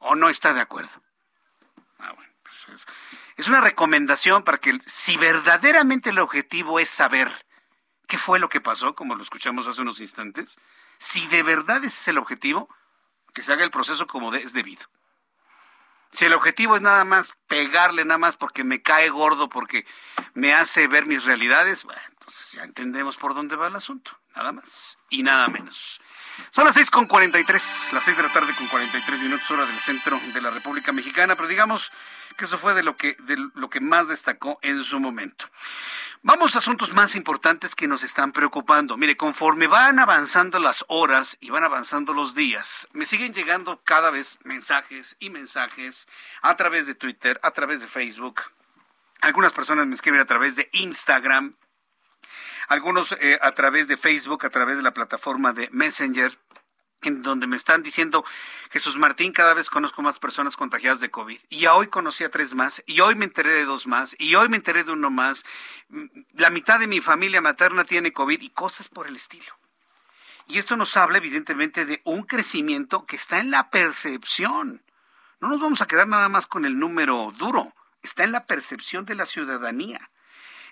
¿O 0.00 0.16
no 0.16 0.28
está 0.28 0.52
de 0.52 0.62
acuerdo? 0.62 1.00
Ah, 2.00 2.12
pues 2.42 2.80
es, 2.80 2.86
es 3.36 3.46
una 3.46 3.60
recomendación 3.60 4.42
para 4.42 4.58
que 4.58 4.80
si 4.84 5.16
verdaderamente 5.16 6.10
el 6.10 6.18
objetivo 6.18 6.80
es 6.80 6.88
saber 6.88 7.30
qué 8.08 8.18
fue 8.18 8.40
lo 8.40 8.48
que 8.48 8.60
pasó, 8.60 8.96
como 8.96 9.14
lo 9.14 9.22
escuchamos 9.22 9.68
hace 9.68 9.82
unos 9.82 10.00
instantes, 10.00 10.58
si 10.98 11.26
de 11.28 11.42
verdad 11.42 11.78
ese 11.78 11.88
es 11.88 12.08
el 12.08 12.18
objetivo, 12.18 12.68
que 13.34 13.42
se 13.42 13.52
haga 13.52 13.64
el 13.64 13.70
proceso 13.70 14.06
como 14.06 14.32
es 14.34 14.52
debido. 14.52 14.84
Si 16.10 16.24
el 16.24 16.32
objetivo 16.32 16.76
es 16.76 16.82
nada 16.82 17.04
más 17.04 17.34
pegarle, 17.48 18.04
nada 18.04 18.18
más 18.18 18.36
porque 18.36 18.64
me 18.64 18.80
cae 18.82 19.10
gordo, 19.10 19.48
porque 19.48 19.86
me 20.34 20.54
hace 20.54 20.86
ver 20.86 21.06
mis 21.06 21.24
realidades, 21.24 21.84
bueno, 21.84 22.00
entonces 22.26 22.50
ya 22.50 22.64
entendemos 22.64 23.16
por 23.16 23.34
dónde 23.34 23.54
va 23.54 23.68
el 23.68 23.76
asunto. 23.76 24.10
Nada 24.34 24.50
más 24.50 24.98
y 25.10 25.22
nada 25.22 25.46
menos. 25.46 26.00
Son 26.50 26.64
las 26.64 26.74
seis 26.74 26.90
con 26.90 27.06
cuarenta 27.06 27.38
y 27.38 27.44
tres, 27.44 27.88
las 27.92 28.02
seis 28.02 28.16
de 28.16 28.24
la 28.24 28.32
tarde 28.32 28.52
con 28.56 28.66
cuarenta 28.66 28.98
y 28.98 29.02
tres 29.02 29.20
minutos 29.20 29.48
hora 29.52 29.64
del 29.64 29.78
centro 29.78 30.20
de 30.34 30.40
la 30.42 30.50
República 30.50 30.90
Mexicana, 30.90 31.36
pero 31.36 31.46
digamos 31.46 31.92
que 32.36 32.46
eso 32.46 32.58
fue 32.58 32.74
de 32.74 32.82
lo 32.82 32.96
que, 32.96 33.16
de 33.20 33.36
lo 33.54 33.70
que 33.70 33.78
más 33.78 34.08
destacó 34.08 34.58
en 34.62 34.82
su 34.82 34.98
momento. 34.98 35.46
Vamos 36.22 36.56
a 36.56 36.58
asuntos 36.58 36.92
más 36.92 37.14
importantes 37.14 37.76
que 37.76 37.86
nos 37.86 38.02
están 38.02 38.32
preocupando. 38.32 38.96
Mire, 38.96 39.16
conforme 39.16 39.68
van 39.68 40.00
avanzando 40.00 40.58
las 40.58 40.84
horas 40.88 41.38
y 41.40 41.50
van 41.50 41.62
avanzando 41.62 42.12
los 42.12 42.34
días, 42.34 42.88
me 42.92 43.06
siguen 43.06 43.34
llegando 43.34 43.80
cada 43.84 44.10
vez 44.10 44.40
mensajes 44.42 45.14
y 45.20 45.30
mensajes 45.30 46.08
a 46.42 46.56
través 46.56 46.88
de 46.88 46.96
Twitter, 46.96 47.38
a 47.44 47.52
través 47.52 47.78
de 47.78 47.86
Facebook. 47.86 48.42
Algunas 49.20 49.52
personas 49.52 49.86
me 49.86 49.94
escriben 49.94 50.20
a 50.20 50.26
través 50.26 50.56
de 50.56 50.68
Instagram, 50.72 51.54
algunos 52.68 53.12
eh, 53.20 53.38
a 53.42 53.52
través 53.52 53.88
de 53.88 53.96
Facebook, 53.96 54.44
a 54.44 54.50
través 54.50 54.76
de 54.76 54.82
la 54.82 54.94
plataforma 54.94 55.52
de 55.52 55.68
Messenger 55.72 56.38
en 57.02 57.22
donde 57.22 57.46
me 57.46 57.56
están 57.56 57.82
diciendo, 57.82 58.24
Jesús 58.70 58.96
Martín, 58.96 59.32
cada 59.32 59.54
vez 59.54 59.70
conozco 59.70 60.02
más 60.02 60.18
personas 60.18 60.56
contagiadas 60.56 61.00
de 61.00 61.10
COVID. 61.10 61.38
Y 61.48 61.66
hoy 61.66 61.86
conocí 61.88 62.24
a 62.24 62.30
tres 62.30 62.54
más, 62.54 62.82
y 62.86 63.00
hoy 63.00 63.14
me 63.14 63.26
enteré 63.26 63.50
de 63.50 63.64
dos 63.64 63.86
más, 63.86 64.16
y 64.18 64.34
hoy 64.34 64.48
me 64.48 64.56
enteré 64.56 64.84
de 64.84 64.92
uno 64.92 65.10
más. 65.10 65.44
La 66.32 66.50
mitad 66.50 66.80
de 66.80 66.86
mi 66.86 67.00
familia 67.00 67.40
materna 67.40 67.84
tiene 67.84 68.12
COVID 68.12 68.40
y 68.40 68.50
cosas 68.50 68.88
por 68.88 69.06
el 69.06 69.16
estilo. 69.16 69.54
Y 70.48 70.58
esto 70.58 70.76
nos 70.76 70.96
habla 70.96 71.18
evidentemente 71.18 71.86
de 71.86 72.00
un 72.04 72.22
crecimiento 72.22 73.04
que 73.04 73.16
está 73.16 73.38
en 73.38 73.50
la 73.50 73.70
percepción. 73.70 74.82
No 75.40 75.48
nos 75.48 75.60
vamos 75.60 75.82
a 75.82 75.86
quedar 75.86 76.08
nada 76.08 76.28
más 76.28 76.46
con 76.46 76.64
el 76.64 76.78
número 76.78 77.32
duro, 77.36 77.74
está 78.02 78.24
en 78.24 78.32
la 78.32 78.46
percepción 78.46 79.04
de 79.04 79.16
la 79.16 79.26
ciudadanía. 79.26 80.10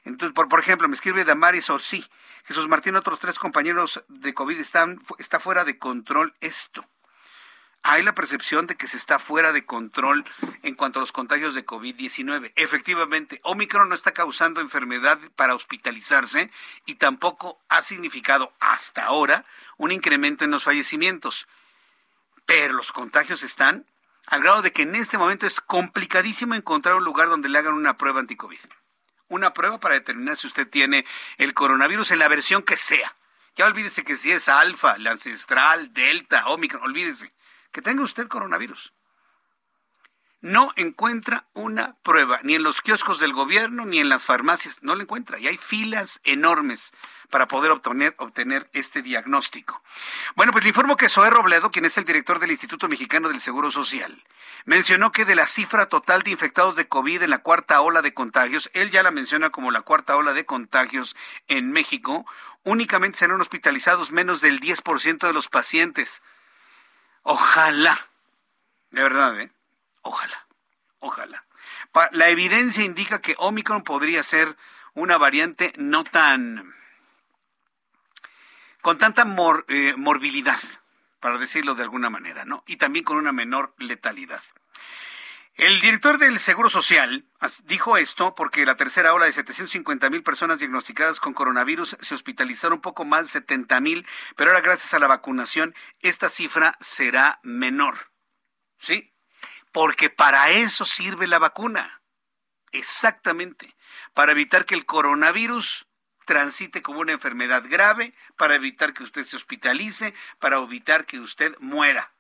Entonces, 0.05 0.35
por, 0.35 0.49
por 0.49 0.61
ejemplo, 0.61 0.89
me 0.89 0.95
escribe 0.95 1.25
Damaris 1.25 1.71
Orsi, 1.71 2.05
Jesús 2.45 2.69
Martín, 2.69 2.95
otros 2.97 3.19
tres 3.19 3.39
compañeros 3.39 4.05
de 4.09 4.35
COVID 4.35 4.59
están, 4.59 5.01
está 5.19 5.41
fuera 5.41 5.65
de 5.65 5.79
control 5.79 6.35
esto. 6.41 6.87
Hay 7.83 8.03
la 8.03 8.15
percepción 8.15 8.67
de 8.67 8.77
que 8.77 8.87
se 8.89 8.97
está 8.97 9.19
fuera 9.19 9.53
de 9.53 9.67
control 9.67 10.25
en 10.63 10.75
cuanto 10.75 10.99
a 10.99 11.03
los 11.03 11.13
contagios 11.13 11.55
de 11.55 11.67
COVID-19. 11.67 12.53
Efectivamente, 12.57 13.41
Omicron 13.45 13.89
no 13.89 13.95
está 13.95 14.13
causando 14.13 14.63
enfermedad 14.63 15.19
para 15.37 15.55
hospitalizarse 15.55 16.51
y 16.87 16.95
tampoco 16.95 17.61
ha 17.69 17.83
significado 17.83 18.55
hasta 18.59 19.05
ahora 19.05 19.45
un 19.77 19.93
incremento 19.93 20.45
en 20.45 20.51
los 20.51 20.65
fallecimientos. 20.65 21.47
Pero 22.47 22.73
los 22.73 22.93
contagios 22.93 23.43
están 23.43 23.87
al 24.29 24.43
grado 24.43 24.63
de 24.63 24.73
que 24.73 24.83
en 24.83 24.95
este 24.95 25.19
momento 25.19 25.47
es 25.47 25.61
complicadísimo 25.61 26.55
encontrar 26.55 26.95
un 26.95 27.05
lugar 27.05 27.29
donde 27.29 27.51
le 27.51 27.59
hagan 27.59 27.75
una 27.75 27.99
prueba 27.99 28.21
anti-COVID 28.21 28.61
una 29.35 29.53
prueba 29.53 29.79
para 29.79 29.95
determinar 29.95 30.37
si 30.37 30.47
usted 30.47 30.69
tiene 30.69 31.05
el 31.39 31.55
coronavirus 31.55 32.13
en 32.13 32.19
la 32.19 32.29
versión 32.29 32.63
que 32.63 32.77
sea. 32.77 33.15
Ya 33.57 33.67
olvídese 33.67 34.05
que 34.05 34.17
si 34.17 34.33
es 34.33 34.49
alfa, 34.49 34.99
la 34.99 35.13
ancestral, 35.13 35.93
delta, 35.93 36.47
omicron, 36.49 36.83
olvídese 36.83 37.33
que 37.71 37.83
tenga 37.83 38.03
usted 38.03 38.29
coronavirus. 38.29 38.93
No 40.45 40.75
encuentra 40.77 41.47
una 41.55 41.97
prueba, 42.03 42.39
ni 42.43 42.55
en 42.55 42.63
los 42.63 42.83
kioscos 42.83 43.19
del 43.19 43.33
gobierno, 43.33 43.87
ni 43.87 43.99
en 43.99 44.11
las 44.11 44.27
farmacias, 44.27 44.83
no 44.83 44.95
la 44.95 45.05
encuentra. 45.05 45.39
Y 45.39 45.49
hay 45.49 45.57
filas 45.57 46.21
enormes 46.23 46.93
para 47.31 47.49
poder 47.49 47.71
obtener, 47.71 48.69
este 48.75 49.01
diagnóstico. 49.01 49.83
Bueno, 50.37 50.53
pues 50.53 50.63
le 50.63 50.69
informo 50.69 50.99
que 50.99 51.09
Zoé 51.09 51.31
Robledo, 51.31 51.71
quien 51.71 51.87
es 51.87 51.97
el 51.97 52.05
director 52.05 52.41
del 52.41 52.51
Instituto 52.51 52.91
Mexicano 52.91 53.31
del 53.31 53.41
Seguro 53.41 53.73
Social, 53.73 54.23
mencionó 54.67 55.13
que 55.13 55.25
de 55.25 55.35
la 55.35 55.47
cifra 55.47 55.87
total 55.87 56.21
de 56.21 56.33
infectados 56.33 56.77
de 56.77 56.89
COVID 56.89 57.23
en 57.23 57.31
la 57.31 57.39
cuarta 57.39 57.81
ola 57.81 58.03
de 58.03 58.13
contagios, 58.13 58.69
él 58.75 58.91
ya 58.91 59.03
la 59.03 59.13
menciona 59.13 59.49
como 59.49 59.71
la 59.71 59.81
cuarta 59.81 60.15
ola 60.15 60.35
de 60.35 60.45
contagios 60.45 61.17
en 61.49 61.73
México, 61.73 62.27
únicamente 62.65 63.17
serán 63.17 63.41
hospitalizados 63.41 64.13
menos 64.13 64.43
del 64.43 64.61
10% 64.61 65.27
de 65.27 65.33
los 65.33 65.49
pacientes. 65.49 66.21
Ojalá, 67.23 68.09
de 68.91 69.03
verdad, 69.03 69.41
¿eh? 69.41 69.54
Ojalá, 70.05 70.47
ojalá. 71.01 71.45
La 72.13 72.29
evidencia 72.29 72.85
indica 72.85 73.21
que 73.21 73.35
Omicron 73.39 73.83
podría 73.83 74.23
ser 74.23 74.57
una 74.95 75.19
variante 75.19 75.73
no 75.77 76.05
tan 76.05 76.73
con 78.83 78.99
tanta 78.99 79.27
eh, 79.69 79.95
morbilidad, 79.97 80.61
para 81.19 81.39
decirlo 81.39 81.75
de 81.75 81.85
alguna 81.85 82.11
manera, 82.11 82.45
¿no? 82.45 82.65
Y 82.67 82.77
también 82.77 83.03
con 83.03 83.17
una 83.17 83.33
menor 83.33 83.75
letalidad. 83.79 84.43
El 85.55 85.81
director 85.81 86.19
del 86.19 86.39
Seguro 86.39 86.69
Social 86.69 87.25
dijo 87.65 87.97
esto 87.97 88.35
porque 88.35 88.67
la 88.67 88.77
tercera 88.77 89.15
ola 89.15 89.25
de 89.25 89.33
750 89.33 90.11
mil 90.11 90.23
personas 90.23 90.59
diagnosticadas 90.59 91.21
con 91.21 91.33
coronavirus 91.33 91.97
se 91.99 92.15
hospitalizaron 92.15 92.83
poco 92.83 93.07
más 93.07 93.23
de 93.27 93.41
70 93.41 93.81
mil, 93.81 94.07
pero 94.37 94.51
ahora 94.51 94.61
gracias 94.61 94.93
a 94.93 94.99
la 94.99 95.07
vacunación 95.07 95.75
esta 96.01 96.29
cifra 96.29 96.77
será 96.79 97.41
menor. 97.43 98.11
¿Sí? 98.77 99.14
Porque 99.75 100.09
para 100.09 100.51
eso 100.51 100.85
sirve 100.85 101.27
la 101.27 101.41
vacuna. 101.41 102.01
Exactamente. 102.71 103.75
Para 104.15 104.31
evitar 104.31 104.67
que 104.67 104.77
el 104.77 104.87
coronavirus 104.87 105.89
transite 106.27 106.81
como 106.81 107.01
una 107.01 107.11
enfermedad 107.11 107.65
grave, 107.69 108.15
para 108.37 108.55
evitar 108.55 108.93
que 108.93 109.03
usted 109.03 109.25
se 109.25 109.35
hospitalice, 109.35 110.15
para 110.39 110.59
evitar 110.59 111.07
que 111.07 111.19
usted 111.19 111.57
muera. 111.59 112.13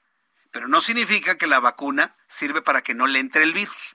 Pero 0.50 0.66
no 0.66 0.80
significa 0.80 1.38
que 1.38 1.46
la 1.46 1.60
vacuna 1.60 2.16
sirve 2.26 2.60
para 2.60 2.82
que 2.82 2.92
no 2.92 3.06
le 3.06 3.20
entre 3.20 3.44
el 3.44 3.52
virus. 3.52 3.94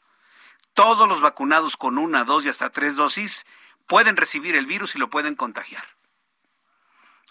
Todos 0.74 1.10
los 1.10 1.20
vacunados 1.20 1.76
con 1.76 1.98
una, 1.98 2.24
dos 2.24 2.46
y 2.46 2.48
hasta 2.48 2.70
tres 2.70 2.96
dosis 2.96 3.46
pueden 3.88 4.16
recibir 4.16 4.56
el 4.56 4.68
virus 4.68 4.96
y 4.96 5.00
lo 5.00 5.10
pueden 5.10 5.36
contagiar. 5.36 5.99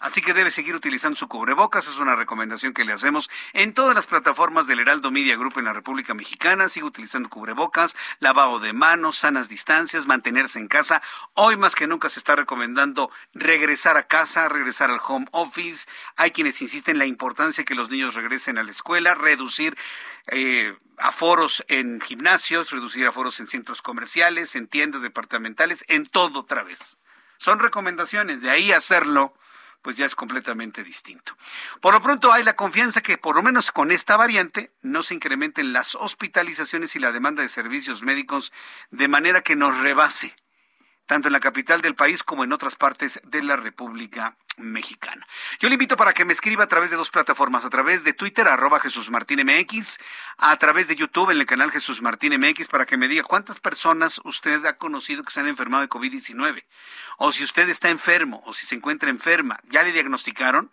Así 0.01 0.21
que 0.21 0.33
debe 0.33 0.49
seguir 0.49 0.75
utilizando 0.75 1.17
su 1.17 1.27
cubrebocas, 1.27 1.87
es 1.87 1.97
una 1.97 2.15
recomendación 2.15 2.73
que 2.73 2.85
le 2.85 2.93
hacemos 2.93 3.29
en 3.51 3.73
todas 3.73 3.93
las 3.93 4.05
plataformas 4.05 4.65
del 4.65 4.79
Heraldo 4.79 5.11
Media 5.11 5.35
Group 5.35 5.57
en 5.57 5.65
la 5.65 5.73
República 5.73 6.13
Mexicana. 6.13 6.69
Sigue 6.69 6.85
utilizando 6.85 7.27
cubrebocas, 7.27 7.97
lavado 8.19 8.59
de 8.61 8.71
manos, 8.71 9.17
sanas 9.17 9.49
distancias, 9.49 10.07
mantenerse 10.07 10.57
en 10.57 10.69
casa. 10.69 11.01
Hoy 11.33 11.57
más 11.57 11.75
que 11.75 11.85
nunca 11.85 12.07
se 12.07 12.19
está 12.19 12.37
recomendando 12.37 13.11
regresar 13.33 13.97
a 13.97 14.03
casa, 14.03 14.47
regresar 14.47 14.89
al 14.89 15.01
home 15.05 15.27
office. 15.31 15.85
Hay 16.15 16.31
quienes 16.31 16.61
insisten 16.61 16.95
en 16.95 16.99
la 16.99 17.05
importancia 17.05 17.63
de 17.63 17.65
que 17.65 17.75
los 17.75 17.89
niños 17.89 18.15
regresen 18.15 18.57
a 18.57 18.63
la 18.63 18.71
escuela, 18.71 19.15
reducir 19.15 19.77
eh, 20.27 20.77
aforos 20.97 21.65
en 21.67 21.99
gimnasios, 21.99 22.71
reducir 22.71 23.05
aforos 23.05 23.41
en 23.41 23.47
centros 23.47 23.81
comerciales, 23.81 24.55
en 24.55 24.69
tiendas 24.69 25.01
departamentales, 25.01 25.83
en 25.89 26.05
todo 26.05 26.39
otra 26.39 26.63
vez. 26.63 26.97
Son 27.37 27.59
recomendaciones, 27.59 28.41
de 28.41 28.49
ahí 28.49 28.71
hacerlo 28.71 29.33
pues 29.81 29.97
ya 29.97 30.05
es 30.05 30.15
completamente 30.15 30.83
distinto. 30.83 31.37
Por 31.81 31.93
lo 31.93 32.01
pronto 32.01 32.31
hay 32.31 32.43
la 32.43 32.55
confianza 32.55 33.01
que 33.01 33.17
por 33.17 33.35
lo 33.35 33.43
menos 33.43 33.71
con 33.71 33.91
esta 33.91 34.17
variante 34.17 34.71
no 34.81 35.03
se 35.03 35.15
incrementen 35.15 35.73
las 35.73 35.95
hospitalizaciones 35.95 36.95
y 36.95 36.99
la 36.99 37.11
demanda 37.11 37.41
de 37.41 37.49
servicios 37.49 38.03
médicos 38.03 38.51
de 38.91 39.07
manera 39.07 39.41
que 39.41 39.55
nos 39.55 39.79
rebase 39.79 40.35
tanto 41.09 41.27
en 41.27 41.33
la 41.33 41.39
capital 41.39 41.81
del 41.81 41.95
país 41.95 42.21
como 42.21 42.43
en 42.43 42.53
otras 42.53 42.75
partes 42.75 43.19
de 43.23 43.41
la 43.41 43.55
República 43.55 44.37
Mexicana. 44.57 45.25
Yo 45.59 45.67
le 45.67 45.73
invito 45.73 45.97
para 45.97 46.13
que 46.13 46.23
me 46.23 46.33
escriba 46.33 46.65
a 46.65 46.67
través 46.67 46.91
de 46.91 46.97
dos 46.97 47.09
plataformas, 47.09 47.65
a 47.65 47.71
través 47.71 48.03
de 48.03 48.13
Twitter, 48.13 48.47
arroba 48.47 48.79
Jesús 48.79 49.09
Martín 49.09 49.39
MX, 49.43 49.97
a 50.37 50.55
través 50.57 50.87
de 50.87 50.95
YouTube 50.95 51.31
en 51.31 51.39
el 51.39 51.47
canal 51.47 51.71
Jesús 51.71 52.03
Martín 52.03 52.39
MX, 52.39 52.67
para 52.67 52.85
que 52.85 52.95
me 52.95 53.07
diga 53.07 53.23
cuántas 53.23 53.59
personas 53.59 54.21
usted 54.23 54.63
ha 54.67 54.77
conocido 54.77 55.23
que 55.23 55.31
se 55.31 55.39
han 55.39 55.47
enfermado 55.47 55.81
de 55.81 55.89
COVID-19, 55.89 56.63
o 57.17 57.31
si 57.31 57.43
usted 57.43 57.67
está 57.69 57.89
enfermo, 57.89 58.43
o 58.45 58.53
si 58.53 58.67
se 58.67 58.75
encuentra 58.75 59.09
enferma, 59.09 59.59
¿ya 59.63 59.81
le 59.81 59.91
diagnosticaron? 59.91 60.69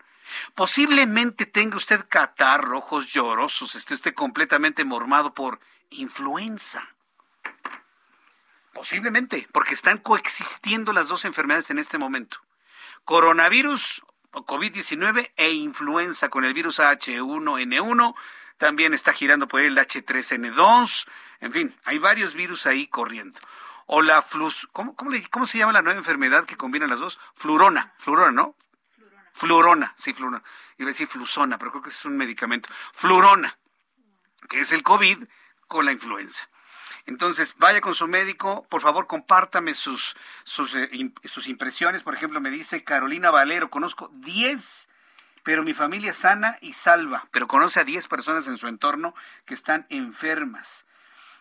Posiblemente 0.54 1.46
tenga 1.46 1.78
usted 1.78 2.04
catarro, 2.10 2.76
ojos 2.76 3.06
llorosos, 3.06 3.74
esté 3.74 3.94
usted 3.94 4.12
completamente 4.12 4.84
mormado 4.84 5.32
por 5.32 5.60
influenza. 5.88 6.95
Posiblemente, 8.76 9.48
porque 9.52 9.72
están 9.72 9.96
coexistiendo 9.96 10.92
las 10.92 11.08
dos 11.08 11.24
enfermedades 11.24 11.70
en 11.70 11.78
este 11.78 11.96
momento. 11.96 12.42
Coronavirus 13.06 14.02
o 14.32 14.44
COVID-19 14.44 15.32
e 15.34 15.50
influenza 15.52 16.28
con 16.28 16.44
el 16.44 16.52
virus 16.52 16.78
H1N1. 16.78 18.14
También 18.58 18.92
está 18.92 19.14
girando 19.14 19.48
por 19.48 19.62
el 19.62 19.78
H3N2. 19.78 21.08
En 21.40 21.52
fin, 21.54 21.74
hay 21.84 21.96
varios 21.96 22.34
virus 22.34 22.66
ahí 22.66 22.86
corriendo. 22.86 23.40
O 23.86 24.02
la 24.02 24.20
flus, 24.20 24.68
¿cómo, 24.72 24.94
cómo, 24.94 25.46
se 25.46 25.56
llama 25.56 25.72
la 25.72 25.80
nueva 25.80 25.98
enfermedad 25.98 26.44
que 26.44 26.58
combina 26.58 26.86
las 26.86 26.98
dos? 26.98 27.18
Flurona, 27.34 27.94
flurona, 27.96 28.30
¿no? 28.30 28.56
Flurona. 28.94 29.30
Flurona, 29.32 29.94
sí, 29.96 30.12
flurona. 30.12 30.42
Iba 30.76 30.90
a 30.90 30.92
decir 30.92 31.08
flusona, 31.08 31.56
pero 31.56 31.70
creo 31.70 31.82
que 31.82 31.88
es 31.88 32.04
un 32.04 32.18
medicamento. 32.18 32.68
Flurona, 32.92 33.56
que 34.50 34.60
es 34.60 34.70
el 34.72 34.82
COVID 34.82 35.24
con 35.66 35.86
la 35.86 35.92
influenza. 35.92 36.46
Entonces, 37.06 37.54
vaya 37.58 37.80
con 37.80 37.94
su 37.94 38.08
médico, 38.08 38.66
por 38.68 38.80
favor, 38.80 39.06
compártame 39.06 39.74
sus, 39.74 40.16
sus, 40.44 40.74
eh, 40.74 40.90
impresiones. 41.46 42.02
Por 42.02 42.14
ejemplo, 42.14 42.40
me 42.40 42.50
dice 42.50 42.84
Carolina 42.84 43.30
Valero, 43.30 43.70
conozco 43.70 44.10
10 44.14 44.90
pero 45.46 45.62
mi 45.62 45.74
familia 45.74 46.10
es 46.10 46.16
sana 46.16 46.58
y 46.60 46.72
salva, 46.72 47.28
pero 47.30 47.46
conoce 47.46 47.78
a 47.78 47.84
10 47.84 48.08
personas 48.08 48.48
en 48.48 48.58
su 48.58 48.66
entorno 48.66 49.14
que 49.44 49.54
están 49.54 49.86
enfermas. 49.90 50.86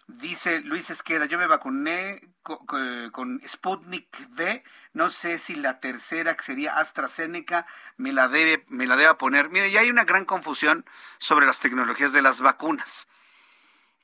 Dice 0.06 0.62
Luis 0.62 0.92
Esqueda, 0.92 1.26
yo 1.26 1.40
me 1.40 1.48
vacuné 1.48 2.22
con, 2.44 3.42
Sputnik 3.48 4.08
V, 4.38 4.64
no 4.94 5.10
sé 5.10 5.40
si 5.40 5.56
la 5.56 5.80
tercera, 5.80 6.36
que 6.36 6.44
sería 6.44 6.78
AstraZeneca, 6.78 7.66
me 7.98 8.14
la 8.14 8.28
debe, 8.28 8.64
me 8.68 8.86
la 8.86 8.96
deba 8.96 9.18
poner. 9.18 9.50
Mire, 9.50 9.72
ya 9.72 9.80
hay 9.80 9.90
una 9.90 10.06
gran 10.06 10.26
confusión 10.26 10.86
sobre 11.18 11.48
las 11.48 11.60
tecnologías 11.60 12.14
de 12.14 12.22
las 12.22 12.42
vacunas. 12.42 13.08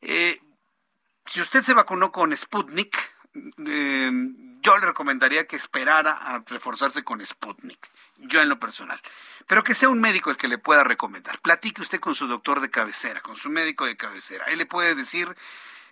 Eh, 0.01 0.41
si 1.25 1.41
usted 1.41 1.61
se 1.61 1.73
vacunó 1.73 2.11
con 2.11 2.35
Sputnik, 2.35 2.97
eh, 3.65 4.11
yo 4.61 4.77
le 4.77 4.85
recomendaría 4.85 5.47
que 5.47 5.55
esperara 5.55 6.11
a 6.11 6.43
reforzarse 6.45 7.03
con 7.03 7.25
Sputnik, 7.25 7.89
yo 8.17 8.41
en 8.41 8.49
lo 8.49 8.59
personal. 8.59 9.01
Pero 9.47 9.63
que 9.63 9.73
sea 9.73 9.89
un 9.89 10.01
médico 10.01 10.29
el 10.29 10.37
que 10.37 10.47
le 10.47 10.57
pueda 10.57 10.83
recomendar. 10.83 11.39
Platique 11.39 11.81
usted 11.81 11.99
con 11.99 12.15
su 12.15 12.27
doctor 12.27 12.61
de 12.61 12.69
cabecera, 12.69 13.21
con 13.21 13.35
su 13.35 13.49
médico 13.49 13.85
de 13.85 13.97
cabecera. 13.97 14.45
Él 14.45 14.59
le 14.59 14.65
puede 14.65 14.95
decir 14.95 15.35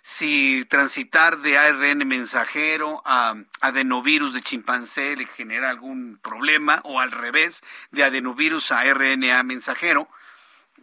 si 0.02 0.64
transitar 0.68 1.38
de 1.38 1.58
ARN 1.58 2.06
mensajero 2.06 3.02
a 3.04 3.34
adenovirus 3.60 4.32
de 4.34 4.42
chimpancé 4.42 5.16
le 5.16 5.26
genera 5.26 5.68
algún 5.68 6.18
problema 6.22 6.80
o 6.84 7.00
al 7.00 7.10
revés, 7.10 7.62
de 7.90 8.04
adenovirus 8.04 8.72
a 8.72 8.84
RNA 8.84 9.42
mensajero. 9.42 10.08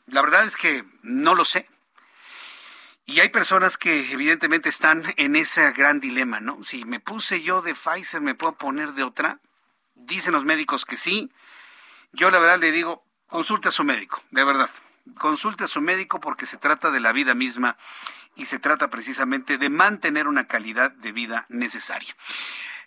La 0.07 0.21
verdad 0.21 0.45
es 0.45 0.55
que 0.55 0.83
no 1.01 1.35
lo 1.35 1.45
sé. 1.45 1.67
Y 3.09 3.21
hay 3.21 3.29
personas 3.29 3.77
que 3.77 4.11
evidentemente 4.11 4.67
están 4.67 5.01
en 5.15 5.37
ese 5.37 5.71
gran 5.71 6.01
dilema, 6.01 6.41
¿no? 6.41 6.61
Si 6.65 6.83
me 6.83 6.99
puse 6.99 7.41
yo 7.41 7.61
de 7.61 7.73
Pfizer, 7.73 8.19
¿me 8.19 8.35
puedo 8.35 8.57
poner 8.57 8.91
de 8.91 9.03
otra? 9.03 9.39
Dicen 9.95 10.33
los 10.33 10.43
médicos 10.43 10.83
que 10.83 10.97
sí. 10.97 11.31
Yo 12.11 12.29
la 12.31 12.39
verdad 12.39 12.59
le 12.59 12.73
digo, 12.73 13.05
consulte 13.27 13.69
a 13.69 13.71
su 13.71 13.85
médico, 13.85 14.21
de 14.31 14.43
verdad. 14.43 14.69
Consulte 15.17 15.63
a 15.63 15.67
su 15.69 15.79
médico 15.79 16.19
porque 16.19 16.45
se 16.45 16.57
trata 16.57 16.91
de 16.91 16.99
la 16.99 17.13
vida 17.13 17.33
misma 17.33 17.77
y 18.35 18.43
se 18.43 18.59
trata 18.59 18.89
precisamente 18.89 19.57
de 19.57 19.69
mantener 19.69 20.27
una 20.27 20.45
calidad 20.47 20.91
de 20.91 21.13
vida 21.13 21.45
necesaria. 21.47 22.13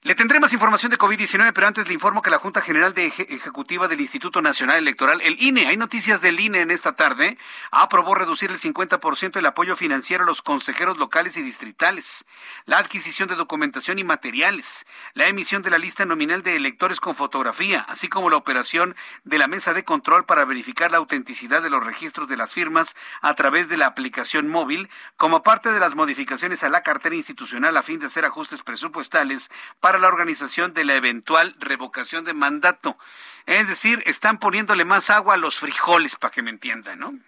Le 0.03 0.15
tendré 0.15 0.41
más 0.41 0.55
información 0.55 0.91
de 0.91 0.97
COVID-19, 0.97 1.53
pero 1.53 1.67
antes 1.67 1.87
le 1.87 1.93
informo 1.93 2.23
que 2.23 2.31
la 2.31 2.39
Junta 2.39 2.63
General 2.63 2.95
de 2.95 3.05
Ejecutiva 3.05 3.87
del 3.87 4.01
Instituto 4.01 4.41
Nacional 4.41 4.79
Electoral, 4.79 5.21
el 5.21 5.39
INE, 5.43 5.67
hay 5.67 5.77
noticias 5.77 6.23
del 6.23 6.41
INE 6.41 6.63
en 6.63 6.71
esta 6.71 6.97
tarde, 6.97 7.37
aprobó 7.71 8.15
reducir 8.15 8.51
el 8.51 8.59
50% 8.59 9.37
el 9.37 9.45
apoyo 9.45 9.77
financiero 9.77 10.25
a 10.25 10.27
los 10.27 10.41
consejeros 10.41 10.97
locales 10.97 11.37
y 11.37 11.43
distritales, 11.43 12.25
la 12.65 12.79
adquisición 12.79 13.29
de 13.29 13.35
documentación 13.35 13.99
y 13.99 14.05
materiales, 14.05 14.87
la 15.13 15.29
emisión 15.29 15.61
de 15.61 15.69
la 15.69 15.77
lista 15.77 16.07
nominal 16.07 16.43
de 16.43 16.57
electores 16.57 16.99
con 16.99 17.15
fotografía, 17.15 17.85
así 17.87 18.09
como 18.09 18.31
la 18.31 18.39
operación 18.39 18.97
de 19.25 19.37
la 19.37 19.49
mesa 19.49 19.75
de 19.75 19.85
control 19.85 20.25
para 20.25 20.47
verificar 20.47 20.91
la 20.91 20.97
autenticidad 20.97 21.61
de 21.61 21.69
los 21.69 21.85
registros 21.85 22.27
de 22.27 22.39
las 22.39 22.55
firmas 22.55 22.97
a 23.21 23.35
través 23.35 23.69
de 23.69 23.77
la 23.77 23.89
aplicación 23.89 24.49
móvil, 24.49 24.89
como 25.19 25.43
parte 25.43 25.71
de 25.71 25.79
las 25.79 25.95
modificaciones 25.95 26.65
a 26.65 26.71
la 26.71 26.83
cartera 26.83 27.17
institucional 27.17 27.77
a 27.77 27.83
fin 27.83 28.01
de 28.01 28.07
hacer 28.07 28.25
ajustes 28.25 28.63
presupuestales 28.63 29.51
para 29.79 29.90
la 29.99 30.09
organización 30.09 30.75
de 30.75 30.85
la 30.85 30.95
eventual 30.95 31.55
revocación 31.59 32.25
de 32.25 32.35
mandato. 32.35 32.99
Es 33.47 33.69
decir, 33.69 34.03
están 34.07 34.39
poniéndole 34.39 34.85
más 34.85 35.11
agua 35.11 35.35
a 35.35 35.39
los 35.39 35.59
frijoles, 35.59 36.17
para 36.17 36.31
que 36.31 36.43
me 36.43 36.51
entiendan, 36.51 36.99
¿no? 36.99 37.19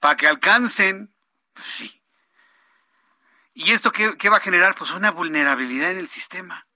Para 0.00 0.16
que 0.16 0.28
alcancen, 0.28 1.12
pues 1.52 1.66
sí. 1.66 2.00
¿Y 3.54 3.72
esto 3.72 3.92
qué, 3.92 4.16
qué, 4.16 4.28
va 4.28 4.38
a 4.38 4.40
generar? 4.40 4.74
Pues 4.74 4.90
una 4.90 5.10
vulnerabilidad 5.10 5.90
en 5.90 5.98
el 5.98 6.08
sistema. 6.08 6.66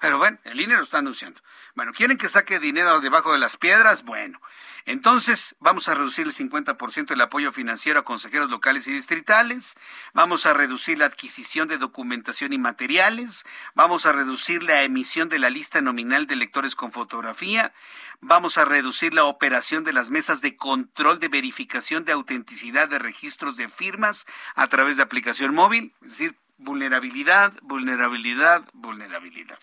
Pero 0.00 0.18
bueno, 0.18 0.38
el 0.44 0.60
INE 0.60 0.76
lo 0.76 0.82
está 0.82 0.98
anunciando. 0.98 1.40
Bueno, 1.74 1.92
¿quieren 1.92 2.16
que 2.16 2.28
saque 2.28 2.58
dinero 2.58 3.00
debajo 3.00 3.32
de 3.32 3.38
las 3.38 3.56
piedras? 3.56 4.02
Bueno, 4.02 4.40
entonces, 4.84 5.54
vamos 5.60 5.88
a 5.88 5.94
reducir 5.94 6.26
el 6.26 6.32
50% 6.32 7.06
del 7.06 7.20
apoyo 7.20 7.52
financiero 7.52 8.00
a 8.00 8.04
consejeros 8.04 8.50
locales 8.50 8.86
y 8.88 8.92
distritales, 8.92 9.76
vamos 10.12 10.44
a 10.46 10.54
reducir 10.54 10.98
la 10.98 11.06
adquisición 11.06 11.68
de 11.68 11.78
documentación 11.78 12.52
y 12.52 12.58
materiales, 12.58 13.44
vamos 13.74 14.06
a 14.06 14.12
reducir 14.12 14.62
la 14.62 14.82
emisión 14.82 15.28
de 15.28 15.38
la 15.38 15.50
lista 15.50 15.80
nominal 15.80 16.26
de 16.26 16.34
electores 16.34 16.74
con 16.74 16.90
fotografía, 16.90 17.72
vamos 18.20 18.58
a 18.58 18.64
reducir 18.64 19.14
la 19.14 19.24
operación 19.24 19.84
de 19.84 19.92
las 19.92 20.10
mesas 20.10 20.40
de 20.40 20.56
control 20.56 21.20
de 21.20 21.28
verificación 21.28 22.04
de 22.04 22.12
autenticidad 22.12 22.88
de 22.88 22.98
registros 22.98 23.56
de 23.56 23.68
firmas 23.68 24.26
a 24.54 24.66
través 24.66 24.96
de 24.96 25.04
aplicación 25.04 25.54
móvil, 25.54 25.94
es 26.02 26.10
decir, 26.10 26.41
vulnerabilidad, 26.62 27.52
vulnerabilidad, 27.62 28.62
vulnerabilidad. 28.72 29.58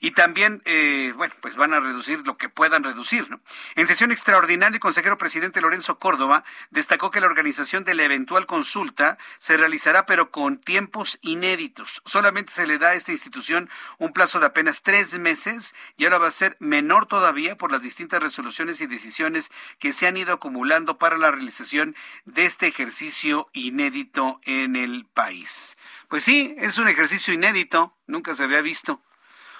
Y 0.00 0.10
también, 0.10 0.62
eh, 0.64 1.12
bueno, 1.16 1.34
pues 1.40 1.56
van 1.56 1.72
a 1.72 1.80
reducir 1.80 2.20
lo 2.26 2.36
que 2.36 2.48
puedan 2.48 2.84
reducir. 2.84 3.30
¿no? 3.30 3.40
En 3.74 3.86
sesión 3.86 4.12
extraordinaria, 4.12 4.74
el 4.74 4.80
consejero 4.80 5.18
presidente 5.18 5.60
Lorenzo 5.60 5.98
Córdoba 5.98 6.44
destacó 6.70 7.10
que 7.10 7.20
la 7.20 7.26
organización 7.26 7.84
de 7.84 7.94
la 7.94 8.04
eventual 8.04 8.46
consulta 8.46 9.18
se 9.38 9.56
realizará, 9.56 10.06
pero 10.06 10.30
con 10.30 10.58
tiempos 10.58 11.18
inéditos. 11.22 12.02
Solamente 12.04 12.52
se 12.52 12.66
le 12.66 12.78
da 12.78 12.88
a 12.90 12.94
esta 12.94 13.12
institución 13.12 13.70
un 13.98 14.12
plazo 14.12 14.40
de 14.40 14.46
apenas 14.46 14.82
tres 14.82 15.18
meses 15.18 15.74
y 15.96 16.04
ahora 16.04 16.18
va 16.18 16.28
a 16.28 16.32
ser 16.32 16.56
menor 16.60 17.06
todavía 17.06 17.56
por 17.56 17.72
las 17.72 17.82
distintas 17.82 18.22
resoluciones 18.22 18.80
y 18.80 18.86
decisiones 18.86 19.50
que 19.78 19.92
se 19.92 20.06
han 20.06 20.16
ido 20.16 20.34
acumulando 20.34 20.98
para 20.98 21.18
la 21.18 21.30
realización 21.30 21.94
de 22.24 22.44
este 22.44 22.66
ejercicio 22.66 23.48
inédito 23.52 24.40
en 24.44 24.76
el 24.76 25.06
país. 25.06 25.76
Pues 26.14 26.22
sí, 26.22 26.54
es 26.58 26.78
un 26.78 26.86
ejercicio 26.86 27.34
inédito, 27.34 27.98
nunca 28.06 28.36
se 28.36 28.44
había 28.44 28.60
visto. 28.60 29.02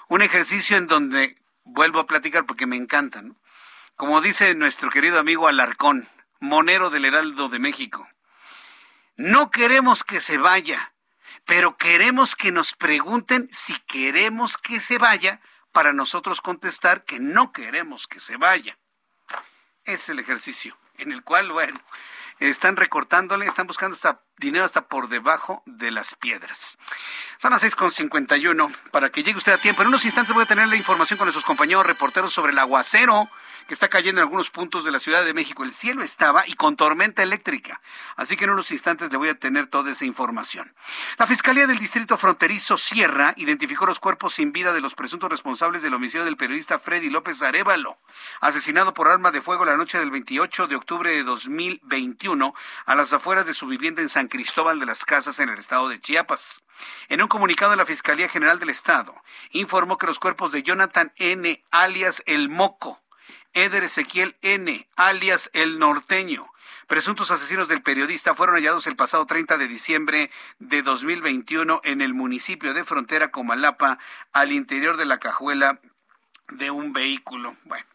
Un 0.07 0.23
ejercicio 0.23 0.77
en 0.77 0.87
donde, 0.87 1.37
vuelvo 1.65 1.99
a 1.99 2.07
platicar 2.07 2.47
porque 2.47 2.65
me 2.65 2.77
encanta, 2.77 3.25
como 3.97 4.21
dice 4.21 4.55
nuestro 4.55 4.89
querido 4.89 5.19
amigo 5.19 5.49
Alarcón, 5.49 6.09
monero 6.39 6.91
del 6.91 7.07
Heraldo 7.07 7.49
de 7.49 7.59
México, 7.59 8.09
no 9.17 9.51
queremos 9.51 10.05
que 10.05 10.21
se 10.21 10.39
vaya, 10.39 10.93
pero 11.45 11.77
queremos 11.77 12.37
que 12.37 12.53
nos 12.53 12.75
pregunten 12.75 13.49
si 13.51 13.77
queremos 13.81 14.57
que 14.57 14.79
se 14.79 14.97
vaya 14.97 15.41
para 15.73 15.93
nosotros 15.93 16.41
contestar 16.41 17.03
que 17.03 17.19
no 17.19 17.51
queremos 17.51 18.07
que 18.07 18.21
se 18.21 18.37
vaya. 18.37 18.79
Es 19.87 20.09
el 20.09 20.21
ejercicio 20.21 20.79
en 20.99 21.11
el 21.11 21.25
cual, 21.25 21.51
bueno, 21.51 21.81
están 22.41 22.77
recortándole, 22.77 23.47
están 23.47 23.67
buscando 23.67 23.95
hasta 23.95 24.21
dinero 24.39 24.65
hasta 24.65 24.87
por 24.87 25.09
debajo 25.09 25.63
de 25.67 25.91
las 25.91 26.15
piedras. 26.15 26.79
Son 27.39 27.51
las 27.51 27.63
6.51 27.63 28.75
para 28.91 29.11
que 29.11 29.23
llegue 29.23 29.39
usted 29.39 29.53
a 29.53 29.59
tiempo. 29.59 29.83
En 29.83 29.89
unos 29.89 30.05
instantes 30.05 30.35
voy 30.35 30.45
a 30.45 30.47
tener 30.47 30.69
la 30.69 30.77
información 30.77 31.17
con 31.19 31.27
nuestros 31.27 31.45
compañeros 31.45 31.87
reporteros 31.87 32.33
sobre 32.33 32.53
el 32.53 32.59
aguacero 32.59 33.29
que 33.67 33.75
está 33.75 33.89
cayendo 33.89 34.21
en 34.21 34.27
algunos 34.27 34.51
puntos 34.51 34.85
de 34.85 34.91
la 34.91 34.99
Ciudad 34.99 35.25
de 35.25 35.35
México. 35.35 35.65
El 35.65 35.73
cielo 35.73 36.03
estaba 36.03 36.47
y 36.47 36.55
con 36.55 36.77
tormenta 36.77 37.23
eléctrica. 37.23 37.81
Así 38.17 38.37
que 38.37 38.45
en 38.45 38.51
unos 38.51 38.71
instantes 38.71 39.11
le 39.11 39.19
voy 39.19 39.29
a 39.29 39.39
tener 39.39 39.67
toda 39.67 39.93
esa 39.93 40.05
información. 40.05 40.75
La 41.19 41.27
Fiscalía 41.27 41.67
del 41.67 41.79
Distrito 41.79 42.19
Fronterizo 42.19 42.77
Sierra 42.79 43.33
identificó 43.37 43.87
los 43.87 44.01
cuerpos 44.01 44.35
sin 44.35 44.53
vida 44.53 44.73
de 44.73 44.81
los 44.81 44.95
presuntos 44.95 45.31
responsables 45.31 45.83
del 45.83 45.95
homicidio 45.95 46.25
del 46.25 46.37
periodista 46.37 46.79
Freddy 46.79 47.11
López 47.11 47.43
Arevalo, 47.43 47.99
asesinado 48.41 48.95
por 48.95 49.09
arma 49.09 49.31
de 49.31 49.41
fuego 49.41 49.65
la 49.65 49.77
noche 49.77 49.99
del 49.99 50.11
28 50.11 50.67
de 50.67 50.77
octubre 50.77 51.11
de 51.11 51.23
2021 51.23 52.55
a 52.87 52.95
las 52.95 53.13
afueras 53.13 53.47
de 53.47 53.55
su 53.55 53.67
vivienda 53.67 54.03
en 54.03 54.09
San 54.09 54.29
Cristóbal 54.29 54.79
de 54.79 54.87
las 54.87 55.05
Casas 55.05 55.39
en 55.39 55.49
el 55.49 55.59
estado 55.59 55.89
de 55.89 56.01
Chiapas. 56.01 56.63
En 57.09 57.23
un 57.23 57.29
comunicado, 57.29 57.77
la 57.77 57.87
Fiscalía 57.87 58.29
General 58.29 58.59
del 58.59 58.71
Estado 58.71 59.15
informó 59.51 59.99
que 59.99 60.07
los 60.07 60.19
cuerpos 60.19 60.53
de 60.53 60.63
Jonathan 60.63 61.13
N., 61.17 61.65
alias 61.71 62.23
El 62.27 62.49
Moco, 62.49 63.04
Eder 63.55 63.85
Ezequiel 63.85 64.37
N., 64.43 64.89
alias 64.97 65.51
El 65.53 65.79
Norteño. 65.79 66.53
Presuntos 66.87 67.31
asesinos 67.31 67.69
del 67.69 67.83
periodista 67.83 68.35
fueron 68.35 68.57
hallados 68.57 68.87
el 68.87 68.97
pasado 68.97 69.25
30 69.25 69.57
de 69.57 69.69
diciembre 69.69 70.31
de 70.59 70.83
2021 70.83 71.81
en 71.85 72.03
el 72.03 72.13
municipio 72.13 72.75
de 72.75 72.85
Frontera 72.85 73.31
Comalapa, 73.31 73.99
al 74.33 74.53
interior 74.53 74.97
de 74.97 75.07
la 75.07 75.19
cajuela 75.19 75.81
de 76.51 76.71
un 76.71 76.93
vehículo. 76.93 77.57
Bueno, 77.65 77.87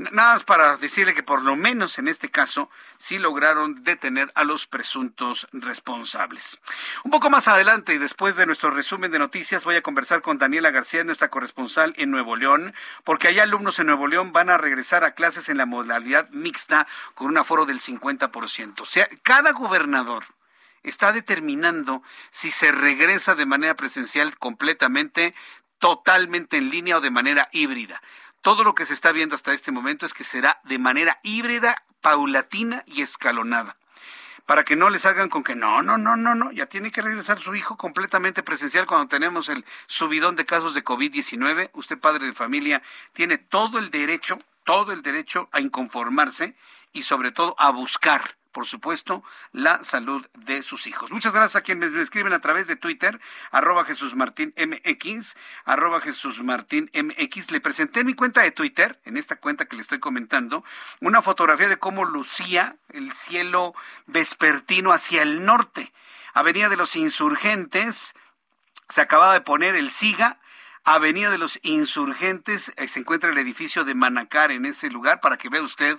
Nada 0.00 0.32
más 0.32 0.44
para 0.44 0.78
decirle 0.78 1.12
que 1.12 1.22
por 1.22 1.42
lo 1.42 1.56
menos 1.56 1.98
en 1.98 2.08
este 2.08 2.30
caso 2.30 2.70
sí 2.96 3.18
lograron 3.18 3.84
detener 3.84 4.32
a 4.34 4.44
los 4.44 4.66
presuntos 4.66 5.46
responsables. 5.52 6.58
Un 7.04 7.10
poco 7.10 7.28
más 7.28 7.48
adelante 7.48 7.92
y 7.92 7.98
después 7.98 8.34
de 8.36 8.46
nuestro 8.46 8.70
resumen 8.70 9.10
de 9.10 9.18
noticias 9.18 9.66
voy 9.66 9.74
a 9.74 9.82
conversar 9.82 10.22
con 10.22 10.38
Daniela 10.38 10.70
García, 10.70 11.04
nuestra 11.04 11.28
corresponsal 11.28 11.92
en 11.98 12.10
Nuevo 12.10 12.34
León, 12.34 12.72
porque 13.04 13.28
allá 13.28 13.42
alumnos 13.42 13.78
en 13.78 13.88
Nuevo 13.88 14.06
León 14.06 14.32
van 14.32 14.48
a 14.48 14.56
regresar 14.56 15.04
a 15.04 15.12
clases 15.12 15.50
en 15.50 15.58
la 15.58 15.66
modalidad 15.66 16.30
mixta 16.30 16.86
con 17.14 17.26
un 17.26 17.36
aforo 17.36 17.66
del 17.66 17.80
50%. 17.80 18.80
O 18.80 18.86
sea, 18.86 19.06
cada 19.22 19.52
gobernador 19.52 20.24
está 20.82 21.12
determinando 21.12 22.02
si 22.30 22.50
se 22.50 22.72
regresa 22.72 23.34
de 23.34 23.44
manera 23.44 23.76
presencial 23.76 24.38
completamente, 24.38 25.34
totalmente 25.78 26.56
en 26.56 26.70
línea 26.70 26.96
o 26.96 27.00
de 27.02 27.10
manera 27.10 27.50
híbrida. 27.52 28.00
Todo 28.42 28.64
lo 28.64 28.74
que 28.74 28.86
se 28.86 28.94
está 28.94 29.12
viendo 29.12 29.34
hasta 29.34 29.52
este 29.52 29.70
momento 29.70 30.06
es 30.06 30.14
que 30.14 30.24
será 30.24 30.60
de 30.64 30.78
manera 30.78 31.20
híbrida, 31.22 31.84
paulatina 32.00 32.82
y 32.86 33.02
escalonada. 33.02 33.76
Para 34.46 34.64
que 34.64 34.76
no 34.76 34.88
les 34.88 35.04
hagan 35.04 35.28
con 35.28 35.44
que 35.44 35.54
no, 35.54 35.82
no, 35.82 35.98
no, 35.98 36.16
no, 36.16 36.34
no, 36.34 36.50
ya 36.50 36.64
tiene 36.64 36.90
que 36.90 37.02
regresar 37.02 37.38
su 37.38 37.54
hijo 37.54 37.76
completamente 37.76 38.42
presencial 38.42 38.86
cuando 38.86 39.08
tenemos 39.08 39.50
el 39.50 39.66
subidón 39.86 40.36
de 40.36 40.46
casos 40.46 40.74
de 40.74 40.82
COVID-19. 40.82 41.70
Usted, 41.74 41.98
padre 41.98 42.26
de 42.26 42.32
familia, 42.32 42.82
tiene 43.12 43.36
todo 43.36 43.78
el 43.78 43.90
derecho, 43.90 44.38
todo 44.64 44.92
el 44.92 45.02
derecho 45.02 45.50
a 45.52 45.60
inconformarse 45.60 46.56
y 46.94 47.02
sobre 47.02 47.32
todo 47.32 47.54
a 47.58 47.70
buscar 47.70 48.39
por 48.52 48.66
supuesto, 48.66 49.22
la 49.52 49.82
salud 49.82 50.26
de 50.34 50.62
sus 50.62 50.86
hijos. 50.86 51.10
Muchas 51.10 51.32
gracias 51.32 51.56
a 51.56 51.62
quienes 51.62 51.92
me 51.92 52.02
escriben 52.02 52.32
a 52.32 52.40
través 52.40 52.66
de 52.66 52.76
Twitter, 52.76 53.20
arroba 53.50 53.84
Jesús 53.84 54.16
Martín 54.16 54.54
MX, 54.56 55.36
arroba 55.64 56.00
Jesús 56.00 56.42
Martín 56.42 56.90
MX. 56.94 57.50
Le 57.50 57.60
presenté 57.60 58.00
en 58.00 58.06
mi 58.06 58.14
cuenta 58.14 58.42
de 58.42 58.50
Twitter, 58.50 59.00
en 59.04 59.16
esta 59.16 59.36
cuenta 59.36 59.66
que 59.66 59.76
le 59.76 59.82
estoy 59.82 60.00
comentando, 60.00 60.64
una 61.00 61.22
fotografía 61.22 61.68
de 61.68 61.78
cómo 61.78 62.04
lucía 62.04 62.76
el 62.88 63.12
cielo 63.12 63.74
vespertino 64.06 64.92
hacia 64.92 65.22
el 65.22 65.44
norte. 65.44 65.92
Avenida 66.34 66.68
de 66.68 66.76
los 66.76 66.96
Insurgentes, 66.96 68.14
se 68.88 69.00
acababa 69.00 69.34
de 69.34 69.40
poner 69.40 69.74
el 69.76 69.90
SIGA, 69.90 70.40
Avenida 70.84 71.30
de 71.30 71.38
los 71.38 71.58
Insurgentes, 71.62 72.72
eh, 72.76 72.88
se 72.88 73.00
encuentra 73.00 73.30
el 73.30 73.38
edificio 73.38 73.84
de 73.84 73.94
Manacar 73.94 74.50
en 74.50 74.64
ese 74.64 74.90
lugar 74.90 75.20
para 75.20 75.36
que 75.36 75.48
vea 75.48 75.62
usted 75.62 75.98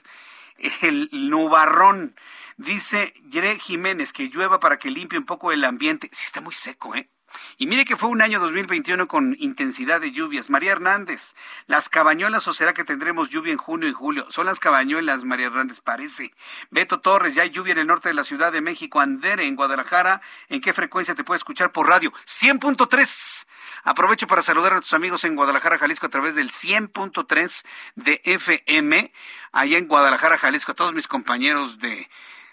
el 0.82 1.10
nubarrón. 1.12 2.16
Dice 2.62 3.12
Yere 3.32 3.58
Jiménez 3.58 4.14
que 4.14 4.30
llueva 4.30 4.60
para 4.60 4.78
que 4.78 4.92
limpie 4.92 5.18
un 5.18 5.26
poco 5.26 5.52
el 5.52 5.64
ambiente. 5.64 6.12
Sí, 6.14 6.26
está 6.28 6.42
muy 6.42 6.54
seco, 6.54 6.94
¿eh? 6.94 7.10
Y 7.58 7.66
mire 7.66 7.86
que 7.86 7.98
fue 7.98 8.10
un 8.10 8.22
año 8.22 8.40
2021 8.40 9.08
con 9.08 9.36
intensidad 9.40 10.00
de 10.00 10.12
lluvias. 10.12 10.52
María 10.52 10.74
Hernández, 10.74 11.34
¿las 11.66 11.90
cabañuelas 11.90 12.48
o 12.48 12.54
será 12.54 12.76
que 12.76 12.84
tendremos 12.84 13.30
lluvia 13.30 13.52
en 13.52 13.58
junio 13.58 13.90
y 13.90 13.94
julio? 13.94 14.28
Son 14.30 14.46
las 14.46 14.60
cabañuelas, 14.60 15.24
María 15.24 15.48
Hernández, 15.48 15.80
parece. 15.80 16.36
Beto 16.70 17.00
Torres, 17.00 17.34
ya 17.34 17.42
hay 17.42 17.50
lluvia 17.50 17.72
en 17.72 17.80
el 17.80 17.88
norte 17.88 18.10
de 18.10 18.14
la 18.14 18.24
Ciudad 18.24 18.52
de 18.52 18.62
México. 18.62 19.00
Andere, 19.00 19.48
en 19.48 19.56
Guadalajara, 19.56 20.22
¿en 20.50 20.62
qué 20.62 20.72
frecuencia 20.72 21.16
te 21.16 21.24
puede 21.24 21.40
escuchar 21.40 21.72
por 21.72 21.88
radio? 21.88 22.14
100.3. 22.28 23.48
Aprovecho 23.86 24.28
para 24.28 24.44
saludar 24.44 24.74
a 24.74 24.76
nuestros 24.76 24.94
amigos 24.94 25.24
en 25.24 25.36
Guadalajara, 25.36 25.80
Jalisco, 25.80 26.06
a 26.06 26.10
través 26.10 26.36
del 26.36 26.52
100.3 26.52 27.66
de 27.96 28.22
FM. 28.24 29.12
Allá 29.52 29.80
en 29.80 29.88
Guadalajara, 29.88 30.38
Jalisco, 30.38 30.74
a 30.74 30.76
todos 30.76 30.94
mis 30.94 31.08
compañeros 31.08 31.80
de 31.80 32.08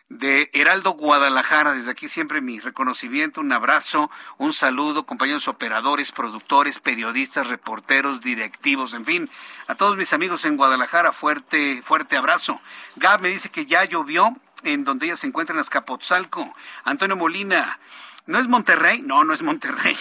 de 0.08 0.50
Heraldo 0.52 0.92
Guadalajara. 0.92 1.72
Desde 1.72 1.90
aquí 1.90 2.08
siempre 2.08 2.40
mi 2.40 2.60
reconocimiento, 2.60 3.40
un 3.40 3.52
abrazo, 3.52 4.10
un 4.38 4.52
saludo, 4.52 5.06
compañeros 5.06 5.48
operadores, 5.48 6.12
productores, 6.12 6.78
periodistas, 6.80 7.46
reporteros, 7.46 8.20
directivos, 8.20 8.94
en 8.94 9.04
fin, 9.04 9.30
a 9.66 9.74
todos 9.74 9.96
mis 9.96 10.12
amigos 10.12 10.44
en 10.44 10.56
Guadalajara, 10.56 11.12
fuerte, 11.12 11.82
fuerte 11.82 12.16
abrazo. 12.16 12.60
Gab 12.96 13.20
me 13.20 13.28
dice 13.28 13.50
que 13.50 13.66
ya 13.66 13.84
llovió 13.84 14.36
en 14.64 14.84
donde 14.84 15.06
ella 15.06 15.16
se 15.16 15.26
encuentra 15.26 15.54
en 15.54 15.60
Azcapotzalco. 15.60 16.52
Antonio 16.84 17.16
Molina, 17.16 17.78
¿no 18.26 18.38
es 18.38 18.48
Monterrey? 18.48 19.02
No, 19.02 19.24
no 19.24 19.32
es 19.32 19.42
Monterrey. 19.42 19.96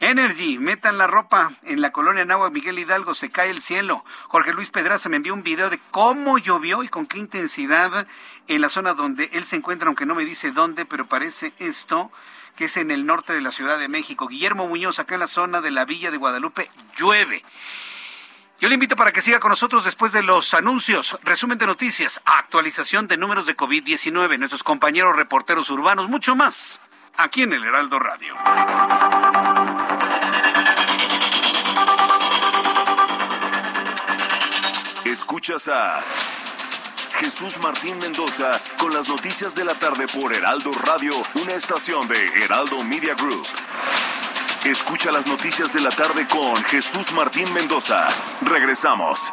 Energy, 0.00 0.58
metan 0.58 0.98
la 0.98 1.06
ropa 1.06 1.52
en 1.62 1.80
la 1.80 1.90
colonia 1.90 2.24
Nahua 2.24 2.50
Miguel 2.50 2.78
Hidalgo, 2.78 3.14
se 3.14 3.30
cae 3.30 3.50
el 3.50 3.62
cielo. 3.62 4.04
Jorge 4.28 4.52
Luis 4.52 4.70
Pedraza 4.70 5.08
me 5.08 5.16
envió 5.16 5.32
un 5.32 5.42
video 5.42 5.70
de 5.70 5.80
cómo 5.90 6.36
llovió 6.38 6.82
y 6.82 6.88
con 6.88 7.06
qué 7.06 7.18
intensidad 7.18 8.06
en 8.46 8.60
la 8.60 8.68
zona 8.68 8.92
donde 8.92 9.30
él 9.32 9.44
se 9.44 9.56
encuentra, 9.56 9.88
aunque 9.88 10.04
no 10.04 10.14
me 10.14 10.26
dice 10.26 10.52
dónde, 10.52 10.84
pero 10.84 11.08
parece 11.08 11.54
esto 11.58 12.12
que 12.56 12.66
es 12.66 12.76
en 12.76 12.90
el 12.90 13.06
norte 13.06 13.32
de 13.32 13.40
la 13.40 13.52
Ciudad 13.52 13.78
de 13.78 13.88
México. 13.88 14.28
Guillermo 14.28 14.66
Muñoz, 14.66 14.98
acá 14.98 15.14
en 15.14 15.20
la 15.20 15.26
zona 15.26 15.60
de 15.60 15.70
la 15.70 15.84
Villa 15.84 16.10
de 16.10 16.16
Guadalupe, 16.18 16.70
llueve. 16.96 17.42
Yo 18.58 18.68
le 18.68 18.74
invito 18.74 18.96
para 18.96 19.12
que 19.12 19.20
siga 19.20 19.38
con 19.38 19.50
nosotros 19.50 19.84
después 19.84 20.12
de 20.12 20.22
los 20.22 20.54
anuncios, 20.54 21.18
resumen 21.22 21.58
de 21.58 21.66
noticias, 21.66 22.22
actualización 22.24 23.06
de 23.06 23.18
números 23.18 23.44
de 23.44 23.54
COVID-19, 23.54 24.38
nuestros 24.38 24.64
compañeros 24.64 25.14
reporteros 25.14 25.68
urbanos, 25.68 26.08
mucho 26.08 26.34
más, 26.34 26.80
aquí 27.16 27.42
en 27.42 27.52
el 27.52 27.64
Heraldo 27.64 27.98
Radio. 27.98 28.34
Escuchas 35.04 35.68
a 35.68 36.00
Jesús 37.14 37.58
Martín 37.58 37.98
Mendoza 37.98 38.60
con 38.78 38.92
las 38.92 39.08
noticias 39.08 39.54
de 39.54 39.64
la 39.64 39.74
tarde 39.74 40.06
por 40.08 40.34
Heraldo 40.34 40.72
Radio, 40.72 41.14
una 41.34 41.54
estación 41.54 42.06
de 42.08 42.44
Heraldo 42.44 42.82
Media 42.82 43.14
Group. 43.14 43.46
Escucha 44.64 45.12
las 45.12 45.26
noticias 45.26 45.72
de 45.72 45.80
la 45.80 45.90
tarde 45.90 46.26
con 46.26 46.56
Jesús 46.64 47.12
Martín 47.12 47.52
Mendoza. 47.52 48.08
Regresamos. 48.42 49.32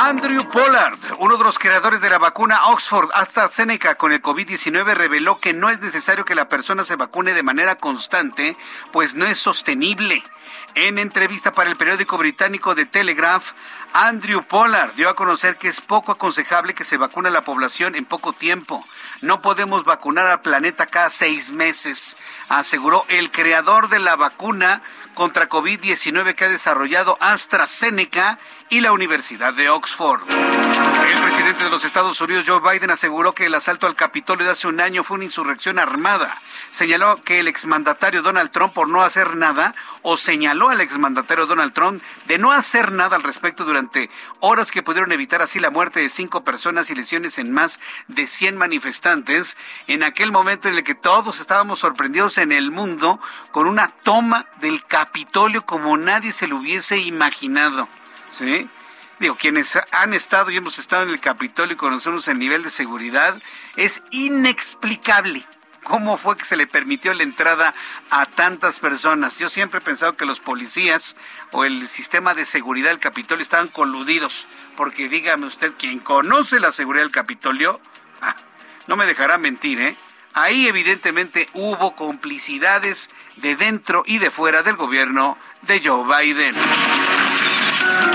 Andrew 0.00 0.48
Pollard, 0.48 0.96
uno 1.18 1.36
de 1.36 1.42
los 1.42 1.58
creadores 1.58 2.00
de 2.00 2.08
la 2.08 2.18
vacuna 2.18 2.66
Oxford 2.66 3.10
AstraZeneca 3.12 3.96
con 3.96 4.12
el 4.12 4.22
COVID-19, 4.22 4.94
reveló 4.94 5.40
que 5.40 5.52
no 5.52 5.70
es 5.70 5.80
necesario 5.80 6.24
que 6.24 6.36
la 6.36 6.48
persona 6.48 6.84
se 6.84 6.94
vacune 6.94 7.34
de 7.34 7.42
manera 7.42 7.78
constante, 7.78 8.56
pues 8.92 9.16
no 9.16 9.26
es 9.26 9.40
sostenible. 9.40 10.22
En 10.76 11.00
entrevista 11.00 11.52
para 11.52 11.68
el 11.68 11.76
periódico 11.76 12.16
británico 12.16 12.76
The 12.76 12.86
Telegraph, 12.86 13.50
Andrew 13.92 14.44
Pollard 14.44 14.94
dio 14.94 15.08
a 15.08 15.16
conocer 15.16 15.56
que 15.56 15.66
es 15.66 15.80
poco 15.80 16.12
aconsejable 16.12 16.74
que 16.74 16.84
se 16.84 16.96
vacune 16.96 17.30
a 17.30 17.32
la 17.32 17.42
población 17.42 17.96
en 17.96 18.04
poco 18.04 18.32
tiempo. 18.32 18.84
No 19.20 19.42
podemos 19.42 19.82
vacunar 19.82 20.28
al 20.28 20.42
planeta 20.42 20.86
cada 20.86 21.10
seis 21.10 21.50
meses, 21.50 22.16
aseguró 22.48 23.04
el 23.08 23.32
creador 23.32 23.88
de 23.88 23.98
la 23.98 24.14
vacuna 24.14 24.80
contra 25.18 25.48
COVID-19 25.48 26.36
que 26.36 26.44
ha 26.44 26.48
desarrollado 26.48 27.18
AstraZeneca 27.20 28.38
y 28.70 28.80
la 28.80 28.92
Universidad 28.92 29.54
de 29.54 29.70
Oxford. 29.70 30.22
El 30.28 31.20
presidente 31.22 31.64
de 31.64 31.70
los 31.70 31.84
Estados 31.84 32.20
Unidos, 32.20 32.44
Joe 32.46 32.60
Biden, 32.60 32.90
aseguró 32.90 33.32
que 33.32 33.46
el 33.46 33.54
asalto 33.54 33.86
al 33.86 33.94
Capitolio 33.94 34.44
de 34.44 34.52
hace 34.52 34.66
un 34.66 34.80
año 34.80 35.04
fue 35.04 35.16
una 35.16 35.24
insurrección 35.24 35.78
armada. 35.78 36.40
Señaló 36.70 37.16
que 37.22 37.40
el 37.40 37.48
exmandatario 37.48 38.22
Donald 38.22 38.50
Trump, 38.50 38.74
por 38.74 38.88
no 38.88 39.02
hacer 39.02 39.36
nada, 39.36 39.74
o 40.02 40.16
señaló 40.16 40.68
al 40.68 40.80
exmandatario 40.80 41.46
Donald 41.46 41.72
Trump 41.72 42.02
de 42.26 42.38
no 42.38 42.52
hacer 42.52 42.92
nada 42.92 43.16
al 43.16 43.22
respecto 43.22 43.64
durante 43.64 44.10
horas 44.40 44.70
que 44.70 44.82
pudieron 44.82 45.12
evitar 45.12 45.40
así 45.40 45.60
la 45.60 45.70
muerte 45.70 46.00
de 46.00 46.08
cinco 46.10 46.44
personas 46.44 46.90
y 46.90 46.94
lesiones 46.94 47.38
en 47.38 47.52
más 47.52 47.80
de 48.06 48.26
100 48.26 48.56
manifestantes, 48.56 49.56
en 49.86 50.02
aquel 50.02 50.30
momento 50.30 50.68
en 50.68 50.74
el 50.74 50.84
que 50.84 50.94
todos 50.94 51.40
estábamos 51.40 51.78
sorprendidos 51.78 52.38
en 52.38 52.52
el 52.52 52.70
mundo 52.70 53.20
con 53.50 53.66
una 53.66 53.88
toma 53.88 54.46
del 54.60 54.84
Capitolio 54.84 55.64
como 55.64 55.96
nadie 55.96 56.32
se 56.32 56.46
lo 56.46 56.58
hubiese 56.58 56.98
imaginado. 56.98 57.88
¿Sí? 58.28 58.68
Digo, 59.18 59.34
quienes 59.34 59.78
han 59.90 60.14
estado 60.14 60.50
y 60.50 60.56
hemos 60.56 60.78
estado 60.78 61.02
en 61.02 61.10
el 61.10 61.20
Capitolio 61.20 61.74
y 61.74 61.76
conocemos 61.76 62.28
el 62.28 62.38
nivel 62.38 62.62
de 62.62 62.70
seguridad, 62.70 63.36
es 63.76 64.02
inexplicable 64.10 65.44
cómo 65.88 66.18
fue 66.18 66.36
que 66.36 66.44
se 66.44 66.56
le 66.56 66.66
permitió 66.66 67.12
la 67.14 67.22
entrada 67.22 67.74
a 68.10 68.26
tantas 68.26 68.78
personas. 68.78 69.38
Yo 69.38 69.48
siempre 69.48 69.78
he 69.78 69.82
pensado 69.82 70.16
que 70.16 70.26
los 70.26 70.38
policías 70.38 71.16
o 71.50 71.64
el 71.64 71.88
sistema 71.88 72.34
de 72.34 72.44
seguridad 72.44 72.90
del 72.90 73.00
Capitolio 73.00 73.42
estaban 73.42 73.68
coludidos, 73.68 74.46
porque 74.76 75.08
dígame 75.08 75.46
usted, 75.46 75.72
quien 75.78 75.98
conoce 75.98 76.60
la 76.60 76.72
seguridad 76.72 77.04
del 77.04 77.12
Capitolio, 77.12 77.80
ah, 78.20 78.36
no 78.86 78.96
me 78.96 79.06
dejará 79.06 79.38
mentir, 79.38 79.80
¿eh? 79.80 79.96
Ahí 80.34 80.68
evidentemente 80.68 81.48
hubo 81.54 81.96
complicidades 81.96 83.10
de 83.36 83.56
dentro 83.56 84.04
y 84.06 84.18
de 84.18 84.30
fuera 84.30 84.62
del 84.62 84.76
gobierno 84.76 85.36
de 85.62 85.80
Joe 85.82 86.04
Biden. 86.04 86.54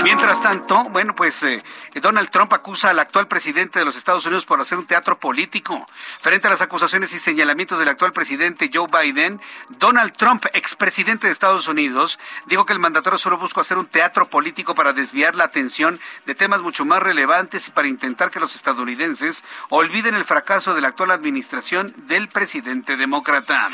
Mientras 0.02 0.42
tanto, 0.42 0.84
bueno, 0.90 1.16
pues 1.16 1.42
eh, 1.42 1.62
Donald 1.94 2.30
Trump 2.30 2.52
acusa 2.52 2.90
al 2.90 2.98
actual 2.98 3.26
presidente 3.26 3.78
de 3.78 3.84
los 3.84 3.96
Estados 3.96 4.26
Unidos 4.26 4.44
por 4.44 4.60
hacer 4.60 4.76
un 4.76 4.86
teatro 4.86 5.18
político. 5.18 5.88
Frente 6.20 6.46
a 6.46 6.50
las 6.50 6.60
acusaciones 6.60 7.12
y 7.14 7.18
señalamientos 7.18 7.78
del 7.78 7.88
actual 7.88 8.12
presidente 8.12 8.70
Joe 8.72 8.88
Biden, 8.88 9.40
Donald 9.70 10.12
Trump, 10.12 10.44
expresidente 10.52 11.26
de 11.26 11.32
Estados 11.32 11.68
Unidos, 11.68 12.18
dijo 12.46 12.66
que 12.66 12.74
el 12.74 12.78
mandatario 12.78 13.18
solo 13.18 13.38
buscó 13.38 13.60
hacer 13.62 13.78
un 13.78 13.86
teatro 13.86 14.28
político 14.28 14.74
para 14.74 14.92
desviar 14.92 15.34
la 15.34 15.44
atención 15.44 15.98
de 16.26 16.34
temas 16.34 16.60
mucho 16.60 16.84
más 16.84 17.02
relevantes 17.02 17.68
y 17.68 17.70
para 17.70 17.88
intentar 17.88 18.30
que 18.30 18.40
los 18.40 18.54
estadounidenses 18.54 19.44
olviden 19.70 20.14
el 20.14 20.24
fracaso 20.24 20.74
de 20.74 20.80
la 20.82 20.88
actual 20.88 21.12
administración 21.12 21.94
del 22.06 22.28
presidente 22.28 22.96
demócrata. 22.96 23.68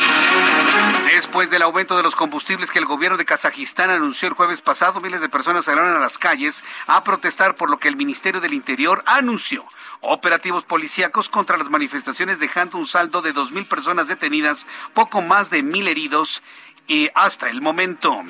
Después 1.13 1.51
del 1.51 1.63
aumento 1.63 1.97
de 1.97 2.03
los 2.03 2.15
combustibles 2.15 2.71
que 2.71 2.79
el 2.79 2.85
gobierno 2.85 3.19
de 3.19 3.25
Kazajistán 3.25 3.91
anunció 3.91 4.29
el 4.29 4.35
jueves 4.35 4.63
pasado, 4.63 5.01
miles 5.01 5.21
de 5.21 5.29
personas 5.29 5.65
salieron 5.65 5.89
a 5.97 6.01
las 6.01 6.18
calles 6.18 6.64
a 6.86 7.03
protestar 7.05 7.57
por 7.57 7.70
lo 7.70 7.78
que 7.78 7.88
el 7.88 7.97
Ministerio 7.97 8.41
del 8.41 8.55
Interior 8.55 9.03
anunció 9.07 9.64
operativos 10.01 10.64
policíacos 10.64 11.28
contra 11.28 11.57
las 11.57 11.70
manifestaciones 11.70 12.41
dejando 12.41 12.78
un 12.78 12.86
saldo 12.86 13.22
de 13.22 13.32
dos 13.32 13.53
mil 13.53 13.66
personas 13.66 14.09
detenidas, 14.09 14.66
poco 14.95 15.20
más 15.22 15.51
de 15.51 15.62
mil 15.62 15.88
heridos 15.88 16.43
y 16.86 17.09
hasta 17.14 17.49
el 17.49 17.62
momento. 17.62 18.22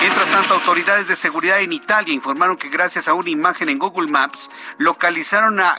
Mientras 0.00 0.26
tanto, 0.30 0.54
autoridades 0.54 1.08
de 1.08 1.16
seguridad 1.16 1.60
en 1.60 1.72
Italia 1.72 2.14
informaron 2.14 2.56
que 2.56 2.68
gracias 2.68 3.08
a 3.08 3.14
una 3.14 3.30
imagen 3.30 3.68
en 3.68 3.78
Google 3.78 4.10
Maps 4.10 4.50
localizaron 4.78 5.58
a 5.60 5.76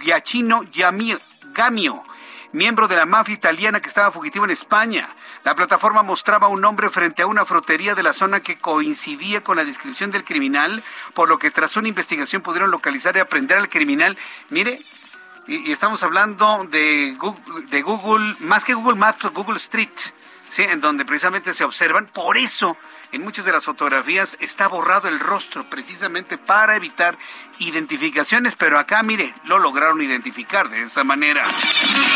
Giacchino 0.00 0.62
Gamio 0.72 2.04
miembro 2.54 2.86
de 2.86 2.96
la 2.96 3.04
mafia 3.04 3.34
italiana 3.34 3.80
que 3.80 3.88
estaba 3.88 4.12
fugitivo 4.12 4.44
en 4.44 4.52
España. 4.52 5.08
La 5.42 5.56
plataforma 5.56 6.02
mostraba 6.04 6.46
a 6.46 6.50
un 6.50 6.64
hombre 6.64 6.88
frente 6.88 7.22
a 7.22 7.26
una 7.26 7.44
frutería 7.44 7.96
de 7.96 8.04
la 8.04 8.12
zona 8.12 8.40
que 8.40 8.58
coincidía 8.58 9.42
con 9.42 9.56
la 9.56 9.64
descripción 9.64 10.12
del 10.12 10.24
criminal, 10.24 10.82
por 11.14 11.28
lo 11.28 11.38
que 11.38 11.50
tras 11.50 11.76
una 11.76 11.88
investigación 11.88 12.42
pudieron 12.42 12.70
localizar 12.70 13.16
y 13.16 13.20
aprender 13.20 13.58
al 13.58 13.68
criminal. 13.68 14.16
Mire, 14.50 14.80
y, 15.48 15.72
estamos 15.72 16.02
hablando 16.04 16.66
de 16.70 17.16
Google, 17.18 17.66
de 17.66 17.82
Google, 17.82 18.36
más 18.38 18.64
que 18.64 18.74
Google 18.74 18.96
Maps, 18.96 19.26
Google 19.34 19.56
Street, 19.56 19.90
¿sí? 20.48 20.62
en 20.62 20.80
donde 20.80 21.04
precisamente 21.04 21.52
se 21.54 21.64
observan. 21.64 22.06
Por 22.06 22.36
eso 22.36 22.76
en 23.10 23.22
muchas 23.22 23.44
de 23.44 23.52
las 23.52 23.64
fotografías 23.64 24.36
está 24.40 24.68
borrado 24.68 25.08
el 25.08 25.20
rostro 25.20 25.68
precisamente 25.68 26.38
para 26.38 26.76
evitar 26.76 27.18
identificaciones, 27.58 28.54
pero 28.56 28.78
acá, 28.78 29.02
mire, 29.02 29.34
lo 29.44 29.58
lograron 29.58 30.00
identificar 30.02 30.68
de 30.68 30.82
esa 30.82 31.04
manera. 31.04 31.46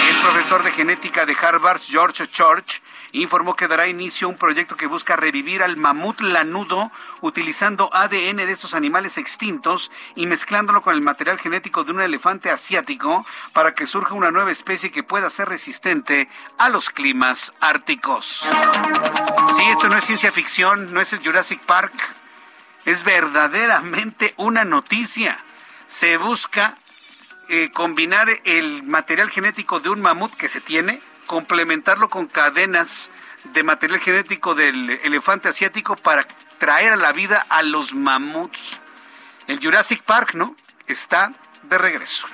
El 0.09 0.17
profesor 0.17 0.63
de 0.63 0.73
genética 0.73 1.27
de 1.27 1.37
Harvard, 1.41 1.81
George 1.83 2.27
Church, 2.27 2.83
informó 3.13 3.55
que 3.55 3.69
dará 3.69 3.87
inicio 3.87 4.27
a 4.27 4.31
un 4.31 4.37
proyecto 4.37 4.77
que 4.77 4.87
busca 4.87 5.17
revivir 5.17 5.63
al 5.63 5.77
mamut 5.77 6.21
lanudo 6.21 6.91
utilizando 7.21 7.91
ADN 7.93 8.37
de 8.37 8.51
estos 8.51 8.75
animales 8.75 9.19
extintos 9.19 9.91
y 10.15 10.27
mezclándolo 10.27 10.83
con 10.83 10.95
el 10.95 11.03
material 11.03 11.39
genético 11.39 11.85
de 11.85 11.93
un 11.93 12.01
elefante 12.01 12.51
asiático 12.51 13.25
para 13.53 13.75
que 13.75 13.87
surja 13.87 14.15
una 14.15 14.31
nueva 14.31 14.51
especie 14.51 14.91
que 14.91 15.03
pueda 15.03 15.31
ser 15.31 15.49
resistente 15.49 16.29
a 16.59 16.69
los 16.69 16.91
climas 16.91 17.53
árticos. 17.61 18.45
Si 19.57 19.63
esto 19.71 19.89
no 19.89 19.97
es 19.97 20.05
ciencia 20.05 20.33
ficción, 20.33 20.93
no 20.93 21.01
es 21.01 21.13
el 21.13 21.25
Jurassic 21.25 21.61
Park, 21.65 21.93
es 22.89 23.05
verdaderamente 23.05 24.33
una 24.39 24.65
noticia. 24.65 25.39
Se 25.89 26.17
busca 26.17 26.79
eh, 27.51 27.71
combinar 27.71 28.31
el 28.45 28.83
material 28.83 29.29
genético 29.29 29.79
de 29.79 29.91
un 29.91 30.01
mamut 30.01 30.35
que 30.35 30.49
se 30.49 30.63
tiene, 30.63 31.03
complementarlo 31.27 32.09
con 32.09 32.29
cadenas 32.29 33.11
de 33.53 33.63
material 33.63 34.01
genético 34.01 34.55
del 34.55 34.89
elefante 35.03 35.51
asiático 35.51 35.97
para 35.97 36.27
traer 36.57 36.95
a 36.95 36.97
la 36.97 37.13
vida 37.13 37.45
a 37.51 37.63
los 37.63 37.93
mamuts. 37.93 38.81
El 39.49 39.61
Jurassic 39.63 40.03
Park, 40.03 40.33
¿no? 40.33 40.57
Está 40.87 41.35
de 41.65 41.77
regreso. 41.77 42.27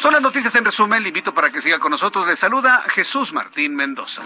Son 0.00 0.12
las 0.12 0.22
noticias 0.22 0.56
en 0.56 0.64
resumen. 0.64 1.04
Le 1.04 1.10
invito 1.10 1.32
para 1.32 1.50
que 1.50 1.60
siga 1.60 1.78
con 1.78 1.92
nosotros. 1.92 2.26
Le 2.26 2.34
saluda 2.34 2.82
Jesús 2.88 3.32
Martín 3.32 3.76
Mendoza. 3.76 4.22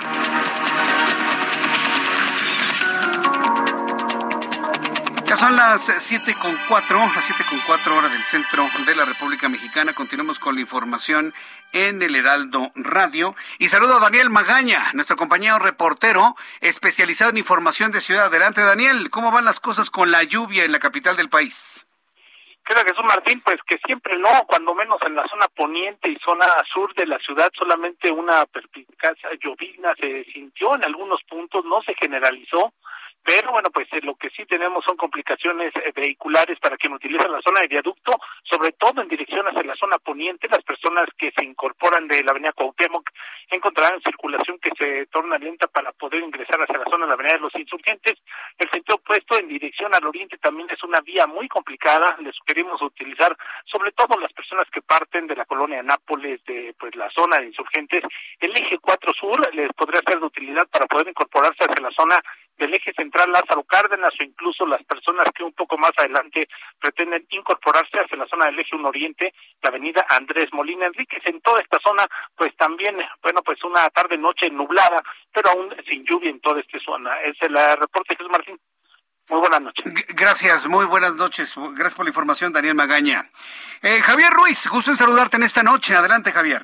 Son 5.36 5.56
las 5.56 5.82
siete 5.98 6.34
con 6.40 6.54
cuatro, 6.68 6.98
las 6.98 7.24
siete 7.24 7.42
con 7.48 7.58
cuatro 7.66 7.96
horas 7.96 8.12
del 8.12 8.22
centro 8.22 8.68
de 8.86 8.94
la 8.94 9.04
República 9.06 9.48
Mexicana. 9.48 9.94
Continuamos 9.94 10.38
con 10.38 10.54
la 10.54 10.60
información 10.60 11.32
en 11.72 12.02
el 12.02 12.14
Heraldo 12.14 12.70
Radio. 12.74 13.34
Y 13.58 13.68
saludo 13.68 13.96
a 13.96 14.00
Daniel 14.00 14.30
Magaña, 14.30 14.92
nuestro 14.92 15.16
compañero 15.16 15.58
reportero 15.58 16.36
especializado 16.60 17.30
en 17.30 17.38
información 17.38 17.90
de 17.90 18.00
Ciudad. 18.00 18.26
Adelante, 18.26 18.62
Daniel. 18.62 19.10
¿Cómo 19.10 19.32
van 19.32 19.46
las 19.46 19.58
cosas 19.58 19.90
con 19.90 20.10
la 20.10 20.22
lluvia 20.22 20.64
en 20.64 20.72
la 20.72 20.78
capital 20.78 21.16
del 21.16 21.30
país? 21.30 21.88
Creo 22.64 22.84
Jesús 22.84 23.04
Martín, 23.04 23.40
pues 23.40 23.56
que 23.66 23.78
siempre 23.78 24.16
no, 24.18 24.28
cuando 24.46 24.74
menos 24.74 25.00
en 25.04 25.16
la 25.16 25.26
zona 25.28 25.48
poniente 25.48 26.08
y 26.08 26.16
zona 26.24 26.46
sur 26.72 26.94
de 26.94 27.06
la 27.06 27.18
ciudad, 27.18 27.50
solamente 27.58 28.12
una 28.12 28.46
perspicacia 28.46 29.30
llovizna 29.42 29.92
se 29.98 30.24
sintió 30.32 30.76
en 30.76 30.84
algunos 30.84 31.20
puntos, 31.24 31.64
no 31.64 31.82
se 31.82 31.94
generalizó 31.94 32.72
pero 33.24 33.52
bueno, 33.52 33.70
pues 33.72 33.86
eh, 33.92 34.00
lo 34.02 34.16
que 34.16 34.30
sí 34.30 34.44
tenemos 34.46 34.84
son 34.84 34.96
complicaciones 34.96 35.72
eh, 35.76 35.92
vehiculares 35.94 36.58
para 36.58 36.76
quien 36.76 36.92
utiliza 36.92 37.28
la 37.28 37.40
zona 37.40 37.60
de 37.60 37.68
viaducto, 37.68 38.12
sobre 38.42 38.72
todo 38.72 39.00
en 39.00 39.08
dirección 39.08 39.46
hacia 39.46 39.62
la 39.62 39.76
zona 39.76 39.98
poniente. 39.98 40.48
Las 40.48 40.62
personas 40.64 41.08
que 41.16 41.30
se 41.30 41.44
incorporan 41.44 42.08
de 42.08 42.24
la 42.24 42.32
avenida 42.32 42.52
Cuauhtémoc 42.52 43.08
encontrarán 43.50 44.02
circulación 44.02 44.58
que 44.58 44.70
se 44.76 45.06
torna 45.06 45.38
lenta 45.38 45.68
para 45.68 45.92
poder 45.92 46.22
ingresar 46.22 46.60
hacia 46.62 46.78
la 46.78 46.90
zona 46.90 47.04
de 47.04 47.08
la 47.08 47.14
avenida 47.14 47.34
de 47.34 47.42
los 47.42 47.54
insurgentes. 47.54 48.14
El 48.58 48.70
sentido 48.70 48.96
opuesto 48.96 49.38
en 49.38 49.48
dirección 49.48 49.94
al 49.94 50.06
oriente 50.06 50.38
también 50.38 50.68
es 50.70 50.82
una 50.82 51.00
vía 51.00 51.26
muy 51.26 51.48
complicada. 51.48 52.16
Les 52.20 52.34
sugerimos 52.34 52.82
utilizar, 52.82 53.36
sobre 53.66 53.92
todo 53.92 54.18
las 54.18 54.32
personas 54.32 54.66
que 54.70 54.82
parten 54.82 55.28
de 55.28 55.36
la 55.36 55.44
colonia 55.44 55.82
Nápoles, 55.82 56.42
de 56.44 56.74
pues 56.78 56.94
la 56.96 57.10
zona 57.10 57.38
de 57.38 57.46
insurgentes, 57.46 58.02
el 58.40 58.50
eje 58.50 58.78
4 58.78 59.12
sur 59.14 59.54
les 59.54 59.72
podría 59.74 60.00
ser 60.06 60.18
de 60.18 60.26
utilidad 60.26 60.66
para 60.68 60.86
poder 60.86 61.08
incorporarse 61.08 61.64
hacia 61.64 61.82
la 61.82 61.90
zona 61.90 62.20
del 62.58 62.74
eje 62.74 62.92
central 62.94 63.30
Lázaro 63.30 63.64
Cárdenas 63.64 64.12
o 64.18 64.24
incluso 64.24 64.66
las 64.66 64.82
personas 64.84 65.26
que 65.34 65.42
un 65.42 65.52
poco 65.52 65.76
más 65.78 65.92
adelante 65.96 66.48
pretenden 66.78 67.26
incorporarse 67.30 67.98
hacia 67.98 68.18
la 68.18 68.26
zona 68.26 68.46
del 68.46 68.58
eje 68.58 68.76
1 68.76 68.88
Oriente, 68.88 69.34
la 69.62 69.68
avenida 69.68 70.06
Andrés 70.08 70.48
Molina 70.52 70.86
Enríquez. 70.86 71.22
En 71.26 71.40
toda 71.40 71.60
esta 71.60 71.78
zona, 71.84 72.04
pues 72.36 72.54
también, 72.56 72.96
bueno, 73.22 73.42
pues 73.42 73.62
una 73.64 73.88
tarde-noche 73.90 74.50
nublada, 74.50 75.02
pero 75.32 75.50
aún 75.50 75.74
sin 75.88 76.04
lluvia 76.04 76.30
en 76.30 76.40
toda 76.40 76.60
esta 76.60 76.78
zona. 76.80 77.20
Es 77.22 77.36
el 77.40 77.56
eh, 77.56 77.76
reporte 77.76 78.16
Jesús 78.16 78.30
Martín. 78.30 78.58
Muy 79.28 79.40
buenas 79.40 79.62
noches. 79.62 79.84
Gracias, 80.08 80.66
muy 80.66 80.84
buenas 80.84 81.14
noches. 81.14 81.54
Gracias 81.56 81.94
por 81.94 82.04
la 82.04 82.10
información, 82.10 82.52
Daniel 82.52 82.74
Magaña. 82.74 83.30
Eh, 83.82 84.00
Javier 84.02 84.32
Ruiz, 84.32 84.68
gusto 84.68 84.90
en 84.90 84.96
saludarte 84.96 85.36
en 85.36 85.44
esta 85.44 85.62
noche. 85.62 85.94
Adelante, 85.94 86.32
Javier. 86.32 86.62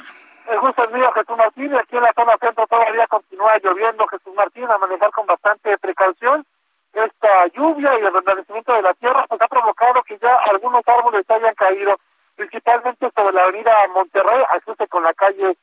El 0.48 0.60
gusto 0.60 0.82
es 0.82 0.90
mío, 0.92 1.12
Jesús 1.12 1.36
Martín. 1.36 1.74
Aquí 1.74 1.96
en 1.96 2.02
la 2.02 2.12
zona 2.14 2.34
centro 2.40 2.66
todavía 2.66 3.06
continúa 3.06 3.58
lloviendo, 3.62 4.06
Jesús 4.06 4.34
Martín, 4.34 4.64
a 4.64 4.78
manejar 4.78 5.10
con 5.10 5.26
bastante 5.26 5.76
precaución. 5.76 6.46
Esta 6.94 7.46
lluvia 7.48 7.98
y 7.98 8.04
el 8.04 8.14
restablecimiento 8.14 8.72
de 8.72 8.80
la 8.80 8.94
tierra 8.94 9.26
pues, 9.28 9.42
ha 9.42 9.46
provocado 9.46 10.02
que 10.04 10.16
ya 10.16 10.34
algunos 10.50 10.80
árboles 10.88 11.28
hayan 11.28 11.54
caído, 11.54 12.00
principalmente 12.34 13.10
sobre 13.14 13.34
la 13.34 13.42
avenida 13.42 13.74
Monterrey, 13.92 14.42
ajuste 14.56 14.88
con 14.88 15.02
la 15.02 15.12
calle 15.12 15.54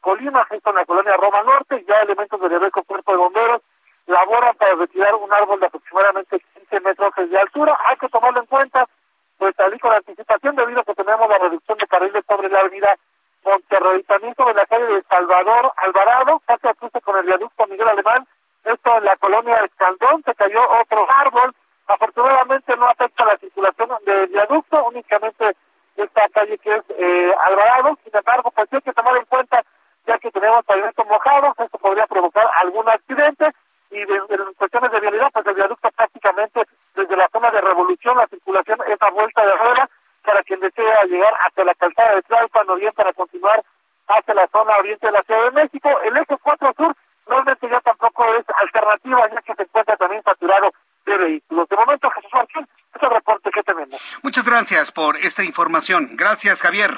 Colima, 0.00 0.46
justo 0.48 0.70
en 0.70 0.76
la 0.76 0.86
colonia 0.86 1.16
Roma 1.18 1.42
Norte. 1.42 1.84
Ya 1.86 1.96
elementos 1.96 2.40
del 2.40 2.50
Rebeco 2.50 2.82
Cuerpo 2.84 3.12
de 3.12 3.18
Bomberos 3.18 3.60
laboran 4.06 4.56
para 4.56 4.74
retirar 4.74 5.14
un 5.16 5.30
árbol 5.34 5.60
de 5.60 5.66
aproximadamente 5.66 6.40
15 6.70 6.80
metros 6.80 7.12
de 7.28 7.38
altura. 7.38 7.78
Hay 7.84 7.96
que 7.98 8.08
tomarlo 8.08 8.40
en 8.40 8.46
cuenta, 8.46 8.88
pues 9.36 9.54
salir 9.54 9.78
con 9.80 9.92
anticipación 9.92 10.56
debido 10.56 10.80
a 10.80 10.84
que 10.84 10.94
tenemos 10.94 11.28
la 11.28 11.38
reducción 11.38 11.76
de 11.76 11.86
carriles 11.86 12.24
sobre 12.26 12.48
la 12.48 12.60
avenida 12.60 12.96
Monterrey, 13.44 14.02
también 14.04 14.34
sobre 14.34 14.54
la 14.54 14.66
calle 14.66 14.86
de 14.86 15.02
Salvador 15.02 15.72
Alvarado, 15.76 16.42
casi 16.46 16.68
cruce 16.78 17.00
con 17.00 17.16
el 17.18 17.26
viaducto 17.26 17.66
Miguel 17.66 17.88
Alemán, 17.88 18.26
esto 18.64 18.96
en 18.96 19.04
la 19.04 19.16
colonia 19.16 19.56
Escandón, 19.56 20.22
se 20.24 20.34
cayó 20.34 20.60
otro 20.80 21.06
árbol, 21.10 21.54
afortunadamente 21.86 22.76
no 22.76 22.86
afecta 22.86 23.24
la 23.26 23.36
circulación 23.36 23.90
del 24.06 24.26
viaducto, 24.28 24.84
únicamente 24.86 25.56
esta 25.96 26.28
calle 26.30 26.58
que 26.58 26.74
es 26.74 26.82
eh, 26.96 27.34
Alvarado, 27.44 27.98
sin 28.02 28.16
embargo, 28.16 28.50
pues 28.50 28.68
hay 28.72 28.80
que 28.80 28.92
tomar 28.92 29.16
en 29.16 29.24
cuenta, 29.26 29.62
ya 30.06 30.18
que 30.18 30.30
tenemos 30.30 30.64
pavimentos 30.64 31.06
mojados, 31.06 31.54
esto 31.58 31.78
podría 31.78 32.06
provocar 32.06 32.48
algún 32.62 32.88
accidente, 32.88 33.52
y 33.90 34.00
en 34.00 34.54
cuestiones 34.56 34.90
de 34.90 35.00
vialidad, 35.00 35.30
pues 35.32 35.46
el 35.46 35.54
viaducto 35.54 35.90
prácticamente 35.90 36.62
desde 36.94 37.16
la 37.16 37.28
zona 37.28 37.50
de 37.50 37.60
Revolución, 37.60 38.16
la 38.16 38.26
circulación 38.26 38.78
es 38.88 39.00
a 39.00 39.10
vuelta 39.10 39.44
de 39.44 39.52
rueda, 39.52 39.88
para 40.24 40.42
quien 40.42 40.58
desea 40.60 41.02
llegar 41.02 41.34
hasta 41.46 41.64
la 41.64 41.74
calzada 41.74 42.14
de 42.14 42.22
Tlalpan 42.22 42.70
o 42.70 42.76
bien 42.76 42.92
para 42.94 43.12
continuar 43.12 43.62
hacia 44.08 44.34
la 44.34 44.48
zona 44.48 44.73
oriente 44.84 45.06
de 45.06 45.12
la 45.12 45.22
Ciudad 45.22 45.44
de 45.44 45.50
México. 45.62 45.90
El 46.04 46.16
eje 46.16 46.36
4 46.42 46.74
Sur 46.76 46.96
realmente 47.26 47.68
ya 47.70 47.80
tampoco 47.80 48.24
es 48.34 48.44
alternativa, 48.62 49.30
ya 49.32 49.42
que 49.42 49.54
se 49.54 49.62
encuentra 49.62 49.96
también 49.96 50.22
saturado 50.22 50.72
de 51.06 51.18
vehículos. 51.18 51.68
De 51.68 51.76
momento, 51.76 52.10
Jesús 52.10 52.30
Martín, 52.32 52.68
es 52.94 53.02
el 53.02 53.10
reporte 53.10 53.50
que 53.50 53.62
tenemos. 53.62 54.00
Muchas 54.22 54.44
gracias 54.44 54.92
por 54.92 55.16
esta 55.16 55.42
información. 55.42 56.10
Gracias, 56.14 56.60
Javier. 56.60 56.92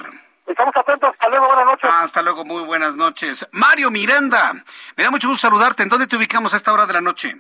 Estamos 0.47 0.77
atentos. 0.77 1.11
Hasta 1.11 1.29
luego, 1.29 1.47
buenas 1.47 1.67
noches. 1.67 1.91
Hasta 1.93 2.23
luego, 2.23 2.45
muy 2.45 2.63
buenas 2.65 2.97
noches. 2.97 3.49
Mario 3.53 3.91
Miranda, 3.91 4.53
me 4.97 5.05
da 5.05 5.11
mucho 5.11 5.29
gusto 5.29 5.49
saludarte. 5.49 5.83
¿En 5.83 5.89
dónde 5.89 6.07
te 6.07 6.17
ubicamos 6.17 6.55
a 6.55 6.57
esta 6.57 6.73
hora 6.73 6.87
de 6.87 6.93
la 6.93 7.01
noche? 7.01 7.37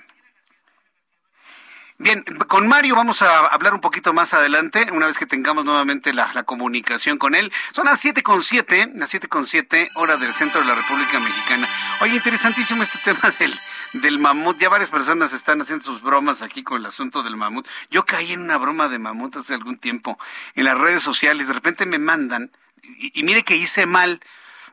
Bien, 1.99 2.23
con 2.49 2.69
Mario 2.69 2.95
vamos 2.95 3.23
a 3.23 3.39
hablar 3.47 3.73
un 3.73 3.81
poquito 3.81 4.13
más 4.13 4.35
adelante, 4.35 4.91
una 4.93 5.07
vez 5.07 5.17
que 5.17 5.25
tengamos 5.25 5.65
nuevamente 5.65 6.13
la, 6.13 6.43
comunicación 6.43 7.17
con 7.17 7.35
él. 7.35 7.51
Son 7.73 7.87
las 7.87 7.99
siete 7.99 8.23
con 8.23 8.43
siete, 8.43 8.93
las 8.95 9.09
siete 9.09 9.29
con 9.29 9.47
siete, 9.47 9.89
hora 9.95 10.19
del 10.19 10.35
centro 10.35 10.61
de 10.61 10.67
la 10.67 10.75
República 10.75 11.19
Mexicana. 11.21 11.67
Oye, 12.03 12.17
interesantísimo 12.17 12.83
este 12.83 12.99
tema 13.05 13.33
del, 13.39 13.59
del 13.95 14.19
mamut. 14.19 14.59
Ya 14.59 14.69
varias 14.69 14.91
personas 14.91 15.33
están 15.33 15.63
haciendo 15.63 15.87
sus 15.87 16.03
bromas 16.03 16.43
aquí 16.43 16.63
con 16.63 16.81
el 16.81 16.85
asunto 16.85 17.23
del 17.23 17.37
mamut. 17.37 17.67
Yo 17.91 18.05
caí 18.05 18.33
en 18.33 18.43
una 18.43 18.59
broma 18.59 18.91
de 18.91 18.99
mamut 18.99 19.37
hace 19.37 19.55
algún 19.55 19.79
tiempo 19.79 20.19
en 20.55 20.65
las 20.65 20.77
redes 20.77 21.03
sociales. 21.03 21.49
De 21.49 21.55
repente 21.55 21.87
me 21.87 21.99
mandan, 21.99 22.51
y, 22.83 23.19
y 23.19 23.23
mire 23.23 23.43
que 23.43 23.57
hice 23.57 23.87
mal, 23.87 24.21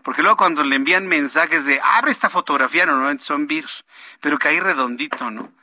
porque 0.04 0.24
luego 0.24 0.36
cuando 0.36 0.62
le 0.66 0.76
envían 0.76 1.08
mensajes 1.08 1.64
de 1.64 1.80
abre 1.82 2.12
esta 2.12 2.30
fotografía, 2.30 2.86
normalmente 2.86 3.24
son 3.24 3.48
virus, 3.48 3.86
pero 4.20 4.38
caí 4.38 4.60
redondito, 4.60 5.32
¿no? 5.32 5.54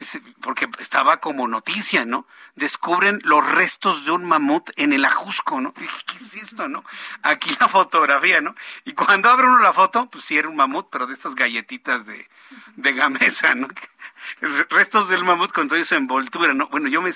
porque 0.42 0.68
estaba 0.78 1.18
como 1.18 1.48
noticia, 1.48 2.04
¿no? 2.04 2.26
Descubren 2.54 3.20
los 3.24 3.46
restos 3.46 4.04
de 4.04 4.12
un 4.12 4.24
mamut 4.24 4.70
en 4.76 4.92
el 4.92 5.04
Ajusco, 5.04 5.60
¿no? 5.60 5.72
dije, 5.76 5.98
¿qué 6.06 6.16
es 6.16 6.34
esto, 6.34 6.68
no? 6.68 6.84
Aquí 7.22 7.56
la 7.60 7.68
fotografía, 7.68 8.40
¿no? 8.40 8.54
Y 8.84 8.92
cuando 8.94 9.30
abre 9.30 9.46
uno 9.46 9.58
la 9.60 9.72
foto, 9.72 10.08
pues 10.10 10.24
sí 10.24 10.38
era 10.38 10.48
un 10.48 10.56
mamut, 10.56 10.88
pero 10.90 11.06
de 11.06 11.14
estas 11.14 11.34
galletitas 11.34 12.06
de, 12.06 12.28
de 12.76 12.92
gamesa, 12.92 13.54
¿no? 13.54 13.68
restos 14.70 15.08
del 15.08 15.24
mamut 15.24 15.52
con 15.52 15.68
toda 15.68 15.80
esa 15.80 15.96
envoltura, 15.96 16.54
¿no? 16.54 16.68
Bueno, 16.68 16.88
yo 16.88 17.00
me, 17.02 17.12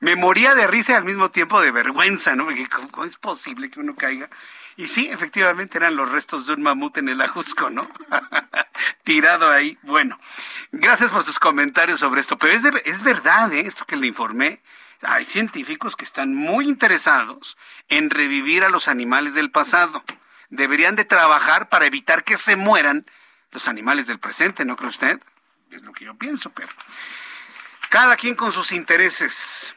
me 0.00 0.16
moría 0.16 0.54
de 0.54 0.66
risa 0.66 0.92
y 0.92 0.96
al 0.96 1.04
mismo 1.04 1.30
tiempo 1.30 1.60
de 1.60 1.70
vergüenza, 1.70 2.34
¿no? 2.34 2.44
Porque 2.44 2.68
¿cómo 2.68 3.04
es 3.04 3.16
posible 3.16 3.70
que 3.70 3.80
uno 3.80 3.94
caiga 3.94 4.28
y 4.80 4.88
sí, 4.88 5.10
efectivamente 5.10 5.76
eran 5.76 5.94
los 5.94 6.10
restos 6.10 6.46
de 6.46 6.54
un 6.54 6.62
mamut 6.62 6.96
en 6.96 7.10
el 7.10 7.20
Ajusco, 7.20 7.68
¿no? 7.68 7.86
Tirado 9.04 9.50
ahí. 9.50 9.76
Bueno, 9.82 10.18
gracias 10.72 11.10
por 11.10 11.22
sus 11.22 11.38
comentarios 11.38 12.00
sobre 12.00 12.22
esto. 12.22 12.38
Pero 12.38 12.54
es, 12.54 12.64
es 12.86 13.02
verdad, 13.02 13.52
¿eh? 13.52 13.66
Esto 13.66 13.84
que 13.84 13.96
le 13.96 14.06
informé. 14.06 14.62
Hay 15.02 15.24
científicos 15.24 15.96
que 15.96 16.06
están 16.06 16.34
muy 16.34 16.66
interesados 16.66 17.58
en 17.90 18.08
revivir 18.08 18.64
a 18.64 18.70
los 18.70 18.88
animales 18.88 19.34
del 19.34 19.50
pasado. 19.50 20.02
Deberían 20.48 20.96
de 20.96 21.04
trabajar 21.04 21.68
para 21.68 21.84
evitar 21.84 22.24
que 22.24 22.38
se 22.38 22.56
mueran 22.56 23.04
los 23.50 23.68
animales 23.68 24.06
del 24.06 24.18
presente, 24.18 24.64
¿no 24.64 24.76
cree 24.76 24.88
usted? 24.88 25.20
Es 25.72 25.82
lo 25.82 25.92
que 25.92 26.06
yo 26.06 26.14
pienso, 26.14 26.48
pero 26.54 26.68
cada 27.90 28.16
quien 28.16 28.34
con 28.34 28.50
sus 28.50 28.72
intereses. 28.72 29.76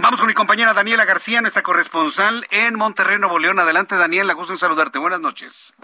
Vamos 0.00 0.20
con 0.20 0.28
mi 0.28 0.34
compañera 0.34 0.74
Daniela 0.74 1.04
García, 1.04 1.40
nuestra 1.40 1.64
corresponsal 1.64 2.44
en 2.52 2.76
Monterrey, 2.76 3.18
Nuevo 3.18 3.40
León. 3.40 3.58
Adelante, 3.58 3.96
Daniela, 3.96 4.32
gusto 4.32 4.52
en 4.52 4.58
saludarte. 4.58 5.00
Buenas 5.00 5.20
noches. 5.20 5.74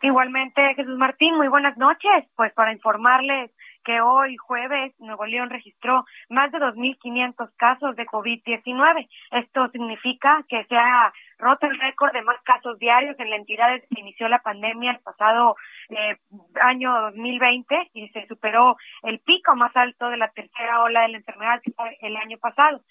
Igualmente, 0.00 0.62
Jesús 0.76 0.96
Martín, 0.96 1.36
muy 1.36 1.48
buenas 1.48 1.76
noches. 1.76 2.24
Pues 2.36 2.52
para 2.52 2.72
informarles 2.72 3.50
que 3.84 4.00
hoy 4.00 4.36
jueves 4.36 4.94
Nuevo 5.00 5.26
León 5.26 5.50
registró 5.50 6.04
más 6.28 6.52
de 6.52 6.58
2.500 6.58 7.50
casos 7.56 7.96
de 7.96 8.06
COVID-19. 8.06 9.08
Esto 9.32 9.68
significa 9.70 10.44
que 10.48 10.64
se 10.64 10.76
ha 10.76 11.12
roto 11.38 11.66
el 11.66 11.80
récord 11.80 12.12
de 12.12 12.22
más 12.22 12.40
casos 12.44 12.78
diarios 12.78 13.18
en 13.18 13.30
la 13.30 13.36
entidad 13.36 13.70
desde 13.70 13.88
que 13.88 14.00
inició 14.00 14.28
la 14.28 14.40
pandemia 14.40 14.92
el 14.92 15.00
pasado 15.00 15.56
eh, 15.88 16.16
año 16.60 16.92
2020 17.12 17.90
y 17.94 18.08
se 18.10 18.26
superó 18.26 18.76
el 19.02 19.18
pico 19.20 19.56
más 19.56 19.74
alto 19.74 20.10
de 20.10 20.16
la 20.16 20.28
tercera 20.28 20.82
ola 20.82 21.02
de 21.02 21.08
la 21.08 21.18
enfermedad 21.18 21.60
el 22.00 22.16
año 22.16 22.38
pasado. 22.38 22.82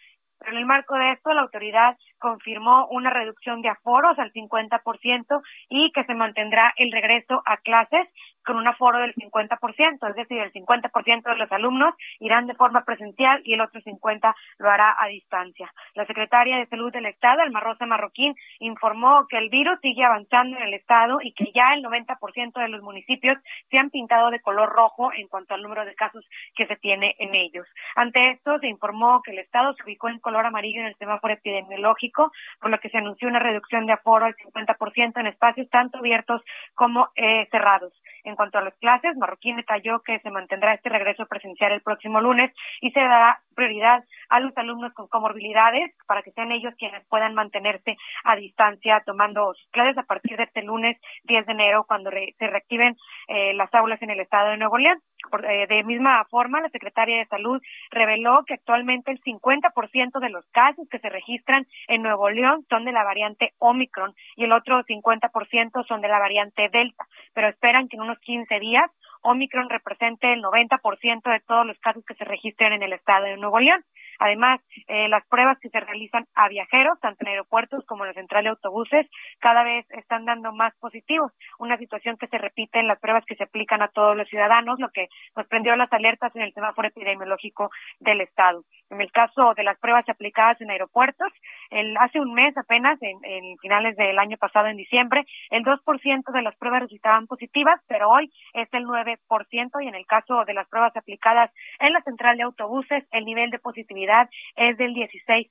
En 0.46 0.56
el 0.56 0.66
marco 0.66 0.96
de 0.96 1.14
esto, 1.14 1.34
la 1.34 1.42
autoridad 1.42 1.98
confirmó 2.20 2.88
una 2.90 3.10
reducción 3.10 3.62
de 3.62 3.70
aforos 3.70 4.18
al 4.20 4.32
50% 4.32 5.42
y 5.70 5.92
que 5.92 6.04
se 6.06 6.14
mantendrá 6.14 6.74
el 6.78 6.92
regreso 6.92 7.42
a 7.46 7.58
clases 7.58 8.08
con 8.48 8.56
un 8.56 8.68
aforo 8.68 9.00
del 9.00 9.14
50%, 9.14 10.10
es 10.10 10.16
decir, 10.16 10.40
el 10.40 10.54
50% 10.54 11.24
de 11.24 11.36
los 11.36 11.52
alumnos 11.52 11.94
irán 12.20 12.48
de 12.48 12.56
forma 12.56 12.86
presencial 12.86 13.42
y 13.44 13.54
el 13.54 13.62
otro 13.62 13.82
50% 13.82 14.34
lo 14.60 14.70
hará 14.70 14.96
a 14.98 15.08
distancia. 15.08 15.70
La 15.96 16.06
secretaria 16.06 16.58
de 16.58 16.66
Salud 16.68 16.92
del 16.94 17.08
Estado, 17.08 17.42
Alma 17.42 17.60
Rosa 17.60 17.86
Marroquín, 17.86 18.36
informó 18.60 19.28
que 19.28 19.38
el 19.38 19.50
virus 19.50 19.80
sigue 19.82 20.06
avanzando 20.06 20.56
en 20.56 20.64
el 20.64 20.74
Estado 20.76 21.20
y 21.22 21.34
que 21.34 21.52
ya 21.54 21.74
el 21.74 21.84
90% 21.84 22.54
de 22.54 22.70
los 22.70 22.82
municipios 22.82 23.38
se 23.70 23.78
han 23.78 23.90
pintado 23.90 24.32
de 24.32 24.40
color 24.40 24.70
rojo 24.70 25.12
en 25.12 25.28
cuanto 25.28 25.54
al 25.54 25.62
número 25.62 25.84
de 25.84 25.96
casos 25.96 26.26
que 26.56 26.68
se 26.68 26.78
tiene 26.78 27.16
en 27.20 27.36
ellos. 27.36 27.68
Ante 27.98 28.32
esto, 28.32 28.60
se 28.60 28.68
informó 28.68 29.22
que 29.24 29.32
el 29.32 29.40
Estado 29.40 29.74
se 29.74 29.84
ubicó 29.84 30.08
en 30.08 30.20
color 30.20 30.46
amarillo 30.46 30.80
en 30.80 30.88
el 30.88 30.96
semáforo 30.96 31.34
epidemiológico, 31.34 32.32
por 32.62 32.72
lo 32.72 32.80
que 32.80 32.90
se 32.90 32.98
anunció 32.98 33.28
una 33.28 33.40
reducción 33.40 33.86
de 33.86 33.94
aforo 33.94 34.26
al 34.26 34.36
50% 34.38 35.20
en 35.20 35.28
espacios 35.28 35.70
tanto 35.70 35.98
abiertos 35.98 36.42
como 36.76 37.10
eh, 37.18 37.46
cerrados. 37.52 37.92
En 38.28 38.36
cuanto 38.36 38.58
a 38.58 38.62
las 38.62 38.76
clases, 38.76 39.16
Marroquín 39.16 39.56
detalló 39.56 40.02
que 40.02 40.20
se 40.20 40.30
mantendrá 40.30 40.74
este 40.74 40.90
regreso 40.90 41.26
presencial 41.28 41.72
el 41.72 41.82
próximo 41.82 42.20
lunes 42.20 42.52
y 42.82 42.92
se 42.92 43.00
dará 43.00 43.40
prioridad 43.56 44.04
a 44.30 44.40
los 44.40 44.56
alumnos 44.58 44.94
con 44.94 45.08
comorbilidades 45.08 45.92
para 46.08 46.22
que 46.22 46.32
sean 46.32 46.52
ellos 46.52 46.74
quienes 46.78 47.06
puedan 47.08 47.34
mantenerse 47.36 47.98
a 48.24 48.36
distancia 48.36 49.02
tomando 49.06 49.54
sus 49.54 49.70
clases 49.72 49.98
a 49.98 50.04
partir 50.04 50.38
de 50.38 50.44
este 50.44 50.64
lunes 50.64 50.98
10 51.24 51.46
de 51.46 51.52
enero 51.52 51.86
cuando 51.88 52.10
se 52.12 52.48
reactiven 52.48 52.96
eh, 53.28 53.54
las 53.54 53.74
aulas 53.74 54.02
en 54.02 54.10
el 54.10 54.20
estado 54.20 54.50
de 54.50 54.58
Nuevo 54.58 54.78
León. 54.78 55.02
Eh, 55.50 55.68
de 55.68 55.84
misma 55.84 56.24
forma, 56.26 56.62
la 56.62 56.70
secretaria 56.70 57.18
de 57.18 57.26
Salud 57.26 57.62
reveló 57.92 58.44
que 58.46 58.54
actualmente 58.54 59.12
el 59.12 59.22
50% 59.22 60.20
de 60.20 60.30
los 60.30 60.46
casos 60.52 60.88
que 60.90 61.00
se 61.00 61.10
registran 61.10 61.68
en 61.88 62.02
Nuevo 62.02 62.30
León 62.30 62.66
son 62.70 62.86
de 62.86 62.92
la 62.92 63.04
variante 63.04 63.54
Omicron 63.58 64.14
y 64.36 64.46
el 64.46 64.52
otro 64.52 64.84
50% 64.84 65.86
son 65.88 66.02
de 66.02 66.08
la 66.08 66.20
variante 66.20 66.70
Delta, 66.70 67.06
pero 67.34 67.48
esperan 67.48 67.88
que 67.88 67.98
en 67.98 68.04
unos 68.04 68.20
15 68.20 68.60
días 68.60 68.90
Omicron 69.22 69.70
represente 69.70 70.32
el 70.32 70.42
90% 70.42 71.32
de 71.32 71.40
todos 71.42 71.66
los 71.66 71.78
casos 71.80 72.04
que 72.06 72.16
se 72.16 72.24
registran 72.24 72.74
en 72.74 72.84
el 72.84 72.94
estado 72.94 73.26
de 73.26 73.38
Nuevo 73.38 73.60
León. 73.60 73.84
Además, 74.20 74.62
eh, 74.88 75.08
las 75.10 75.26
pruebas 75.28 75.58
que 75.60 75.70
se 75.70 75.80
realizan 75.80 76.26
a 76.36 76.48
viajeros, 76.50 77.00
tanto 77.00 77.18
en 77.22 77.30
aeropuertos 77.30 77.86
como 77.86 78.04
en 78.04 78.10
la 78.10 78.14
central 78.14 78.44
de 78.44 78.50
autobuses, 78.50 79.08
cada 79.40 79.64
vez 79.64 79.86
están 79.92 80.26
dando 80.26 80.52
más 80.52 80.76
positivos. 80.80 81.32
Una 81.60 81.78
situación 81.78 82.18
que 82.18 82.28
se 82.28 82.38
repite 82.38 82.80
en 82.80 82.88
las 82.88 83.00
pruebas 83.00 83.26
que 83.26 83.36
se 83.36 83.44
aplican 83.44 83.82
a 83.82 83.90
todos 83.90 84.16
los 84.16 84.28
ciudadanos, 84.28 84.80
lo 84.80 84.90
que 84.90 85.08
nos 85.36 85.48
prendió 85.48 85.76
las 85.76 85.92
alertas 85.92 86.36
en 86.36 86.44
el 86.44 86.54
semáforo 86.54 86.88
epidemiológico 86.88 87.70
del 88.00 88.22
Estado. 88.22 88.64
En 88.90 89.02
el 89.02 89.12
caso 89.12 89.54
de 89.56 89.64
las 89.64 89.78
pruebas 89.80 90.08
aplicadas 90.10 90.60
en 90.62 90.72
aeropuertos, 90.72 91.32
el, 91.70 91.96
hace 91.98 92.20
un 92.20 92.34
mes 92.34 92.58
apenas, 92.58 92.98
en, 93.02 93.18
en 93.24 93.58
finales 93.58 93.96
del 93.98 94.18
año 94.20 94.38
pasado, 94.38 94.68
en 94.68 94.78
diciembre, 94.78 95.26
el 95.50 95.64
2% 95.64 96.32
de 96.32 96.42
las 96.42 96.56
pruebas 96.56 96.84
resultaban 96.84 97.28
positivas, 97.28 97.82
pero 97.88 98.10
hoy 98.10 98.32
es 98.54 98.68
el 98.74 98.86
9%, 98.86 99.84
y 99.84 99.88
en 99.88 99.96
el 99.96 100.06
caso 100.06 100.46
de 100.46 100.54
las 100.54 100.68
pruebas 100.68 100.96
aplicadas 100.96 101.52
en 101.80 101.94
la 101.94 102.02
central 102.02 102.38
de 102.38 102.44
autobuses, 102.44 103.04
el 103.12 103.26
nivel 103.26 103.52
de 103.52 103.60
positividad 103.60 104.07
es 104.56 104.78
del 104.78 104.94
16%. 104.94 105.50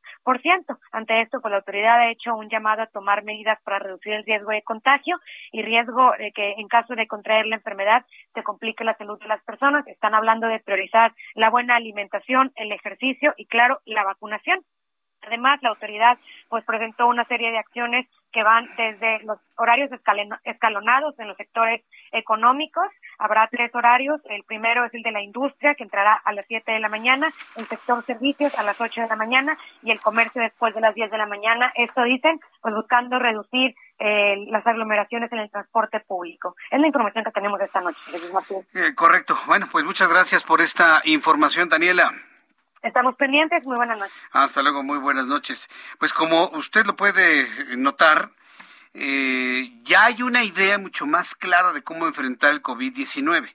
Ante 0.92 1.20
esto, 1.20 1.40
pues 1.40 1.50
la 1.50 1.59
autoridad 1.59 2.00
ha 2.00 2.11
hecho 2.11 2.34
un 2.34 2.48
llamado 2.48 2.82
a 2.82 2.86
tomar 2.86 3.24
medidas 3.24 3.61
para 3.62 3.78
reducir 3.78 4.12
el 4.12 4.24
riesgo 4.24 4.50
de 4.50 4.62
contagio 4.62 5.18
y 5.52 5.62
riesgo 5.62 6.12
de 6.18 6.32
que 6.32 6.52
en 6.59 6.68
caso 6.68 6.94
de 6.94 7.07
contraer 7.07 7.46
la 7.46 7.57
enfermedad 7.57 8.04
se 8.34 8.42
complique 8.42 8.84
la 8.84 8.96
salud 8.96 9.18
de 9.18 9.28
las 9.28 9.42
personas. 9.44 9.86
Están 9.86 10.14
hablando 10.14 10.46
de 10.46 10.61
priorizar 10.61 11.14
la 11.34 11.50
buena 11.50 11.76
alimentación, 11.76 12.52
el 12.57 12.72
ejercicio 12.72 13.34
y, 13.36 13.46
claro, 13.46 13.80
la 13.84 14.04
vacunación. 14.04 14.61
Además, 15.27 15.59
la 15.62 15.70
autoridad 15.70 16.18
pues 16.49 16.64
presentó 16.64 17.07
una 17.09 17.24
serie 17.24 17.51
de 17.51 17.59
acciones 17.59 18.07
que 18.33 18.43
van 18.43 18.66
desde 18.77 19.20
los 19.24 19.39
horarios 19.57 19.91
escalonados 20.45 21.18
en 21.18 21.29
los 21.29 21.37
sectores 21.37 21.83
económicos. 22.12 22.87
Habrá 23.18 23.49
tres 23.51 23.74
horarios. 23.74 24.20
El 24.27 24.45
primero 24.45 24.85
es 24.85 24.95
el 24.95 25.03
de 25.03 25.11
la 25.11 25.22
industria, 25.22 25.74
que 25.74 25.85
entrará 25.85 26.14
a 26.14 26.33
las 26.33 26.45
7 26.47 26.70
de 26.70 26.81
la 26.81 26.89
mañana, 26.89 27.29
el 27.57 27.66
sector 27.66 28.05
servicios 28.05 28.55
a 28.59 28.62
las 28.62 28.81
8 28.81 29.01
de 29.01 29.07
la 29.09 29.16
mañana 29.16 29.57
y 29.83 29.91
el 29.91 30.01
comercio 30.01 30.43
después 30.43 30.74
de 30.74 30.81
las 30.81 30.95
10 30.95 31.11
de 31.11 31.18
la 31.18 31.27
mañana. 31.27 31.72
Esto 31.74 32.03
dicen, 32.05 32.39
pues 32.61 32.74
buscando 32.74 33.18
reducir 33.18 33.74
eh, 33.99 34.37
las 34.49 34.66
aglomeraciones 34.66 35.33
en 35.33 35.39
el 35.39 35.51
transporte 35.51 36.01
público. 36.01 36.57
Es 36.70 36.79
la 36.79 36.87
información 36.87 37.24
que 37.24 37.31
tenemos 37.31 37.61
esta 37.61 37.81
noche, 37.81 37.99
eh, 38.74 38.95
correcto. 38.95 39.35
Bueno, 39.47 39.66
pues 39.72 39.85
muchas 39.85 40.09
gracias 40.09 40.45
por 40.45 40.61
esta 40.61 41.01
información, 41.05 41.68
Daniela. 41.68 42.12
Estamos 42.83 43.16
pendientes. 43.16 43.64
Muy 43.64 43.77
buenas 43.77 43.99
noches. 43.99 44.16
Hasta 44.33 44.62
luego, 44.62 44.83
muy 44.83 44.99
buenas 44.99 45.27
noches. 45.27 45.68
Pues 45.99 46.12
como 46.12 46.49
usted 46.51 46.87
lo 46.87 46.97
puede 46.97 47.49
notar, 47.77 48.31
eh, 48.95 49.72
ya 49.83 50.07
hay 50.07 50.22
una 50.22 50.45
idea 50.45 50.79
mucho 50.79 51.07
más 51.07 51.35
clara 51.35 51.72
de 51.72 51.83
cómo 51.83 52.07
enfrentar 52.07 52.53
el 52.53 52.62
COVID-19. 52.62 53.55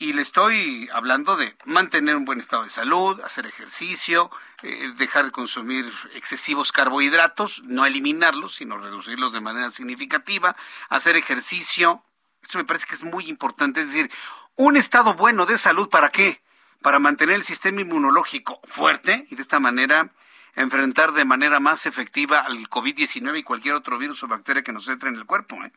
Y 0.00 0.12
le 0.12 0.22
estoy 0.22 0.88
hablando 0.92 1.36
de 1.36 1.56
mantener 1.64 2.14
un 2.14 2.24
buen 2.24 2.38
estado 2.38 2.62
de 2.62 2.70
salud, 2.70 3.20
hacer 3.22 3.46
ejercicio, 3.46 4.30
eh, 4.62 4.92
dejar 4.96 5.24
de 5.24 5.32
consumir 5.32 5.92
excesivos 6.14 6.70
carbohidratos, 6.70 7.62
no 7.64 7.84
eliminarlos, 7.84 8.54
sino 8.54 8.78
reducirlos 8.78 9.32
de 9.32 9.40
manera 9.40 9.72
significativa, 9.72 10.54
hacer 10.88 11.16
ejercicio. 11.16 12.04
Esto 12.42 12.58
me 12.58 12.64
parece 12.64 12.86
que 12.86 12.94
es 12.94 13.02
muy 13.02 13.28
importante. 13.28 13.80
Es 13.80 13.88
decir, 13.88 14.10
un 14.54 14.76
estado 14.76 15.14
bueno 15.14 15.46
de 15.46 15.58
salud, 15.58 15.88
¿para 15.88 16.10
qué? 16.10 16.40
Para 16.82 16.98
mantener 16.98 17.36
el 17.36 17.44
sistema 17.44 17.80
inmunológico 17.80 18.60
fuerte 18.64 19.26
y 19.30 19.36
de 19.36 19.42
esta 19.42 19.60
manera 19.60 20.10
enfrentar 20.54 21.12
de 21.12 21.24
manera 21.24 21.60
más 21.60 21.86
efectiva 21.86 22.40
al 22.40 22.68
COVID-19 22.68 23.38
y 23.38 23.42
cualquier 23.42 23.74
otro 23.74 23.98
virus 23.98 24.22
o 24.22 24.28
bacteria 24.28 24.62
que 24.62 24.72
nos 24.72 24.88
entre 24.88 25.08
en 25.08 25.16
el 25.16 25.24
cuerpo. 25.24 25.56
¿eh? 25.64 25.72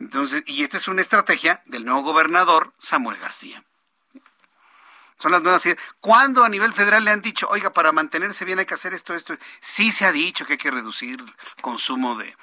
Entonces, 0.00 0.42
y 0.46 0.64
esta 0.64 0.76
es 0.76 0.88
una 0.88 1.00
estrategia 1.00 1.62
del 1.66 1.84
nuevo 1.84 2.02
gobernador 2.02 2.72
Samuel 2.78 3.18
García. 3.18 3.62
Son 5.16 5.30
las 5.30 5.42
nuevas 5.42 5.64
ideas. 5.64 5.78
¿Cuándo 6.00 6.44
a 6.44 6.48
nivel 6.48 6.72
federal 6.72 7.04
le 7.04 7.12
han 7.12 7.22
dicho, 7.22 7.48
oiga, 7.48 7.72
para 7.72 7.92
mantenerse 7.92 8.44
bien 8.44 8.58
hay 8.58 8.66
que 8.66 8.74
hacer 8.74 8.92
esto, 8.92 9.14
esto? 9.14 9.36
Sí 9.60 9.92
se 9.92 10.04
ha 10.04 10.12
dicho 10.12 10.44
que 10.44 10.54
hay 10.54 10.58
que 10.58 10.72
reducir 10.72 11.20
el 11.20 11.62
consumo 11.62 12.16
de, 12.16 12.36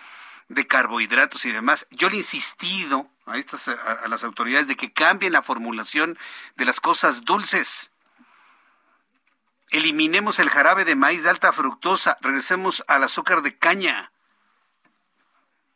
de 0.48 0.68
carbohidratos 0.68 1.46
y 1.46 1.52
demás. 1.52 1.86
Yo 1.92 2.10
le 2.10 2.16
he 2.16 2.20
insistido 2.20 3.11
a, 3.26 3.38
estas, 3.38 3.68
a, 3.68 4.08
las 4.08 4.24
autoridades 4.24 4.68
de 4.68 4.76
que 4.76 4.94
cambien 4.94 5.34
la 5.34 5.42
formulación 5.42 6.18
de 6.56 6.66
las 6.66 6.80
cosas 6.80 7.24
dulces. 7.24 7.92
Eliminemos 9.70 10.40
el 10.40 10.50
jarabe 10.50 10.86
de 10.86 10.96
maíz 10.96 11.24
de 11.24 11.30
alta 11.30 11.54
fructosa, 11.54 12.18
regresemos 12.22 12.84
al 12.88 13.04
azúcar 13.04 13.42
de 13.42 13.58
caña. 13.58 14.12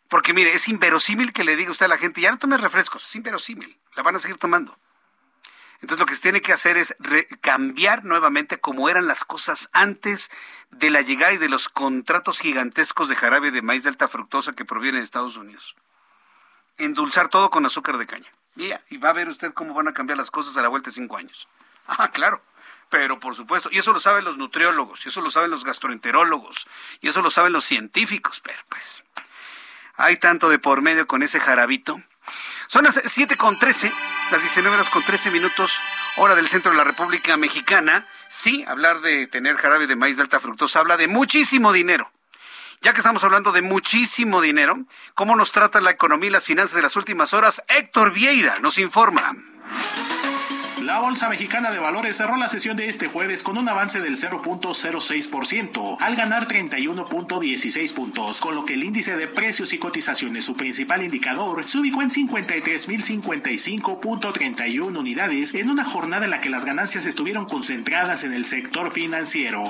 Porque 0.09 0.33
mire, 0.33 0.53
es 0.53 0.67
inverosímil 0.67 1.33
que 1.33 1.43
le 1.43 1.55
diga 1.55 1.71
usted 1.71 1.85
a 1.85 1.89
la 1.89 1.97
gente, 1.97 2.21
ya 2.21 2.31
no 2.31 2.37
tome 2.37 2.57
refrescos, 2.57 3.05
es 3.05 3.15
inverosímil, 3.15 3.79
la 3.95 4.03
van 4.03 4.15
a 4.15 4.19
seguir 4.19 4.37
tomando. 4.37 4.77
Entonces 5.81 5.99
lo 5.99 6.05
que 6.05 6.15
se 6.15 6.21
tiene 6.21 6.41
que 6.41 6.53
hacer 6.53 6.77
es 6.77 6.95
cambiar 7.41 8.05
nuevamente 8.05 8.59
como 8.59 8.89
eran 8.89 9.07
las 9.07 9.23
cosas 9.23 9.69
antes 9.73 10.31
de 10.71 10.89
la 10.89 11.01
llegada 11.01 11.33
y 11.33 11.37
de 11.37 11.49
los 11.49 11.69
contratos 11.69 12.39
gigantescos 12.39 13.09
de 13.09 13.15
jarabe 13.15 13.51
de 13.51 13.61
maíz 13.61 13.83
de 13.83 13.89
alta 13.89 14.07
fructosa 14.07 14.53
que 14.53 14.65
provienen 14.65 15.01
de 15.01 15.05
Estados 15.05 15.37
Unidos. 15.37 15.75
Endulzar 16.77 17.29
todo 17.29 17.49
con 17.49 17.65
azúcar 17.65 17.97
de 17.97 18.07
caña. 18.07 18.31
Y, 18.55 18.71
y 18.89 18.97
va 18.97 19.09
a 19.09 19.13
ver 19.13 19.29
usted 19.29 19.53
cómo 19.53 19.73
van 19.73 19.87
a 19.87 19.93
cambiar 19.93 20.17
las 20.17 20.31
cosas 20.31 20.55
a 20.57 20.61
la 20.61 20.69
vuelta 20.69 20.89
de 20.89 20.95
cinco 20.95 21.17
años. 21.17 21.47
Ah, 21.87 22.09
claro. 22.09 22.41
Pero 22.89 23.19
por 23.19 23.35
supuesto, 23.35 23.69
y 23.71 23.77
eso 23.77 23.93
lo 23.93 23.99
saben 23.99 24.25
los 24.25 24.37
nutriólogos, 24.37 25.05
y 25.05 25.09
eso 25.09 25.21
lo 25.21 25.29
saben 25.29 25.51
los 25.51 25.63
gastroenterólogos, 25.63 26.67
y 26.99 27.09
eso 27.09 27.21
lo 27.21 27.29
saben 27.29 27.53
los 27.53 27.63
científicos, 27.63 28.41
pero 28.43 28.59
pues 28.69 29.03
hay 29.95 30.17
tanto 30.17 30.49
de 30.49 30.57
por 30.57 30.81
medio 30.81 31.05
con 31.05 31.21
ese 31.21 31.39
jarabito 31.39 32.01
son 32.67 32.83
las 32.83 32.99
7 33.03 33.37
con 33.37 33.57
13, 33.57 33.91
las 34.31 34.41
19 34.41 34.75
horas 34.75 34.89
con 34.89 35.03
13 35.03 35.31
minutos, 35.31 35.79
hora 36.17 36.35
del 36.35 36.47
centro 36.47 36.71
de 36.71 36.77
la 36.77 36.83
República 36.83 37.37
Mexicana. 37.37 38.07
Sí, 38.27 38.65
hablar 38.67 39.01
de 39.01 39.27
tener 39.27 39.55
jarabe 39.57 39.87
de 39.87 39.95
maíz 39.95 40.17
de 40.17 40.23
alta 40.23 40.39
fructosa 40.39 40.79
habla 40.79 40.97
de 40.97 41.07
muchísimo 41.07 41.71
dinero. 41.71 42.11
Ya 42.81 42.93
que 42.93 42.99
estamos 42.99 43.23
hablando 43.23 43.51
de 43.51 43.61
muchísimo 43.61 44.41
dinero, 44.41 44.77
¿cómo 45.13 45.35
nos 45.35 45.51
trata 45.51 45.81
la 45.81 45.91
economía 45.91 46.29
y 46.29 46.33
las 46.33 46.45
finanzas 46.45 46.75
de 46.75 46.83
las 46.83 46.95
últimas 46.95 47.33
horas? 47.33 47.63
Héctor 47.67 48.11
Vieira 48.11 48.59
nos 48.59 48.77
informa. 48.77 49.35
La 50.85 50.99
Bolsa 50.99 51.29
Mexicana 51.29 51.71
de 51.71 51.79
Valores 51.79 52.17
cerró 52.17 52.37
la 52.37 52.47
sesión 52.47 52.77
de 52.77 52.87
este 52.87 53.07
jueves 53.07 53.41
con 53.41 53.57
un 53.57 53.67
avance 53.67 54.01
del 54.01 54.17
0.06% 54.17 55.97
al 55.99 56.15
ganar 56.15 56.47
31.16 56.47 57.93
puntos, 57.95 58.39
con 58.39 58.53
lo 58.53 58.65
que 58.65 58.75
el 58.75 58.83
índice 58.83 59.17
de 59.17 59.27
precios 59.27 59.73
y 59.73 59.79
cotizaciones, 59.79 60.45
su 60.45 60.55
principal 60.55 61.01
indicador, 61.01 61.67
se 61.67 61.79
ubicó 61.79 62.03
en 62.03 62.09
53.055.31 62.09 64.95
unidades 64.95 65.55
en 65.55 65.71
una 65.71 65.85
jornada 65.85 66.25
en 66.25 66.31
la 66.31 66.39
que 66.39 66.51
las 66.51 66.65
ganancias 66.65 67.07
estuvieron 67.07 67.45
concentradas 67.45 68.23
en 68.23 68.33
el 68.33 68.45
sector 68.45 68.91
financiero. 68.91 69.63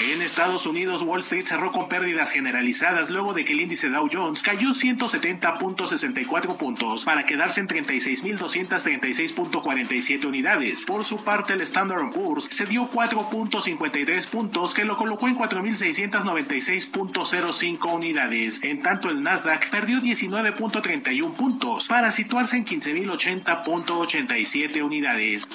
En 0.00 0.22
Estados 0.22 0.64
Unidos, 0.66 1.02
Wall 1.02 1.20
Street 1.20 1.44
cerró 1.44 1.70
con 1.70 1.88
pérdidas 1.88 2.32
generalizadas 2.32 3.10
luego 3.10 3.34
de 3.34 3.44
que 3.44 3.52
el 3.52 3.60
índice 3.60 3.88
Dow 3.88 4.08
Jones 4.10 4.42
cayó 4.42 4.70
170.64 4.70 6.56
puntos 6.56 7.04
para 7.04 7.24
quedarse 7.24 7.60
en 7.60 7.68
36.236.47 7.68 10.24
unidades. 10.24 10.84
Por 10.86 11.04
su 11.04 11.22
parte, 11.22 11.52
el 11.52 11.60
Standard 11.60 12.10
Poor's 12.12 12.48
se 12.50 12.66
dio 12.66 12.90
4.53 12.90 14.28
puntos 14.28 14.74
que 14.74 14.84
lo 14.84 14.96
colocó 14.96 15.28
en 15.28 15.36
4.696.05 15.36 17.94
unidades. 17.94 18.58
En 18.62 18.82
tanto, 18.82 19.08
el 19.10 19.20
Nasdaq 19.20 19.70
perdió 19.70 20.00
19.31 20.00 21.34
puntos 21.34 21.86
para 21.86 22.10
situarse 22.10 22.56
en 22.56 22.64
15.080.87 22.64 24.82
unidades. 24.82 25.46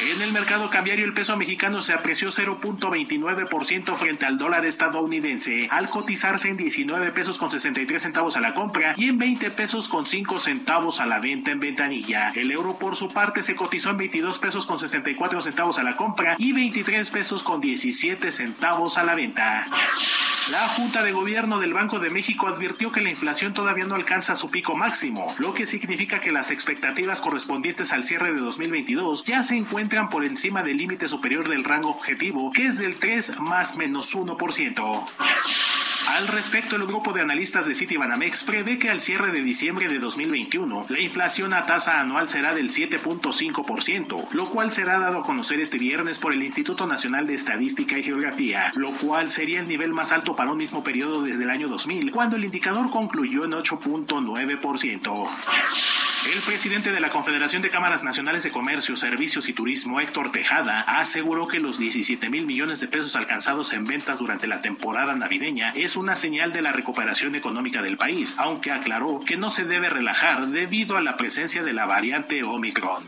En 0.00 0.22
el 0.22 0.32
mercado 0.32 0.70
cambiario 0.70 1.04
el 1.04 1.12
peso 1.12 1.36
mexicano 1.36 1.82
se 1.82 1.92
apreció 1.92 2.28
0.29% 2.28 3.96
frente 3.96 4.26
al 4.26 4.38
dólar 4.38 4.64
estadounidense, 4.64 5.66
al 5.72 5.90
cotizarse 5.90 6.48
en 6.48 6.56
19 6.56 7.10
pesos 7.10 7.36
con 7.36 7.50
63 7.50 8.00
centavos 8.00 8.36
a 8.36 8.40
la 8.40 8.52
compra 8.52 8.94
y 8.96 9.08
en 9.08 9.18
20 9.18 9.50
pesos 9.50 9.88
con 9.88 10.06
5 10.06 10.38
centavos 10.38 11.00
a 11.00 11.06
la 11.06 11.18
venta 11.18 11.50
en 11.50 11.58
ventanilla. 11.58 12.30
El 12.36 12.52
euro 12.52 12.78
por 12.78 12.94
su 12.94 13.08
parte 13.08 13.42
se 13.42 13.56
cotizó 13.56 13.90
en 13.90 13.96
22 13.96 14.38
pesos 14.38 14.66
con 14.66 14.78
64 14.78 15.42
centavos 15.42 15.80
a 15.80 15.82
la 15.82 15.96
compra 15.96 16.36
y 16.38 16.52
23 16.52 17.10
pesos 17.10 17.42
con 17.42 17.60
17 17.60 18.30
centavos 18.30 18.98
a 18.98 19.04
la 19.04 19.16
venta. 19.16 19.66
La 20.50 20.66
Junta 20.66 21.02
de 21.02 21.12
Gobierno 21.12 21.58
del 21.58 21.74
Banco 21.74 21.98
de 21.98 22.08
México 22.08 22.46
advirtió 22.46 22.90
que 22.90 23.02
la 23.02 23.10
inflación 23.10 23.52
todavía 23.52 23.84
no 23.84 23.94
alcanza 23.94 24.34
su 24.34 24.50
pico 24.50 24.74
máximo, 24.74 25.34
lo 25.38 25.52
que 25.52 25.66
significa 25.66 26.20
que 26.20 26.32
las 26.32 26.50
expectativas 26.50 27.20
correspondientes 27.20 27.92
al 27.92 28.02
cierre 28.02 28.32
de 28.32 28.40
2022 28.40 29.24
ya 29.24 29.42
se 29.42 29.56
encuentran 29.56 30.08
por 30.08 30.24
encima 30.24 30.62
del 30.62 30.78
límite 30.78 31.06
superior 31.06 31.48
del 31.48 31.64
rango 31.64 31.90
objetivo, 31.90 32.50
que 32.50 32.66
es 32.66 32.78
del 32.78 32.96
3 32.96 33.40
más 33.40 33.76
menos 33.76 34.16
1%. 34.16 35.67
Al 36.16 36.28
respecto, 36.28 36.76
el 36.76 36.86
grupo 36.86 37.12
de 37.12 37.20
analistas 37.20 37.66
de 37.66 37.74
Citibanamex 37.74 38.44
prevé 38.44 38.78
que 38.78 38.88
al 38.88 39.00
cierre 39.00 39.30
de 39.30 39.42
diciembre 39.42 39.88
de 39.88 39.98
2021, 39.98 40.86
la 40.88 41.00
inflación 41.00 41.52
a 41.52 41.66
tasa 41.66 42.00
anual 42.00 42.28
será 42.28 42.54
del 42.54 42.70
7.5%, 42.70 44.30
lo 44.32 44.48
cual 44.48 44.70
será 44.70 44.98
dado 44.98 45.18
a 45.18 45.22
conocer 45.22 45.60
este 45.60 45.76
viernes 45.76 46.18
por 46.18 46.32
el 46.32 46.42
Instituto 46.42 46.86
Nacional 46.86 47.26
de 47.26 47.34
Estadística 47.34 47.98
y 47.98 48.02
Geografía, 48.02 48.72
lo 48.74 48.92
cual 48.92 49.30
sería 49.30 49.60
el 49.60 49.68
nivel 49.68 49.92
más 49.92 50.12
alto 50.12 50.34
para 50.34 50.50
un 50.50 50.58
mismo 50.58 50.82
periodo 50.82 51.22
desde 51.22 51.44
el 51.44 51.50
año 51.50 51.68
2000, 51.68 52.10
cuando 52.10 52.36
el 52.36 52.44
indicador 52.44 52.90
concluyó 52.90 53.44
en 53.44 53.52
8.9%. 53.52 55.97
El 56.30 56.42
presidente 56.42 56.92
de 56.92 57.00
la 57.00 57.08
Confederación 57.08 57.62
de 57.62 57.70
Cámaras 57.70 58.04
Nacionales 58.04 58.42
de 58.42 58.50
Comercio, 58.50 58.96
Servicios 58.96 59.48
y 59.48 59.54
Turismo, 59.54 59.98
Héctor 59.98 60.30
Tejada, 60.30 60.80
aseguró 60.82 61.46
que 61.46 61.58
los 61.58 61.78
17 61.78 62.28
mil 62.28 62.44
millones 62.44 62.80
de 62.80 62.86
pesos 62.86 63.16
alcanzados 63.16 63.72
en 63.72 63.86
ventas 63.86 64.18
durante 64.18 64.46
la 64.46 64.60
temporada 64.60 65.14
navideña 65.14 65.72
es 65.74 65.96
una 65.96 66.16
señal 66.16 66.52
de 66.52 66.60
la 66.60 66.72
recuperación 66.72 67.34
económica 67.34 67.80
del 67.80 67.96
país, 67.96 68.34
aunque 68.36 68.72
aclaró 68.72 69.20
que 69.24 69.38
no 69.38 69.48
se 69.48 69.64
debe 69.64 69.88
relajar 69.88 70.48
debido 70.48 70.98
a 70.98 71.00
la 71.00 71.16
presencia 71.16 71.62
de 71.62 71.72
la 71.72 71.86
variante 71.86 72.42
Omicron. 72.42 73.02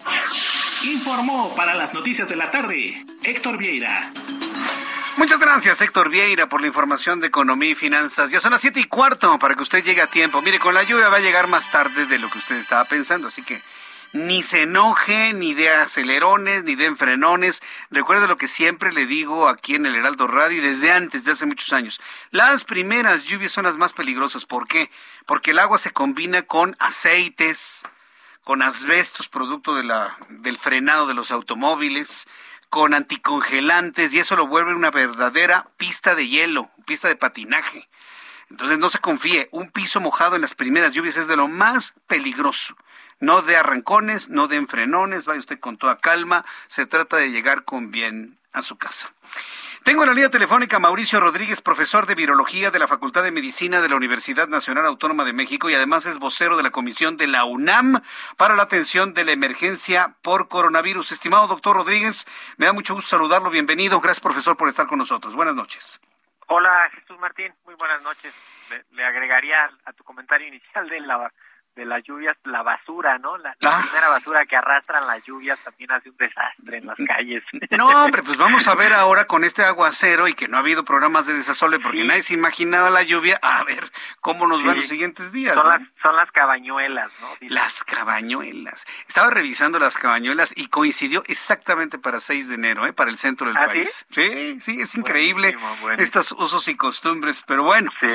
Informó 0.86 1.54
para 1.56 1.76
las 1.76 1.94
noticias 1.94 2.30
de 2.30 2.38
la 2.38 2.50
tarde 2.50 2.94
Héctor 3.24 3.58
Vieira. 3.58 4.14
Muchas 5.16 5.39
gracias, 5.39 5.80
Héctor 5.80 6.09
Vieira, 6.09 6.47
por 6.47 6.59
la 6.59 6.68
información 6.68 7.20
de 7.20 7.28
economía 7.28 7.70
y 7.70 7.76
finanzas. 7.76 8.32
Ya 8.32 8.39
son 8.39 8.51
las 8.51 8.61
siete 8.61 8.80
y 8.80 8.86
cuarto 8.86 9.38
para 9.38 9.53
que 9.53 9.61
usted 9.61 9.84
llegue 9.84 10.01
a 10.01 10.07
tiempo. 10.07 10.41
Mire, 10.41 10.59
con 10.59 10.74
la 10.74 10.82
lluvia 10.82 11.07
va 11.09 11.18
a 11.18 11.22
llegar 11.22 11.47
más 11.47 11.70
tarde 11.70 12.07
de 12.07 12.18
lo 12.18 12.32
que 12.32 12.39
usted 12.39 12.55
estaba 12.55 12.84
pensando, 12.86 13.28
así 13.28 13.43
que 13.43 13.61
ni 14.11 14.41
se 14.41 14.64
enoje, 14.64 15.34
ni 15.34 15.53
de 15.53 15.70
acelerones, 15.70 16.64
ni 16.64 16.74
de 16.74 16.86
enfrenones. 16.86 17.61
Recuerde 17.91 18.28
lo 18.28 18.38
que 18.38 18.47
siempre 18.47 18.91
le 18.91 19.05
digo 19.05 19.49
aquí 19.49 19.76
en 19.76 19.86
el 19.86 19.95
Heraldo 19.95 20.26
Radio 20.26 20.64
desde 20.64 20.91
antes, 20.91 21.26
de 21.26 21.34
hace 21.34 21.45
muchos 21.45 21.72
años. 21.74 22.01
Las 22.32 22.64
primeras 22.64 23.24
lluvias 23.24 23.51
son 23.51 23.66
las 23.66 23.78
más 23.78 23.93
peligrosas. 23.93 24.45
¿Por 24.45 24.68
qué? 24.68 24.89
Porque 25.28 25.51
el 25.51 25.59
agua 25.59 25.78
se 25.78 25.91
combina 25.91 26.41
con 26.41 26.76
aceites, 26.80 27.84
con 28.43 28.64
asbestos, 28.64 29.30
producto 29.30 29.76
de 29.76 29.84
la, 29.84 30.18
del 30.30 30.57
frenado 30.57 31.05
de 31.05 31.14
los 31.14 31.30
automóviles 31.30 32.28
con 32.74 32.95
anticongelantes 32.95 34.15
y 34.15 34.17
eso 34.17 34.36
lo 34.36 34.47
vuelve 34.47 34.74
una 34.74 34.89
verdadera 34.89 35.67
pista 35.78 36.15
de 36.15 36.28
hielo, 36.28 36.71
pista 36.88 37.07
de 37.07 37.15
patinaje. 37.15 37.88
Entonces 38.49 38.80
no 38.80 38.89
se 38.89 38.97
confíe, 38.97 39.47
un 39.51 39.69
piso 39.69 40.01
mojado 40.01 40.36
en 40.36 40.41
las 40.41 40.55
primeras 40.55 40.91
lluvias 40.91 41.17
es 41.17 41.28
de 41.28 41.36
lo 41.36 41.47
más 41.47 41.93
peligroso. 42.07 42.76
No 43.19 43.43
de 43.43 43.57
arrancones, 43.57 44.30
no 44.30 44.47
de 44.47 44.55
enfrenones, 44.55 45.26
vaya 45.26 45.39
usted 45.39 45.59
con 45.59 45.78
toda 45.78 45.97
calma, 45.97 46.45
se 46.65 46.88
trata 46.88 47.17
de 47.17 47.30
llegar 47.30 47.63
con 47.63 47.91
bien 47.91 48.39
a 48.53 48.63
su 48.63 48.76
casa. 48.76 49.13
Tengo 49.84 50.04
en 50.04 50.08
la 50.08 50.16
línea 50.16 50.30
telefónica 50.30 50.78
a 50.78 50.80
Mauricio 50.80 51.20
Rodríguez, 51.20 51.60
profesor 51.60 52.06
de 52.06 52.16
Virología 52.16 52.72
de 52.72 52.80
la 52.80 52.88
Facultad 52.88 53.22
de 53.22 53.34
Medicina 53.34 53.82
de 53.82 53.90
la 53.90 53.98
Universidad 53.98 54.48
Nacional 54.48 54.86
Autónoma 54.86 55.26
de 55.26 55.34
México 55.34 55.70
y 55.70 55.76
además 55.76 56.06
es 56.06 56.20
vocero 56.20 56.56
de 56.56 56.64
la 56.64 56.70
Comisión 56.70 57.18
de 57.18 57.28
la 57.28 57.44
UNAM 57.44 58.00
para 58.38 58.56
la 58.56 58.64
atención 58.64 59.14
de 59.14 59.26
la 59.26 59.34
emergencia 59.34 60.16
por 60.22 60.48
coronavirus. 60.48 61.12
Estimado 61.12 61.48
doctor 61.48 61.76
Rodríguez, 61.76 62.26
me 62.56 62.66
da 62.66 62.72
mucho 62.72 62.94
gusto 62.94 63.10
saludarlo. 63.10 63.50
Bienvenido. 63.50 64.00
Gracias, 64.00 64.22
profesor, 64.22 64.56
por 64.56 64.70
estar 64.70 64.88
con 64.88 65.00
nosotros. 65.00 65.36
Buenas 65.36 65.56
noches. 65.56 66.02
Hola, 66.48 66.90
Jesús 66.94 67.20
Martín. 67.20 67.54
Muy 67.66 67.76
buenas 67.76 68.02
noches. 68.04 68.34
Le, 68.70 68.86
le 68.92 69.06
agregaría 69.06 69.70
a 69.84 69.92
tu 69.92 70.06
comentario 70.06 70.48
inicial 70.48 70.88
de 70.88 71.02
la 71.02 71.30
de 71.76 71.86
las 71.86 72.03
lluvias, 72.03 72.38
la 72.43 72.61
basura, 72.61 73.17
¿no? 73.17 73.38
La, 73.38 73.55
la 73.59 73.78
Ah. 73.78 73.82
primera 73.82 74.09
basura 74.09 74.45
que 74.45 74.55
arrastran 74.55 75.07
las 75.07 75.24
lluvias 75.24 75.59
también 75.63 75.91
hace 75.91 76.09
un 76.09 76.17
desastre 76.17 76.78
en 76.78 76.86
las 76.86 76.97
calles. 77.07 77.43
No, 77.71 77.88
hombre, 78.05 78.21
pues 78.24 78.38
vamos 78.38 78.67
a 78.67 78.76
ver 78.76 78.93
ahora 78.93 79.26
con 79.26 79.43
este 79.43 79.63
aguacero 79.63 80.28
y 80.28 80.34
que 80.36 80.47
no 80.47 80.57
ha 80.57 80.59
habido 80.59 80.84
programas 80.86 81.26
de 81.26 81.34
desasole 81.34 81.80
porque 81.80 82.01
Sí. 82.01 82.07
nadie 82.07 82.21
se 82.21 82.34
imaginaba 82.36 82.89
la 82.89 83.01
lluvia. 83.03 83.39
A 83.41 83.63
ver 83.63 83.91
cómo 84.21 84.45
nos 84.47 84.63
van 84.63 84.76
Sí. 84.76 84.82
los 84.82 84.89
siguientes 84.89 85.32
días. 85.32 85.55
Son 85.55 85.65
¿no? 85.65 85.71
las, 85.78 85.82
son 86.01 86.15
las 86.15 86.32
cabañuelas, 86.32 87.11
¿no? 87.21 87.30
Dicen. 87.39 87.55
Las 87.55 87.84
cabañuelas. 87.84 88.86
Estaba 89.07 89.30
revisando 89.32 89.80
las 89.80 89.97
cabañuelas 89.97 90.53
y 90.55 90.67
coincidió 90.67 91.24
exactamente 91.28 91.97
para 91.97 92.19
6 92.19 92.47
de 92.49 92.55
enero, 92.55 92.86
¿eh? 92.86 92.93
para 92.93 93.09
el 93.09 93.17
centro 93.17 93.47
del 93.47 93.57
¿Ah, 93.57 93.65
país. 93.65 94.05
Sí, 94.11 94.59
sí, 94.61 94.80
es 94.82 94.95
increíble 94.95 95.55
estos 95.97 96.32
usos 96.34 96.67
y 96.67 96.76
costumbres, 96.76 97.43
pero 97.47 97.63
bueno, 97.63 97.91
Sí. 97.99 98.07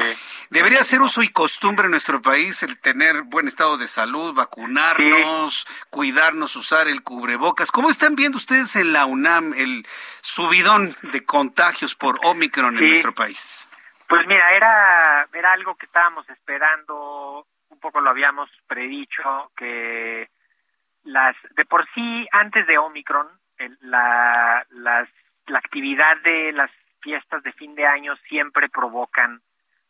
debería 0.50 0.84
ser 0.84 1.00
uso 1.02 1.22
y 1.22 1.28
costumbre 1.30 1.86
en 1.86 1.90
nuestro 1.90 2.22
país 2.22 2.62
el 2.62 2.78
tener 2.78 3.22
buen 3.22 3.47
estado 3.48 3.76
de 3.78 3.88
salud, 3.88 4.34
vacunarnos, 4.34 5.66
cuidarnos, 5.90 6.54
usar 6.56 6.88
el 6.88 7.02
cubrebocas. 7.02 7.70
¿Cómo 7.70 7.90
están 7.90 8.14
viendo 8.14 8.38
ustedes 8.38 8.76
en 8.76 8.92
la 8.92 9.06
UNAM 9.06 9.54
el 9.54 9.86
subidón 10.20 10.94
de 11.02 11.24
contagios 11.24 11.94
por 11.94 12.18
Omicron 12.24 12.78
en 12.78 12.88
nuestro 12.88 13.14
país? 13.14 13.68
Pues 14.08 14.26
mira, 14.26 14.52
era, 14.52 15.26
era 15.32 15.52
algo 15.52 15.74
que 15.76 15.86
estábamos 15.86 16.28
esperando, 16.30 17.46
un 17.68 17.78
poco 17.80 18.00
lo 18.00 18.10
habíamos 18.10 18.48
predicho, 18.66 19.52
que 19.56 20.30
las 21.04 21.36
de 21.50 21.64
por 21.64 21.86
sí, 21.94 22.26
antes 22.32 22.66
de 22.66 22.78
Omicron, 22.78 23.28
el- 23.58 23.76
la, 23.82 24.64
las, 24.70 25.08
la 25.46 25.58
actividad 25.58 26.16
de 26.22 26.52
las 26.52 26.70
fiestas 27.00 27.42
de 27.42 27.52
fin 27.52 27.74
de 27.74 27.86
año 27.86 28.16
siempre 28.28 28.68
provocan 28.68 29.42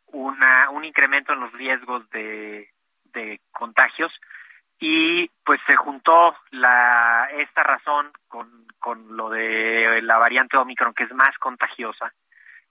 una, 0.07 0.69
un 0.71 0.85
incremento 0.85 1.33
en 1.33 1.39
los 1.39 1.51
riesgos 1.53 2.09
de, 2.09 2.69
de 3.13 3.39
contagios 3.51 4.11
y 4.79 5.29
pues 5.43 5.59
se 5.67 5.75
juntó 5.75 6.35
la, 6.51 7.29
esta 7.37 7.63
razón 7.63 8.11
con, 8.27 8.65
con 8.79 9.17
lo 9.17 9.29
de 9.29 10.01
la 10.01 10.17
variante 10.17 10.57
Omicron 10.57 10.93
que 10.93 11.03
es 11.03 11.13
más 11.13 11.37
contagiosa 11.39 12.13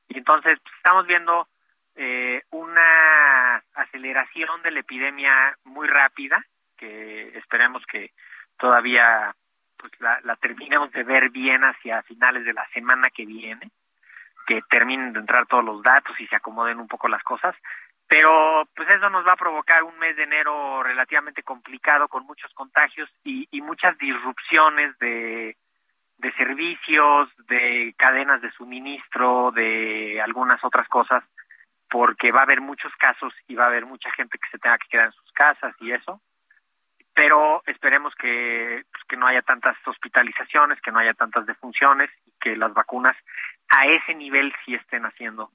y 0.08 0.18
entonces 0.18 0.58
pues, 0.62 0.74
estamos 0.76 1.06
viendo 1.06 1.46
eh, 1.94 2.42
una 2.50 3.62
aceleración 3.74 4.62
de 4.62 4.70
la 4.70 4.80
epidemia 4.80 5.56
muy 5.64 5.86
rápida, 5.86 6.44
que 6.76 7.36
esperemos 7.36 7.84
que 7.86 8.12
todavía 8.56 9.34
pues 9.76 9.92
la, 10.00 10.20
la 10.24 10.36
terminemos 10.36 10.90
de 10.92 11.04
ver 11.04 11.30
bien 11.30 11.62
hacia 11.62 12.02
finales 12.02 12.44
de 12.44 12.52
la 12.52 12.66
semana 12.68 13.10
que 13.10 13.26
viene, 13.26 13.70
que 14.46 14.62
terminen 14.70 15.12
de 15.12 15.20
entrar 15.20 15.46
todos 15.46 15.64
los 15.64 15.82
datos 15.82 16.18
y 16.20 16.26
se 16.26 16.36
acomoden 16.36 16.80
un 16.80 16.88
poco 16.88 17.08
las 17.08 17.22
cosas. 17.22 17.54
Pero 18.08 18.66
pues 18.74 18.88
eso 18.88 19.10
nos 19.10 19.26
va 19.26 19.32
a 19.32 19.36
provocar 19.36 19.82
un 19.82 19.98
mes 19.98 20.16
de 20.16 20.24
enero 20.24 20.82
relativamente 20.82 21.42
complicado 21.42 22.08
con 22.08 22.24
muchos 22.24 22.52
contagios 22.54 23.08
y, 23.22 23.46
y 23.50 23.60
muchas 23.60 23.98
disrupciones 23.98 24.98
de, 24.98 25.56
de 26.18 26.32
servicios, 26.32 27.28
de 27.48 27.94
cadenas 27.98 28.40
de 28.40 28.50
suministro, 28.52 29.52
de 29.52 30.20
algunas 30.22 30.62
otras 30.64 30.88
cosas, 30.88 31.22
porque 31.90 32.32
va 32.32 32.40
a 32.40 32.44
haber 32.44 32.60
muchos 32.60 32.92
casos 32.96 33.32
y 33.46 33.54
va 33.54 33.64
a 33.64 33.68
haber 33.68 33.86
mucha 33.86 34.10
gente 34.12 34.38
que 34.38 34.48
se 34.50 34.58
tenga 34.58 34.78
que 34.78 34.88
quedar 34.88 35.06
en 35.06 35.12
sus 35.12 35.32
casas 35.32 35.74
y 35.80 35.92
eso. 35.92 36.20
pero 37.14 37.64
esperemos 37.66 38.14
que, 38.14 38.84
pues, 38.92 39.04
que 39.08 39.16
no 39.16 39.26
haya 39.26 39.42
tantas 39.42 39.76
hospitalizaciones, 39.84 40.80
que 40.80 40.92
no 40.92 41.00
haya 41.00 41.14
tantas 41.14 41.46
defunciones 41.46 42.10
y 42.24 42.32
que 42.40 42.56
las 42.56 42.72
vacunas 42.72 43.16
a 43.70 43.86
ese 43.86 44.14
nivel 44.14 44.54
sí 44.64 44.76
estén 44.76 45.04
haciendo 45.04 45.50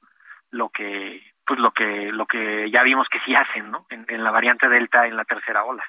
lo 0.51 0.67
que 0.69 1.32
pues 1.45 1.59
lo 1.59 1.71
que 1.71 2.11
lo 2.11 2.25
que 2.25 2.69
ya 2.71 2.83
vimos 2.83 3.07
que 3.09 3.19
sí 3.25 3.33
hacen, 3.35 3.71
¿no? 3.71 3.85
en 3.89 4.23
la 4.23 4.31
variante 4.31 4.67
delta 4.69 5.05
en 5.07 5.17
la 5.17 5.25
tercera 5.25 5.63
ola. 5.63 5.83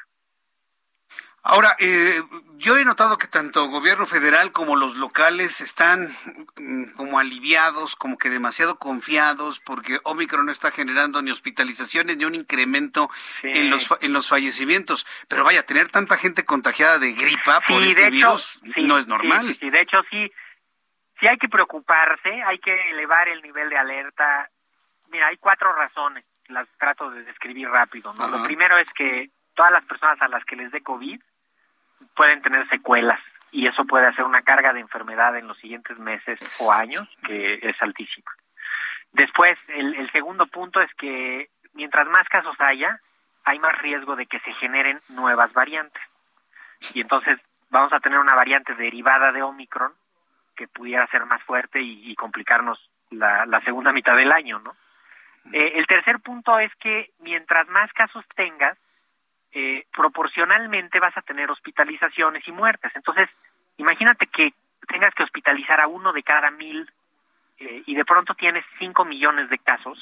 Ahora, 1.47 1.77
eh, 1.79 2.23
yo 2.57 2.79
he 2.79 2.87
notado 2.87 3.19
que 3.19 3.27
tanto 3.27 3.69
gobierno 3.69 4.07
federal 4.07 4.51
como 4.51 4.77
los 4.77 4.97
locales 4.97 5.61
están 5.61 6.17
mm, 6.57 6.95
como 6.97 7.19
aliviados, 7.19 7.97
como 7.97 8.17
que 8.17 8.31
demasiado 8.31 8.79
confiados, 8.79 9.61
porque 9.61 9.99
Omicron 10.05 10.47
no 10.47 10.53
está 10.53 10.71
generando 10.71 11.21
ni 11.21 11.31
hospitalizaciones 11.31 12.17
ni 12.17 12.25
un 12.25 12.35
incremento 12.35 13.11
en 13.43 13.69
los 13.69 13.95
en 14.01 14.15
los 14.15 14.31
fallecimientos. 14.31 15.07
Pero 15.29 15.45
vaya, 15.45 15.67
tener 15.67 15.91
tanta 15.91 16.17
gente 16.17 16.47
contagiada 16.47 16.99
de 16.99 17.13
gripa 17.13 17.61
por 17.69 17.83
este 17.83 18.09
virus 18.09 18.63
no 18.77 18.97
es 18.97 19.07
normal. 19.07 19.55
Sí, 19.61 19.69
de 19.69 19.83
hecho 19.83 19.99
sí, 20.11 20.33
sí 21.21 21.27
hay 21.27 21.37
que 21.37 21.51
preocuparse, 21.51 22.43
hay 22.43 22.59
que 22.59 22.91
elevar 22.91 23.29
el 23.29 23.43
nivel 23.43 23.69
de 23.69 23.77
alerta. 23.77 24.49
Mira, 25.15 25.29
hay 25.29 25.37
cuatro 25.37 25.73
razones, 25.73 26.25
las 26.49 26.67
trato 26.77 27.09
de 27.09 27.23
describir 27.23 27.69
rápido. 27.69 28.13
¿no? 28.15 28.27
Lo 28.27 28.43
primero 28.43 28.77
es 28.79 28.93
que 28.95 29.31
todas 29.55 29.71
las 29.71 29.85
personas 29.85 30.21
a 30.21 30.27
las 30.27 30.45
que 30.45 30.57
les 30.57 30.73
dé 30.73 30.83
COVID 30.83 31.21
pueden 32.17 32.43
tener 32.43 32.67
secuelas 32.69 33.21
y 33.53 33.69
eso 33.69 33.85
puede 33.85 34.09
hacer 34.09 34.25
una 34.25 34.43
carga 34.43 34.73
de 34.73 34.81
enfermedad 34.81 35.37
en 35.37 35.47
los 35.47 35.57
siguientes 35.59 35.97
meses 36.01 36.41
o 36.61 36.73
años 36.73 37.09
que 37.25 37.61
es 37.63 37.81
altísima. 37.81 38.29
Después, 39.13 39.57
el, 39.69 39.95
el 39.95 40.11
segundo 40.11 40.49
punto 40.49 40.81
es 40.81 40.93
que 40.95 41.49
mientras 41.75 42.09
más 42.09 42.29
casos 42.29 42.57
haya, 42.59 42.99
hay 43.45 43.61
más 43.61 43.79
riesgo 43.79 44.17
de 44.17 44.27
que 44.27 44.41
se 44.41 44.53
generen 44.55 44.99
nuevas 45.11 45.53
variantes. 45.53 46.03
Y 46.93 47.03
entonces 47.03 47.39
vamos 47.71 47.93
a 47.93 48.01
tener 48.01 48.19
una 48.19 48.35
variante 48.35 48.75
derivada 48.75 49.31
de 49.31 49.43
Omicron 49.43 49.93
que 50.57 50.67
pudiera 50.67 51.07
ser 51.07 51.25
más 51.25 51.41
fuerte 51.45 51.81
y, 51.81 52.17
complicarnos 52.17 52.91
la, 53.11 53.47
la, 53.47 53.61
segunda 53.61 53.93
mitad 53.93 54.17
del 54.17 54.33
año, 54.33 54.59
¿no? 54.59 54.75
Eh, 55.53 55.73
el 55.75 55.87
tercer 55.87 56.21
punto 56.21 56.59
es 56.59 56.75
que 56.77 57.11
mientras 57.21 57.69
más 57.69 57.93
casos 57.93 58.25
tengas, 58.35 58.79
eh, 59.53 59.87
proporcionalmente 59.93 60.99
vas 60.99 61.17
a 61.17 61.23
tener 61.23 61.51
hospitalizaciones 61.51 62.47
y 62.49 62.53
muertes. 62.53 62.93
Entonces, 62.95 63.29
imagínate 63.77 64.27
que 64.27 64.53
tengas 64.89 65.15
que 65.15 65.23
hospitalizar 65.23 65.81
a 65.81 65.87
uno 65.87 66.13
de 66.13 66.23
cada 66.23 66.51
mil 66.51 66.91
eh, 67.59 67.83
y 67.87 67.95
de 67.95 68.05
pronto 68.05 68.35
tienes 68.35 68.65
cinco 68.79 69.05
millones 69.05 69.49
de 69.51 69.59
casos, 69.59 69.99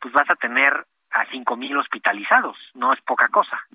pues 0.00 0.14
vas 0.14 0.28
a 0.30 0.36
tener 0.36 0.86
a 1.10 1.26
cinco 1.30 1.56
mil 1.56 1.76
hospitalizados, 1.76 2.56
no 2.74 2.92
es 2.92 3.00
poca 3.00 3.28
cosa. 3.28 3.66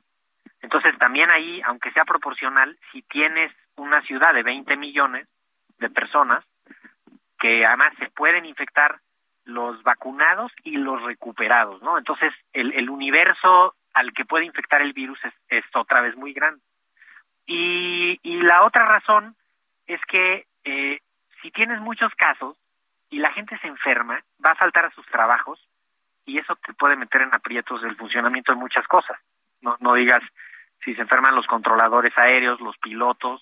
Entonces, 0.61 0.97
también 0.97 1.31
ahí, 1.31 1.61
aunque 1.65 1.91
sea 1.91 2.05
proporcional, 2.05 2.77
si 2.91 3.01
tienes 3.01 3.51
una 3.75 4.01
ciudad 4.03 4.33
de 4.33 4.43
20 4.43 4.77
millones 4.77 5.27
de 5.79 5.89
personas, 5.89 6.45
que 7.39 7.65
además 7.65 7.93
se 7.97 8.09
pueden 8.11 8.45
infectar 8.45 8.99
los 9.51 9.81
vacunados 9.83 10.51
y 10.63 10.77
los 10.77 11.01
recuperados, 11.03 11.81
¿no? 11.81 11.97
Entonces, 11.97 12.33
el, 12.53 12.73
el 12.73 12.89
universo 12.89 13.75
al 13.93 14.13
que 14.13 14.25
puede 14.25 14.45
infectar 14.45 14.81
el 14.81 14.93
virus 14.93 15.19
es, 15.49 15.63
otra 15.73 16.01
vez 16.01 16.15
muy 16.15 16.33
grande. 16.33 16.61
Y, 17.45 18.19
la 18.23 18.63
otra 18.63 18.85
razón 18.85 19.35
es 19.85 19.99
que 20.07 20.47
eh, 20.63 20.99
si 21.41 21.51
tienes 21.51 21.79
muchos 21.79 22.13
casos 22.15 22.57
y 23.09 23.19
la 23.19 23.31
gente 23.31 23.57
se 23.59 23.67
enferma, 23.67 24.23
va 24.43 24.51
a 24.51 24.55
faltar 24.55 24.85
a 24.85 24.91
sus 24.91 25.05
trabajos 25.07 25.59
y 26.25 26.37
eso 26.37 26.55
te 26.55 26.73
puede 26.73 26.95
meter 26.95 27.21
en 27.21 27.33
aprietos 27.33 27.81
del 27.81 27.95
funcionamiento 27.95 28.51
de 28.51 28.59
muchas 28.59 28.87
cosas. 28.87 29.19
No, 29.61 29.77
no 29.79 29.93
digas 29.93 30.23
si 30.83 30.95
se 30.95 31.01
enferman 31.01 31.35
los 31.35 31.45
controladores 31.45 32.17
aéreos, 32.17 32.59
los 32.61 32.77
pilotos, 32.77 33.41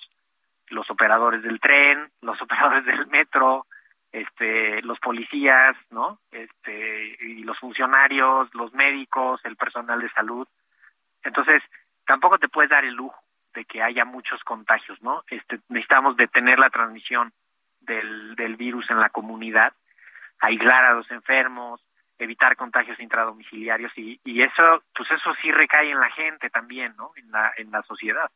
los 0.67 0.89
operadores 0.89 1.41
del 1.43 1.59
tren, 1.59 2.11
los 2.21 2.41
operadores 2.41 2.85
del 2.85 3.07
metro, 3.07 3.65
este, 4.11 4.81
los 4.81 4.99
policías, 4.99 5.75
¿no? 5.91 6.19
Este, 6.31 7.17
y 7.21 7.43
los 7.43 7.57
funcionarios, 7.59 8.53
los 8.53 8.73
médicos, 8.73 9.39
el 9.43 9.55
personal 9.55 10.01
de 10.01 10.09
salud. 10.11 10.47
Entonces, 11.23 11.61
tampoco 12.05 12.37
te 12.37 12.49
puedes 12.49 12.69
dar 12.69 12.85
el 12.85 12.93
lujo 12.93 13.21
de 13.53 13.65
que 13.65 13.81
haya 13.81 14.05
muchos 14.05 14.43
contagios, 14.43 15.01
¿no? 15.01 15.23
Este, 15.29 15.59
necesitamos 15.69 16.15
detener 16.17 16.59
la 16.59 16.69
transmisión 16.69 17.33
del, 17.81 18.35
del 18.35 18.55
virus 18.55 18.89
en 18.89 18.99
la 18.99 19.09
comunidad, 19.09 19.73
aislar 20.39 20.85
a 20.85 20.93
los 20.93 21.09
enfermos, 21.11 21.81
evitar 22.17 22.55
contagios 22.55 22.99
intradomiciliarios 22.99 23.91
y, 23.97 24.19
y 24.23 24.41
eso, 24.41 24.83
pues 24.93 25.09
eso 25.11 25.33
sí 25.41 25.51
recae 25.51 25.91
en 25.91 25.99
la 25.99 26.11
gente 26.11 26.49
también, 26.49 26.95
¿no? 26.97 27.11
En 27.15 27.31
la, 27.31 27.53
en 27.57 27.71
la 27.71 27.81
sociedad. 27.83 28.29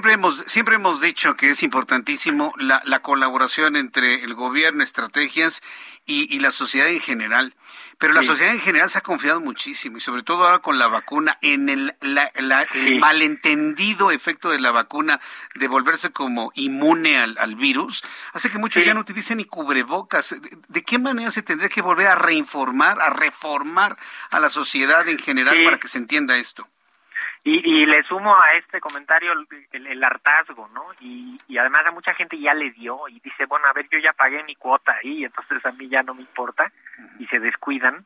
Siempre 0.00 0.14
hemos, 0.14 0.44
siempre 0.46 0.74
hemos 0.76 1.02
dicho 1.02 1.36
que 1.36 1.50
es 1.50 1.62
importantísimo 1.62 2.54
la, 2.56 2.80
la 2.86 3.02
colaboración 3.02 3.76
entre 3.76 4.24
el 4.24 4.32
gobierno, 4.32 4.82
estrategias 4.82 5.60
y, 6.06 6.34
y, 6.34 6.38
la 6.38 6.50
sociedad 6.52 6.88
en 6.88 7.00
general. 7.00 7.54
Pero 7.98 8.14
la 8.14 8.22
sociedad 8.22 8.54
en 8.54 8.60
general 8.60 8.88
se 8.88 8.96
ha 8.96 9.02
confiado 9.02 9.42
muchísimo 9.42 9.98
y 9.98 10.00
sobre 10.00 10.22
todo 10.22 10.44
ahora 10.44 10.60
con 10.60 10.78
la 10.78 10.86
vacuna, 10.86 11.36
en 11.42 11.68
el, 11.68 11.94
la, 12.00 12.24
el 12.32 12.98
malentendido 12.98 14.10
efecto 14.10 14.48
de 14.48 14.58
la 14.58 14.70
vacuna 14.70 15.20
de 15.54 15.68
volverse 15.68 16.12
como 16.12 16.50
inmune 16.54 17.18
al, 17.18 17.36
al 17.36 17.56
virus, 17.56 18.02
hace 18.32 18.48
que 18.48 18.56
muchos 18.56 18.82
ya 18.82 18.94
no 18.94 19.00
utilicen 19.00 19.36
ni 19.36 19.44
cubrebocas. 19.44 20.30
¿De, 20.30 20.58
¿De, 20.66 20.82
qué 20.82 20.98
manera 20.98 21.30
se 21.30 21.42
tendría 21.42 21.68
que 21.68 21.82
volver 21.82 22.06
a 22.06 22.14
reinformar, 22.14 22.98
a 23.02 23.10
reformar 23.10 23.98
a 24.30 24.40
la 24.40 24.48
sociedad 24.48 25.06
en 25.10 25.18
general 25.18 25.62
para 25.62 25.78
que 25.78 25.88
se 25.88 25.98
entienda 25.98 26.38
esto? 26.38 26.66
Y, 27.42 27.82
y 27.82 27.86
le 27.86 28.02
sumo 28.02 28.34
a 28.34 28.52
este 28.58 28.80
comentario 28.80 29.32
el, 29.72 30.04
hartazgo, 30.04 30.68
¿no? 30.68 30.84
Y, 31.00 31.38
además 31.58 31.86
a 31.86 31.90
mucha 31.90 32.14
gente 32.14 32.38
ya 32.38 32.54
le 32.54 32.70
dio 32.70 33.08
y 33.08 33.20
dice, 33.20 33.46
bueno, 33.46 33.66
a 33.66 33.72
ver, 33.72 33.88
yo 33.90 33.98
ya 33.98 34.12
pagué 34.12 34.42
mi 34.44 34.56
cuota 34.56 34.96
ahí, 35.02 35.24
entonces 35.24 35.64
a 35.64 35.72
mí 35.72 35.88
ya 35.88 36.02
no 36.02 36.14
me 36.14 36.22
importa 36.22 36.70
y 37.18 37.26
se 37.26 37.40
descuidan. 37.40 38.04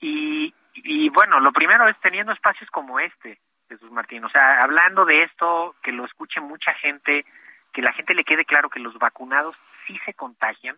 Y, 0.00 0.54
y 0.74 1.08
bueno, 1.10 1.40
lo 1.40 1.52
primero 1.52 1.86
es 1.86 1.98
teniendo 2.00 2.32
espacios 2.32 2.70
como 2.70 3.00
este, 3.00 3.38
Jesús 3.68 3.90
Martín, 3.90 4.24
o 4.24 4.28
sea, 4.30 4.60
hablando 4.60 5.04
de 5.04 5.22
esto, 5.22 5.74
que 5.82 5.92
lo 5.92 6.04
escuche 6.04 6.40
mucha 6.40 6.72
gente, 6.74 7.24
que 7.72 7.82
la 7.82 7.92
gente 7.92 8.14
le 8.14 8.24
quede 8.24 8.44
claro 8.44 8.70
que 8.70 8.80
los 8.80 8.98
vacunados 8.98 9.56
sí 9.86 9.98
se 10.04 10.14
contagian, 10.14 10.76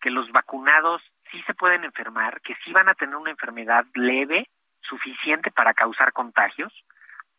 que 0.00 0.10
los 0.10 0.30
vacunados 0.30 1.02
sí 1.30 1.42
se 1.42 1.54
pueden 1.54 1.84
enfermar, 1.84 2.40
que 2.40 2.54
sí 2.64 2.72
van 2.72 2.88
a 2.88 2.94
tener 2.94 3.16
una 3.16 3.30
enfermedad 3.30 3.84
leve, 3.94 4.48
suficiente 4.80 5.50
para 5.50 5.74
causar 5.74 6.12
contagios, 6.12 6.72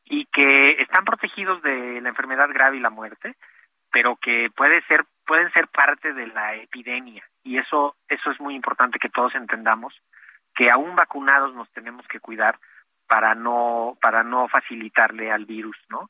y 0.09 0.25
que 0.25 0.81
están 0.81 1.05
protegidos 1.05 1.61
de 1.61 2.01
la 2.01 2.09
enfermedad 2.09 2.49
grave 2.49 2.77
y 2.77 2.81
la 2.81 2.89
muerte, 2.89 3.35
pero 3.91 4.15
que 4.15 4.49
puede 4.55 4.81
ser 4.83 5.05
pueden 5.25 5.51
ser 5.51 5.67
parte 5.67 6.13
de 6.13 6.27
la 6.27 6.55
epidemia 6.55 7.23
y 7.43 7.57
eso 7.57 7.95
eso 8.07 8.31
es 8.31 8.39
muy 8.39 8.55
importante 8.55 8.99
que 8.99 9.09
todos 9.09 9.35
entendamos 9.35 9.93
que 10.55 10.71
aún 10.71 10.95
vacunados 10.95 11.53
nos 11.53 11.69
tenemos 11.71 12.07
que 12.07 12.19
cuidar 12.19 12.57
para 13.07 13.35
no 13.35 13.97
para 14.01 14.23
no 14.23 14.47
facilitarle 14.47 15.31
al 15.31 15.45
virus, 15.45 15.77
¿no? 15.89 16.09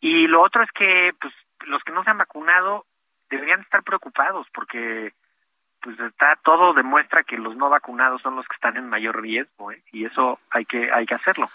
Y 0.00 0.26
lo 0.26 0.42
otro 0.42 0.62
es 0.62 0.70
que 0.72 1.12
pues 1.20 1.32
los 1.66 1.82
que 1.82 1.92
no 1.92 2.04
se 2.04 2.10
han 2.10 2.18
vacunado 2.18 2.86
deberían 3.30 3.60
estar 3.60 3.82
preocupados 3.82 4.46
porque 4.52 5.12
pues 5.80 5.98
está 6.00 6.36
todo 6.42 6.74
demuestra 6.74 7.22
que 7.22 7.38
los 7.38 7.56
no 7.56 7.68
vacunados 7.68 8.22
son 8.22 8.36
los 8.36 8.46
que 8.46 8.54
están 8.54 8.76
en 8.76 8.88
mayor 8.88 9.20
riesgo 9.20 9.72
¿eh? 9.72 9.82
y 9.92 10.04
eso 10.04 10.40
hay 10.50 10.64
que 10.64 10.92
hay 10.92 11.06
que 11.06 11.14
hacerlo. 11.14 11.48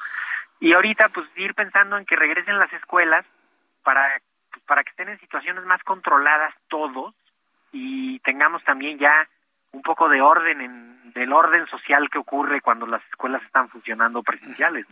Y 0.62 0.74
ahorita, 0.74 1.10
pues, 1.10 1.28
ir 1.36 1.54
pensando 1.54 1.98
en 1.98 2.06
que 2.06 2.16
regresen 2.16 2.58
las 2.58 2.72
escuelas 2.72 3.26
para, 3.84 4.22
pues, 4.50 4.64
para 4.64 4.84
que 4.84 4.92
estén 4.92 5.10
en 5.10 5.20
situaciones 5.20 5.66
más 5.66 5.84
controladas 5.84 6.54
todos 6.70 7.14
y 7.74 8.20
tengamos 8.20 8.64
también 8.64 8.98
ya 8.98 9.28
un 9.72 9.82
poco 9.82 10.08
de 10.08 10.22
orden 10.22 10.62
en 10.62 10.92
del 11.14 11.34
orden 11.34 11.68
social 11.68 12.10
que 12.10 12.20
ocurre 12.20 12.62
cuando 12.62 12.86
las 12.86 13.04
escuelas 13.10 13.42
están 13.44 13.70
funcionando 13.70 14.24
presenciales. 14.24 14.86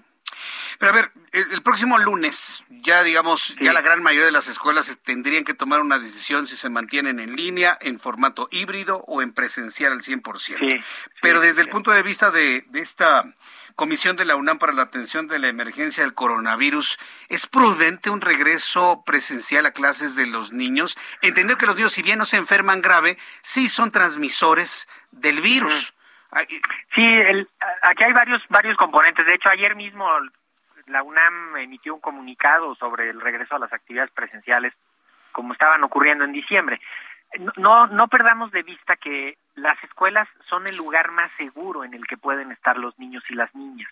Pero 0.77 0.91
a 0.91 0.95
ver, 0.95 1.11
el, 1.31 1.61
próximo 1.61 1.97
lunes, 1.97 2.63
ya 2.69 3.03
digamos, 3.03 3.55
ya 3.59 3.73
la 3.73 3.81
gran 3.81 4.01
mayoría 4.01 4.25
de 4.25 4.31
las 4.31 4.47
escuelas 4.47 4.97
tendrían 5.03 5.43
que 5.43 5.53
tomar 5.53 5.81
una 5.81 5.99
decisión 5.99 6.47
si 6.47 6.55
se 6.55 6.69
mantienen 6.69 7.19
en 7.19 7.35
línea, 7.35 7.77
en 7.81 7.99
formato 7.99 8.47
híbrido 8.51 9.03
o 9.07 9.21
en 9.21 9.33
presencial 9.33 9.93
al 9.93 10.01
100%. 10.01 10.39
Sí, 10.39 10.57
Pero 11.21 11.41
desde 11.41 11.61
el 11.61 11.69
punto 11.69 11.91
de 11.91 12.03
vista 12.03 12.31
de, 12.31 12.61
de 12.67 12.79
esta 12.79 13.23
Comisión 13.75 14.15
de 14.15 14.25
la 14.25 14.35
UNAM 14.35 14.59
para 14.59 14.73
la 14.73 14.83
Atención 14.83 15.27
de 15.27 15.39
la 15.39 15.47
Emergencia 15.47 16.03
del 16.03 16.13
Coronavirus, 16.13 16.99
¿es 17.29 17.47
prudente 17.47 18.09
un 18.09 18.21
regreso 18.21 19.03
presencial 19.05 19.65
a 19.65 19.71
clases 19.71 20.15
de 20.15 20.27
los 20.27 20.51
niños? 20.51 20.97
Entender 21.21 21.57
que 21.57 21.65
los 21.65 21.75
niños, 21.75 21.93
si 21.93 22.01
bien 22.01 22.19
no 22.19 22.25
se 22.25 22.37
enferman 22.37 22.81
grave, 22.81 23.17
sí 23.41 23.69
son 23.69 23.91
transmisores 23.91 24.89
del 25.11 25.41
virus. 25.41 25.93
Sí, 26.93 27.05
aquí 27.81 28.03
hay 28.03 28.13
varios, 28.13 28.41
varios 28.49 28.77
componentes. 28.77 29.25
De 29.25 29.35
hecho, 29.35 29.49
ayer 29.49 29.75
mismo 29.75 30.07
la 30.87 31.03
UNAM 31.03 31.57
emitió 31.57 31.93
un 31.93 32.01
comunicado 32.01 32.75
sobre 32.75 33.09
el 33.09 33.21
regreso 33.21 33.55
a 33.55 33.59
las 33.59 33.73
actividades 33.73 34.11
presenciales 34.11 34.73
como 35.31 35.53
estaban 35.53 35.83
ocurriendo 35.83 36.25
en 36.25 36.33
diciembre 36.33 36.81
no, 37.57 37.87
no 37.87 38.07
perdamos 38.07 38.51
de 38.51 38.63
vista 38.63 38.95
que 38.95 39.37
las 39.55 39.81
escuelas 39.83 40.27
son 40.47 40.67
el 40.67 40.75
lugar 40.75 41.11
más 41.11 41.31
seguro 41.33 41.83
en 41.83 41.93
el 41.93 42.05
que 42.07 42.17
pueden 42.17 42.51
estar 42.51 42.77
los 42.77 42.97
niños 42.97 43.23
y 43.29 43.35
las 43.35 43.53
niñas. 43.53 43.91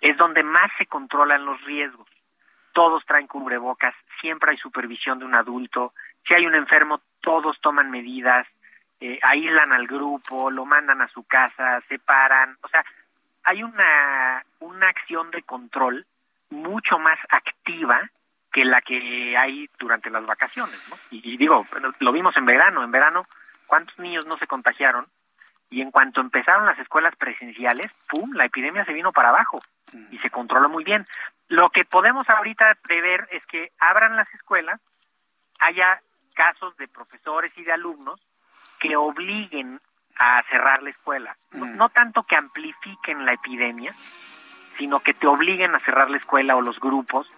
Es 0.00 0.16
donde 0.16 0.42
más 0.42 0.70
se 0.78 0.86
controlan 0.86 1.44
los 1.44 1.60
riesgos. 1.62 2.08
todos 2.72 3.06
traen 3.06 3.28
cubrebocas, 3.28 3.94
siempre 4.20 4.50
hay 4.50 4.56
supervisión 4.58 5.20
de 5.20 5.24
un 5.24 5.36
adulto, 5.36 5.94
si 6.26 6.34
hay 6.34 6.44
un 6.44 6.56
enfermo, 6.56 7.00
todos 7.20 7.60
toman 7.60 7.88
medidas, 7.88 8.48
eh, 9.00 9.18
aíslan 9.22 9.72
al 9.72 9.86
grupo, 9.86 10.50
lo 10.50 10.64
mandan 10.64 11.00
a 11.00 11.08
su 11.08 11.22
casa, 11.22 11.80
separan, 11.88 12.56
o 12.62 12.68
sea, 12.68 12.84
hay 13.44 13.62
una, 13.62 14.44
una 14.58 14.88
acción 14.88 15.30
de 15.30 15.42
control 15.42 16.04
mucho 16.50 16.98
más 16.98 17.18
activa 17.28 18.10
que 18.54 18.64
la 18.64 18.80
que 18.80 19.36
hay 19.36 19.68
durante 19.80 20.10
las 20.10 20.24
vacaciones, 20.24 20.80
¿no? 20.88 20.96
Y, 21.10 21.36
digo, 21.36 21.66
lo 21.98 22.12
vimos 22.12 22.36
en 22.36 22.46
verano, 22.46 22.84
en 22.84 22.92
verano, 22.92 23.26
¿cuántos 23.66 23.98
niños 23.98 24.26
no 24.26 24.36
se 24.36 24.46
contagiaron? 24.46 25.08
Y 25.70 25.80
en 25.80 25.90
cuanto 25.90 26.20
empezaron 26.20 26.64
las 26.64 26.78
escuelas 26.78 27.16
presenciales, 27.16 27.90
¡pum!, 28.08 28.30
la 28.32 28.44
epidemia 28.44 28.84
se 28.84 28.92
vino 28.92 29.12
para 29.12 29.30
abajo 29.30 29.60
y 30.12 30.18
se 30.18 30.30
controló 30.30 30.68
muy 30.68 30.84
bien. 30.84 31.04
Lo 31.48 31.70
que 31.70 31.84
podemos 31.84 32.30
ahorita 32.30 32.76
prever 32.80 33.26
es 33.32 33.44
que 33.46 33.72
abran 33.80 34.14
las 34.14 34.32
escuelas, 34.32 34.80
haya 35.58 36.00
casos 36.36 36.76
de 36.76 36.86
profesores 36.86 37.52
y 37.56 37.64
de 37.64 37.72
alumnos 37.72 38.20
que 38.78 38.94
obliguen 38.94 39.80
a 40.16 40.44
cerrar 40.48 40.80
la 40.80 40.90
escuela. 40.90 41.36
No, 41.50 41.88
tanto 41.88 42.22
que 42.22 42.36
amplifiquen 42.36 43.26
la 43.26 43.32
epidemia, 43.32 43.92
sino 44.78 45.00
que 45.00 45.12
te 45.12 45.26
obliguen 45.26 45.74
a 45.74 45.80
cerrar 45.80 46.08
la 46.08 46.18
escuela 46.18 46.54
o 46.54 46.60
los 46.60 46.78
grupos, 46.78 47.28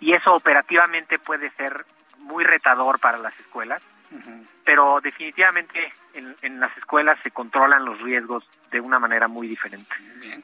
y 0.00 0.12
eso 0.12 0.34
operativamente 0.34 1.18
puede 1.18 1.50
ser 1.52 1.84
muy 2.18 2.44
retador 2.44 2.98
para 2.98 3.18
las 3.18 3.38
escuelas, 3.38 3.82
pero 4.64 5.00
definitivamente 5.02 5.92
en, 6.14 6.34
en, 6.42 6.60
las 6.60 6.76
escuelas 6.76 7.18
se 7.22 7.30
controlan 7.30 7.84
los 7.84 8.00
riesgos 8.00 8.44
de 8.70 8.80
una 8.80 8.98
manera 8.98 9.28
muy 9.28 9.46
diferente. 9.46 9.94
Bien. 10.16 10.42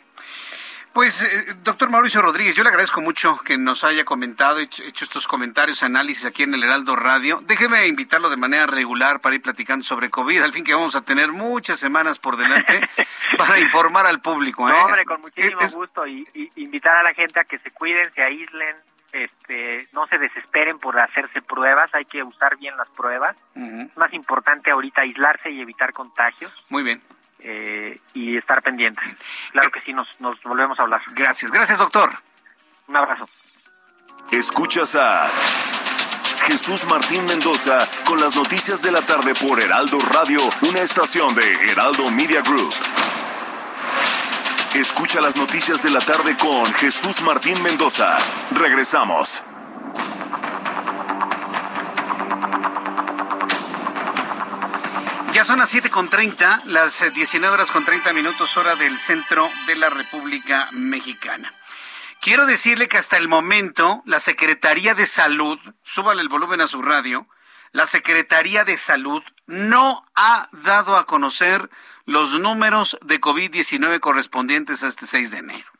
Pues, 0.92 1.22
eh, 1.22 1.54
doctor 1.62 1.88
Mauricio 1.88 2.20
Rodríguez, 2.20 2.54
yo 2.54 2.62
le 2.62 2.68
agradezco 2.68 3.00
mucho 3.00 3.38
que 3.38 3.56
nos 3.56 3.82
haya 3.82 4.04
comentado, 4.04 4.58
hecho, 4.58 4.82
hecho 4.82 5.06
estos 5.06 5.26
comentarios, 5.26 5.82
análisis 5.82 6.26
aquí 6.26 6.42
en 6.42 6.52
el 6.52 6.64
Heraldo 6.64 6.96
Radio. 6.96 7.40
Déjeme 7.44 7.86
invitarlo 7.86 8.28
de 8.28 8.36
manera 8.36 8.66
regular 8.66 9.20
para 9.20 9.34
ir 9.34 9.40
platicando 9.40 9.86
sobre 9.86 10.10
COVID, 10.10 10.42
al 10.42 10.52
fin 10.52 10.64
que 10.64 10.74
vamos 10.74 10.94
a 10.94 11.00
tener 11.00 11.32
muchas 11.32 11.80
semanas 11.80 12.18
por 12.18 12.36
delante 12.36 12.86
para 13.38 13.58
informar 13.58 14.06
al 14.06 14.20
público. 14.20 14.68
¿eh? 14.68 14.72
No, 14.72 14.84
hombre, 14.84 15.06
con 15.06 15.22
muchísimo 15.22 15.60
gusto 15.72 16.06
y, 16.06 16.28
invitar 16.56 16.94
a 16.96 17.02
la 17.02 17.14
gente 17.14 17.40
a 17.40 17.44
que 17.44 17.58
se 17.60 17.70
cuiden, 17.70 18.12
se 18.12 18.22
aíslen, 18.22 18.76
este, 19.12 19.88
no 19.92 20.06
se 20.06 20.18
desesperen 20.18 20.78
por 20.78 20.98
hacerse 20.98 21.42
pruebas, 21.42 21.94
hay 21.94 22.04
que 22.06 22.22
usar 22.22 22.56
bien 22.56 22.76
las 22.76 22.88
pruebas. 22.88 23.36
Es 23.54 23.96
más 23.96 24.12
importante 24.12 24.70
ahorita 24.70 25.02
aislarse 25.02 25.50
y 25.50 25.60
evitar 25.60 25.92
contagios. 25.92 26.52
Muy 26.70 26.82
bien. 26.82 27.02
Eh, 27.40 28.00
y 28.14 28.36
estar 28.36 28.62
pendientes. 28.62 29.04
Claro 29.50 29.70
que 29.70 29.80
sí, 29.80 29.92
nos, 29.92 30.08
nos 30.20 30.40
volvemos 30.42 30.78
a 30.78 30.82
hablar. 30.82 31.02
Gracias, 31.08 31.50
gracias 31.50 31.78
doctor. 31.78 32.10
Un 32.86 32.96
abrazo. 32.96 33.28
Escuchas 34.30 34.96
a 34.96 35.28
Jesús 36.46 36.86
Martín 36.86 37.24
Mendoza 37.26 37.88
con 38.06 38.20
las 38.20 38.34
noticias 38.34 38.80
de 38.82 38.92
la 38.92 39.02
tarde 39.02 39.34
por 39.34 39.62
Heraldo 39.62 39.98
Radio, 39.98 40.40
una 40.62 40.80
estación 40.80 41.34
de 41.34 41.70
Heraldo 41.70 42.10
Media 42.10 42.42
Group. 42.42 42.72
Escucha 44.74 45.20
las 45.20 45.36
noticias 45.36 45.82
de 45.82 45.90
la 45.90 46.00
tarde 46.00 46.34
con 46.38 46.64
Jesús 46.72 47.20
Martín 47.20 47.62
Mendoza. 47.62 48.16
Regresamos. 48.52 49.42
Ya 55.34 55.44
son 55.44 55.58
las 55.58 55.74
7.30, 55.74 56.64
las 56.64 57.14
19 57.14 57.46
eh, 57.46 57.50
horas 57.50 57.70
con 57.70 57.84
30 57.84 58.14
minutos 58.14 58.56
hora 58.56 58.74
del 58.74 58.98
centro 58.98 59.50
de 59.66 59.76
la 59.76 59.90
República 59.90 60.70
Mexicana. 60.72 61.52
Quiero 62.22 62.46
decirle 62.46 62.88
que 62.88 62.96
hasta 62.96 63.18
el 63.18 63.28
momento 63.28 64.02
la 64.06 64.20
Secretaría 64.20 64.94
de 64.94 65.04
Salud, 65.04 65.58
súbale 65.82 66.22
el 66.22 66.30
volumen 66.30 66.62
a 66.62 66.66
su 66.66 66.80
radio, 66.80 67.26
la 67.72 67.84
Secretaría 67.84 68.64
de 68.64 68.78
Salud 68.78 69.22
no 69.46 70.06
ha 70.14 70.48
dado 70.52 70.96
a 70.96 71.04
conocer 71.04 71.68
los 72.12 72.38
números 72.38 72.98
de 73.00 73.22
COVID-19 73.22 73.98
correspondientes 74.00 74.82
a 74.82 74.88
este 74.88 75.06
6 75.06 75.30
de 75.30 75.38
enero. 75.38 75.70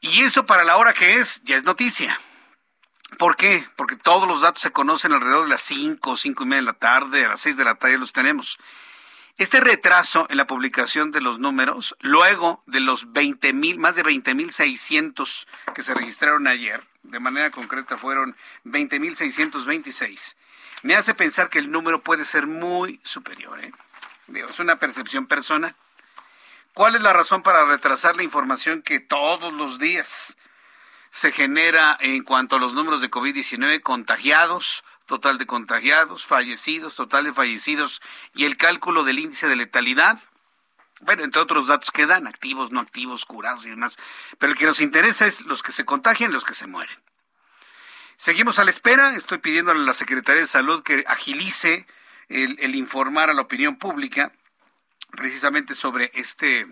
Y 0.00 0.22
eso 0.22 0.46
para 0.46 0.64
la 0.64 0.78
hora 0.78 0.94
que 0.94 1.16
es, 1.16 1.42
ya 1.44 1.56
es 1.56 1.64
noticia. 1.64 2.18
¿Por 3.18 3.36
qué? 3.36 3.68
Porque 3.76 3.96
todos 3.96 4.26
los 4.26 4.40
datos 4.40 4.62
se 4.62 4.70
conocen 4.70 5.12
alrededor 5.12 5.42
de 5.42 5.50
las 5.50 5.60
5, 5.60 6.16
5 6.16 6.42
y 6.42 6.46
media 6.46 6.62
de 6.62 6.66
la 6.66 6.72
tarde, 6.72 7.26
a 7.26 7.28
las 7.28 7.42
6 7.42 7.58
de 7.58 7.64
la 7.64 7.74
tarde 7.74 7.98
los 7.98 8.14
tenemos. 8.14 8.56
Este 9.36 9.60
retraso 9.60 10.26
en 10.30 10.38
la 10.38 10.46
publicación 10.46 11.10
de 11.10 11.20
los 11.20 11.38
números, 11.38 11.94
luego 12.00 12.62
de 12.64 12.80
los 12.80 13.12
20 13.12 13.52
mil, 13.52 13.78
más 13.78 13.94
de 13.94 14.04
20 14.04 14.34
mil 14.34 14.50
600 14.50 15.48
que 15.74 15.82
se 15.82 15.92
registraron 15.92 16.46
ayer, 16.46 16.82
de 17.02 17.20
manera 17.20 17.50
concreta 17.50 17.98
fueron 17.98 18.34
20 18.64 18.98
mil 19.00 19.14
626, 19.16 20.38
me 20.82 20.96
hace 20.96 21.12
pensar 21.12 21.50
que 21.50 21.58
el 21.58 21.70
número 21.70 22.00
puede 22.00 22.24
ser 22.24 22.46
muy 22.46 23.00
superior. 23.04 23.62
¿eh? 23.62 23.70
Es 24.34 24.60
una 24.60 24.76
percepción 24.76 25.26
personal. 25.26 25.74
¿Cuál 26.74 26.94
es 26.94 27.02
la 27.02 27.12
razón 27.12 27.42
para 27.42 27.64
retrasar 27.64 28.16
la 28.16 28.22
información 28.22 28.82
que 28.82 29.00
todos 29.00 29.52
los 29.52 29.78
días 29.78 30.36
se 31.10 31.32
genera 31.32 31.96
en 32.00 32.22
cuanto 32.22 32.56
a 32.56 32.58
los 32.60 32.74
números 32.74 33.00
de 33.00 33.10
COVID-19 33.10 33.82
contagiados, 33.82 34.82
total 35.06 35.38
de 35.38 35.46
contagiados, 35.46 36.24
fallecidos, 36.24 36.94
total 36.94 37.24
de 37.24 37.32
fallecidos 37.32 38.00
y 38.34 38.44
el 38.44 38.56
cálculo 38.56 39.02
del 39.02 39.18
índice 39.18 39.48
de 39.48 39.56
letalidad. 39.56 40.20
Bueno, 41.00 41.24
entre 41.24 41.42
otros 41.42 41.66
datos 41.66 41.90
que 41.90 42.06
dan, 42.06 42.26
activos, 42.26 42.70
no 42.70 42.78
activos, 42.78 43.24
curados 43.24 43.66
y 43.66 43.70
demás. 43.70 43.98
Pero 44.38 44.52
el 44.52 44.58
que 44.58 44.66
nos 44.66 44.80
interesa 44.80 45.26
es 45.26 45.40
los 45.40 45.62
que 45.62 45.72
se 45.72 45.84
contagian 45.84 46.32
los 46.32 46.44
que 46.44 46.54
se 46.54 46.66
mueren. 46.66 46.96
Seguimos 48.16 48.58
a 48.58 48.64
la 48.64 48.70
espera. 48.70 49.14
Estoy 49.14 49.38
pidiéndole 49.38 49.80
a 49.80 49.84
la 49.84 49.94
Secretaría 49.94 50.42
de 50.42 50.46
Salud 50.46 50.82
que 50.82 51.04
agilice 51.08 51.86
el, 52.30 52.56
el 52.60 52.74
informar 52.74 53.28
a 53.28 53.34
la 53.34 53.42
opinión 53.42 53.76
pública 53.76 54.32
precisamente 55.10 55.74
sobre 55.74 56.10
este, 56.14 56.66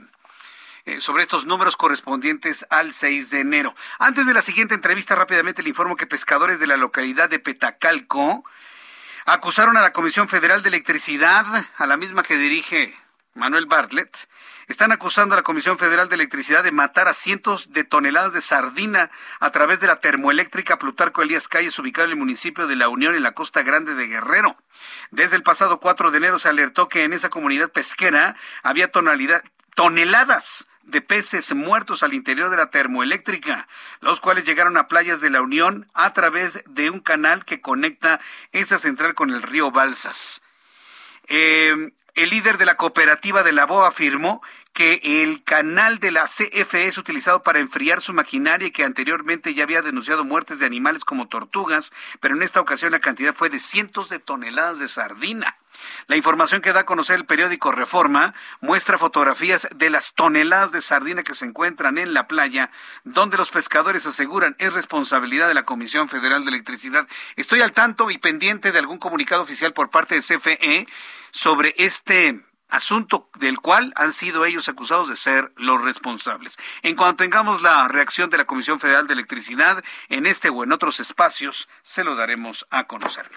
eh, 0.88 1.00
sobre 1.00 1.22
estos 1.22 1.44
números 1.44 1.76
correspondientes 1.76 2.66
al 2.70 2.94
6 2.94 3.30
de 3.30 3.40
enero. 3.40 3.74
Antes 3.98 4.24
de 4.24 4.32
la 4.32 4.40
siguiente 4.40 4.74
entrevista, 4.74 5.14
rápidamente 5.14 5.62
le 5.62 5.68
informo 5.68 5.96
que 5.96 6.06
pescadores 6.06 6.60
de 6.60 6.66
la 6.66 6.78
localidad 6.78 7.28
de 7.28 7.38
Petacalco 7.38 8.42
acusaron 9.26 9.76
a 9.76 9.82
la 9.82 9.92
Comisión 9.92 10.28
Federal 10.28 10.62
de 10.62 10.70
Electricidad, 10.70 11.44
a 11.76 11.86
la 11.86 11.98
misma 11.98 12.22
que 12.22 12.38
dirige 12.38 12.96
Manuel 13.34 13.66
Bartlett, 13.66 14.28
están 14.68 14.92
acusando 14.92 15.34
a 15.34 15.36
la 15.36 15.42
Comisión 15.42 15.78
Federal 15.78 16.08
de 16.08 16.14
Electricidad 16.14 16.62
de 16.62 16.72
matar 16.72 17.08
a 17.08 17.14
cientos 17.14 17.72
de 17.72 17.84
toneladas 17.84 18.34
de 18.34 18.42
sardina 18.42 19.10
a 19.40 19.50
través 19.50 19.80
de 19.80 19.86
la 19.86 19.96
termoeléctrica 19.96 20.78
Plutarco 20.78 21.22
Elías 21.22 21.48
Calles, 21.48 21.78
ubicada 21.78 22.04
en 22.04 22.12
el 22.12 22.18
municipio 22.18 22.66
de 22.66 22.76
La 22.76 22.88
Unión, 22.88 23.14
en 23.14 23.22
la 23.22 23.32
costa 23.32 23.62
grande 23.62 23.94
de 23.94 24.06
Guerrero. 24.06 24.56
Desde 25.10 25.36
el 25.36 25.42
pasado 25.42 25.80
4 25.80 26.10
de 26.10 26.18
enero 26.18 26.38
se 26.38 26.50
alertó 26.50 26.88
que 26.88 27.04
en 27.04 27.14
esa 27.14 27.30
comunidad 27.30 27.72
pesquera 27.72 28.36
había 28.62 28.90
toneladas 29.74 30.68
de 30.82 31.00
peces 31.00 31.54
muertos 31.54 32.02
al 32.02 32.14
interior 32.14 32.50
de 32.50 32.56
la 32.56 32.70
termoeléctrica, 32.70 33.68
los 34.00 34.20
cuales 34.20 34.44
llegaron 34.44 34.76
a 34.76 34.86
playas 34.86 35.20
de 35.20 35.30
la 35.30 35.40
Unión 35.40 35.90
a 35.94 36.12
través 36.12 36.62
de 36.66 36.90
un 36.90 37.00
canal 37.00 37.44
que 37.44 37.60
conecta 37.60 38.20
esa 38.52 38.78
central 38.78 39.14
con 39.14 39.30
el 39.30 39.42
río 39.42 39.70
Balsas. 39.70 40.42
Eh, 41.26 41.92
el 42.18 42.30
líder 42.30 42.58
de 42.58 42.66
la 42.66 42.76
cooperativa 42.76 43.44
de 43.44 43.52
la 43.52 43.64
BOA 43.64 43.88
afirmó 43.88 44.42
que 44.72 45.00
el 45.22 45.44
canal 45.44 46.00
de 46.00 46.10
la 46.10 46.24
CFE 46.24 46.88
es 46.88 46.98
utilizado 46.98 47.44
para 47.44 47.60
enfriar 47.60 48.00
su 48.00 48.12
maquinaria 48.12 48.68
y 48.68 48.70
que 48.72 48.84
anteriormente 48.84 49.54
ya 49.54 49.62
había 49.62 49.82
denunciado 49.82 50.24
muertes 50.24 50.58
de 50.58 50.66
animales 50.66 51.04
como 51.04 51.28
tortugas, 51.28 51.92
pero 52.20 52.34
en 52.34 52.42
esta 52.42 52.60
ocasión 52.60 52.90
la 52.90 52.98
cantidad 52.98 53.34
fue 53.34 53.50
de 53.50 53.60
cientos 53.60 54.08
de 54.08 54.18
toneladas 54.18 54.80
de 54.80 54.88
sardina. 54.88 55.56
La 56.06 56.16
información 56.16 56.60
que 56.60 56.72
da 56.72 56.80
a 56.80 56.86
conocer 56.86 57.16
el 57.16 57.26
periódico 57.26 57.72
Reforma 57.72 58.34
muestra 58.60 58.98
fotografías 58.98 59.68
de 59.74 59.90
las 59.90 60.14
toneladas 60.14 60.72
de 60.72 60.80
sardina 60.80 61.22
que 61.22 61.34
se 61.34 61.46
encuentran 61.46 61.98
en 61.98 62.14
la 62.14 62.26
playa, 62.26 62.70
donde 63.04 63.36
los 63.36 63.50
pescadores 63.50 64.06
aseguran 64.06 64.56
es 64.58 64.72
responsabilidad 64.72 65.48
de 65.48 65.54
la 65.54 65.64
Comisión 65.64 66.08
Federal 66.08 66.44
de 66.44 66.50
Electricidad. 66.50 67.06
Estoy 67.36 67.60
al 67.60 67.72
tanto 67.72 68.10
y 68.10 68.18
pendiente 68.18 68.72
de 68.72 68.78
algún 68.78 68.98
comunicado 68.98 69.42
oficial 69.42 69.72
por 69.72 69.90
parte 69.90 70.14
de 70.14 70.22
CFE 70.22 70.86
sobre 71.30 71.74
este 71.78 72.40
asunto 72.68 73.28
del 73.34 73.60
cual 73.60 73.92
han 73.96 74.12
sido 74.12 74.44
ellos 74.44 74.68
acusados 74.68 75.08
de 75.08 75.16
ser 75.16 75.52
los 75.56 75.80
responsables. 75.82 76.58
En 76.82 76.96
cuanto 76.96 77.24
tengamos 77.24 77.62
la 77.62 77.88
reacción 77.88 78.30
de 78.30 78.38
la 78.38 78.44
Comisión 78.44 78.80
Federal 78.80 79.06
de 79.06 79.14
Electricidad 79.14 79.82
en 80.08 80.26
este 80.26 80.50
o 80.50 80.64
en 80.64 80.72
otros 80.72 81.00
espacios, 81.00 81.68
se 81.82 82.04
lo 82.04 82.14
daremos 82.14 82.66
a 82.70 82.84
conocer. 82.84 83.28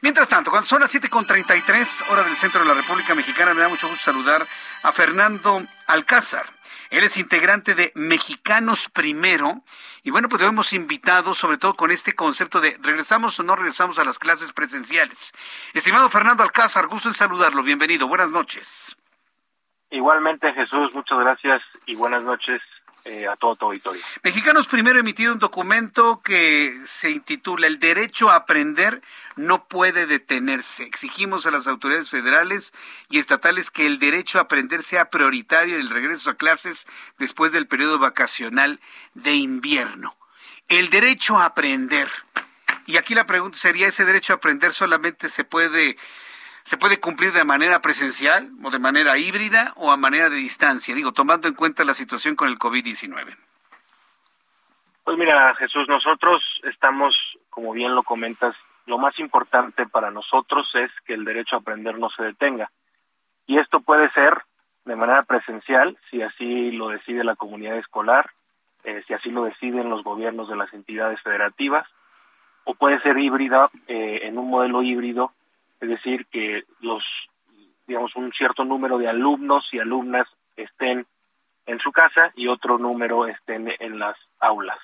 Mientras 0.00 0.28
tanto, 0.28 0.50
cuando 0.50 0.68
son 0.68 0.80
las 0.80 0.94
7.33 0.94 2.10
hora 2.10 2.22
del 2.22 2.36
centro 2.36 2.60
de 2.60 2.66
la 2.66 2.74
República 2.74 3.14
Mexicana, 3.14 3.54
me 3.54 3.62
da 3.62 3.68
mucho 3.68 3.88
gusto 3.88 4.02
saludar 4.02 4.46
a 4.82 4.92
Fernando 4.92 5.62
Alcázar. 5.86 6.59
Él 6.90 7.04
es 7.04 7.16
integrante 7.16 7.74
de 7.74 7.92
Mexicanos 7.94 8.88
Primero. 8.88 9.62
Y 10.02 10.10
bueno, 10.10 10.28
pues 10.28 10.42
lo 10.42 10.48
hemos 10.48 10.72
invitado 10.72 11.34
sobre 11.34 11.56
todo 11.56 11.74
con 11.74 11.90
este 11.90 12.14
concepto 12.14 12.60
de 12.60 12.76
regresamos 12.82 13.38
o 13.38 13.42
no 13.44 13.54
regresamos 13.56 13.98
a 13.98 14.04
las 14.04 14.18
clases 14.18 14.52
presenciales. 14.52 15.32
Estimado 15.72 16.10
Fernando 16.10 16.42
Alcázar, 16.42 16.88
gusto 16.88 17.08
en 17.08 17.14
saludarlo. 17.14 17.62
Bienvenido. 17.62 18.08
Buenas 18.08 18.30
noches. 18.30 18.96
Igualmente, 19.90 20.52
Jesús, 20.52 20.92
muchas 20.94 21.18
gracias 21.18 21.62
y 21.86 21.94
buenas 21.96 22.22
noches 22.22 22.60
eh, 23.04 23.26
a 23.26 23.36
todo 23.36 23.56
tu 23.56 23.66
auditorio. 23.66 24.02
Mexicanos 24.22 24.68
Primero 24.68 24.98
ha 24.98 25.00
emitido 25.00 25.32
un 25.32 25.38
documento 25.38 26.20
que 26.22 26.74
se 26.86 27.10
intitula 27.10 27.66
El 27.66 27.78
derecho 27.78 28.30
a 28.30 28.36
aprender 28.36 29.00
no 29.36 29.64
puede 29.64 30.06
detenerse. 30.06 30.84
Exigimos 30.84 31.46
a 31.46 31.50
las 31.50 31.66
autoridades 31.66 32.10
federales 32.10 32.72
y 33.08 33.18
estatales 33.18 33.70
que 33.70 33.86
el 33.86 33.98
derecho 33.98 34.38
a 34.38 34.42
aprender 34.42 34.82
sea 34.82 35.10
prioritario 35.10 35.76
en 35.76 35.80
el 35.80 35.90
regreso 35.90 36.30
a 36.30 36.34
clases 36.34 36.86
después 37.18 37.52
del 37.52 37.66
periodo 37.66 37.98
vacacional 37.98 38.80
de 39.14 39.34
invierno. 39.34 40.16
El 40.68 40.90
derecho 40.90 41.38
a 41.38 41.46
aprender. 41.46 42.10
Y 42.86 42.96
aquí 42.96 43.14
la 43.14 43.26
pregunta 43.26 43.56
sería, 43.56 43.88
¿ese 43.88 44.04
derecho 44.04 44.32
a 44.32 44.36
aprender 44.36 44.72
solamente 44.72 45.28
se 45.28 45.44
puede 45.44 45.96
se 46.64 46.76
puede 46.76 47.00
cumplir 47.00 47.32
de 47.32 47.44
manera 47.44 47.80
presencial 47.80 48.50
o 48.62 48.70
de 48.70 48.78
manera 48.78 49.18
híbrida 49.18 49.72
o 49.76 49.90
a 49.90 49.96
manera 49.96 50.28
de 50.30 50.36
distancia? 50.36 50.94
Digo, 50.94 51.12
tomando 51.12 51.48
en 51.48 51.54
cuenta 51.54 51.84
la 51.84 51.94
situación 51.94 52.36
con 52.36 52.48
el 52.48 52.58
COVID-19. 52.58 53.36
Pues 55.04 55.18
mira, 55.18 55.54
Jesús, 55.56 55.88
nosotros 55.88 56.42
estamos, 56.64 57.14
como 57.48 57.72
bien 57.72 57.94
lo 57.94 58.02
comentas, 58.02 58.54
lo 58.86 58.98
más 58.98 59.18
importante 59.18 59.86
para 59.86 60.10
nosotros 60.10 60.68
es 60.74 60.90
que 61.04 61.14
el 61.14 61.24
derecho 61.24 61.56
a 61.56 61.58
aprender 61.60 61.98
no 61.98 62.10
se 62.10 62.22
detenga. 62.22 62.70
Y 63.46 63.58
esto 63.58 63.80
puede 63.80 64.10
ser 64.10 64.42
de 64.84 64.96
manera 64.96 65.22
presencial, 65.22 65.98
si 66.10 66.22
así 66.22 66.70
lo 66.72 66.88
decide 66.88 67.24
la 67.24 67.36
comunidad 67.36 67.76
escolar, 67.76 68.30
eh, 68.84 69.02
si 69.06 69.14
así 69.14 69.30
lo 69.30 69.44
deciden 69.44 69.90
los 69.90 70.02
gobiernos 70.02 70.48
de 70.48 70.56
las 70.56 70.72
entidades 70.72 71.20
federativas, 71.22 71.86
o 72.64 72.74
puede 72.74 73.00
ser 73.00 73.18
híbrida 73.18 73.70
eh, 73.88 74.20
en 74.22 74.38
un 74.38 74.48
modelo 74.48 74.82
híbrido 74.82 75.32
es 75.80 75.88
decir, 75.88 76.26
que 76.26 76.64
los, 76.80 77.02
digamos, 77.86 78.14
un 78.16 78.32
cierto 78.32 78.64
número 78.64 78.98
de 78.98 79.08
alumnos 79.08 79.68
y 79.72 79.78
alumnas 79.78 80.28
estén 80.56 81.06
en 81.66 81.78
su 81.78 81.92
casa 81.92 82.32
y 82.36 82.48
otro 82.48 82.78
número 82.78 83.26
estén 83.26 83.72
en 83.78 83.98
las 83.98 84.16
aulas. 84.40 84.78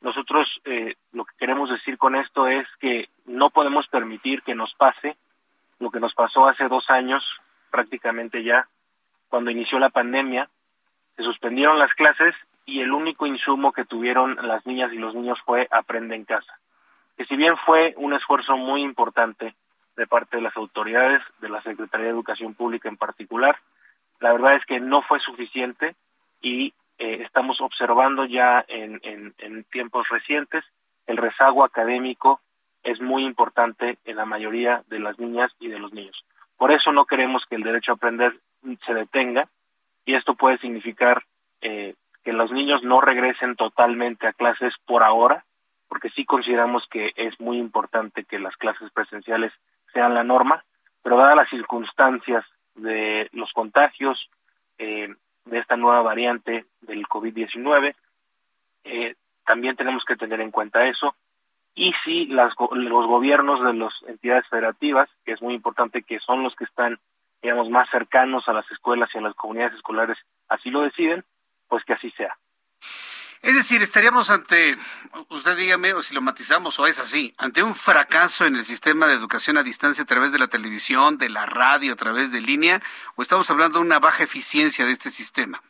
Nosotros 0.00 0.48
eh, 0.64 0.94
lo 1.12 1.24
que 1.24 1.34
queremos 1.38 1.70
decir 1.70 1.96
con 1.96 2.16
esto 2.16 2.48
es 2.48 2.66
que 2.80 3.08
no 3.26 3.50
podemos 3.50 3.86
permitir 3.88 4.42
que 4.42 4.54
nos 4.54 4.74
pase 4.74 5.16
lo 5.78 5.90
que 5.90 6.00
nos 6.00 6.14
pasó 6.14 6.48
hace 6.48 6.68
dos 6.68 6.88
años, 6.90 7.24
prácticamente 7.70 8.44
ya, 8.44 8.68
cuando 9.28 9.50
inició 9.50 9.78
la 9.78 9.90
pandemia, 9.90 10.48
se 11.16 11.22
suspendieron 11.22 11.78
las 11.78 11.92
clases 11.94 12.34
y 12.66 12.80
el 12.80 12.92
único 12.92 13.26
insumo 13.26 13.72
que 13.72 13.84
tuvieron 13.84 14.36
las 14.46 14.64
niñas 14.66 14.92
y 14.92 14.98
los 14.98 15.14
niños 15.14 15.38
fue 15.44 15.68
aprende 15.70 16.14
en 16.14 16.24
casa. 16.24 16.58
Que 17.16 17.24
si 17.26 17.36
bien 17.36 17.56
fue 17.66 17.94
un 17.96 18.12
esfuerzo 18.12 18.56
muy 18.56 18.82
importante, 18.82 19.54
de 19.96 20.06
parte 20.06 20.36
de 20.36 20.42
las 20.42 20.56
autoridades, 20.56 21.22
de 21.40 21.48
la 21.48 21.62
Secretaría 21.62 22.06
de 22.06 22.12
Educación 22.12 22.54
Pública 22.54 22.88
en 22.88 22.96
particular. 22.96 23.56
La 24.20 24.32
verdad 24.32 24.54
es 24.54 24.64
que 24.64 24.80
no 24.80 25.02
fue 25.02 25.20
suficiente 25.20 25.94
y 26.40 26.72
eh, 26.98 27.22
estamos 27.24 27.60
observando 27.60 28.24
ya 28.24 28.64
en, 28.68 29.00
tiempos 29.70 30.08
recientes 30.08 30.64
el 31.06 31.16
rezago 31.16 31.64
académico 31.64 32.40
es 32.82 33.00
muy 33.00 33.24
importante 33.24 33.98
en 34.04 34.16
la 34.16 34.24
mayoría 34.24 34.84
de 34.88 34.98
las 34.98 35.18
niñas 35.18 35.50
y 35.58 35.68
de 35.68 35.78
los 35.78 35.92
niños. 35.92 36.24
Por 36.56 36.70
eso 36.70 36.92
no 36.92 37.06
queremos 37.06 37.44
que 37.48 37.56
el 37.56 37.62
derecho 37.62 37.92
a 37.92 37.94
aprender 37.94 38.38
se 38.86 38.94
detenga 38.94 39.48
y 40.04 40.14
esto 40.14 40.34
puede 40.34 40.58
significar 40.58 41.24
eh, 41.60 41.94
que 42.22 42.32
los 42.32 42.52
niños 42.52 42.82
no 42.82 43.00
regresen 43.00 43.56
totalmente 43.56 44.26
a 44.26 44.32
clases 44.32 44.74
por 44.86 45.02
ahora, 45.02 45.44
porque 45.88 46.10
sí 46.10 46.24
consideramos 46.24 46.86
que 46.88 47.12
es 47.16 47.38
muy 47.40 47.58
importante 47.58 48.24
que 48.24 48.38
las 48.38 48.56
clases 48.56 48.90
presenciales 48.92 49.52
sean 49.92 50.14
la 50.14 50.24
norma, 50.24 50.64
pero 51.02 51.16
dadas 51.16 51.36
las 51.36 51.50
circunstancias 51.50 52.44
de 52.74 53.28
los 53.32 53.52
contagios 53.52 54.28
eh, 54.78 55.14
de 55.44 55.58
esta 55.58 55.76
nueva 55.76 56.02
variante 56.02 56.66
del 56.80 57.06
COVID-19, 57.06 57.94
eh, 58.84 59.14
también 59.44 59.76
tenemos 59.76 60.04
que 60.04 60.16
tener 60.16 60.40
en 60.40 60.50
cuenta 60.50 60.86
eso. 60.86 61.14
Y 61.74 61.92
si 62.04 62.26
las, 62.26 62.52
los 62.72 63.06
gobiernos 63.06 63.64
de 63.64 63.74
las 63.74 63.92
entidades 64.06 64.46
federativas, 64.48 65.08
que 65.24 65.32
es 65.32 65.42
muy 65.42 65.54
importante 65.54 66.02
que 66.02 66.18
son 66.20 66.42
los 66.42 66.54
que 66.54 66.64
están, 66.64 66.98
digamos, 67.40 67.70
más 67.70 67.88
cercanos 67.90 68.46
a 68.48 68.52
las 68.52 68.70
escuelas 68.70 69.08
y 69.14 69.18
a 69.18 69.22
las 69.22 69.34
comunidades 69.34 69.74
escolares, 69.74 70.18
así 70.48 70.70
lo 70.70 70.82
deciden, 70.82 71.24
pues 71.68 71.84
que 71.84 71.94
así 71.94 72.10
sea. 72.12 72.36
Es 73.42 73.56
decir, 73.56 73.82
estaríamos 73.82 74.30
ante, 74.30 74.76
usted 75.28 75.56
dígame 75.56 75.94
o 75.94 76.02
si 76.02 76.14
lo 76.14 76.20
matizamos 76.20 76.78
o 76.78 76.86
es 76.86 77.00
así, 77.00 77.34
ante 77.38 77.62
un 77.62 77.74
fracaso 77.74 78.46
en 78.46 78.54
el 78.54 78.64
sistema 78.64 79.06
de 79.06 79.14
educación 79.14 79.58
a 79.58 79.64
distancia 79.64 80.04
a 80.04 80.06
través 80.06 80.32
de 80.32 80.38
la 80.38 80.46
televisión, 80.46 81.18
de 81.18 81.28
la 81.28 81.46
radio, 81.46 81.92
a 81.92 81.96
través 81.96 82.30
de 82.30 82.40
línea, 82.40 82.80
o 83.16 83.22
estamos 83.22 83.50
hablando 83.50 83.78
de 83.78 83.84
una 83.84 83.98
baja 83.98 84.22
eficiencia 84.22 84.86
de 84.86 84.92
este 84.92 85.10
sistema. 85.10 85.60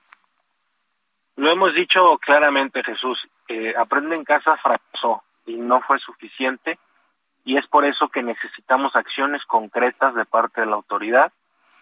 Lo 1.37 1.51
hemos 1.51 1.75
dicho 1.75 2.19
claramente, 2.19 2.85
Jesús, 2.85 3.19
Aprende 3.77 4.17
en 4.17 4.25
casa 4.25 4.57
fracasó 4.57 5.23
y 5.47 5.57
no 5.57 5.81
fue 5.83 5.99
suficiente 5.99 6.79
y 7.45 7.57
es 7.57 7.67
por 7.67 7.85
eso 7.85 8.09
que 8.09 8.23
necesitamos 8.23 8.95
acciones 8.97 9.45
concretas 9.45 10.15
de 10.15 10.25
parte 10.25 10.61
de 10.63 10.69
la 10.69 10.77
autoridad 10.77 11.33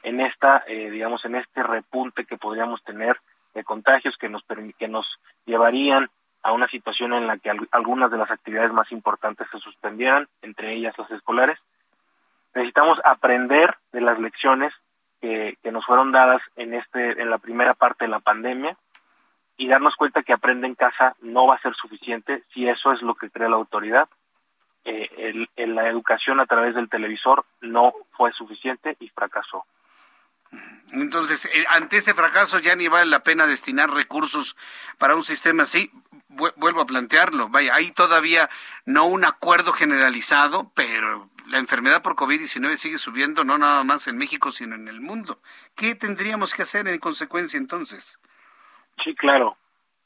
en 0.03 0.21
esta, 0.21 0.65
eh, 0.67 0.91
digamos, 0.91 1.25
en 1.25 1.37
este 1.37 1.63
repunte 1.63 2.25
que 2.25 2.39
podríamos 2.39 2.83
tener 2.83 3.21
de 3.55 3.65
contagios 3.65 4.17
que 4.17 4.29
nos 4.29 4.43
que 4.79 4.89
nos 4.89 5.07
llevarían 5.47 6.09
a 6.43 6.53
una 6.53 6.69
situación 6.69 7.13
en 7.13 7.27
la 7.27 7.39
que 7.39 7.51
algunas 7.71 8.11
de 8.11 8.17
las 8.17 8.31
actividades 8.31 8.73
más 8.73 8.91
importantes 8.93 9.47
se 9.53 9.59
suspendieran, 9.59 10.27
entre 10.43 10.75
ellas 10.75 10.97
las 10.97 11.11
escolares. 11.11 11.59
Necesitamos 12.55 12.99
aprender 13.05 13.77
de 13.93 14.01
las 14.01 14.19
lecciones 14.19 14.73
que, 15.21 15.59
que 15.63 15.71
nos 15.71 15.85
fueron 15.85 16.13
dadas 16.13 16.41
en 16.57 16.75
este 16.75 17.21
en 17.21 17.29
la 17.31 17.39
primera 17.39 17.75
parte 17.75 18.05
de 18.05 18.11
la 18.11 18.21
pandemia 18.21 18.77
y 19.61 19.69
darnos 19.69 19.95
cuenta 19.95 20.23
que 20.23 20.33
aprende 20.33 20.67
en 20.67 20.75
casa 20.75 21.15
no 21.21 21.47
va 21.47 21.57
a 21.57 21.61
ser 21.61 21.75
suficiente 21.75 22.43
si 22.55 22.67
eso 22.67 22.93
es 22.93 23.03
lo 23.03 23.15
que 23.15 23.29
cree 23.29 23.51
la 23.51 23.57
autoridad. 23.57 24.09
Eh, 24.87 25.47
el, 25.57 25.75
la 25.75 25.87
educación 25.87 26.41
a 26.41 26.47
través 26.47 26.75
del 26.75 26.89
televisor 26.89 27.45
no 27.61 27.93
fue 28.13 28.33
suficiente 28.33 28.97
y 29.01 29.11
fracasó. 29.11 29.67
Entonces, 30.93 31.47
eh, 31.47 31.65
ante 31.69 31.99
ese 31.99 32.15
fracaso 32.15 32.59
ya 32.59 32.75
ni 32.75 32.89
vale 32.89 33.11
la 33.11 33.23
pena 33.23 33.47
destinar 33.47 33.91
recursos 33.91 34.57
para 34.99 35.15
un 35.15 35.25
sistema 35.25 35.65
así. 35.65 35.91
Vuelvo 36.29 36.81
a 36.81 36.87
plantearlo. 36.87 37.49
Vaya, 37.49 37.75
hay 37.75 37.91
todavía 37.91 38.49
no 38.87 39.07
un 39.07 39.25
acuerdo 39.25 39.73
generalizado, 39.73 40.71
pero 40.75 41.29
la 41.49 41.59
enfermedad 41.59 42.03
por 42.03 42.15
COVID-19 42.15 42.77
sigue 42.77 42.99
subiendo 42.99 43.45
no 43.45 43.59
nada 43.59 43.83
más 43.85 44.07
en 44.07 44.17
México, 44.17 44.51
sino 44.53 44.77
en 44.77 44.89
el 44.89 45.01
mundo. 45.01 45.41
¿Qué 45.77 45.95
tendríamos 45.95 46.55
que 46.55 46.63
hacer 46.63 46.87
en 46.87 46.99
consecuencia 46.99 47.59
entonces? 47.59 48.21
Sí, 49.05 49.15
claro. 49.15 49.57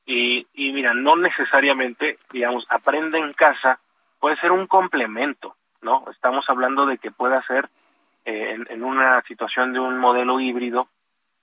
Y, 0.06 0.46
y 0.54 0.72
mira, 0.72 0.92
no 0.94 1.16
necesariamente, 1.16 2.18
digamos, 2.32 2.66
aprende 2.70 3.18
en 3.18 3.32
casa 3.34 3.78
puede 4.18 4.36
ser 4.38 4.52
un 4.52 4.66
complemento, 4.66 5.54
¿no? 5.82 6.04
Estamos 6.10 6.46
hablando 6.48 6.86
de 6.86 6.96
que 6.96 7.10
pueda 7.10 7.46
ser 7.46 7.68
eh, 8.24 8.56
en, 8.68 8.82
una 8.82 9.22
situación 9.22 9.72
de 9.72 9.80
un 9.80 9.98
modelo 9.98 10.40
híbrido, 10.40 10.88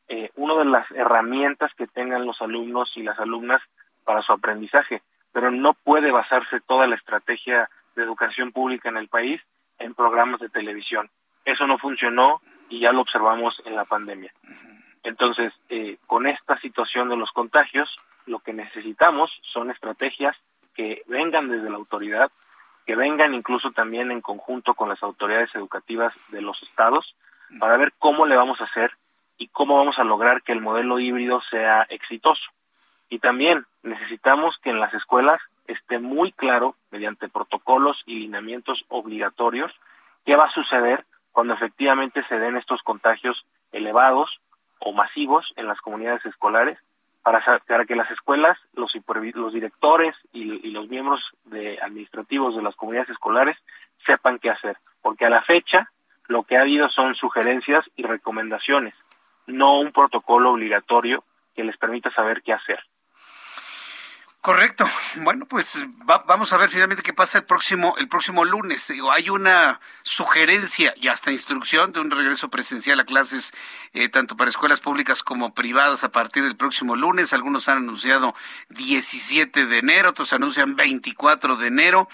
eh, 0.07 0.31
una 0.35 0.55
de 0.55 0.65
las 0.65 0.89
herramientas 0.91 1.71
que 1.77 1.87
tengan 1.87 2.25
los 2.25 2.41
alumnos 2.41 2.91
y 2.95 3.03
las 3.03 3.19
alumnas 3.19 3.61
para 4.03 4.21
su 4.21 4.33
aprendizaje, 4.33 5.01
pero 5.31 5.51
no 5.51 5.73
puede 5.73 6.11
basarse 6.11 6.59
toda 6.61 6.87
la 6.87 6.95
estrategia 6.95 7.69
de 7.95 8.03
educación 8.03 8.51
pública 8.51 8.89
en 8.89 8.97
el 8.97 9.07
país 9.07 9.41
en 9.79 9.93
programas 9.93 10.39
de 10.39 10.49
televisión. 10.49 11.09
Eso 11.45 11.67
no 11.67 11.77
funcionó 11.77 12.41
y 12.69 12.79
ya 12.79 12.91
lo 12.91 13.01
observamos 13.01 13.61
en 13.65 13.75
la 13.75 13.85
pandemia. 13.85 14.33
Entonces, 15.03 15.53
eh, 15.69 15.97
con 16.07 16.27
esta 16.27 16.59
situación 16.59 17.09
de 17.09 17.17
los 17.17 17.31
contagios, 17.31 17.89
lo 18.25 18.39
que 18.39 18.53
necesitamos 18.53 19.31
son 19.41 19.71
estrategias 19.71 20.35
que 20.75 21.01
vengan 21.07 21.49
desde 21.49 21.69
la 21.69 21.77
autoridad, 21.77 22.31
que 22.85 22.95
vengan 22.95 23.33
incluso 23.33 23.71
también 23.71 24.11
en 24.11 24.21
conjunto 24.21 24.73
con 24.73 24.89
las 24.89 25.01
autoridades 25.03 25.53
educativas 25.55 26.13
de 26.29 26.41
los 26.41 26.61
estados 26.63 27.15
para 27.59 27.77
ver 27.77 27.93
cómo 27.99 28.25
le 28.25 28.35
vamos 28.35 28.59
a 28.61 28.65
hacer 28.65 28.91
y 29.37 29.47
cómo 29.47 29.77
vamos 29.77 29.97
a 29.97 30.03
lograr 30.03 30.41
que 30.43 30.51
el 30.51 30.61
modelo 30.61 30.99
híbrido 30.99 31.41
sea 31.49 31.83
exitoso. 31.89 32.43
Y 33.09 33.19
también 33.19 33.65
necesitamos 33.83 34.55
que 34.63 34.69
en 34.69 34.79
las 34.79 34.93
escuelas 34.93 35.41
esté 35.67 35.99
muy 35.99 36.31
claro, 36.31 36.75
mediante 36.91 37.27
protocolos 37.27 38.01
y 38.05 38.15
lineamientos 38.19 38.85
obligatorios, 38.87 39.71
qué 40.25 40.35
va 40.35 40.45
a 40.45 40.53
suceder 40.53 41.05
cuando 41.31 41.53
efectivamente 41.53 42.23
se 42.27 42.39
den 42.39 42.57
estos 42.57 42.81
contagios 42.83 43.45
elevados 43.71 44.29
o 44.79 44.93
masivos 44.93 45.51
en 45.55 45.67
las 45.67 45.79
comunidades 45.81 46.25
escolares 46.25 46.77
para, 47.23 47.41
para 47.67 47.85
que 47.85 47.95
las 47.95 48.09
escuelas, 48.11 48.57
los, 48.73 48.91
los 49.33 49.53
directores 49.53 50.15
y, 50.31 50.67
y, 50.67 50.71
los 50.71 50.87
miembros 50.89 51.21
de 51.45 51.79
administrativos 51.81 52.55
de 52.55 52.63
las 52.63 52.75
comunidades 52.75 53.09
escolares 53.09 53.57
sepan 54.05 54.39
qué 54.39 54.49
hacer. 54.49 54.77
Porque 55.01 55.25
a 55.25 55.29
la 55.29 55.43
fecha 55.43 55.91
lo 56.27 56.43
que 56.43 56.57
ha 56.57 56.61
habido 56.61 56.89
son 56.89 57.15
sugerencias 57.15 57.85
y 57.95 58.03
recomendaciones, 58.03 58.95
no 59.47 59.79
un 59.79 59.91
protocolo 59.91 60.51
obligatorio 60.51 61.23
que 61.55 61.63
les 61.63 61.77
permita 61.77 62.11
saber 62.11 62.41
qué 62.41 62.53
hacer. 62.53 62.79
Correcto. 64.41 64.85
Bueno, 65.17 65.45
pues 65.45 65.87
vamos 66.25 66.51
a 66.51 66.57
ver 66.57 66.69
finalmente 66.71 67.03
qué 67.03 67.13
pasa 67.13 67.37
el 67.37 67.45
próximo 67.45 67.93
el 67.99 68.07
próximo 68.07 68.43
lunes. 68.43 68.87
Digo, 68.87 69.11
hay 69.11 69.29
una 69.29 69.79
sugerencia 70.01 70.95
y 70.97 71.09
hasta 71.09 71.31
instrucción 71.31 71.91
de 71.91 71.99
un 71.99 72.09
regreso 72.09 72.49
presencial 72.49 72.99
a 72.99 73.05
clases 73.05 73.53
eh, 73.93 74.09
tanto 74.09 74.35
para 74.35 74.49
escuelas 74.49 74.81
públicas 74.81 75.21
como 75.21 75.53
privadas 75.53 76.03
a 76.03 76.11
partir 76.11 76.43
del 76.43 76.57
próximo 76.57 76.95
lunes. 76.95 77.33
Algunos 77.33 77.69
han 77.69 77.77
anunciado 77.77 78.33
17 78.69 79.67
de 79.67 79.77
enero, 79.77 80.09
otros 80.09 80.33
anuncian 80.33 80.75
24 80.75 81.57
de 81.57 81.67
enero. 81.67 82.09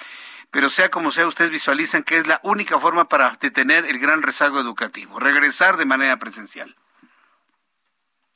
Pero 0.52 0.70
sea 0.70 0.90
como 0.90 1.12
sea, 1.12 1.28
ustedes 1.28 1.52
visualizan 1.52 2.04
que 2.04 2.18
es 2.18 2.28
la 2.28 2.42
única 2.44 2.78
forma 2.78 3.08
para 3.08 3.38
detener 3.40 3.86
el 3.86 4.00
gran 4.00 4.22
rezago 4.22 4.60
educativo, 4.60 5.18
regresar 5.18 5.78
de 5.78 5.86
manera 5.86 6.18
presencial. 6.18 6.76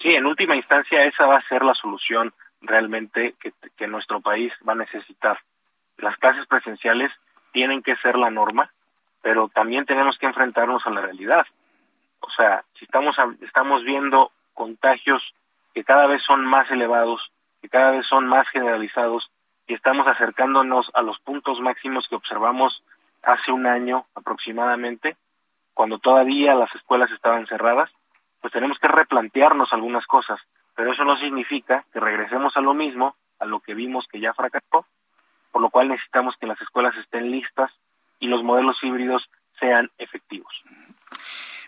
Sí, 0.01 0.09
en 0.09 0.25
última 0.25 0.55
instancia 0.55 1.03
esa 1.03 1.25
va 1.25 1.37
a 1.37 1.47
ser 1.49 1.61
la 1.63 1.73
solución 1.73 2.33
realmente 2.61 3.35
que, 3.39 3.87
nuestro 3.87 4.21
país 4.21 4.53
va 4.67 4.73
a 4.73 4.77
necesitar. 4.77 5.39
Las 5.97 6.15
clases 6.17 6.45
presenciales 6.47 7.11
tienen 7.51 7.81
que 7.81 7.95
ser 7.97 8.17
la 8.17 8.29
norma, 8.29 8.71
pero 9.21 9.49
también 9.49 9.85
tenemos 9.85 10.17
que 10.17 10.27
enfrentarnos 10.27 10.85
a 10.85 10.91
la 10.91 11.01
realidad. 11.01 11.45
O 12.19 12.29
sea, 12.31 12.63
si 12.77 12.85
estamos, 12.85 13.15
estamos 13.41 13.83
viendo 13.83 14.31
contagios 14.53 15.21
que 15.73 15.83
cada 15.83 16.07
vez 16.07 16.21
son 16.25 16.45
más 16.45 16.69
elevados, 16.71 17.31
que 17.61 17.69
cada 17.69 17.91
vez 17.91 18.05
son 18.07 18.27
más 18.27 18.47
generalizados, 18.49 19.29
y 19.67 19.73
estamos 19.73 20.07
acercándonos 20.07 20.89
a 20.93 21.01
los 21.01 21.19
puntos 21.19 21.59
máximos 21.59 22.07
que 22.09 22.15
observamos 22.15 22.83
hace 23.23 23.51
un 23.51 23.65
año 23.65 24.05
aproximadamente, 24.15 25.17
cuando 25.73 25.99
todavía 25.99 26.55
las 26.55 26.73
escuelas 26.75 27.11
estaban 27.11 27.47
cerradas, 27.47 27.89
pues 28.41 28.53
tenemos 28.53 28.77
que 28.79 28.87
replantearnos 28.87 29.71
algunas 29.71 30.05
cosas 30.05 30.39
pero 30.81 30.93
eso 30.93 31.05
no 31.05 31.15
significa 31.17 31.85
que 31.93 31.99
regresemos 31.99 32.57
a 32.57 32.59
lo 32.59 32.73
mismo, 32.73 33.15
a 33.37 33.45
lo 33.45 33.59
que 33.59 33.75
vimos 33.75 34.07
que 34.11 34.19
ya 34.19 34.33
fracasó, 34.33 34.87
por 35.51 35.61
lo 35.61 35.69
cual 35.69 35.89
necesitamos 35.89 36.33
que 36.39 36.47
las 36.47 36.59
escuelas 36.59 36.95
estén 36.97 37.29
listas 37.29 37.71
y 38.19 38.25
los 38.25 38.41
modelos 38.41 38.77
híbridos 38.81 39.29
sean 39.59 39.91
efectivos. 39.99 40.51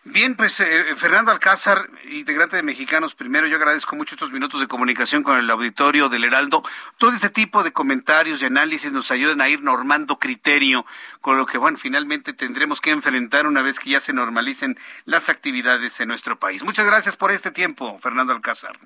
Bien, 0.05 0.35
pues 0.35 0.59
eh, 0.59 0.95
Fernando 0.97 1.31
Alcázar, 1.31 1.87
integrante 2.11 2.57
de 2.57 2.63
Mexicanos 2.63 3.15
Primero, 3.15 3.47
yo 3.47 3.55
agradezco 3.55 3.95
mucho 3.95 4.15
estos 4.15 4.31
minutos 4.31 4.59
de 4.59 4.67
comunicación 4.67 5.23
con 5.23 5.37
el 5.37 5.49
auditorio 5.49 6.09
del 6.09 6.25
Heraldo. 6.25 6.61
Todo 6.97 7.11
este 7.11 7.29
tipo 7.29 7.63
de 7.63 7.71
comentarios 7.71 8.41
y 8.41 8.45
análisis 8.45 8.91
nos 8.91 9.11
ayudan 9.11 9.39
a 9.39 9.47
ir 9.47 9.61
normando 9.61 10.19
criterio, 10.19 10.85
con 11.21 11.37
lo 11.37 11.45
que, 11.45 11.57
bueno, 11.57 11.77
finalmente 11.77 12.33
tendremos 12.33 12.81
que 12.81 12.89
enfrentar 12.89 13.47
una 13.47 13.61
vez 13.61 13.79
que 13.79 13.91
ya 13.91 14.01
se 14.01 14.11
normalicen 14.11 14.77
las 15.05 15.29
actividades 15.29 15.99
en 16.01 16.09
nuestro 16.09 16.37
país. 16.37 16.63
Muchas 16.63 16.85
gracias 16.85 17.15
por 17.15 17.31
este 17.31 17.51
tiempo, 17.51 17.97
Fernando 17.99 18.33
Alcázar. 18.33 18.77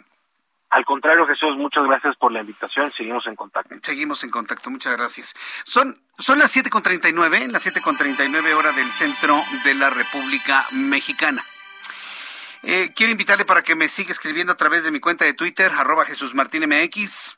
Al 0.69 0.83
contrario, 0.83 1.25
Jesús, 1.25 1.55
muchas 1.55 1.85
gracias 1.85 2.15
por 2.17 2.31
la 2.31 2.41
invitación. 2.41 2.91
Seguimos 2.91 3.25
en 3.27 3.35
contacto. 3.35 3.75
Seguimos 3.81 4.23
en 4.23 4.29
contacto, 4.29 4.69
muchas 4.69 4.97
gracias. 4.97 5.33
Son, 5.63 6.01
son 6.17 6.39
las 6.39 6.55
7.39, 6.55 7.47
las 7.47 7.65
7.39 7.65 8.53
hora 8.53 8.73
del 8.73 8.91
centro 8.91 9.41
de 9.63 9.73
la 9.75 9.89
República 9.89 10.65
Mexicana. 10.71 11.43
Eh, 12.63 12.91
quiero 12.93 13.11
invitarle 13.11 13.45
para 13.45 13.63
que 13.63 13.75
me 13.75 13.87
siga 13.87 14.11
escribiendo 14.11 14.51
a 14.51 14.57
través 14.57 14.83
de 14.83 14.91
mi 14.91 14.99
cuenta 14.99 15.23
de 15.23 15.33
Twitter, 15.33 15.71
arroba 15.71 16.03
Jesús 16.03 16.33
Martín 16.33 16.67
MX, 16.67 17.37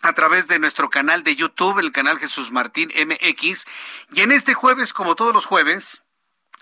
a 0.00 0.14
través 0.14 0.48
de 0.48 0.58
nuestro 0.58 0.88
canal 0.88 1.24
de 1.24 1.36
YouTube, 1.36 1.78
el 1.78 1.92
canal 1.92 2.18
Jesús 2.18 2.50
Martín 2.52 2.90
MX. 2.90 3.66
Y 4.12 4.22
en 4.22 4.32
este 4.32 4.54
jueves, 4.54 4.94
como 4.94 5.14
todos 5.14 5.34
los 5.34 5.44
jueves, 5.44 6.04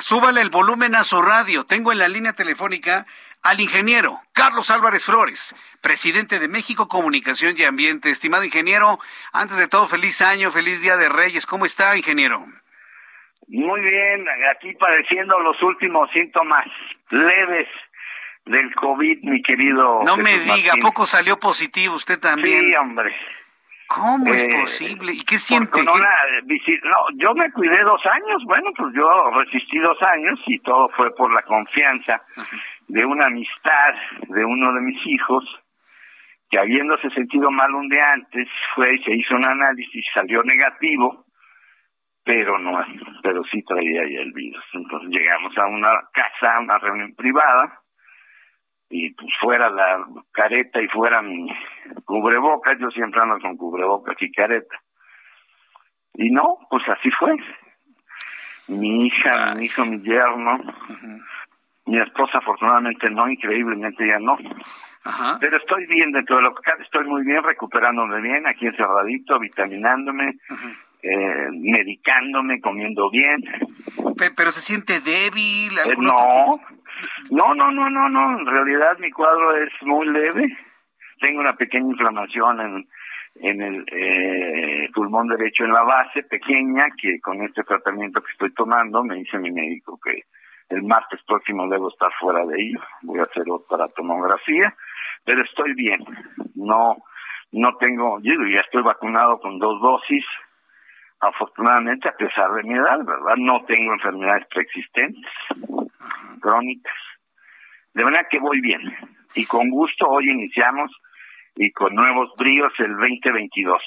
súbale 0.01 0.41
el 0.41 0.51
volumen 0.51 0.97
a 0.97 1.05
su 1.05 1.23
radio. 1.23 1.65
Tengo 1.65 1.93
en 1.93 1.99
la 1.99 2.09
línea 2.09 2.33
telefónica 2.33 3.07
al 3.43 3.61
ingeniero 3.61 4.21
Carlos 4.33 4.71
Álvarez 4.71 5.05
Flores, 5.05 5.55
presidente 5.81 6.39
de 6.39 6.49
México 6.49 6.89
Comunicación 6.89 7.55
y 7.57 7.65
Ambiente. 7.65 8.11
Estimado 8.11 8.45
ingeniero, 8.45 8.99
antes 9.33 9.57
de 9.59 9.69
todo, 9.69 9.87
feliz 9.87 10.21
año, 10.23 10.51
feliz 10.51 10.83
Día 10.83 10.97
de 10.97 11.09
Reyes. 11.09 11.47
¿Cómo 11.47 11.67
está, 11.67 11.97
ingeniero? 11.97 12.45
Muy 13.49 13.81
bien, 13.81 14.27
aquí 14.51 14.73
padeciendo 14.75 15.39
los 15.41 15.61
últimos 15.63 16.11
síntomas 16.13 16.67
leves 17.11 17.69
del 18.47 18.73
COVID, 18.75 19.19
mi 19.23 19.43
querido. 19.43 20.03
No 20.05 20.17
me 20.17 20.39
diga, 20.39 20.75
poco 20.81 21.05
salió 21.05 21.39
positivo 21.39 21.97
usted 21.97 22.19
también? 22.19 22.67
Sí, 22.67 22.75
hombre. 22.77 23.15
¿Cómo 23.89 24.33
es 24.33 24.45
eh, 24.45 24.59
posible? 24.61 25.13
¿Y 25.13 25.25
qué 25.25 25.37
siente? 25.37 25.83
no, 25.83 25.93
yo 27.17 27.35
me 27.35 27.51
cuidé 27.51 27.83
dos 27.83 28.01
años, 28.07 28.41
bueno, 28.45 28.71
pues 28.77 28.95
yo 28.95 29.31
resistí 29.33 29.79
dos 29.81 30.01
años 30.03 30.39
y 30.47 30.61
todo 30.61 30.89
fue 30.91 31.13
por 31.17 31.33
la 31.33 31.43
confianza 31.43 32.23
de 32.91 33.05
una 33.05 33.27
amistad 33.27 33.95
de 34.29 34.45
uno 34.45 34.73
de 34.73 34.81
mis 34.81 35.07
hijos, 35.07 35.45
que 36.51 36.59
habiéndose 36.59 37.09
sentido 37.11 37.51
mal 37.51 37.73
un 37.73 37.89
día 37.89 38.13
antes, 38.13 38.49
fue 38.75 38.97
y 38.97 39.03
se 39.05 39.15
hizo 39.15 39.37
un 39.37 39.47
análisis 39.47 39.95
y 39.95 40.03
salió 40.13 40.43
negativo, 40.43 41.25
pero 42.25 42.59
no, 42.59 42.85
pero 43.23 43.45
sí 43.45 43.63
traía 43.63 44.03
ya 44.03 44.21
el 44.21 44.33
virus. 44.33 44.65
Entonces 44.73 45.09
llegamos 45.11 45.57
a 45.57 45.67
una 45.67 45.91
casa, 46.13 46.57
a 46.57 46.61
una 46.61 46.79
reunión 46.79 47.15
privada, 47.15 47.81
y 48.89 49.11
pues 49.15 49.31
fuera 49.41 49.71
la 49.71 50.05
careta 50.33 50.83
y 50.83 50.89
fuera 50.89 51.23
mi 51.23 51.49
cubrebocas, 52.05 52.77
yo 52.81 52.91
siempre 52.91 53.21
ando 53.21 53.39
con 53.39 53.57
cubrebocas 53.57 54.17
y 54.21 54.33
careta. 54.33 54.77
Y 56.15 56.31
no, 56.31 56.59
pues 56.69 56.83
así 56.89 57.09
fue. 57.13 57.37
Mi 58.67 59.07
hija, 59.07 59.55
mi 59.55 59.67
hijo, 59.67 59.85
mi 59.85 60.01
yerno, 60.03 60.59
mi 61.87 61.99
esposa 61.99 62.39
afortunadamente 62.39 63.11
no, 63.11 63.29
increíblemente 63.29 64.07
ya 64.07 64.19
no. 64.19 64.39
Pero 65.41 65.57
estoy 65.57 65.87
bien 65.87 66.13
dentro 66.13 66.37
de 66.37 66.43
lo 66.43 66.55
que 66.55 66.63
cabe, 66.63 66.83
estoy 66.83 67.07
muy 67.07 67.25
bien, 67.25 67.43
recuperándome 67.43 68.21
bien, 68.21 68.47
aquí 68.47 68.67
encerradito, 68.67 69.39
vitaminándome, 69.39 70.37
eh, 71.03 71.49
medicándome, 71.53 72.61
comiendo 72.61 73.11
bien. 73.11 73.43
Pero, 74.37 74.51
se 74.51 74.61
siente 74.61 75.01
débil. 75.01 75.73
Eh, 75.87 75.97
no, 75.99 76.61
no, 77.31 77.55
no, 77.55 77.71
no, 77.71 77.91
no, 77.91 78.09
no, 78.11 78.39
en 78.41 78.47
realidad 78.47 78.99
mi 78.99 79.11
cuadro 79.11 79.57
es 79.57 79.73
muy 79.83 80.07
leve. 80.07 80.47
Tengo 81.21 81.41
una 81.41 81.57
pequeña 81.57 81.91
inflamación 81.91 82.61
en, 82.61 82.89
en 83.37 83.63
el 83.63 83.85
eh, 83.91 84.91
pulmón 84.93 85.29
derecho 85.29 85.65
en 85.65 85.73
la 85.73 85.83
base, 85.83 86.23
pequeña, 86.25 86.87
que 87.01 87.21
con 87.21 87.43
este 87.43 87.63
tratamiento 87.65 88.23
que 88.23 88.33
estoy 88.33 88.53
tomando 88.53 89.03
me 89.03 89.17
dice 89.17 89.39
mi 89.39 89.51
médico 89.51 89.99
que 90.03 90.25
el 90.71 90.83
martes 90.85 91.21
próximo 91.27 91.69
debo 91.69 91.89
estar 91.91 92.11
fuera 92.19 92.45
de 92.47 92.61
ello. 92.61 92.81
Voy 93.03 93.19
a 93.19 93.25
hacer 93.25 93.45
otra 93.51 93.89
tomografía, 93.89 94.75
pero 95.25 95.43
estoy 95.43 95.75
bien. 95.75 96.05
No, 96.55 96.97
no 97.53 97.77
tengo, 97.77 98.21
yo 98.23 98.33
ya 98.53 98.61
estoy 98.61 98.83
vacunado 98.83 99.39
con 99.41 99.59
dos 99.59 99.81
dosis. 99.81 100.25
Afortunadamente, 101.21 102.09
a 102.09 102.17
pesar 102.17 102.51
de 102.53 102.63
mi 102.63 102.75
edad, 102.75 103.05
¿verdad? 103.05 103.37
No 103.37 103.63
tengo 103.67 103.93
enfermedades 103.93 104.47
preexistentes, 104.47 105.31
crónicas. 106.41 106.95
De 107.93 108.05
manera 108.05 108.27
que 108.31 108.39
voy 108.39 108.61
bien. 108.61 108.81
Y 109.35 109.45
con 109.45 109.69
gusto 109.69 110.09
hoy 110.09 110.31
iniciamos 110.31 110.91
y 111.57 111.71
con 111.73 111.95
nuevos 111.95 112.31
bríos 112.39 112.73
el 112.79 112.97
2022 112.97 113.79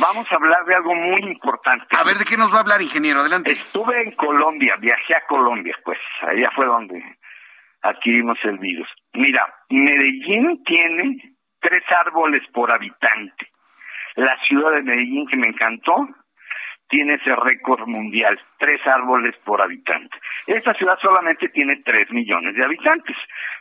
vamos 0.00 0.26
a 0.30 0.34
hablar 0.36 0.64
de 0.64 0.74
algo 0.74 0.94
muy 0.94 1.20
importante. 1.22 1.86
A 1.96 2.04
ver, 2.04 2.16
¿de 2.18 2.24
qué 2.24 2.36
nos 2.36 2.52
va 2.52 2.58
a 2.58 2.60
hablar, 2.60 2.82
ingeniero? 2.82 3.20
Adelante. 3.20 3.52
Estuve 3.52 4.02
en 4.02 4.12
Colombia, 4.12 4.76
viajé 4.78 5.14
a 5.14 5.26
Colombia, 5.26 5.76
pues, 5.84 5.98
allá 6.22 6.50
fue 6.50 6.66
donde 6.66 7.02
adquirimos 7.82 8.38
el 8.44 8.58
virus. 8.58 8.88
Mira, 9.12 9.46
Medellín 9.70 10.62
tiene 10.64 11.36
tres 11.60 11.82
árboles 11.88 12.42
por 12.52 12.72
habitante. 12.72 13.50
La 14.16 14.36
ciudad 14.48 14.72
de 14.72 14.82
Medellín, 14.82 15.26
que 15.28 15.36
me 15.36 15.48
encantó, 15.48 16.08
tiene 16.88 17.14
ese 17.14 17.34
récord 17.34 17.86
mundial, 17.86 18.40
tres 18.58 18.80
árboles 18.86 19.34
por 19.44 19.60
habitante. 19.60 20.16
Esta 20.46 20.72
ciudad 20.74 20.96
solamente 21.00 21.48
tiene 21.48 21.82
tres 21.84 22.10
millones 22.10 22.54
de 22.54 22.64
habitantes, 22.64 23.16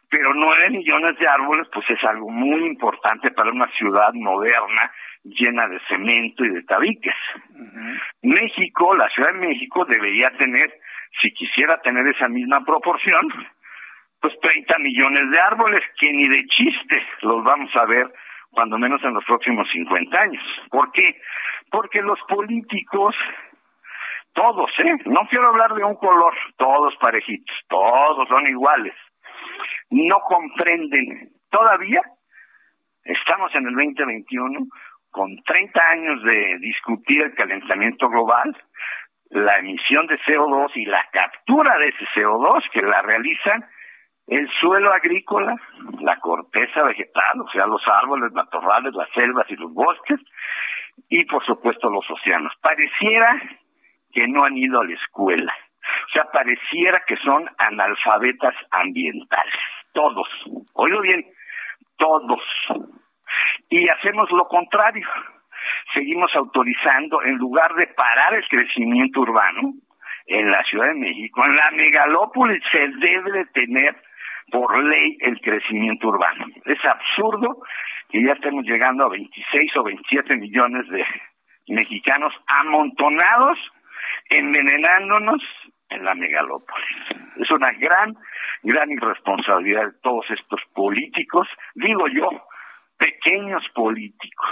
pero 0.09 0.33
nueve 0.33 0.69
millones 0.69 1.17
de 1.19 1.27
árboles, 1.27 1.67
pues 1.73 1.89
es 1.89 2.03
algo 2.03 2.29
muy 2.29 2.65
importante 2.65 3.31
para 3.31 3.51
una 3.51 3.67
ciudad 3.77 4.13
moderna 4.13 4.91
llena 5.25 5.67
de 5.67 5.79
cemento 5.87 6.45
y 6.45 6.49
de 6.49 6.63
tabiques. 6.63 7.15
México, 8.21 8.95
la 8.95 9.09
Ciudad 9.09 9.33
de 9.33 9.47
México 9.47 9.85
debería 9.85 10.29
tener, 10.37 10.79
si 11.21 11.31
quisiera 11.33 11.81
tener 11.81 12.07
esa 12.07 12.27
misma 12.27 12.63
proporción, 12.63 13.27
pues 14.19 14.33
30 14.39 14.77
millones 14.79 15.29
de 15.31 15.39
árboles, 15.39 15.81
que 15.99 16.11
ni 16.11 16.27
de 16.27 16.45
chiste 16.45 17.03
los 17.21 17.43
vamos 17.43 17.75
a 17.75 17.85
ver 17.85 18.11
cuando 18.51 18.77
menos 18.77 19.03
en 19.03 19.13
los 19.13 19.25
próximos 19.25 19.67
50 19.71 20.17
años. 20.17 20.43
¿Por 20.69 20.91
qué? 20.91 21.19
Porque 21.69 22.01
los 22.01 22.19
políticos, 22.27 23.15
todos, 24.33 24.71
¿eh? 24.79 24.95
No 25.05 25.27
quiero 25.29 25.47
hablar 25.47 25.73
de 25.73 25.83
un 25.83 25.95
color, 25.95 26.33
todos 26.57 26.95
parejitos, 26.97 27.55
todos 27.67 28.27
son 28.29 28.47
iguales. 28.47 28.93
No 29.89 30.19
comprenden, 30.21 31.31
todavía 31.49 32.01
estamos 33.03 33.53
en 33.55 33.67
el 33.67 33.75
2021 33.75 34.67
con 35.15 35.33
30 35.45 35.81
años 35.91 36.23
de 36.23 36.57
discutir 36.59 37.21
el 37.21 37.33
calentamiento 37.35 38.09
global, 38.09 38.53
la 39.29 39.59
emisión 39.59 40.05
de 40.07 40.19
CO2 40.19 40.71
y 40.75 40.83
la 40.83 41.07
captura 41.09 41.77
de 41.77 41.87
ese 41.87 42.05
CO2 42.13 42.69
que 42.73 42.81
la 42.81 43.01
realizan 43.01 43.65
el 44.27 44.45
suelo 44.59 44.91
agrícola, 44.91 45.55
la 46.01 46.17
corteza 46.19 46.83
vegetal, 46.83 47.39
o 47.39 47.49
sea, 47.49 47.65
los 47.65 47.81
árboles, 47.87 48.33
matorrales, 48.33 48.93
las 48.93 49.07
selvas 49.15 49.45
y 49.47 49.55
los 49.55 49.73
bosques, 49.73 50.19
y 51.07 51.23
por 51.23 51.45
supuesto 51.45 51.89
los 51.89 52.03
océanos. 52.11 52.51
Pareciera 52.61 53.41
que 54.11 54.27
no 54.27 54.43
han 54.43 54.57
ido 54.57 54.81
a 54.81 54.85
la 54.85 54.95
escuela. 54.95 55.53
O 56.09 56.11
sea, 56.11 56.25
pareciera 56.25 57.03
que 57.07 57.15
son 57.23 57.49
analfabetas 57.57 58.55
ambientales. 58.69 59.53
Todos. 59.93 60.27
Oigo 60.73 60.99
bien, 60.99 61.25
todos. 61.95 62.41
Y 63.69 63.87
hacemos 63.89 64.29
lo 64.31 64.47
contrario. 64.47 65.07
Seguimos 65.93 66.31
autorizando, 66.35 67.21
en 67.23 67.37
lugar 67.37 67.73
de 67.75 67.87
parar 67.87 68.33
el 68.35 68.47
crecimiento 68.47 69.21
urbano, 69.21 69.73
en 70.27 70.49
la 70.49 70.63
Ciudad 70.63 70.87
de 70.87 70.95
México, 70.95 71.43
en 71.45 71.55
la 71.55 71.71
megalópolis 71.71 72.61
se 72.71 72.87
debe 72.99 73.31
de 73.31 73.45
tener 73.47 73.95
por 74.51 74.83
ley 74.83 75.17
el 75.21 75.39
crecimiento 75.39 76.07
urbano. 76.07 76.45
Es 76.65 76.83
absurdo 76.83 77.61
que 78.09 78.23
ya 78.23 78.33
estemos 78.33 78.63
llegando 78.65 79.05
a 79.05 79.09
26 79.09 79.77
o 79.77 79.83
27 79.83 80.37
millones 80.37 80.87
de 80.89 81.05
mexicanos 81.67 82.33
amontonados, 82.47 83.57
envenenándonos 84.29 85.41
en 85.89 86.03
la 86.03 86.15
megalópolis. 86.15 86.97
Es 87.37 87.51
una 87.51 87.71
gran, 87.73 88.15
gran 88.63 88.91
irresponsabilidad 88.91 89.85
de 89.85 89.99
todos 90.01 90.25
estos 90.31 90.61
políticos, 90.73 91.47
digo 91.75 92.07
yo, 92.07 92.29
pequeños 92.97 93.63
políticos, 93.73 94.49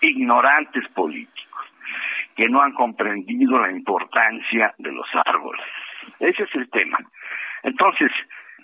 ignorantes 0.00 0.88
políticos, 0.88 1.66
que 2.36 2.48
no 2.48 2.60
han 2.62 2.72
comprendido 2.72 3.58
la 3.58 3.70
importancia 3.70 4.74
de 4.78 4.92
los 4.92 5.06
árboles. 5.24 5.64
Ese 6.18 6.44
es 6.44 6.54
el 6.54 6.68
tema. 6.70 6.98
Entonces, 7.62 8.10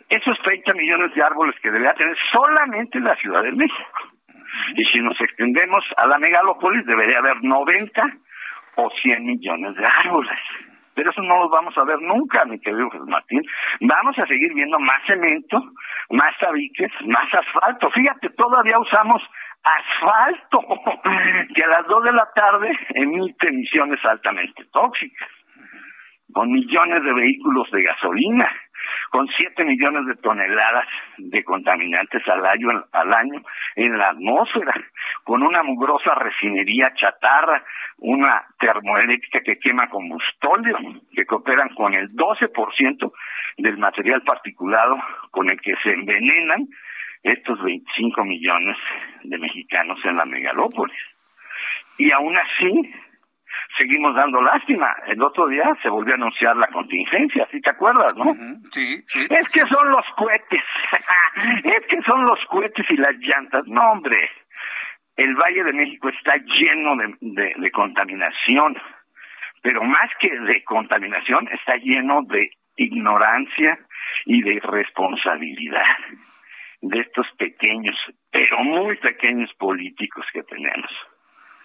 esos 0.09 0.39
30 0.43 0.73
millones 0.75 1.15
de 1.15 1.23
árboles 1.23 1.55
que 1.61 1.71
debería 1.71 1.95
tener 1.95 2.17
solamente 2.33 2.99
la 3.01 3.15
Ciudad 3.17 3.43
de 3.43 3.53
México. 3.53 4.01
Y 4.75 4.85
si 4.85 5.01
nos 5.01 5.21
extendemos 5.21 5.85
a 5.97 6.07
la 6.07 6.19
megalópolis, 6.19 6.85
debería 6.87 7.19
haber 7.19 7.43
90 7.43 8.03
o 8.77 8.91
100 9.03 9.25
millones 9.25 9.75
de 9.77 9.85
árboles. 9.85 10.39
Pero 10.99 11.12
eso 11.12 11.23
no 11.23 11.39
lo 11.39 11.49
vamos 11.49 11.79
a 11.79 11.85
ver 11.85 12.01
nunca, 12.01 12.45
mi 12.45 12.59
querido 12.59 12.91
Jesús 12.91 13.07
Martín. 13.07 13.41
Vamos 13.83 14.19
a 14.19 14.27
seguir 14.27 14.53
viendo 14.53 14.81
más 14.81 15.01
cemento, 15.07 15.62
más 16.11 16.37
tabiques, 16.41 16.91
más 17.07 17.33
asfalto. 17.33 17.89
Fíjate, 17.93 18.31
todavía 18.31 18.81
usamos 18.81 19.23
asfalto, 19.62 20.59
que 21.55 21.62
a 21.62 21.69
las 21.69 21.87
2 21.87 22.03
de 22.03 22.12
la 22.12 22.29
tarde 22.35 22.77
emite 22.95 23.49
emisiones 23.49 24.05
altamente 24.05 24.65
tóxicas, 24.73 25.29
con 26.33 26.51
millones 26.51 27.05
de 27.05 27.12
vehículos 27.12 27.70
de 27.70 27.85
gasolina 27.85 28.51
con 29.11 29.27
7 29.29 29.65
millones 29.65 30.07
de 30.07 30.17
toneladas 30.17 30.87
de 31.17 31.43
contaminantes 31.45 32.23
al 32.29 32.45
año, 32.47 32.69
al 32.93 33.13
año 33.13 33.43
en 33.77 33.97
la 33.97 34.09
atmósfera, 34.09 34.75
con 35.25 35.43
una 35.43 35.63
mugrosa 35.63 36.15
refinería 36.15 36.93
chatarra, 36.95 37.65
una 37.99 38.47
termoeléctrica 38.59 39.41
que 39.41 39.59
quema 39.59 39.89
combustóleo, 39.89 40.79
que 41.13 41.27
cooperan 41.27 41.71
con 41.71 41.95
el 41.95 42.11
12% 42.11 43.13
del 43.59 43.79
material 43.79 44.23
particulado 44.23 44.97
con 45.31 45.51
el 45.51 45.61
que 45.61 45.75
se 45.83 45.93
envenenan 45.93 46.69
estos 47.23 47.63
25 47.63 48.25
millones 48.25 48.77
de 49.25 49.39
mexicanos 49.39 49.99
en 50.05 50.17
la 50.17 50.25
megalópolis. 50.25 50.97
Y 51.99 52.13
aún 52.13 52.37
así, 52.37 52.95
seguimos 53.77 54.15
dando 54.15 54.40
lástima. 54.40 54.95
El 55.07 55.23
otro 55.23 55.47
día 55.49 55.65
se 55.82 55.89
volvió 55.89 56.15
a 56.15 56.16
anunciar 56.16 56.57
la 56.57 56.69
contingencia, 56.69 57.47
¿sí 57.51 57.61
te 57.61 57.70
acuerdas, 57.70 58.15
no? 58.16 58.32
Sí, 58.70 59.03
sí. 59.07 59.27
Es 59.31 59.49
que 59.53 59.66
son 59.66 59.90
los 59.90 60.05
cohetes, 60.16 60.65
es 61.65 61.86
que 61.89 62.03
son 62.03 62.24
los 62.24 62.39
cohetes 62.47 62.86
y 62.90 62.97
las 62.97 63.15
llantas. 63.19 63.65
No, 63.66 63.93
hombre, 63.93 64.31
el 65.16 65.35
Valle 65.35 65.65
de 65.65 65.73
México 65.73 66.09
está 66.09 66.36
lleno 66.36 66.97
de, 67.20 67.55
de 67.57 67.70
contaminación, 67.70 68.77
pero 69.62 69.82
más 69.82 70.11
que 70.20 70.31
de 70.31 70.62
contaminación, 70.65 71.49
está 71.49 71.77
lleno 71.77 72.23
de 72.23 72.51
ignorancia 72.77 73.78
y 74.24 74.43
de 74.43 74.55
irresponsabilidad 74.55 75.97
de 76.81 77.01
estos 77.01 77.27
pequeños, 77.36 77.97
pero 78.31 78.62
muy 78.62 78.97
pequeños 78.97 79.53
políticos 79.59 80.24
que 80.32 80.43
tenemos. 80.45 80.90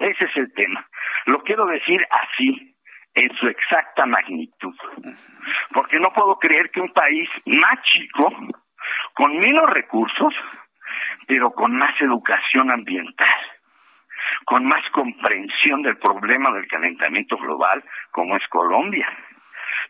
Ese 0.04 0.26
es 0.26 0.36
el 0.36 0.54
tema. 0.54 0.86
Lo 1.28 1.42
quiero 1.44 1.66
decir 1.66 2.06
así, 2.12 2.76
en 3.14 3.34
su 3.38 3.48
exacta 3.48 4.06
magnitud. 4.06 4.76
Porque 5.74 5.98
no 5.98 6.10
puedo 6.12 6.36
creer 6.36 6.70
que 6.72 6.82
un 6.82 6.92
país 6.92 7.30
más 7.46 7.82
chico, 7.84 8.30
con 9.14 9.40
menos 9.40 9.70
recursos, 9.70 10.34
pero 11.26 11.52
con 11.52 11.78
más 11.78 11.94
educación 12.02 12.70
ambiental, 12.70 13.40
con 14.44 14.66
más 14.66 14.84
comprensión 14.92 15.84
del 15.84 15.98
problema 15.98 16.52
del 16.52 16.68
calentamiento 16.68 17.38
global, 17.38 17.82
como 18.12 18.36
es 18.36 18.46
Colombia. 18.50 19.08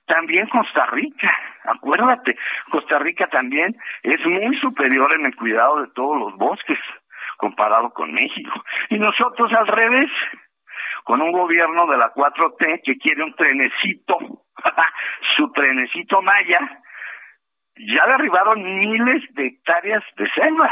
También 0.06 0.48
Costa 0.48 0.86
Rica, 0.88 1.36
acuérdate, 1.64 2.38
Costa 2.70 3.00
Rica 3.00 3.28
también 3.30 3.76
es 4.04 4.24
muy 4.28 4.56
superior 4.58 5.12
en 5.16 5.26
el 5.26 5.36
cuidado 5.36 5.82
de 5.82 5.92
todos 5.96 6.20
los 6.20 6.38
bosques 6.38 6.78
comparado 7.44 7.90
con 7.90 8.14
México. 8.14 8.64
Y 8.90 8.98
nosotros 8.98 9.52
al 9.52 9.68
revés, 9.68 10.10
con 11.04 11.22
un 11.22 11.34
gobierno 11.34 11.86
de 11.88 11.98
la 11.98 12.14
4T 12.14 12.82
que 12.86 12.98
quiere 12.98 13.22
un 13.22 13.36
trenecito, 13.36 14.18
su 15.36 15.52
trenecito 15.52 16.22
Maya, 16.22 16.60
ya 17.76 18.06
derribaron 18.08 18.64
miles 18.64 19.24
de 19.34 19.48
hectáreas 19.48 20.02
de 20.16 20.30
selva. 20.30 20.72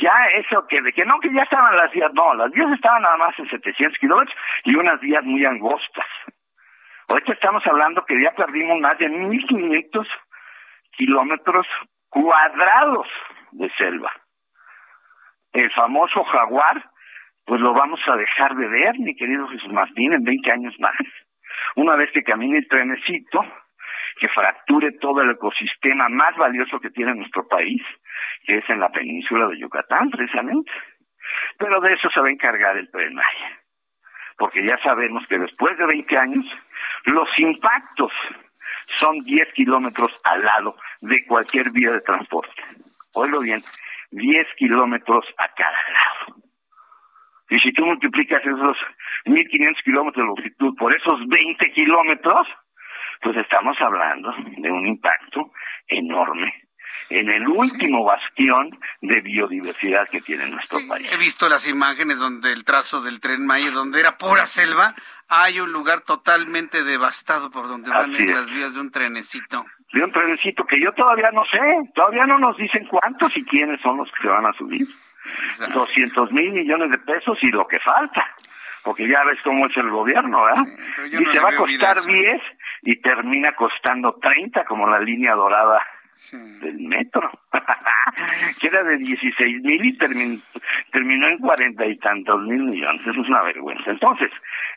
Ya 0.00 0.26
eso 0.36 0.64
que 0.68 0.80
de 0.82 0.92
que 0.92 1.04
no, 1.04 1.18
que 1.18 1.34
ya 1.34 1.42
estaban 1.42 1.74
las 1.74 1.90
vías, 1.90 2.12
no, 2.14 2.34
las 2.34 2.52
vías 2.52 2.70
estaban 2.72 3.02
nada 3.02 3.16
más 3.16 3.36
en 3.40 3.50
700 3.50 3.98
kilómetros 3.98 4.36
y 4.62 4.76
unas 4.76 5.00
vías 5.00 5.24
muy 5.24 5.44
angostas. 5.44 6.06
Ahorita 7.08 7.32
estamos 7.32 7.66
hablando 7.66 8.04
que 8.04 8.22
ya 8.22 8.30
perdimos 8.36 8.78
más 8.78 8.96
de 8.98 9.08
1.500 9.08 10.06
kilómetros 10.92 11.66
cuadrados 12.08 13.08
de 13.50 13.68
selva. 13.78 14.12
El 15.52 15.70
famoso 15.72 16.24
jaguar 16.24 16.90
pues 17.48 17.62
lo 17.62 17.72
vamos 17.72 17.98
a 18.06 18.14
dejar 18.14 18.54
de 18.56 18.68
ver, 18.68 18.98
mi 18.98 19.16
querido 19.16 19.48
Jesús 19.48 19.72
Martín, 19.72 20.12
en 20.12 20.22
20 20.22 20.52
años 20.52 20.74
más. 20.78 20.92
Una 21.76 21.96
vez 21.96 22.10
que 22.12 22.22
camine 22.22 22.58
el 22.58 22.68
trenecito, 22.68 23.40
que 24.20 24.28
fracture 24.28 24.92
todo 25.00 25.22
el 25.22 25.30
ecosistema 25.30 26.10
más 26.10 26.36
valioso 26.36 26.78
que 26.78 26.90
tiene 26.90 27.14
nuestro 27.14 27.48
país, 27.48 27.80
que 28.46 28.58
es 28.58 28.68
en 28.68 28.80
la 28.80 28.90
península 28.90 29.48
de 29.48 29.58
Yucatán, 29.58 30.10
precisamente. 30.10 30.70
Pero 31.56 31.80
de 31.80 31.94
eso 31.94 32.10
se 32.10 32.20
va 32.20 32.28
a 32.28 32.32
encargar 32.32 32.76
el 32.76 32.90
Tren 32.90 33.14
Maya. 33.14 33.58
Porque 34.36 34.62
ya 34.62 34.76
sabemos 34.84 35.26
que 35.26 35.38
después 35.38 35.76
de 35.78 35.86
20 35.86 36.18
años, 36.18 36.46
los 37.06 37.38
impactos 37.38 38.12
son 38.88 39.18
10 39.20 39.54
kilómetros 39.54 40.20
al 40.24 40.44
lado 40.44 40.76
de 41.00 41.24
cualquier 41.26 41.70
vía 41.72 41.92
de 41.92 42.00
transporte. 42.02 42.62
Oílo 43.14 43.40
bien, 43.40 43.60
10 44.10 44.46
kilómetros 44.56 45.24
a 45.36 45.48
cada 45.54 45.70
lado. 45.70 46.42
Y 47.50 47.58
si 47.60 47.72
tú 47.72 47.86
multiplicas 47.86 48.42
esos 48.42 48.76
1.500 49.24 49.82
kilómetros 49.84 50.22
de 50.22 50.26
longitud 50.26 50.74
por 50.76 50.94
esos 50.94 51.26
20 51.26 51.72
kilómetros, 51.72 52.46
pues 53.22 53.36
estamos 53.38 53.76
hablando 53.80 54.32
de 54.58 54.70
un 54.70 54.86
impacto 54.86 55.52
enorme 55.86 56.68
en 57.10 57.30
el 57.30 57.48
último 57.48 58.04
bastión 58.04 58.70
de 59.00 59.20
biodiversidad 59.20 60.08
que 60.08 60.20
tiene 60.20 60.48
nuestro 60.48 60.78
país. 60.88 61.10
He 61.12 61.16
visto 61.16 61.48
las 61.48 61.66
imágenes 61.66 62.18
donde 62.18 62.52
el 62.52 62.64
trazo 62.64 63.00
del 63.02 63.20
tren 63.20 63.46
Maya, 63.46 63.70
donde 63.70 64.00
era 64.00 64.18
pura 64.18 64.46
selva, 64.46 64.94
hay 65.28 65.60
un 65.60 65.72
lugar 65.72 66.00
totalmente 66.02 66.84
devastado 66.84 67.50
por 67.50 67.68
donde 67.68 67.90
van 67.90 68.12
las 68.12 68.50
vías 68.50 68.74
de 68.74 68.80
un 68.80 68.90
trenecito. 68.90 69.64
De 69.92 70.04
un 70.04 70.12
trenecito 70.12 70.64
que 70.64 70.80
yo 70.80 70.92
todavía 70.92 71.30
no 71.32 71.44
sé, 71.46 71.90
todavía 71.94 72.26
no 72.26 72.38
nos 72.38 72.56
dicen 72.56 72.86
cuántos 72.86 73.34
y 73.36 73.44
quiénes 73.44 73.80
son 73.80 73.96
los 73.96 74.10
que 74.12 74.22
se 74.22 74.28
van 74.28 74.46
a 74.46 74.52
subir. 74.52 74.86
200 75.72 76.32
mil 76.32 76.52
millones 76.52 76.90
de 76.90 76.98
pesos 76.98 77.38
y 77.42 77.50
lo 77.50 77.66
que 77.66 77.78
falta, 77.80 78.26
porque 78.82 79.08
ya 79.08 79.22
ves 79.24 79.38
cómo 79.44 79.66
es 79.66 79.76
el 79.76 79.90
gobierno, 79.90 80.42
¿verdad? 80.44 80.64
y 81.06 81.24
se 81.24 81.38
va 81.40 81.50
a 81.50 81.56
costar 81.56 82.00
10 82.00 82.40
y 82.82 82.96
termina 83.00 83.52
costando 83.54 84.14
30 84.14 84.64
como 84.64 84.88
la 84.88 85.00
línea 85.00 85.34
dorada 85.34 85.80
del 86.32 86.78
metro, 86.80 87.30
que 88.60 88.66
era 88.66 88.82
de 88.82 88.96
16 88.96 89.62
mil 89.62 89.84
y 89.84 89.96
terminó 89.96 91.28
en 91.28 91.38
cuarenta 91.38 91.86
y 91.86 91.96
tantos 91.98 92.42
mil 92.42 92.64
millones, 92.64 93.02
eso 93.02 93.20
es 93.20 93.28
una 93.28 93.42
vergüenza. 93.42 93.90
Entonces, 93.90 94.30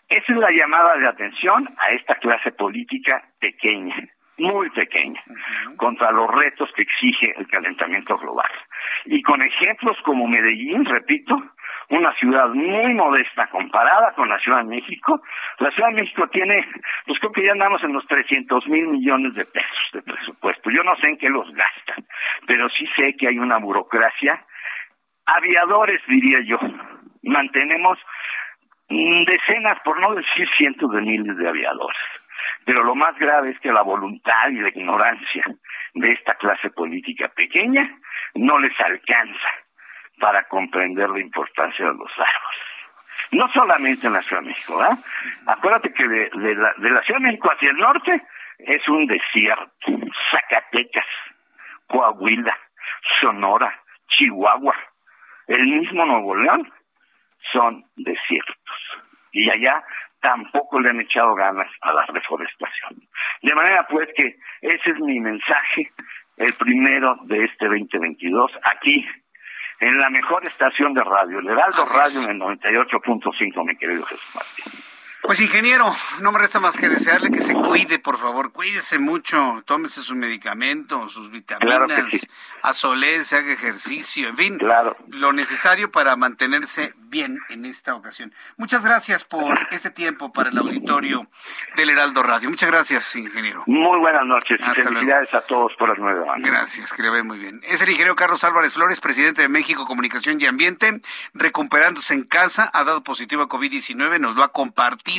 esa 0.08 0.34
es 0.34 0.38
la 0.38 0.52
llamada 0.52 0.98
de 0.98 1.08
atención 1.08 1.68
a 1.78 1.94
esta 1.94 2.16
clase 2.16 2.52
política 2.52 3.24
pequeña, 3.40 3.96
muy 4.38 4.70
pequeña, 4.72 5.20
contra 5.78 6.12
los 6.12 6.28
retos 6.30 6.70
que 6.76 6.84
exige 6.84 7.34
el 7.38 7.48
calentamiento 7.48 8.18
global. 8.18 8.50
Y 9.06 9.22
con 9.22 9.42
ejemplos 9.42 9.98
como 10.04 10.28
Medellín, 10.28 10.86
repito, 10.86 11.36
una 11.92 12.14
ciudad 12.16 12.48
muy 12.50 12.94
modesta 12.94 13.48
comparada 13.48 14.14
con 14.14 14.30
la 14.30 14.40
Ciudad 14.40 14.60
de 14.60 14.70
México. 14.70 15.22
La 15.60 15.70
Ciudad 15.72 15.90
de 15.90 16.02
México 16.02 16.28
tiene, 16.30 16.66
pues 17.06 17.20
creo 17.20 17.32
que 17.32 17.46
ya 17.46 17.52
andamos 17.52 17.84
en 17.84 17.94
los 17.94 18.06
300 18.08 18.68
mil 18.68 18.88
millones 18.88 19.34
de 19.36 19.46
pesos 19.46 19.90
de 19.94 20.02
presupuesto. 20.02 20.70
Yo 20.72 20.84
no 20.84 20.96
sé 21.02 21.10
en 21.10 21.18
qué 21.18 21.30
los 21.30 21.52
gastan, 21.54 22.06
pero 22.48 22.70
sí 22.70 22.88
sé 22.96 23.16
que 23.18 23.28
hay 23.28 23.38
una 23.38 23.58
burocracia. 23.58 24.46
Aviadores, 25.26 26.02
diría 26.08 26.40
yo. 26.46 26.58
Mantenemos 27.24 28.00
decenas, 28.90 29.78
por 29.84 30.00
no 30.00 30.16
decir 30.16 30.48
cientos 30.58 30.92
de 30.92 31.02
miles 31.02 31.38
de 31.38 31.48
aviadores. 31.48 31.98
Pero 32.66 32.84
lo 32.84 32.96
más 32.96 33.18
grave 33.18 33.52
es 33.52 33.60
que 33.60 33.72
la 33.72 33.82
voluntad 33.82 34.50
y 34.50 34.60
la 34.60 34.70
ignorancia 34.70 35.44
de 35.94 36.12
esta 36.12 36.36
clase 36.36 36.70
política 36.70 37.30
pequeña 37.30 37.90
no 38.36 38.60
les 38.60 38.80
alcanza 38.80 39.50
para 40.20 40.48
comprender 40.48 41.10
la 41.10 41.20
importancia 41.20 41.86
de 41.86 41.94
los 41.94 42.12
árboles. 42.12 42.72
No 43.32 43.48
solamente 43.54 44.08
en 44.08 44.14
la 44.14 44.22
Ciudad 44.22 44.42
de 44.42 44.50
México. 44.50 44.80
Acuérdate 45.48 45.94
que 45.94 46.08
de, 46.08 46.56
la, 46.56 46.74
de 46.78 46.90
la 46.90 47.02
Ciudad 47.02 47.20
de 47.20 47.28
México 47.28 47.52
hacia 47.52 47.72
el 47.72 47.78
norte 47.78 48.22
es 48.60 48.88
un 48.88 49.08
desierto. 49.08 49.88
Zacatecas, 50.32 51.06
Coahuila, 51.88 52.58
Sonora, 53.20 53.82
Chihuahua, 54.08 54.76
el 55.48 55.66
mismo 55.66 56.06
Nuevo 56.06 56.36
León 56.36 56.72
son 57.52 57.86
desiertos. 57.96 59.01
Y 59.32 59.50
allá 59.50 59.84
tampoco 60.22 60.80
le 60.80 60.90
han 60.90 61.02
echado 61.02 61.34
ganas 61.36 61.68
a 61.82 61.94
la 61.94 62.06
reforestación. 62.06 63.02
De 63.42 63.56
manera 63.56 63.88
pues 63.90 64.08
que 64.16 64.38
ese 64.62 64.90
es 64.92 65.00
mi 65.00 65.20
mensaje, 65.20 65.92
el 66.38 66.54
primero 66.54 67.18
de 67.24 67.46
este 67.46 67.66
2022, 67.66 68.52
aquí 68.64 69.06
en 69.80 69.98
la 69.98 70.10
mejor 70.10 70.46
estación 70.46 70.94
de 70.94 71.04
radio, 71.04 71.40
el 71.40 71.50
Heraldo 71.50 71.86
Radio 71.86 72.24
en 72.24 72.30
el 72.32 72.40
98.5, 72.40 73.66
mi 73.66 73.76
querido 73.76 74.06
Jesús 74.06 74.36
Martín. 74.36 74.91
Pues 75.24 75.40
ingeniero, 75.40 75.96
no 76.20 76.32
me 76.32 76.40
resta 76.40 76.60
más 76.60 76.78
que 76.78 76.90
desearle 76.90 77.30
que 77.30 77.42
se 77.42 77.54
cuide, 77.54 78.00
por 78.00 78.18
favor, 78.18 78.52
cuídese 78.52 78.98
mucho, 78.98 79.62
tómese 79.66 80.02
su 80.02 80.16
medicamento, 80.16 81.08
sus 81.10 81.30
vitaminas, 81.30 81.78
claro 81.78 82.94
haga 83.34 83.54
ejercicio, 83.54 84.30
en 84.30 84.38
fin, 84.38 84.60
lo 85.08 85.34
necesario 85.34 85.92
para 85.92 86.16
mantenerse 86.16 86.94
bien 86.98 87.40
en 87.50 87.66
esta 87.66 87.96
ocasión. 87.96 88.34
Muchas 88.58 88.84
gracias 88.84 89.26
por 89.26 89.68
este 89.72 89.90
tiempo 89.90 90.32
para 90.32 90.50
el 90.50 90.58
auditorio 90.58 91.28
del 91.76 91.90
Heraldo 91.90 92.24
Radio. 92.24 92.50
Muchas 92.50 92.70
gracias, 92.70 93.16
ingeniero. 93.16 93.64
Muy 93.68 94.00
buenas 94.00 94.26
noches 94.26 94.60
y 94.60 94.82
felicidades 94.82 95.34
a 95.34 95.42
todos 95.42 95.74
por 95.78 95.90
las 95.90 95.98
nueve 96.00 96.24
años. 96.30 96.50
Gracias, 96.50 96.94
que 96.94 97.04
le 97.04 97.10
ve 97.10 97.24
muy 97.24 97.38
bien. 97.38 97.62
Es 97.64 97.82
el 97.82 97.90
ingeniero 97.90 98.16
Carlos 98.16 98.44
Álvarez 98.44 98.74
Flores, 98.74 99.00
presidente 99.00 99.42
de 99.42 99.50
México 99.50 99.86
Comunicación 99.86 100.40
y 100.40 100.46
Ambiente, 100.46 101.02
recuperándose 101.34 102.14
en 102.14 102.24
casa, 102.24 102.70
ha 102.74 102.84
dado 102.84 103.04
positivo 103.04 103.44
a 103.44 103.50
COVID-19, 103.50 104.20
nos 104.20 104.36
lo 104.36 104.44
ha 104.44 104.52
compartido 104.52 105.11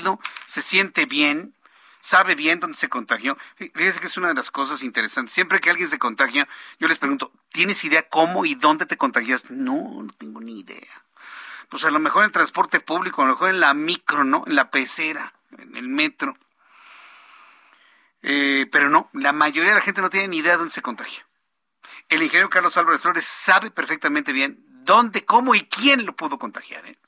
se 0.46 0.62
siente 0.62 1.06
bien, 1.06 1.54
sabe 2.00 2.34
bien 2.34 2.60
dónde 2.60 2.76
se 2.76 2.88
contagió. 2.88 3.36
Fíjese 3.56 4.00
que 4.00 4.06
es 4.06 4.16
una 4.16 4.28
de 4.28 4.34
las 4.34 4.50
cosas 4.50 4.82
interesantes. 4.82 5.32
Siempre 5.32 5.60
que 5.60 5.70
alguien 5.70 5.88
se 5.88 5.98
contagia, 5.98 6.48
yo 6.78 6.88
les 6.88 6.98
pregunto, 6.98 7.32
¿tienes 7.52 7.82
idea 7.84 8.08
cómo 8.08 8.44
y 8.44 8.54
dónde 8.54 8.86
te 8.86 8.96
contagiaste? 8.96 9.54
No, 9.54 10.02
no 10.02 10.12
tengo 10.12 10.40
ni 10.40 10.60
idea. 10.60 11.02
Pues 11.68 11.84
a 11.84 11.90
lo 11.90 11.98
mejor 11.98 12.24
en 12.24 12.32
transporte 12.32 12.80
público, 12.80 13.22
a 13.22 13.26
lo 13.26 13.32
mejor 13.32 13.50
en 13.50 13.60
la 13.60 13.72
micro, 13.72 14.24
¿no? 14.24 14.44
En 14.46 14.56
la 14.56 14.70
pecera, 14.70 15.32
en 15.56 15.76
el 15.76 15.88
metro. 15.88 16.36
Eh, 18.22 18.66
pero 18.70 18.90
no, 18.90 19.08
la 19.14 19.32
mayoría 19.32 19.70
de 19.70 19.76
la 19.76 19.82
gente 19.82 20.00
no 20.00 20.10
tiene 20.10 20.28
ni 20.28 20.38
idea 20.38 20.52
de 20.52 20.58
dónde 20.58 20.74
se 20.74 20.82
contagia. 20.82 21.26
El 22.08 22.22
ingeniero 22.22 22.50
Carlos 22.50 22.76
Álvarez 22.76 23.00
Flores 23.00 23.24
sabe 23.24 23.70
perfectamente 23.70 24.32
bien 24.32 24.62
dónde, 24.84 25.24
cómo 25.24 25.54
y 25.54 25.62
quién 25.62 26.04
lo 26.04 26.14
pudo 26.14 26.38
contagiar. 26.38 26.84
¿eh? 26.86 26.98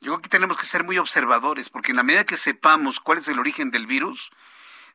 Yo 0.00 0.12
creo 0.12 0.20
que 0.20 0.28
tenemos 0.28 0.56
que 0.56 0.66
ser 0.66 0.84
muy 0.84 0.98
observadores, 0.98 1.70
porque 1.70 1.92
en 1.92 1.96
la 1.96 2.02
medida 2.02 2.24
que 2.24 2.36
sepamos 2.36 3.00
cuál 3.00 3.18
es 3.18 3.28
el 3.28 3.38
origen 3.38 3.70
del 3.70 3.86
virus, 3.86 4.32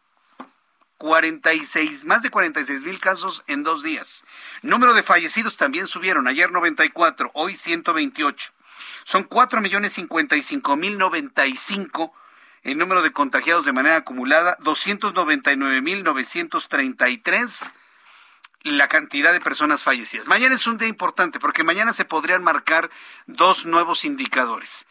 46, 0.98 2.04
más 2.04 2.22
de 2.22 2.30
46 2.30 2.82
mil 2.82 3.00
casos 3.00 3.44
en 3.46 3.62
dos 3.62 3.82
días. 3.82 4.24
Número 4.62 4.94
de 4.94 5.02
fallecidos 5.02 5.56
también 5.56 5.86
subieron. 5.86 6.28
Ayer 6.28 6.50
94, 6.50 7.30
hoy 7.34 7.56
128. 7.56 8.52
Son 9.04 9.24
4 9.24 9.60
millones 9.60 9.92
55 9.92 10.76
mil 10.76 10.98
95 10.98 12.14
el 12.64 12.78
número 12.78 13.02
de 13.02 13.12
contagiados 13.12 13.66
de 13.66 13.72
manera 13.72 13.96
acumulada, 13.96 14.56
299 14.60 15.82
mil 15.82 16.02
933 16.02 17.74
la 18.62 18.88
cantidad 18.88 19.34
de 19.34 19.40
personas 19.40 19.82
fallecidas. 19.82 20.26
Mañana 20.26 20.54
es 20.54 20.66
un 20.66 20.78
día 20.78 20.88
importante 20.88 21.38
porque 21.38 21.62
mañana 21.62 21.92
se 21.92 22.06
podrían 22.06 22.42
marcar 22.42 22.90
dos 23.26 23.66
nuevos 23.66 24.06
indicadores. 24.06 24.86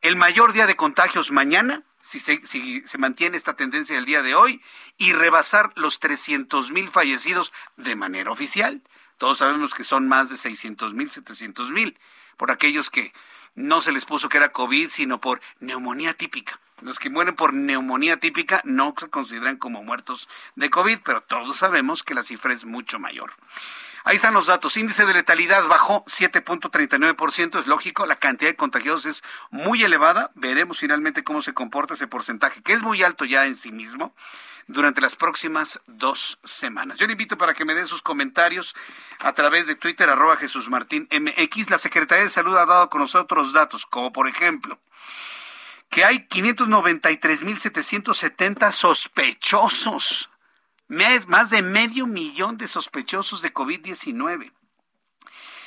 El 0.00 0.16
mayor 0.16 0.52
día 0.52 0.66
de 0.66 0.74
contagios 0.74 1.30
mañana 1.30 1.84
si 2.02 2.20
se, 2.20 2.46
si 2.46 2.82
se 2.86 2.98
mantiene 2.98 3.36
esta 3.36 3.54
tendencia 3.54 3.96
del 3.96 4.04
día 4.04 4.22
de 4.22 4.34
hoy, 4.34 4.62
y 4.98 5.12
rebasar 5.12 5.72
los 5.76 6.00
300 6.00 6.70
mil 6.70 6.88
fallecidos 6.90 7.52
de 7.76 7.96
manera 7.96 8.30
oficial. 8.30 8.82
Todos 9.18 9.38
sabemos 9.38 9.72
que 9.72 9.84
son 9.84 10.08
más 10.08 10.30
de 10.30 10.36
600 10.36 10.94
mil, 10.94 11.10
700 11.10 11.70
mil, 11.70 11.98
por 12.36 12.50
aquellos 12.50 12.90
que 12.90 13.12
no 13.54 13.80
se 13.80 13.92
les 13.92 14.04
puso 14.04 14.28
que 14.28 14.38
era 14.38 14.52
COVID, 14.52 14.88
sino 14.88 15.20
por 15.20 15.40
neumonía 15.60 16.14
típica. 16.14 16.58
Los 16.80 16.98
que 16.98 17.10
mueren 17.10 17.36
por 17.36 17.54
neumonía 17.54 18.16
típica 18.16 18.60
no 18.64 18.94
se 18.98 19.08
consideran 19.08 19.56
como 19.56 19.84
muertos 19.84 20.28
de 20.56 20.68
COVID, 20.68 20.98
pero 21.04 21.22
todos 21.22 21.58
sabemos 21.58 22.02
que 22.02 22.14
la 22.14 22.24
cifra 22.24 22.52
es 22.52 22.64
mucho 22.64 22.98
mayor. 22.98 23.32
Ahí 24.04 24.16
están 24.16 24.34
los 24.34 24.46
datos. 24.46 24.76
Índice 24.76 25.06
de 25.06 25.14
letalidad 25.14 25.66
bajó 25.66 26.04
7.39%. 26.06 27.58
Es 27.58 27.66
lógico, 27.66 28.06
la 28.06 28.16
cantidad 28.16 28.50
de 28.50 28.56
contagiados 28.56 29.06
es 29.06 29.22
muy 29.50 29.84
elevada. 29.84 30.30
Veremos 30.34 30.80
finalmente 30.80 31.24
cómo 31.24 31.42
se 31.42 31.54
comporta 31.54 31.94
ese 31.94 32.06
porcentaje, 32.06 32.62
que 32.62 32.72
es 32.72 32.82
muy 32.82 33.02
alto 33.02 33.24
ya 33.24 33.46
en 33.46 33.54
sí 33.54 33.70
mismo, 33.70 34.14
durante 34.66 35.00
las 35.00 35.16
próximas 35.16 35.80
dos 35.86 36.38
semanas. 36.44 36.98
Yo 36.98 37.06
le 37.06 37.12
invito 37.12 37.38
para 37.38 37.54
que 37.54 37.64
me 37.64 37.74
den 37.74 37.86
sus 37.86 38.02
comentarios 38.02 38.74
a 39.22 39.32
través 39.32 39.66
de 39.66 39.76
Twitter, 39.76 40.10
arroba 40.10 40.36
Jesús 40.36 40.68
Martín 40.68 41.08
MX. 41.10 41.70
La 41.70 41.78
Secretaría 41.78 42.24
de 42.24 42.30
Salud 42.30 42.56
ha 42.56 42.66
dado 42.66 42.90
con 42.90 43.00
nosotros 43.00 43.52
datos, 43.52 43.86
como 43.86 44.12
por 44.12 44.28
ejemplo 44.28 44.78
que 45.92 46.04
hay 46.06 46.26
593.770 46.26 48.72
sospechosos, 48.72 50.30
más 51.26 51.48
de 51.50 51.62
medio 51.62 52.06
millón 52.06 52.58
de 52.58 52.68
sospechosos 52.68 53.40
de 53.40 53.54
COVID-19. 53.54 54.52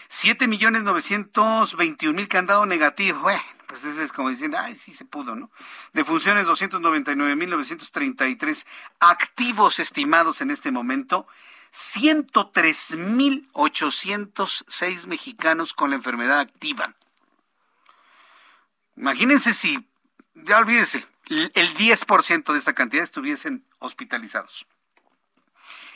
7 0.07 0.47
millones 0.47 0.84
921 0.84 2.15
mil 2.15 2.27
que 2.27 2.38
han 2.38 2.45
dado 2.45 2.65
negativo. 2.68 3.22
Bueno, 3.22 3.41
pues 3.68 3.84
eso 3.85 4.02
es 4.03 4.14
como 4.14 4.30
diciendo, 4.30 4.57
ay, 4.60 4.77
sí 4.77 4.93
se 4.93 5.03
pudo, 5.03 5.35
¿no? 5.35 5.49
De 5.93 6.06
funciones 6.06 6.45
299 6.45 7.35
mil 7.35 7.49
933 7.49 8.68
activos 8.99 9.80
estimados 9.80 10.41
en 10.41 10.52
este 10.52 10.72
momento. 10.72 11.27
103 11.72 12.97
mil 12.97 13.49
806 13.53 15.07
mexicanos 15.07 15.73
con 15.73 15.89
la 15.89 15.95
enfermedad 15.95 16.39
activa. 16.39 16.95
Imagínense 18.95 19.53
si, 19.56 19.85
ya 20.35 20.60
olvídese, 20.60 21.06
el 21.27 21.76
10% 21.76 22.53
de 22.53 22.60
esa 22.60 22.73
cantidad 22.73 23.03
estuviesen 23.03 23.65
hospitalizados. 23.80 24.68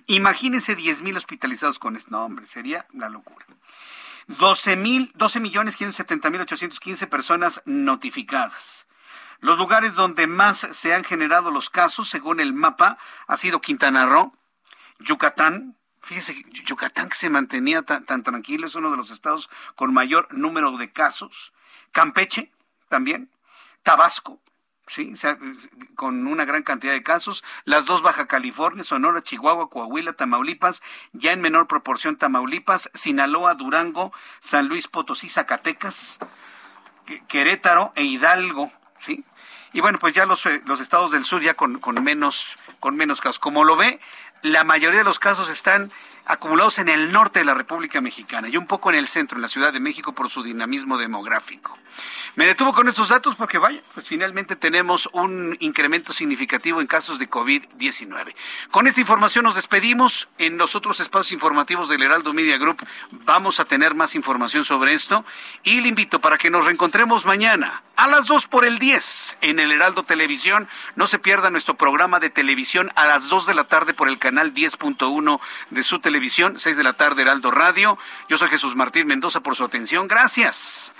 Imagínense 0.10 0.76
10 0.76 1.04
mil 1.04 1.16
hospitalizados 1.16 1.78
con 1.78 1.96
esto. 1.96 2.10
No, 2.10 2.26
hombre, 2.26 2.48
sería 2.48 2.88
la 2.94 3.10
locura. 3.10 3.46
12 4.26 4.76
mil, 4.76 5.12
12 5.14 5.40
millones 5.40 5.76
570 5.76 6.32
mil 6.32 6.42
815 6.42 7.06
personas 7.06 7.62
notificadas. 7.66 8.88
Los 9.40 9.60
lugares 9.60 9.94
donde 9.94 10.26
más 10.26 10.68
se 10.72 10.96
han 10.96 11.04
generado 11.04 11.52
los 11.52 11.70
casos, 11.70 12.10
según 12.10 12.40
el 12.40 12.54
mapa, 12.54 12.98
ha 13.28 13.36
sido 13.36 13.62
Quintana 13.62 14.08
Roo, 14.08 14.34
Yucatán. 14.98 15.78
Fíjese, 16.02 16.44
Yucatán 16.66 17.10
que 17.10 17.16
se 17.16 17.30
mantenía 17.30 17.84
tan, 17.84 18.04
tan 18.04 18.24
tranquilo, 18.24 18.66
es 18.66 18.74
uno 18.74 18.90
de 18.90 18.98
los 18.98 19.12
estados 19.12 19.48
con 19.76 19.94
mayor 19.94 20.28
número 20.34 20.76
de 20.78 20.92
casos. 20.92 21.54
Campeche, 21.92 22.52
también. 22.88 23.30
Tabasco, 23.84 24.42
sí, 24.90 25.14
con 25.96 26.28
una 26.28 26.46
gran 26.46 26.64
cantidad 26.64 26.94
de 26.94 27.04
casos. 27.04 27.44
Las 27.64 27.86
dos 27.86 28.02
Baja 28.02 28.28
California, 28.28 28.84
Sonora, 28.84 29.22
Chihuahua, 29.22 29.70
Coahuila, 29.70 30.14
Tamaulipas, 30.14 30.82
ya 31.14 31.32
en 31.32 31.42
menor 31.42 31.68
proporción 31.68 32.18
Tamaulipas, 32.18 32.90
Sinaloa, 32.94 33.54
Durango, 33.54 34.12
San 34.40 34.68
Luis 34.68 34.88
Potosí, 34.88 35.30
Zacatecas, 35.30 36.20
Querétaro 37.28 37.94
e 37.96 38.04
Hidalgo, 38.04 38.72
sí. 38.98 39.24
Y 39.72 39.82
bueno, 39.82 40.00
pues 40.00 40.14
ya 40.14 40.26
los, 40.26 40.46
eh, 40.48 40.64
los 40.66 40.80
estados 40.80 41.12
del 41.12 41.26
sur 41.26 41.44
ya 41.44 41.54
con, 41.54 41.80
con 41.80 42.04
menos 42.04 42.58
con 42.80 42.96
menos 42.96 43.22
casos. 43.22 43.38
Como 43.38 43.64
lo 43.64 43.76
ve, 43.76 44.00
la 44.42 44.64
mayoría 44.64 45.00
de 45.00 45.06
los 45.06 45.20
casos 45.20 45.50
están 45.50 45.92
acumulados 46.30 46.78
en 46.78 46.90
el 46.90 47.12
norte 47.12 47.40
de 47.40 47.46
la 47.46 47.56
República 47.56 48.02
Mexicana 48.02 48.50
y 48.50 48.56
un 48.56 48.68
poco 48.68 48.92
en 48.92 48.96
el 48.96 49.08
centro, 49.08 49.36
en 49.36 49.42
la 49.42 49.48
Ciudad 49.48 49.74
de 49.74 49.80
México, 49.80 50.14
por 50.14 50.30
su 50.30 50.44
dinamismo 50.44 51.00
demográfico. 51.00 51.76
Me 52.36 52.46
detuvo 52.46 52.72
con 52.72 52.88
estos 52.88 53.10
datos 53.10 53.36
porque, 53.36 53.58
vaya, 53.58 53.82
pues 53.96 54.08
finalmente 54.08 54.56
tenemos 54.56 55.10
un 55.12 55.58
incremento 55.60 56.14
significativo 56.14 56.82
en 56.82 56.88
casos 56.88 57.18
de 57.18 57.28
COVID-19. 57.28 58.36
Con 58.70 58.86
esta 58.86 59.02
información 59.02 59.44
nos 59.44 59.56
despedimos. 59.56 60.30
En 60.38 60.60
los 60.60 60.76
otros 60.76 61.00
espacios 61.00 61.32
informativos 61.32 61.90
del 61.90 62.04
Heraldo 62.04 62.32
Media 62.34 62.60
Group 62.60 62.86
vamos 63.26 63.60
a 63.60 63.66
tener 63.66 63.96
más 63.96 64.14
información 64.14 64.64
sobre 64.66 64.94
esto 64.94 65.26
y 65.64 65.82
le 65.82 65.88
invito 65.88 66.22
para 66.22 66.38
que 66.38 66.52
nos 66.52 66.66
reencontremos 66.66 67.26
mañana 67.26 67.82
a 67.96 68.08
las 68.08 68.28
2 68.28 68.46
por 68.48 68.66
el 68.66 68.78
10 68.78 69.38
en 69.42 69.60
el 69.60 69.72
Heraldo 69.72 70.04
Televisión. 70.04 70.70
No 70.96 71.08
se 71.08 71.18
pierda 71.18 71.50
nuestro 71.50 71.74
programa 71.74 72.20
de 72.20 72.30
televisión 72.30 72.92
a 72.96 73.08
las 73.08 73.30
2 73.30 73.48
de 73.48 73.56
la 73.56 73.64
tarde 73.64 73.96
por 73.96 74.08
el 74.08 74.20
canal 74.20 74.54
10.1 74.54 75.40
de 75.72 75.84
su 75.84 76.00
televisión 76.00 76.19
televisión, 76.20 76.60
6 76.60 76.76
de 76.76 76.84
la 76.84 76.98
tarde, 76.98 77.22
Heraldo 77.22 77.50
Radio. 77.50 77.98
Yo 78.28 78.38
soy 78.38 78.50
Jesús 78.50 78.76
Martín 78.76 79.08
Mendoza 79.08 79.40
por 79.40 79.56
su 79.56 79.64
atención. 79.64 80.10
Gracias. 80.10 80.92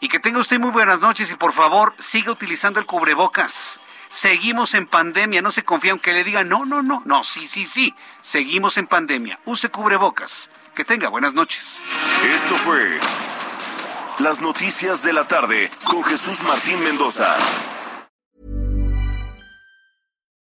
Y 0.00 0.08
que 0.08 0.18
tenga 0.18 0.40
usted 0.40 0.58
muy 0.58 0.72
buenas 0.72 0.98
noches 0.98 1.30
y 1.30 1.36
por 1.36 1.52
favor 1.52 1.94
siga 2.00 2.32
utilizando 2.32 2.80
el 2.80 2.86
cubrebocas. 2.86 3.78
Seguimos 4.08 4.74
en 4.74 4.88
pandemia, 4.88 5.42
no 5.42 5.52
se 5.52 5.62
confía 5.62 5.92
aunque 5.92 6.12
le 6.12 6.24
digan 6.24 6.48
no, 6.48 6.64
no, 6.64 6.82
no, 6.82 7.02
no, 7.04 7.22
sí, 7.22 7.44
sí, 7.44 7.66
sí, 7.66 7.94
seguimos 8.20 8.78
en 8.78 8.88
pandemia. 8.88 9.38
Use 9.44 9.68
cubrebocas. 9.68 10.50
Que 10.74 10.84
tenga 10.84 11.08
buenas 11.08 11.34
noches. 11.34 11.80
Esto 12.24 12.56
fue 12.56 12.98
Las 14.18 14.40
Noticias 14.40 15.04
de 15.04 15.12
la 15.12 15.28
Tarde 15.28 15.70
con 15.84 16.02
Jesús 16.02 16.42
Martín 16.42 16.82
Mendoza. 16.82 17.36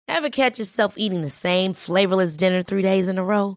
Ever 0.06 0.28
catch 0.28 0.58
yourself 0.58 0.98
eating 0.98 1.22
the 1.22 1.30
same 1.30 1.72
flavorless 1.72 2.36
dinner 2.36 2.62
three 2.62 2.82
days 2.82 3.08
in 3.08 3.16
a 3.16 3.24
row? 3.24 3.56